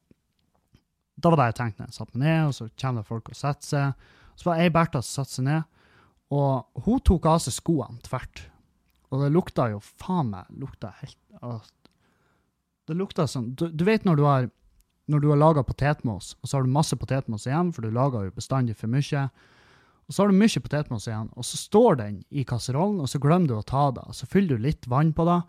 da 1.20 1.32
var 1.32 1.40
det 1.40 1.50
jeg 1.50 1.58
tenkte 1.60 1.86
jeg 1.86 1.96
satte 1.96 2.16
meg 2.16 2.26
ned, 2.26 2.46
og 2.48 2.54
så 2.56 2.68
kommer 2.80 3.02
det 3.02 3.10
folk 3.10 3.28
og 3.30 3.38
setter 3.38 3.68
seg. 3.68 4.06
Så 4.40 4.48
var 4.48 4.62
ei 4.62 4.70
Bertha 4.72 5.02
som 5.02 5.20
satte 5.20 5.36
seg 5.36 5.46
ned, 5.48 5.66
og 6.32 6.84
hun 6.86 7.02
tok 7.04 7.28
av 7.28 7.42
seg 7.44 7.56
skoene 7.56 8.00
tvert. 8.06 8.46
Og 9.10 9.24
det 9.24 9.32
lukta 9.34 9.68
jo 9.72 9.80
faen 9.82 10.30
meg 10.30 10.50
lukta 10.54 10.92
helt 11.00 11.18
ah, 11.42 11.64
Det 12.86 12.94
lukta 12.94 13.26
sånn 13.26 13.48
du, 13.58 13.66
du 13.66 13.82
vet 13.88 14.06
når 14.06 14.20
du 14.20 14.22
har 14.28 14.50
når 15.10 15.22
du 15.24 15.30
har 15.32 15.40
laga 15.40 15.64
potetmos, 15.66 16.36
og 16.38 16.46
så 16.46 16.56
har 16.56 16.66
du 16.66 16.70
masse 16.70 16.94
potetmos 16.94 17.48
igjen, 17.48 17.72
for 17.74 17.82
du 17.82 17.90
lager 17.90 18.28
jo 18.28 18.34
bestandig 18.36 18.76
for 18.78 18.86
mye, 18.92 19.24
og 20.06 20.14
så 20.14 20.22
har 20.22 20.30
du 20.30 20.38
mye 20.38 20.62
potetmos 20.62 21.08
igjen, 21.08 21.32
og 21.34 21.46
så 21.48 21.58
står 21.58 21.98
den 21.98 22.20
i 22.30 22.44
kasserollen, 22.46 23.00
og 23.02 23.10
så 23.10 23.18
glemmer 23.22 23.50
du 23.50 23.56
å 23.56 23.66
ta 23.66 23.88
det, 23.96 24.04
og 24.06 24.14
så 24.14 24.28
fyller 24.30 24.58
du 24.58 24.68
litt 24.68 24.86
vann 24.90 25.10
på 25.16 25.26
det, 25.26 25.40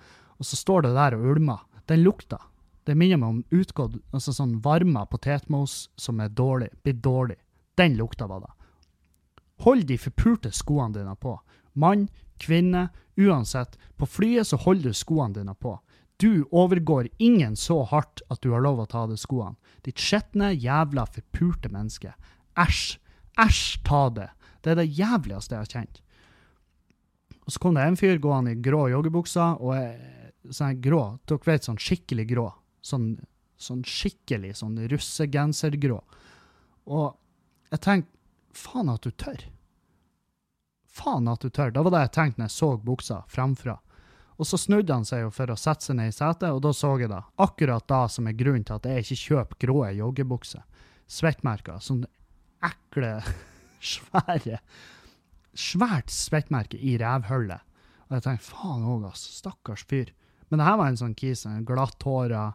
og 0.42 0.50
så 0.50 0.58
står 0.58 0.88
det 0.88 0.96
der 0.98 1.18
og 1.18 1.28
ulmer. 1.36 1.62
Den 1.90 2.02
lukta. 2.02 2.40
Det 2.84 2.96
minner 2.98 3.20
meg 3.22 3.30
om 3.30 3.44
utgått, 3.62 4.00
altså 4.12 4.34
sånn 4.34 4.58
varma 4.66 5.06
potetmos 5.06 5.90
som 6.00 6.20
er 6.24 6.34
dårlig, 6.34 6.72
blir 6.84 6.98
dårlig. 6.98 7.38
Den 7.78 7.96
lukta 8.00 8.28
var 8.28 8.42
det. 8.46 8.52
Hold 9.62 9.86
de 9.90 9.98
forpulte 10.02 10.52
skoene 10.56 10.96
dine 10.98 11.14
på. 11.22 11.36
Mann, 11.78 12.08
kvinne, 12.42 12.90
uansett. 13.18 13.78
På 13.96 14.08
flyet 14.10 14.50
så 14.50 14.58
holder 14.58 14.90
du 14.90 14.98
skoene 14.98 15.38
dine 15.38 15.54
på. 15.54 15.78
Du 16.22 16.46
overgår 16.52 17.10
ingen 17.18 17.56
så 17.56 17.84
hardt 17.84 18.22
at 18.30 18.42
du 18.42 18.52
har 18.54 18.62
lov 18.62 18.82
å 18.82 18.88
ta 18.90 19.06
av 19.06 19.14
deg 19.14 19.22
skoene. 19.22 19.58
Ditt 19.86 20.02
skjetne, 20.02 20.52
jævla 20.54 21.06
forpulte 21.10 21.70
menneske. 21.74 22.14
Æsj. 22.58 22.98
Æsj, 23.42 23.82
ta 23.86 24.08
det. 24.14 24.30
Det 24.62 24.74
er 24.74 24.82
det 24.82 24.90
jævligste 24.98 25.56
jeg 25.56 25.64
har 25.64 25.72
kjent. 25.72 26.02
Og 27.46 27.54
så 27.54 27.62
kom 27.62 27.78
det 27.78 27.86
en 27.86 27.98
fyr 27.98 28.20
gående 28.22 28.54
i 28.54 28.62
grå 28.62 28.84
joggebukser, 28.92 29.62
og 29.62 30.54
sånn 30.54 30.82
grå, 30.82 31.02
dere 31.30 31.50
vet 31.50 31.66
sånn 31.66 31.82
skikkelig 31.82 32.28
grå. 32.30 32.48
Sånn, 32.82 33.14
sånn 33.62 33.84
skikkelig 33.86 34.56
sånn 34.62 34.80
russegensergrå. 34.92 36.00
Og 36.90 37.08
jeg 37.72 37.84
tenkte, 37.86 38.18
faen 38.58 38.92
at 38.92 39.06
du 39.06 39.12
tør. 39.12 39.46
Faen 40.92 41.30
at 41.32 41.44
du 41.46 41.50
tør. 41.50 41.72
Det 41.72 41.86
var 41.86 41.94
det 41.94 42.04
jeg 42.08 42.14
tenkte 42.18 42.42
når 42.42 42.50
jeg 42.50 42.58
så 42.58 42.72
buksa 42.90 43.22
fremfra. 43.32 43.78
Og 44.42 44.48
så 44.50 44.58
snudde 44.58 44.96
han 44.96 45.06
seg 45.06 45.22
jo 45.26 45.34
for 45.34 45.54
å 45.54 45.60
sette 45.60 45.86
seg 45.86 46.00
ned 46.00 46.10
i 46.10 46.16
setet, 46.16 46.50
og 46.50 46.64
da 46.66 46.72
så 46.74 46.96
jeg 46.98 47.12
det. 47.12 47.22
Akkurat 47.46 47.86
da 47.88 48.02
som 48.10 48.28
er 48.28 48.38
grunnen 48.38 48.66
til 48.66 48.80
at 48.80 48.88
jeg 48.90 49.06
ikke 49.06 49.22
kjøper 49.22 49.60
grå 49.68 49.84
joggebukser. 50.00 50.64
Svettmerker. 51.12 51.78
Sånne 51.84 52.10
ekle, 52.66 53.20
svære 53.94 54.60
Svært 55.52 56.10
svettmerke 56.16 56.80
i 56.80 56.96
revhullet. 57.00 57.60
Og 58.08 58.16
jeg 58.18 58.24
tenkte 58.26 58.48
faen 58.48 58.86
òg, 58.88 59.06
ass. 59.12 59.24
Stakkars 59.38 59.84
fyr. 59.88 60.14
Men 60.52 60.60
det 60.60 60.68
her 60.68 60.78
var 60.82 60.92
en 60.92 61.00
sånn 61.00 61.16
kis, 61.18 61.46
glatthåra, 61.68 62.52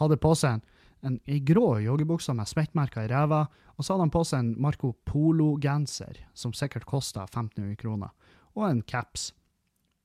hadde 0.00 0.18
på 0.20 0.32
seg 0.38 0.56
en, 0.56 0.64
en, 1.04 1.20
en 1.20 1.44
grå 1.46 1.68
joggebukse 1.84 2.34
med 2.34 2.48
smekkmerker 2.48 3.04
i 3.04 3.12
ræva, 3.12 3.44
og 3.74 3.84
så 3.84 3.94
hadde 3.94 4.06
han 4.06 4.14
på 4.14 4.24
seg 4.26 4.40
en 4.40 4.52
Marco 4.64 4.94
Polo-genser, 5.06 6.22
som 6.34 6.54
sikkert 6.56 6.86
kosta 6.88 7.26
1500 7.28 7.76
kroner, 7.80 8.14
og 8.54 8.68
en 8.70 8.82
caps. 8.88 9.32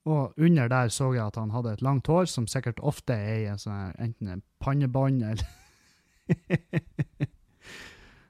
Og 0.09 0.33
under 0.41 0.69
der 0.71 0.91
så 0.93 1.11
jeg 1.13 1.25
at 1.27 1.37
han 1.39 1.53
hadde 1.53 1.75
et 1.77 1.83
langt 1.85 2.07
hår, 2.09 2.25
som 2.31 2.47
sikkert 2.49 2.79
ofte 2.81 3.13
er 3.13 3.43
i 3.43 3.49
en 3.51 3.61
sånn 3.61 3.93
enten 4.01 4.31
en 4.35 4.45
pannebånd 4.63 5.23
eller 5.31 5.47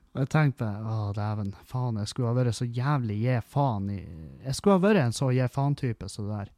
Og 0.09 0.23
jeg 0.23 0.29
tenkte 0.33 0.65
å 0.65 1.11
dæven, 1.13 1.51
faen, 1.69 1.99
jeg 2.01 2.09
skulle 2.09 2.31
ha 2.31 2.37
vært 2.37 2.57
så 2.57 2.65
jævlig 2.65 3.19
gi 3.21 3.35
faen 3.45 3.91
i 3.93 3.99
Jeg 3.99 4.55
skulle 4.57 4.79
ha 4.79 4.83
vært 4.83 5.03
en 5.03 5.13
så 5.15 5.29
gi 5.35 5.45
faen-type 5.53 6.09
som 6.09 6.25
det 6.25 6.39
der, 6.39 6.49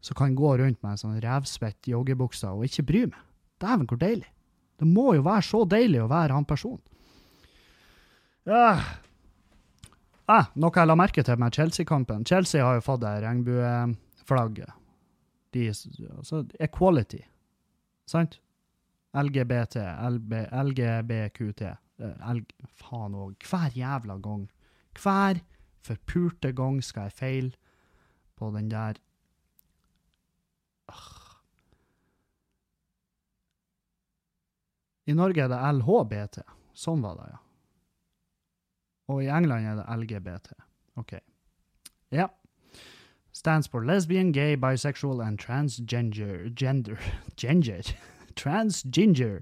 som 0.00 0.16
kan 0.18 0.34
gå 0.38 0.52
rundt 0.60 0.82
med 0.82 0.94
en 0.94 1.00
sånn 1.00 1.20
revsvett 1.22 1.88
joggebukse 1.90 2.50
og 2.54 2.66
ikke 2.68 2.86
bry 2.86 3.04
meg. 3.10 3.22
Dæven, 3.58 3.88
hvor 3.90 3.98
deilig. 3.98 4.28
Det 4.78 4.86
må 4.86 5.08
jo 5.16 5.24
være 5.26 5.42
så 5.42 5.64
deilig 5.66 6.04
å 6.04 6.10
være 6.10 6.36
han 6.36 6.46
personen. 6.46 6.82
Ja. 8.48 8.78
Ah, 10.28 10.50
noe 10.60 10.76
jeg 10.76 10.88
la 10.88 10.96
merke 10.96 11.24
til 11.24 11.40
med 11.40 11.56
Chelsea-kampen. 11.56 12.24
Chelsea 12.28 12.64
har 12.64 12.78
jo 12.78 12.84
fått 12.84 13.02
det 13.02 13.14
regnbueflagget. 13.24 14.74
De, 15.56 15.64
altså, 15.72 16.44
equality. 16.60 17.22
Sant? 18.08 18.38
LGBT, 19.16 19.80
LB, 20.14 20.34
LGBQT. 20.68 21.62
eh, 21.98 22.30
L, 22.30 22.42
faen 22.78 23.16
òg. 23.16 23.34
Hver 23.48 23.72
jævla 23.74 24.18
gang. 24.22 24.46
Hver 25.00 25.40
forpulte 25.82 26.52
gang 26.52 26.82
skal 26.84 27.08
jeg 27.08 27.12
feile 27.12 27.52
på 28.36 28.52
den 28.54 28.68
der. 28.70 29.00
I 35.08 35.14
Norge 35.16 35.40
er 35.40 35.48
det 35.48 35.58
LHBT. 35.72 36.42
Sånn 36.76 37.00
var 37.02 37.16
det, 37.16 37.28
ja. 37.32 37.38
Og 39.08 39.22
i 39.24 39.30
England 39.32 39.64
er 39.64 39.78
det 39.78 39.86
LGBT. 40.02 40.52
OK. 41.00 41.14
Ja. 42.12 42.28
Stands 43.32 43.68
for 43.72 43.84
lesbian, 43.84 44.32
gay, 44.32 44.56
bisexual 44.56 45.22
and 45.24 45.38
transgender 45.40 46.50
Gender 46.54 46.98
Gender? 47.40 47.82
Transginger. 48.36 49.40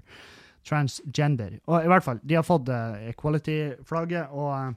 Transgender. 0.63 1.59
Og 1.67 1.83
i 1.83 1.91
hvert 1.91 2.03
fall, 2.03 2.19
de 2.23 2.35
har 2.39 2.45
fått 2.47 2.69
eh, 2.71 3.09
equality-flagget, 3.11 4.31
og 4.31 4.51
eh, 4.55 4.75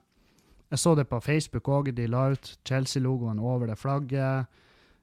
jeg 0.70 0.78
så 0.78 0.94
det 0.94 1.06
på 1.10 1.20
Facebook 1.20 1.68
òg. 1.68 1.92
De 1.94 2.06
la 2.06 2.28
ut 2.34 2.52
Chelsea-logoen 2.66 3.38
over 3.38 3.70
det 3.70 3.78
flagget. 3.78 4.46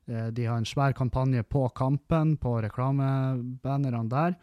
Eh, 0.08 0.28
de 0.28 0.46
har 0.46 0.58
en 0.58 0.66
svær 0.66 0.96
kampanje 0.98 1.44
på 1.44 1.68
kampen, 1.76 2.38
på 2.38 2.58
reklamebannerne 2.64 4.10
der. 4.10 4.38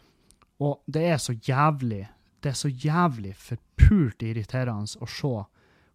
Og 0.61 0.83
det 0.87 1.07
er 1.13 1.19
så 1.19 1.33
jævlig 1.33 2.07
Det 2.45 2.51
er 2.51 2.57
så 2.61 2.69
jævlig 2.69 3.33
forpult 3.41 4.23
irriterende 4.23 5.01
å 5.01 5.07
se 5.09 5.47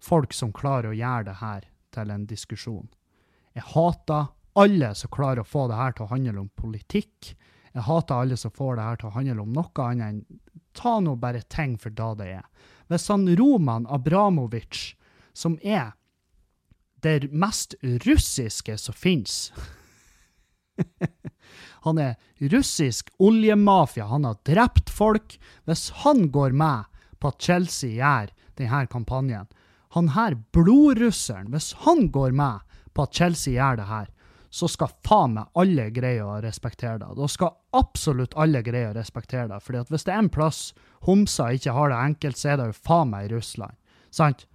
folk 0.02 0.34
som 0.34 0.50
klarer 0.52 0.90
å 0.90 0.98
gjøre 0.98 1.28
det 1.28 1.36
her 1.44 1.68
til 1.94 2.10
en 2.10 2.26
diskusjon. 2.26 2.88
Jeg 3.54 3.68
hater 3.70 4.32
alle 4.58 4.90
som 4.96 5.12
klarer 5.14 5.44
å 5.44 5.46
få 5.46 5.68
det 5.70 5.78
her 5.78 5.94
til 5.94 6.08
å 6.08 6.10
handle 6.10 6.42
om 6.42 6.50
politikk. 6.50 7.36
Jeg 7.76 7.86
hater 7.86 8.16
alle 8.16 8.38
som 8.38 8.50
får 8.50 8.80
det 8.80 8.88
her 8.88 8.98
til 8.98 9.12
å 9.12 9.14
handle 9.20 9.46
om 9.46 9.54
noe 9.54 9.86
annet 9.86 10.08
enn 10.08 10.24
ta 10.74 11.00
nå 11.00 11.16
bare 11.22 11.42
ting 11.42 11.78
for 11.78 11.94
da 11.94 12.14
det 12.18 12.32
er. 12.40 12.46
Hvis 12.90 13.08
han 13.12 13.28
Roman 13.38 13.86
Abramovic, 13.90 14.96
som 15.34 15.60
er 15.62 15.92
det 17.04 17.32
mest 17.32 17.76
russiske 17.82 18.78
som 18.78 18.96
finnes 18.98 19.52
Han 21.86 22.00
er 22.00 22.16
russisk 22.52 23.10
oljemafia. 23.24 24.06
Han 24.06 24.26
har 24.28 24.36
drept 24.48 24.90
folk. 24.92 25.38
Hvis 25.64 25.90
han 26.04 26.30
går 26.32 26.52
med 26.52 26.88
på 27.20 27.32
at 27.32 27.42
Chelsea 27.44 27.98
gjør 28.00 28.32
denne 28.60 28.82
kampanjen, 28.92 29.48
han 29.96 30.12
her 30.14 30.36
blodrusseren, 30.54 31.50
hvis 31.54 31.72
han 31.86 32.10
går 32.14 32.36
med 32.36 32.60
på 32.94 33.08
at 33.08 33.16
Chelsea 33.16 33.56
gjør 33.56 33.80
det 33.80 33.88
her, 33.90 34.10
så 34.50 34.68
skal 34.70 34.92
faen 35.06 35.36
meg 35.38 35.50
alle 35.62 35.88
greie 35.94 36.26
å 36.26 36.40
respektere 36.44 37.00
det. 37.02 37.10
Da 37.18 37.28
skal 37.30 37.56
absolutt 37.78 38.36
alle 38.40 38.62
greie 38.66 38.90
å 38.90 38.96
respektere 38.98 39.48
det. 39.52 39.60
Fordi 39.64 39.84
at 39.84 39.92
hvis 39.94 40.08
det 40.08 40.14
er 40.14 40.24
en 40.24 40.32
plass 40.34 40.62
homser 41.06 41.58
ikke 41.58 41.76
har 41.78 41.94
det 41.94 42.00
enkelt, 42.00 42.40
så 42.40 42.54
er 42.54 42.60
det 42.60 42.70
jo 42.72 42.80
faen 42.90 43.14
meg 43.14 43.28
i 43.30 43.34
Russland. 43.36 43.78
Sant? 44.14 44.48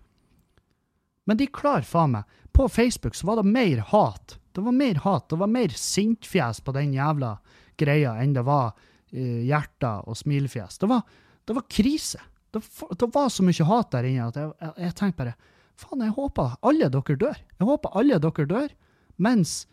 Men 1.24 1.40
de 1.40 1.48
klarer 1.48 1.86
faen 1.88 2.14
meg. 2.16 2.40
På 2.54 2.68
Facebook 2.70 3.16
så 3.18 3.26
var 3.26 3.40
det 3.40 3.50
mer 3.50 3.82
hat. 3.90 4.36
Det 4.54 4.62
var 4.62 4.76
mer 4.76 5.00
hat. 5.02 5.28
Det 5.30 5.38
var 5.40 5.50
mer 5.50 5.74
sintfjes 5.74 6.60
på 6.60 6.74
den 6.76 6.92
jævla 6.94 7.36
greia 7.80 8.14
enn 8.22 8.36
det 8.36 8.44
var 8.46 8.70
uh, 8.74 9.40
hjerter 9.42 10.06
og 10.06 10.18
smilefjes. 10.18 10.78
Det 10.78 10.90
var, 10.90 11.02
det 11.44 11.56
var 11.56 11.66
krise. 11.70 12.22
Det, 12.54 12.62
det 13.00 13.10
var 13.14 13.32
så 13.32 13.42
mye 13.42 13.66
hat 13.66 13.90
der 13.96 14.06
inne 14.06 14.28
at 14.30 14.38
jeg, 14.38 14.52
jeg, 14.60 14.74
jeg 14.86 14.96
tenkte 15.00 15.22
bare 15.24 15.36
Faen, 15.74 16.04
jeg 16.06 16.14
håper 16.14 16.52
alle 16.62 16.86
dere 16.86 17.16
dør. 17.18 17.38
Jeg 17.58 17.66
håper 17.66 17.96
alle 17.98 18.20
dere 18.22 18.44
dør. 18.46 18.74
Mens 19.18 19.64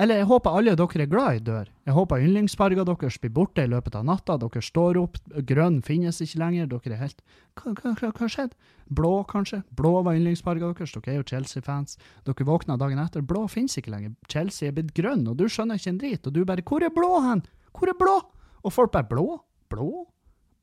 Eller 0.00 0.22
jeg 0.22 0.28
håper 0.30 0.54
alle 0.56 0.72
dere 0.78 1.02
er 1.04 1.08
glad 1.10 1.36
i 1.36 1.40
dør. 1.44 1.66
Jeg 1.84 1.92
håper 1.92 2.22
yndlingsfarga 2.24 2.86
deres 2.88 3.18
blir 3.20 3.32
borte 3.36 3.66
i 3.66 3.68
løpet 3.68 3.98
av 3.98 4.06
natta. 4.08 4.38
Dere 4.40 4.62
står 4.64 4.96
opp. 4.96 5.18
Grønn 5.44 5.82
finnes 5.84 6.22
ikke 6.24 6.40
lenger. 6.40 6.70
Dere 6.70 6.94
er 6.96 7.02
helt 7.02 7.20
Hva, 7.60 7.74
hva, 7.76 7.92
hva, 8.08 8.28
skjedde? 8.32 8.56
Blå, 8.88 9.12
kanskje? 9.28 9.60
Blå 9.76 9.92
var 10.06 10.16
yndlingsfarga 10.16 10.70
deres. 10.72 10.94
Dere 10.96 11.12
er 11.12 11.20
jo 11.20 11.26
Chelsea-fans. 11.28 11.98
Dere 12.24 12.48
våkna 12.48 12.78
dagen 12.80 13.02
etter. 13.02 13.20
Blå 13.20 13.44
finnes 13.52 13.76
ikke 13.76 13.92
lenger. 13.92 14.16
Chelsea 14.32 14.70
er 14.70 14.78
blitt 14.78 14.94
grønn, 14.96 15.26
og 15.28 15.36
du 15.36 15.44
skjønner 15.52 15.76
ikke 15.76 15.92
en 15.92 16.00
drit. 16.00 16.26
Og 16.26 16.32
du 16.32 16.46
bare 16.48 16.64
Hvor 16.64 16.86
er 16.86 16.96
blå 16.96 17.12
hen? 17.26 17.44
Hvor 17.76 17.92
er 17.92 18.00
blå? 18.00 18.16
Og 18.64 18.72
folk 18.72 18.96
bare 18.96 19.08
Blå? 19.10 19.26
Blå? 19.68 20.06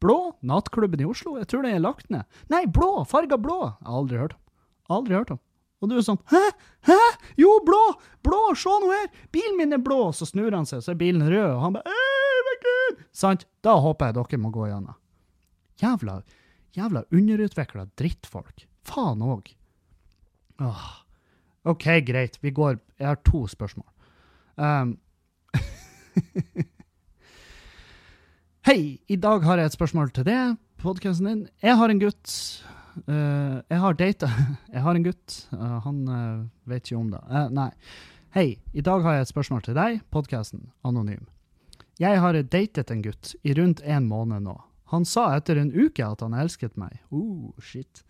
Blå? 0.01 0.17
Nattklubben 0.41 1.01
i 1.01 1.05
Oslo? 1.09 1.37
Jeg 1.37 1.49
tror 1.49 1.65
den 1.65 1.77
er 1.77 1.85
lagt 1.85 2.09
ned. 2.13 2.25
Nei, 2.49 2.65
blå! 2.65 3.03
Farga 3.09 3.37
blå! 3.37 3.61
Jeg 3.69 3.85
har 3.85 4.01
aldri 4.01 4.17
hørt 4.21 4.33
om. 4.33 4.41
Aldri 4.97 5.17
hørt 5.17 5.31
om. 5.33 5.39
Og 5.81 5.91
du 5.91 5.97
er 5.97 6.05
sånn 6.05 6.19
Hæ? 6.31 6.43
Hæ? 6.89 6.99
Jo, 7.39 7.59
blå! 7.65 7.81
Blå! 8.25 8.39
Se 8.57 8.71
nå 8.81 8.89
her! 8.93 9.09
Bilen 9.33 9.57
min 9.59 9.75
er 9.77 9.83
blå! 9.83 10.09
Så 10.15 10.25
snur 10.29 10.55
han 10.55 10.65
seg, 10.69 10.81
så 10.85 10.93
er 10.93 10.99
bilen 10.99 11.25
rød, 11.27 11.51
og 11.53 11.61
han 11.65 11.77
bare 11.77 11.93
«Ei, 11.93 12.17
herregud!» 12.37 13.03
Sant? 13.15 13.45
Da 13.65 13.77
håper 13.83 14.09
jeg 14.09 14.17
dere 14.17 14.41
må 14.41 14.51
gå 14.55 14.67
gjennom. 14.69 14.97
Jævla, 15.81 16.21
jævla 16.77 17.03
underutvikla 17.13 17.85
drittfolk. 17.99 18.65
Faen 18.87 19.21
òg. 19.21 19.51
OK, 21.67 21.85
greit. 22.07 22.39
Vi 22.41 22.49
går 22.51 22.79
Jeg 22.97 23.07
har 23.07 23.19
to 23.21 23.43
spørsmål. 23.47 23.85
Um, 24.57 24.97
Hei, 28.67 28.99
i 29.07 29.15
dag 29.15 29.43
har 29.45 29.61
jeg 29.61 29.69
et 29.69 29.77
spørsmål 29.77 30.09
til 30.15 30.25
deg, 30.27 30.57
podkasten 30.81 31.29
din. 31.29 31.43
Jeg 31.61 31.77
har 31.77 31.93
en 31.93 32.01
gutt. 32.01 32.33
Eh, 33.07 33.57
jeg 33.69 33.81
har 33.83 33.97
data 33.97 34.29
Jeg 34.75 34.83
har 34.85 34.95
en 34.95 35.05
gutt. 35.05 35.39
Uh, 35.53 35.79
han 35.85 36.03
eh, 36.11 36.45
vet 36.69 36.85
ikke 36.85 36.99
om 36.99 37.09
det. 37.13 37.23
Nei. 37.55 37.71
Hei, 38.35 38.47
i 38.73 38.83
dag 38.85 39.01
har 39.05 39.17
jeg 39.17 39.27
et 39.27 39.31
spørsmål 39.31 39.63
til 39.65 39.77
deg, 39.77 40.01
podkasten 40.13 40.67
Anonym. 40.85 41.25
Jeg 41.97 42.19
har 42.21 42.37
datet 42.37 42.91
en 42.93 43.01
gutt 43.01 43.33
i 43.41 43.55
rundt 43.57 43.81
en 43.81 44.05
måned 44.05 44.45
nå. 44.45 44.57
Han 44.91 45.07
sa 45.07 45.31
etter 45.35 45.57
en 45.57 45.71
uke 45.73 46.05
at 46.05 46.21
han 46.21 46.35
elsket 46.37 46.77
meg. 46.77 46.99
Oh, 47.09 47.55
shit. 47.63 48.03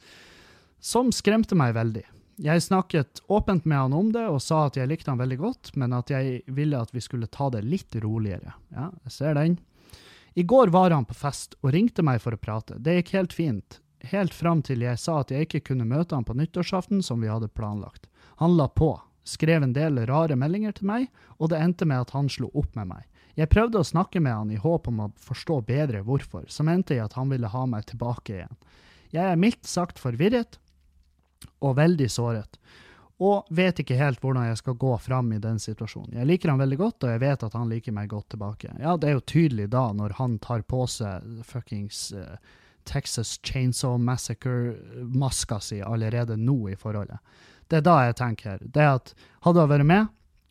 Som 0.83 1.13
skremte 1.15 1.55
meg 1.57 1.77
veldig. 1.77 2.03
Jeg 2.43 2.61
snakket 2.61 3.23
åpent 3.33 3.65
med 3.65 3.79
han 3.79 3.95
om 3.97 4.11
det 4.13 4.27
og 4.29 4.41
sa 4.43 4.67
at 4.67 4.75
jeg 4.77 4.89
likte 4.91 5.09
han 5.09 5.21
veldig 5.21 5.39
godt, 5.41 5.71
men 5.79 5.95
at 5.97 6.11
jeg 6.13 6.43
ville 6.53 6.77
at 6.77 6.91
vi 6.93 7.01
skulle 7.01 7.29
ta 7.33 7.47
det 7.53 7.63
litt 7.65 7.97
roligere. 8.03 8.53
Ja, 8.75 8.91
jeg 9.07 9.15
ser 9.15 9.39
den. 9.39 9.57
I 10.37 10.43
går 10.45 10.69
var 10.69 10.93
han 10.93 11.07
på 11.09 11.17
fest 11.17 11.55
og 11.63 11.71
ringte 11.73 12.05
meg 12.05 12.21
for 12.21 12.35
å 12.35 12.41
prate. 12.41 12.77
Det 12.77 12.99
gikk 12.99 13.15
helt 13.15 13.33
fint, 13.33 13.79
helt 13.99 14.33
fram 14.33 14.61
til 14.61 14.83
jeg 14.85 14.99
sa 15.01 15.21
at 15.21 15.31
jeg 15.33 15.47
ikke 15.47 15.63
kunne 15.71 15.87
møte 15.87 16.15
han 16.15 16.25
på 16.27 16.35
nyttårsaften 16.37 17.03
som 17.03 17.21
vi 17.21 17.31
hadde 17.31 17.49
planlagt. 17.49 18.07
Han 18.41 18.57
la 18.57 18.67
på, 18.67 18.93
skrev 19.23 19.63
en 19.63 19.73
del 19.73 19.99
rare 20.07 20.35
meldinger 20.35 20.77
til 20.77 20.89
meg, 20.91 21.07
og 21.37 21.51
det 21.51 21.61
endte 21.61 21.87
med 21.89 22.05
at 22.05 22.13
han 22.15 22.29
slo 22.29 22.51
opp 22.53 22.75
med 22.77 22.91
meg. 22.93 23.05
Jeg 23.37 23.51
prøvde 23.53 23.81
å 23.81 23.85
snakke 23.85 24.21
med 24.23 24.33
han 24.33 24.51
i 24.53 24.57
håp 24.57 24.87
om 24.89 25.03
å 25.03 25.11
forstå 25.21 25.59
bedre 25.67 26.01
hvorfor, 26.05 26.47
som 26.49 26.69
endte 26.71 26.95
i 26.95 27.01
at 27.03 27.13
han 27.17 27.29
ville 27.29 27.51
ha 27.53 27.65
meg 27.69 27.85
tilbake 27.89 28.39
igjen. 28.39 28.55
Jeg 29.13 29.23
er 29.23 29.39
mildt 29.39 29.67
sagt 29.69 30.01
forvirret 30.01 30.57
og 31.61 31.77
veldig 31.77 32.07
såret, 32.09 32.57
og 33.21 33.49
vet 33.53 33.79
ikke 33.81 33.97
helt 33.97 34.21
hvordan 34.21 34.45
jeg 34.45 34.59
skal 34.59 34.77
gå 34.77 34.91
fram 35.01 35.31
i 35.33 35.41
den 35.41 35.57
situasjonen. 35.61 36.17
Jeg 36.19 36.29
liker 36.29 36.53
han 36.53 36.61
veldig 36.61 36.79
godt, 36.81 37.05
og 37.05 37.13
jeg 37.13 37.21
vet 37.23 37.45
at 37.47 37.57
han 37.57 37.69
liker 37.69 37.95
meg 37.97 38.09
godt 38.13 38.29
tilbake. 38.33 38.73
Ja, 38.81 38.93
det 38.97 39.09
er 39.09 39.17
jo 39.17 39.25
tydelig 39.25 39.69
da, 39.73 39.87
når 39.97 40.17
han 40.19 40.37
tar 40.41 40.65
på 40.69 40.83
seg 40.89 41.41
fuckings 41.45 42.11
eh, 42.13 42.37
Texas 42.87 43.35
Chainsaw 43.43 43.97
Massacre-maska 43.99 45.59
si 45.61 45.81
allerede 45.83 46.37
nå 46.39 46.69
i 46.71 46.75
forholdet. 46.79 47.19
Det 47.67 47.81
er 47.81 47.85
da 47.85 47.97
jeg 48.07 48.15
tenker. 48.21 48.61
Det 48.63 48.85
at 48.87 49.13
hadde 49.43 49.65
hun 49.65 49.71
vært 49.73 49.89
med, 49.89 50.07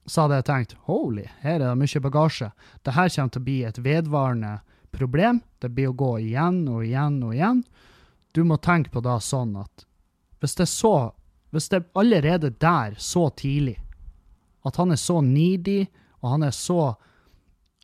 så 0.06 0.24
hadde 0.26 0.38
jeg 0.38 0.46
tenkt 0.50 0.76
holy, 0.86 1.24
her 1.42 1.58
er 1.58 1.64
det 1.64 1.78
mye 1.80 2.02
bagasje. 2.04 2.52
Det 2.84 2.94
her 2.94 3.10
kommer 3.10 3.32
til 3.34 3.42
å 3.42 3.46
bli 3.48 3.56
et 3.66 3.80
vedvarende 3.82 4.52
problem. 4.94 5.40
Det 5.58 5.72
blir 5.74 5.90
å 5.90 5.98
gå 5.98 6.12
igjen 6.28 6.62
og 6.70 6.84
igjen 6.86 7.18
og 7.26 7.34
igjen. 7.34 7.62
Du 8.36 8.44
må 8.44 8.60
tenke 8.62 8.92
på 8.92 9.02
da 9.02 9.16
sånn 9.22 9.56
at 9.58 9.86
hvis 10.40 10.58
det 10.58 10.66
er 10.68 10.74
så 10.74 10.96
Hvis 11.54 11.68
det 11.70 11.76
er 11.78 11.84
allerede 11.96 12.48
der, 12.60 12.96
så 12.98 13.30
tidlig, 13.30 13.76
at 14.66 14.76
han 14.76 14.90
er 14.92 14.98
så 15.00 15.20
needy, 15.24 15.86
og 16.20 16.32
han 16.34 16.42
er 16.42 16.52
så 16.52 16.96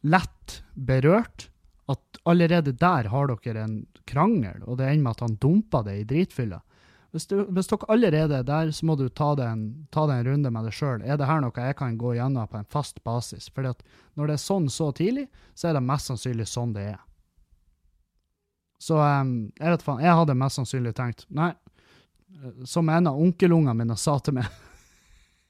lett 0.03 0.57
berørt 0.75 1.47
at 1.89 2.19
allerede 2.29 2.75
der 2.77 3.09
har 3.09 3.31
dere 3.31 3.63
en 3.63 3.77
krangel, 4.13 4.63
og 4.67 4.79
det 4.79 4.91
ender 4.91 5.07
med 5.07 5.17
at 5.17 5.25
han 5.27 5.39
dumper 5.41 5.89
det 5.89 5.97
i 6.01 6.07
dritfylla. 6.09 6.61
Hvis, 7.13 7.27
du, 7.29 7.43
hvis 7.53 7.69
dere 7.69 7.89
allerede 7.93 8.39
er 8.39 8.45
der, 8.49 8.71
så 8.73 8.87
må 8.89 8.97
du 8.97 9.05
ta 9.13 9.35
det 9.37 9.45
en, 9.45 9.65
en 9.93 10.25
runde 10.25 10.51
med 10.51 10.65
deg 10.65 10.73
sjøl. 10.73 11.03
Er 11.05 11.19
det 11.21 11.29
her 11.29 11.43
noe 11.45 11.65
jeg 11.67 11.77
kan 11.77 11.99
gå 12.01 12.15
gjennom 12.17 12.49
på 12.49 12.57
en 12.57 12.69
fast 12.73 13.03
basis? 13.05 13.51
Fordi 13.53 13.75
at 13.75 13.83
når 14.17 14.31
det 14.31 14.37
er 14.39 14.45
sånn 14.47 14.69
så 14.73 14.89
tidlig, 14.97 15.27
så 15.53 15.69
er 15.69 15.77
det 15.77 15.85
mest 15.85 16.09
sannsynlig 16.09 16.49
sånn 16.49 16.73
det 16.73 16.87
er. 16.95 17.03
Så 18.81 18.97
um, 18.97 19.53
jeg 19.61 19.75
vet 19.75 19.85
faen, 19.85 20.01
jeg 20.03 20.17
hadde 20.19 20.39
mest 20.41 20.59
sannsynlig 20.59 20.95
tenkt 20.99 21.21
Nei, 21.31 21.53
som 22.67 22.89
en 22.91 23.07
av 23.13 23.21
onkelungene 23.21 23.77
mine 23.79 23.95
sa 24.01 24.17
til 24.19 24.41
meg 24.41 24.49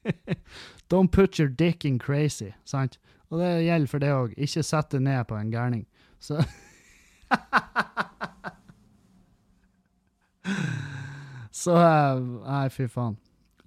Don't 0.91 1.09
put 1.15 1.39
your 1.39 1.49
dick 1.49 1.85
in 1.87 1.97
crazy, 1.97 2.51
sant? 2.67 2.99
Og 3.31 3.39
det 3.39 3.63
gjelder 3.63 3.89
for 3.89 4.03
det 4.03 4.11
òg. 4.13 4.33
Ikke 4.37 4.61
sett 4.67 4.91
det 4.91 4.99
ned 5.01 5.23
på 5.25 5.39
en 5.39 5.49
gærning. 5.49 5.87
Så 6.21 6.43
Så 11.53 11.75
eh, 11.77 12.19
Nei, 12.43 12.67
fy 12.73 12.87
faen. 12.91 13.17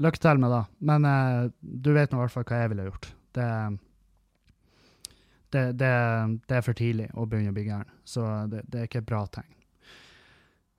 Lykke 0.02 0.20
til 0.20 0.40
med 0.42 0.52
det. 0.52 0.62
Men 0.84 1.08
eh, 1.08 1.42
du 1.60 1.92
vet 1.96 2.12
nå 2.12 2.20
i 2.20 2.24
hvert 2.24 2.34
fall 2.34 2.46
hva 2.48 2.62
jeg 2.62 2.72
ville 2.72 2.88
gjort. 2.88 3.10
Det, 3.36 3.50
det, 5.54 5.66
det, 5.80 5.92
det 6.48 6.58
er 6.58 6.64
for 6.64 6.76
tidlig 6.76 7.10
å 7.14 7.26
begynne 7.28 7.52
å 7.52 7.56
bli 7.56 7.68
gæren, 7.68 7.92
så 8.08 8.24
det, 8.50 8.64
er 8.72 8.88
ikke 8.88 9.02
et 9.04 9.08
bra 9.08 9.22
tegn. 9.30 9.52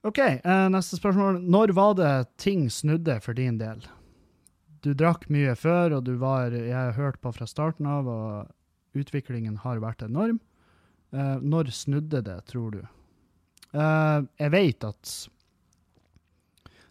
OK, 0.08 0.20
eh, 0.20 0.66
neste 0.74 1.00
spørsmål. 1.00 1.40
Når 1.48 1.74
var 1.78 1.96
det 2.00 2.12
ting 2.42 2.68
snudde 2.72 3.20
for 3.24 3.38
din 3.38 3.58
del? 3.62 3.86
Du 4.86 4.92
drakk 4.94 5.26
mye 5.34 5.56
før, 5.58 5.98
og 5.98 6.06
du 6.06 6.14
var 6.22 6.54
Jeg 6.54 6.76
har 6.76 6.94
hørt 6.96 7.18
på 7.24 7.32
fra 7.34 7.48
starten 7.50 7.88
av, 7.90 8.08
og 8.08 9.00
utviklingen 9.00 9.58
har 9.64 9.82
vært 9.84 10.06
enorm. 10.06 10.38
Når 11.12 11.72
snudde 11.74 12.22
det, 12.24 12.38
tror 12.52 12.76
du? 12.76 12.80
Jeg 13.74 14.52
vet 14.54 14.86
at 14.86 15.12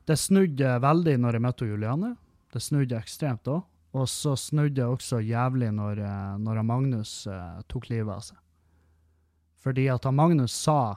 det 0.07 0.17
snudde 0.21 0.77
veldig 0.83 1.17
når 1.19 1.37
jeg 1.37 1.43
møtte 1.43 1.69
Juliane. 1.69 2.13
Det 2.55 2.63
snudde 2.63 2.99
ekstremt 2.99 3.45
da. 3.47 3.61
Og 3.97 4.09
så 4.11 4.35
snudde 4.39 4.77
det 4.81 4.87
også 4.87 5.23
jævlig 5.25 5.71
når, 5.75 6.03
eh, 6.05 6.37
når 6.43 6.63
Magnus 6.67 7.27
eh, 7.27 7.63
tok 7.71 7.89
livet 7.91 8.13
av 8.13 8.23
seg. 8.29 8.41
Fordi 9.65 9.89
at 9.91 10.07
Magnus 10.15 10.55
sa 10.55 10.97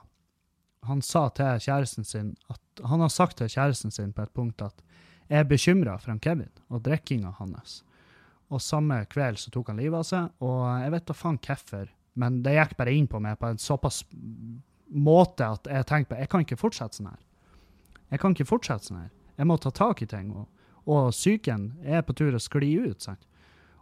Han 0.87 1.01
sa 1.01 1.25
til 1.35 1.59
kjæresten 1.59 2.05
sin 2.07 2.35
at 2.47 2.83
Han 2.87 3.01
har 3.01 3.09
sagt 3.09 3.37
til 3.37 3.49
kjæresten 3.51 3.91
sin 3.91 4.13
på 4.13 4.21
et 4.23 4.33
punkt 4.33 4.61
at 4.61 4.83
jeg 5.29 5.43
er 5.43 5.49
bekymra 5.49 5.97
for 5.99 6.09
han 6.09 6.19
Kevin 6.19 6.49
og 6.69 6.81
drikkinga 6.85 7.33
hans. 7.37 7.83
Og 8.49 8.61
samme 8.61 9.03
kveld 9.11 9.37
så 9.37 9.51
tok 9.53 9.67
han 9.69 9.77
livet 9.77 9.99
av 9.99 10.07
seg, 10.07 10.31
og 10.41 10.63
jeg 10.81 10.93
vet 10.95 11.05
da 11.05 11.13
faen 11.13 11.37
hvorfor, 11.37 11.91
men 12.17 12.39
det 12.41 12.55
gikk 12.55 12.73
bare 12.79 12.95
inn 12.97 13.09
på 13.11 13.19
meg 13.21 13.37
på 13.37 13.51
en 13.51 13.61
såpass 13.61 13.99
måte 14.89 15.45
at 15.45 15.69
jeg 15.69 15.85
tenkte 15.85 16.15
på 16.15 16.17
jeg 16.23 16.31
kan 16.31 16.45
ikke 16.45 16.57
fortsette 16.57 16.97
sånn 16.97 17.11
her. 17.11 17.21
Jeg 18.09 18.21
kan 18.21 18.35
ikke 18.35 18.49
fortsette 18.49 18.89
sånn 18.89 19.03
her. 19.03 19.09
Jeg 19.39 19.47
må 19.47 19.57
ta 19.61 19.71
tak 19.71 20.01
i 20.03 20.07
ting. 20.09 20.31
Og, 20.35 20.47
og 20.89 21.11
psyken 21.13 21.71
er 21.83 22.03
på 22.05 22.15
tur 22.17 22.35
å 22.35 22.41
skli 22.41 22.73
ut. 22.81 23.01
sant? 23.05 23.25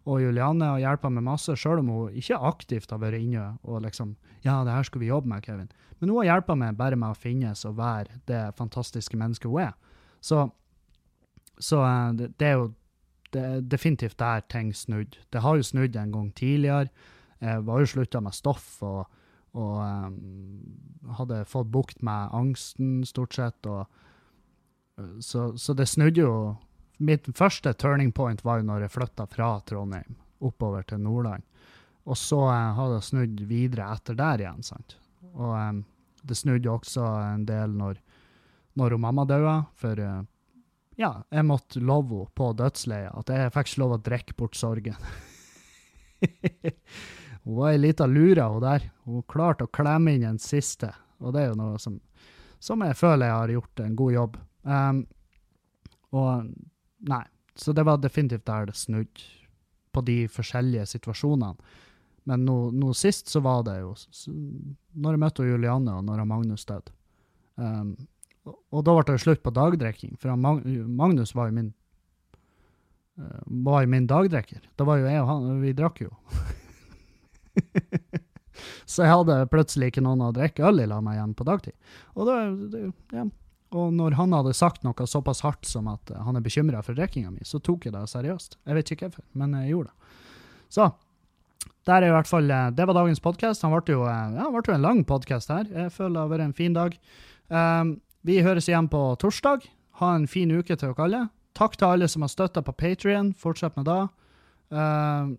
Og 0.08 0.22
Juliane 0.24 0.70
har 0.72 0.80
hjulpet 0.84 1.12
meg 1.18 1.26
masse, 1.28 1.56
sjøl 1.60 1.82
om 1.82 1.90
hun 1.92 2.16
ikke 2.16 2.40
aktivt 2.50 2.94
har 2.94 3.02
vært 3.04 3.20
inne 3.20 3.50
og 3.64 3.84
liksom 3.84 4.16
Ja, 4.46 4.62
det 4.64 4.72
her 4.72 4.86
skal 4.88 5.02
vi 5.02 5.10
jobbe 5.10 5.28
med, 5.28 5.44
Kevin. 5.44 5.72
Men 6.00 6.10
hun 6.10 6.22
har 6.22 6.30
hjulpet 6.30 6.60
meg 6.62 6.78
bare 6.80 6.96
med 6.96 7.12
å 7.12 7.18
finnes 7.18 7.66
og 7.68 7.80
være 7.80 8.22
det 8.30 8.44
fantastiske 8.56 9.18
mennesket 9.18 9.50
hun 9.50 9.66
er. 9.66 9.74
Så, 10.22 10.46
så 11.60 11.82
eh, 11.84 12.12
det, 12.20 12.30
det 12.40 12.48
er 12.48 12.60
jo 12.62 12.70
det 13.36 13.44
er 13.44 13.62
definitivt 13.62 14.20
der 14.20 14.46
ting 14.50 14.72
snudd. 14.76 15.18
Det 15.34 15.42
har 15.44 15.58
jo 15.58 15.66
snudd 15.66 15.96
en 16.00 16.12
gang 16.12 16.32
tidligere. 16.36 16.88
Jeg 17.42 17.66
var 17.68 17.80
jo 17.80 17.90
slutta 17.92 18.22
med 18.24 18.34
stoff 18.34 18.82
og, 18.82 19.10
og 19.54 19.82
um, 19.84 20.14
hadde 21.20 21.44
fått 21.46 21.72
bukt 21.72 22.04
med 22.04 22.32
angsten, 22.34 23.04
stort 23.06 23.36
sett. 23.36 23.66
og 23.66 23.86
så, 25.22 25.58
så 25.58 25.74
det 25.78 25.86
snudde 25.86 26.24
jo 26.24 26.56
Mitt 26.98 27.28
første 27.38 27.74
turning 27.78 28.10
point 28.12 28.40
var 28.42 28.58
jo 28.58 28.66
når 28.66 28.88
jeg 28.88 28.94
flytta 28.96 29.28
fra 29.30 29.52
Trondheim 29.70 30.16
oppover 30.42 30.82
til 30.90 30.98
Nordland. 31.02 31.44
Og 32.10 32.18
så 32.18 32.40
eh, 32.50 32.72
har 32.74 32.94
det 32.94 33.04
snudd 33.06 33.44
videre 33.50 33.92
etter 33.94 34.18
der 34.18 34.42
igjen. 34.42 34.64
sant? 34.66 34.96
Og 35.36 35.54
um, 35.54 35.84
det 36.26 36.38
snudde 36.40 36.72
også 36.72 37.06
en 37.06 37.46
del 37.46 37.76
når, 37.78 38.00
når 38.80 38.98
mamma 39.02 39.28
daua, 39.30 39.60
for 39.78 40.02
uh, 40.02 40.24
ja, 40.98 41.12
jeg 41.30 41.46
måtte 41.46 41.84
love 41.84 42.24
henne 42.24 42.34
på 42.38 42.50
dødsleiet 42.58 43.14
at 43.14 43.30
jeg 43.34 43.54
fikk 43.54 43.72
ikke 43.72 43.84
lov 43.84 43.94
å 43.94 44.02
drikke 44.10 44.38
bort 44.40 44.58
sorgen. 44.58 44.98
hun 47.44 47.60
var 47.60 47.76
ei 47.76 47.82
lita 47.84 48.10
lura, 48.10 48.50
hun 48.50 48.66
der. 48.66 48.90
Hun 49.06 49.26
klarte 49.30 49.68
å 49.68 49.74
klemme 49.74 50.18
inn 50.18 50.26
en 50.26 50.42
siste, 50.42 50.90
og 51.22 51.38
det 51.38 51.44
er 51.44 51.52
jo 51.52 51.62
noe 51.62 51.78
som, 51.82 52.00
som 52.58 52.82
jeg 52.82 52.98
føler 52.98 53.30
jeg 53.30 53.38
har 53.38 53.58
gjort 53.60 53.86
en 53.86 53.98
god 54.02 54.18
jobb. 54.18 54.40
Um, 54.68 55.06
og 56.16 56.50
nei, 57.08 57.24
så 57.56 57.74
det 57.74 57.86
var 57.88 58.02
definitivt 58.04 58.48
der 58.48 58.70
det 58.70 58.78
snudde, 58.78 59.26
på 59.96 60.04
de 60.06 60.28
forskjellige 60.30 60.86
situasjonene. 60.92 61.56
Men 62.28 62.44
nå, 62.46 62.58
nå 62.76 62.92
sist 62.94 63.32
så 63.32 63.40
var 63.42 63.64
det 63.66 63.80
jo 63.80 63.94
når 65.00 65.16
jeg 65.16 65.22
møtte 65.24 65.48
Julianne 65.48 65.96
og 65.96 66.04
når 66.06 66.26
Magnus 66.28 66.68
døde. 66.68 66.92
Um, 67.56 67.96
og, 68.46 68.58
og 68.76 68.84
da 68.86 68.94
ble 68.94 69.06
det 69.08 69.16
jo 69.16 69.24
slutt 69.24 69.44
på 69.46 69.54
dagdrikking, 69.56 70.18
for 70.20 70.36
Mag 70.40 70.62
Magnus 70.68 71.34
var 71.36 71.50
jo 71.50 71.58
min 71.58 71.72
eh, 73.18 73.42
var 73.66 73.84
jo 73.84 73.92
min 73.96 74.08
dagdrikker. 74.12 74.68
Da 74.78 74.88
var 74.88 75.02
jo 75.02 75.10
jeg 75.10 75.24
og 75.24 75.32
han, 75.32 75.50
vi 75.64 75.74
drakk 75.76 76.04
jo. 76.04 76.12
så 78.92 79.08
jeg 79.08 79.14
hadde 79.16 79.40
plutselig 79.52 79.92
ikke 79.92 80.06
noen 80.06 80.28
å 80.28 80.34
drikke 80.36 80.68
øl 80.68 80.84
i 80.84 80.88
lag 80.92 81.04
med 81.04 81.18
igjen 81.18 81.36
på 81.38 81.48
dagtid. 81.48 81.76
Og 82.16 82.30
da, 82.30 82.38
det, 82.76 82.86
ja. 83.16 83.26
Og 83.76 83.92
når 83.92 84.16
han 84.16 84.32
hadde 84.32 84.54
sagt 84.56 84.86
noe 84.86 85.08
såpass 85.10 85.42
hardt 85.44 85.68
som 85.68 85.90
at 85.92 86.12
eh, 86.14 86.22
han 86.24 86.40
er 86.40 86.46
bekymra 86.46 86.84
for 86.86 86.96
drikkinga 86.96 87.34
mi, 87.34 87.44
så 87.44 87.60
tok 87.60 87.88
jeg 87.88 87.96
det 87.96 88.06
seriøst. 88.12 88.60
Jeg 88.64 88.78
vet 88.78 88.92
ikke 88.94 89.10
hvorfor, 89.10 89.26
men 89.36 89.56
jeg 89.60 89.74
gjorde 89.74 89.92
det. 89.92 89.98
Så 90.72 90.90
der 91.88 92.04
er 92.04 92.10
i 92.10 92.16
hvert 92.16 92.28
fall, 92.28 92.52
eh, 92.52 92.70
Det 92.72 92.88
var 92.88 92.94
dagens 92.94 93.20
podkast. 93.24 93.62
Han 93.62 93.76
ble 93.76 93.94
jo, 93.94 94.04
eh, 94.08 94.36
ja, 94.40 94.50
ble 94.52 94.62
jo 94.64 94.74
en 94.76 94.82
lang 94.88 95.04
podkast 95.06 95.50
her. 95.52 95.66
Jeg 95.66 95.92
føler 95.92 96.14
det 96.14 96.22
har 96.22 96.30
vært 96.32 96.46
en 96.48 96.54
fin 96.54 96.74
dag. 96.74 96.98
Um, 97.50 98.02
vi 98.24 98.42
høres 98.44 98.68
igjen 98.68 98.90
på 98.92 99.16
torsdag. 99.20 99.68
Ha 100.00 100.16
en 100.16 100.28
fin 100.28 100.52
uke 100.52 100.76
til 100.76 100.94
dere 100.94 101.04
alle. 101.04 101.30
Takk 101.56 101.78
til 101.78 101.88
alle 101.88 102.08
som 102.08 102.22
har 102.22 102.30
støtta 102.30 102.62
på 102.62 102.76
Patrion. 102.76 103.34
Fortsett 103.34 103.76
med 103.76 103.86
det. 103.88 104.10
Um, 104.70 105.38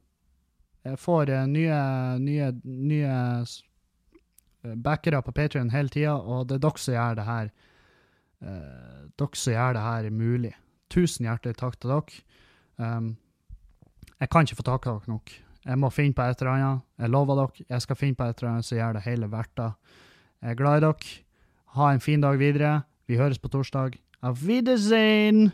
jeg 0.85 0.99
får 0.99 1.27
nye, 1.49 2.19
nye, 2.19 2.53
nye 2.65 3.45
backere 4.77 5.21
på 5.23 5.33
Patrion 5.33 5.71
hele 5.71 5.89
tida, 5.93 6.17
og 6.17 6.49
det 6.49 6.57
er 6.57 6.65
dere 6.65 6.81
som 6.81 6.95
gjør 6.95 7.19
det 7.19 7.27
her 7.29 7.51
eh, 8.43 9.05
dere 9.19 9.41
som 9.41 9.55
gjør 9.55 9.77
det 9.77 9.85
her 9.85 10.11
mulig. 10.11 10.55
Tusen 10.91 11.29
hjertelig 11.29 11.59
takk 11.59 11.77
til 11.81 11.93
dere. 11.93 12.25
Um, 12.79 13.17
jeg 14.21 14.31
kan 14.31 14.47
ikke 14.47 14.59
få 14.59 14.67
tak 14.67 14.87
i 14.87 14.91
dere 14.91 15.13
nok. 15.13 15.33
Jeg 15.69 15.79
må 15.79 15.91
finne 15.93 16.17
på 16.17 16.25
et 16.25 16.41
eller 16.41 16.53
annet. 16.55 16.85
Jeg 16.99 17.11
lover 17.11 17.41
dere, 17.43 17.67
jeg 17.69 17.85
skal 17.85 17.97
finne 17.97 18.17
på 18.17 18.25
et 18.25 18.39
eller 18.41 18.53
annet 18.53 18.69
som 18.69 18.79
gjør 18.79 18.99
det 18.99 19.07
hele 19.07 19.31
verdt 19.31 19.57
det. 19.61 19.71
Jeg 20.43 20.51
er 20.51 20.61
glad 20.61 20.77
i 20.79 20.85
dere. 20.87 21.15
Ha 21.77 21.93
en 21.93 22.01
fin 22.01 22.21
dag 22.21 22.39
videre. 22.39 22.83
Vi 23.07 23.17
høres 23.17 23.39
på 23.39 23.49
torsdag. 23.49 23.99
Auf 24.23 24.47
Wiedersehen! 24.47 25.53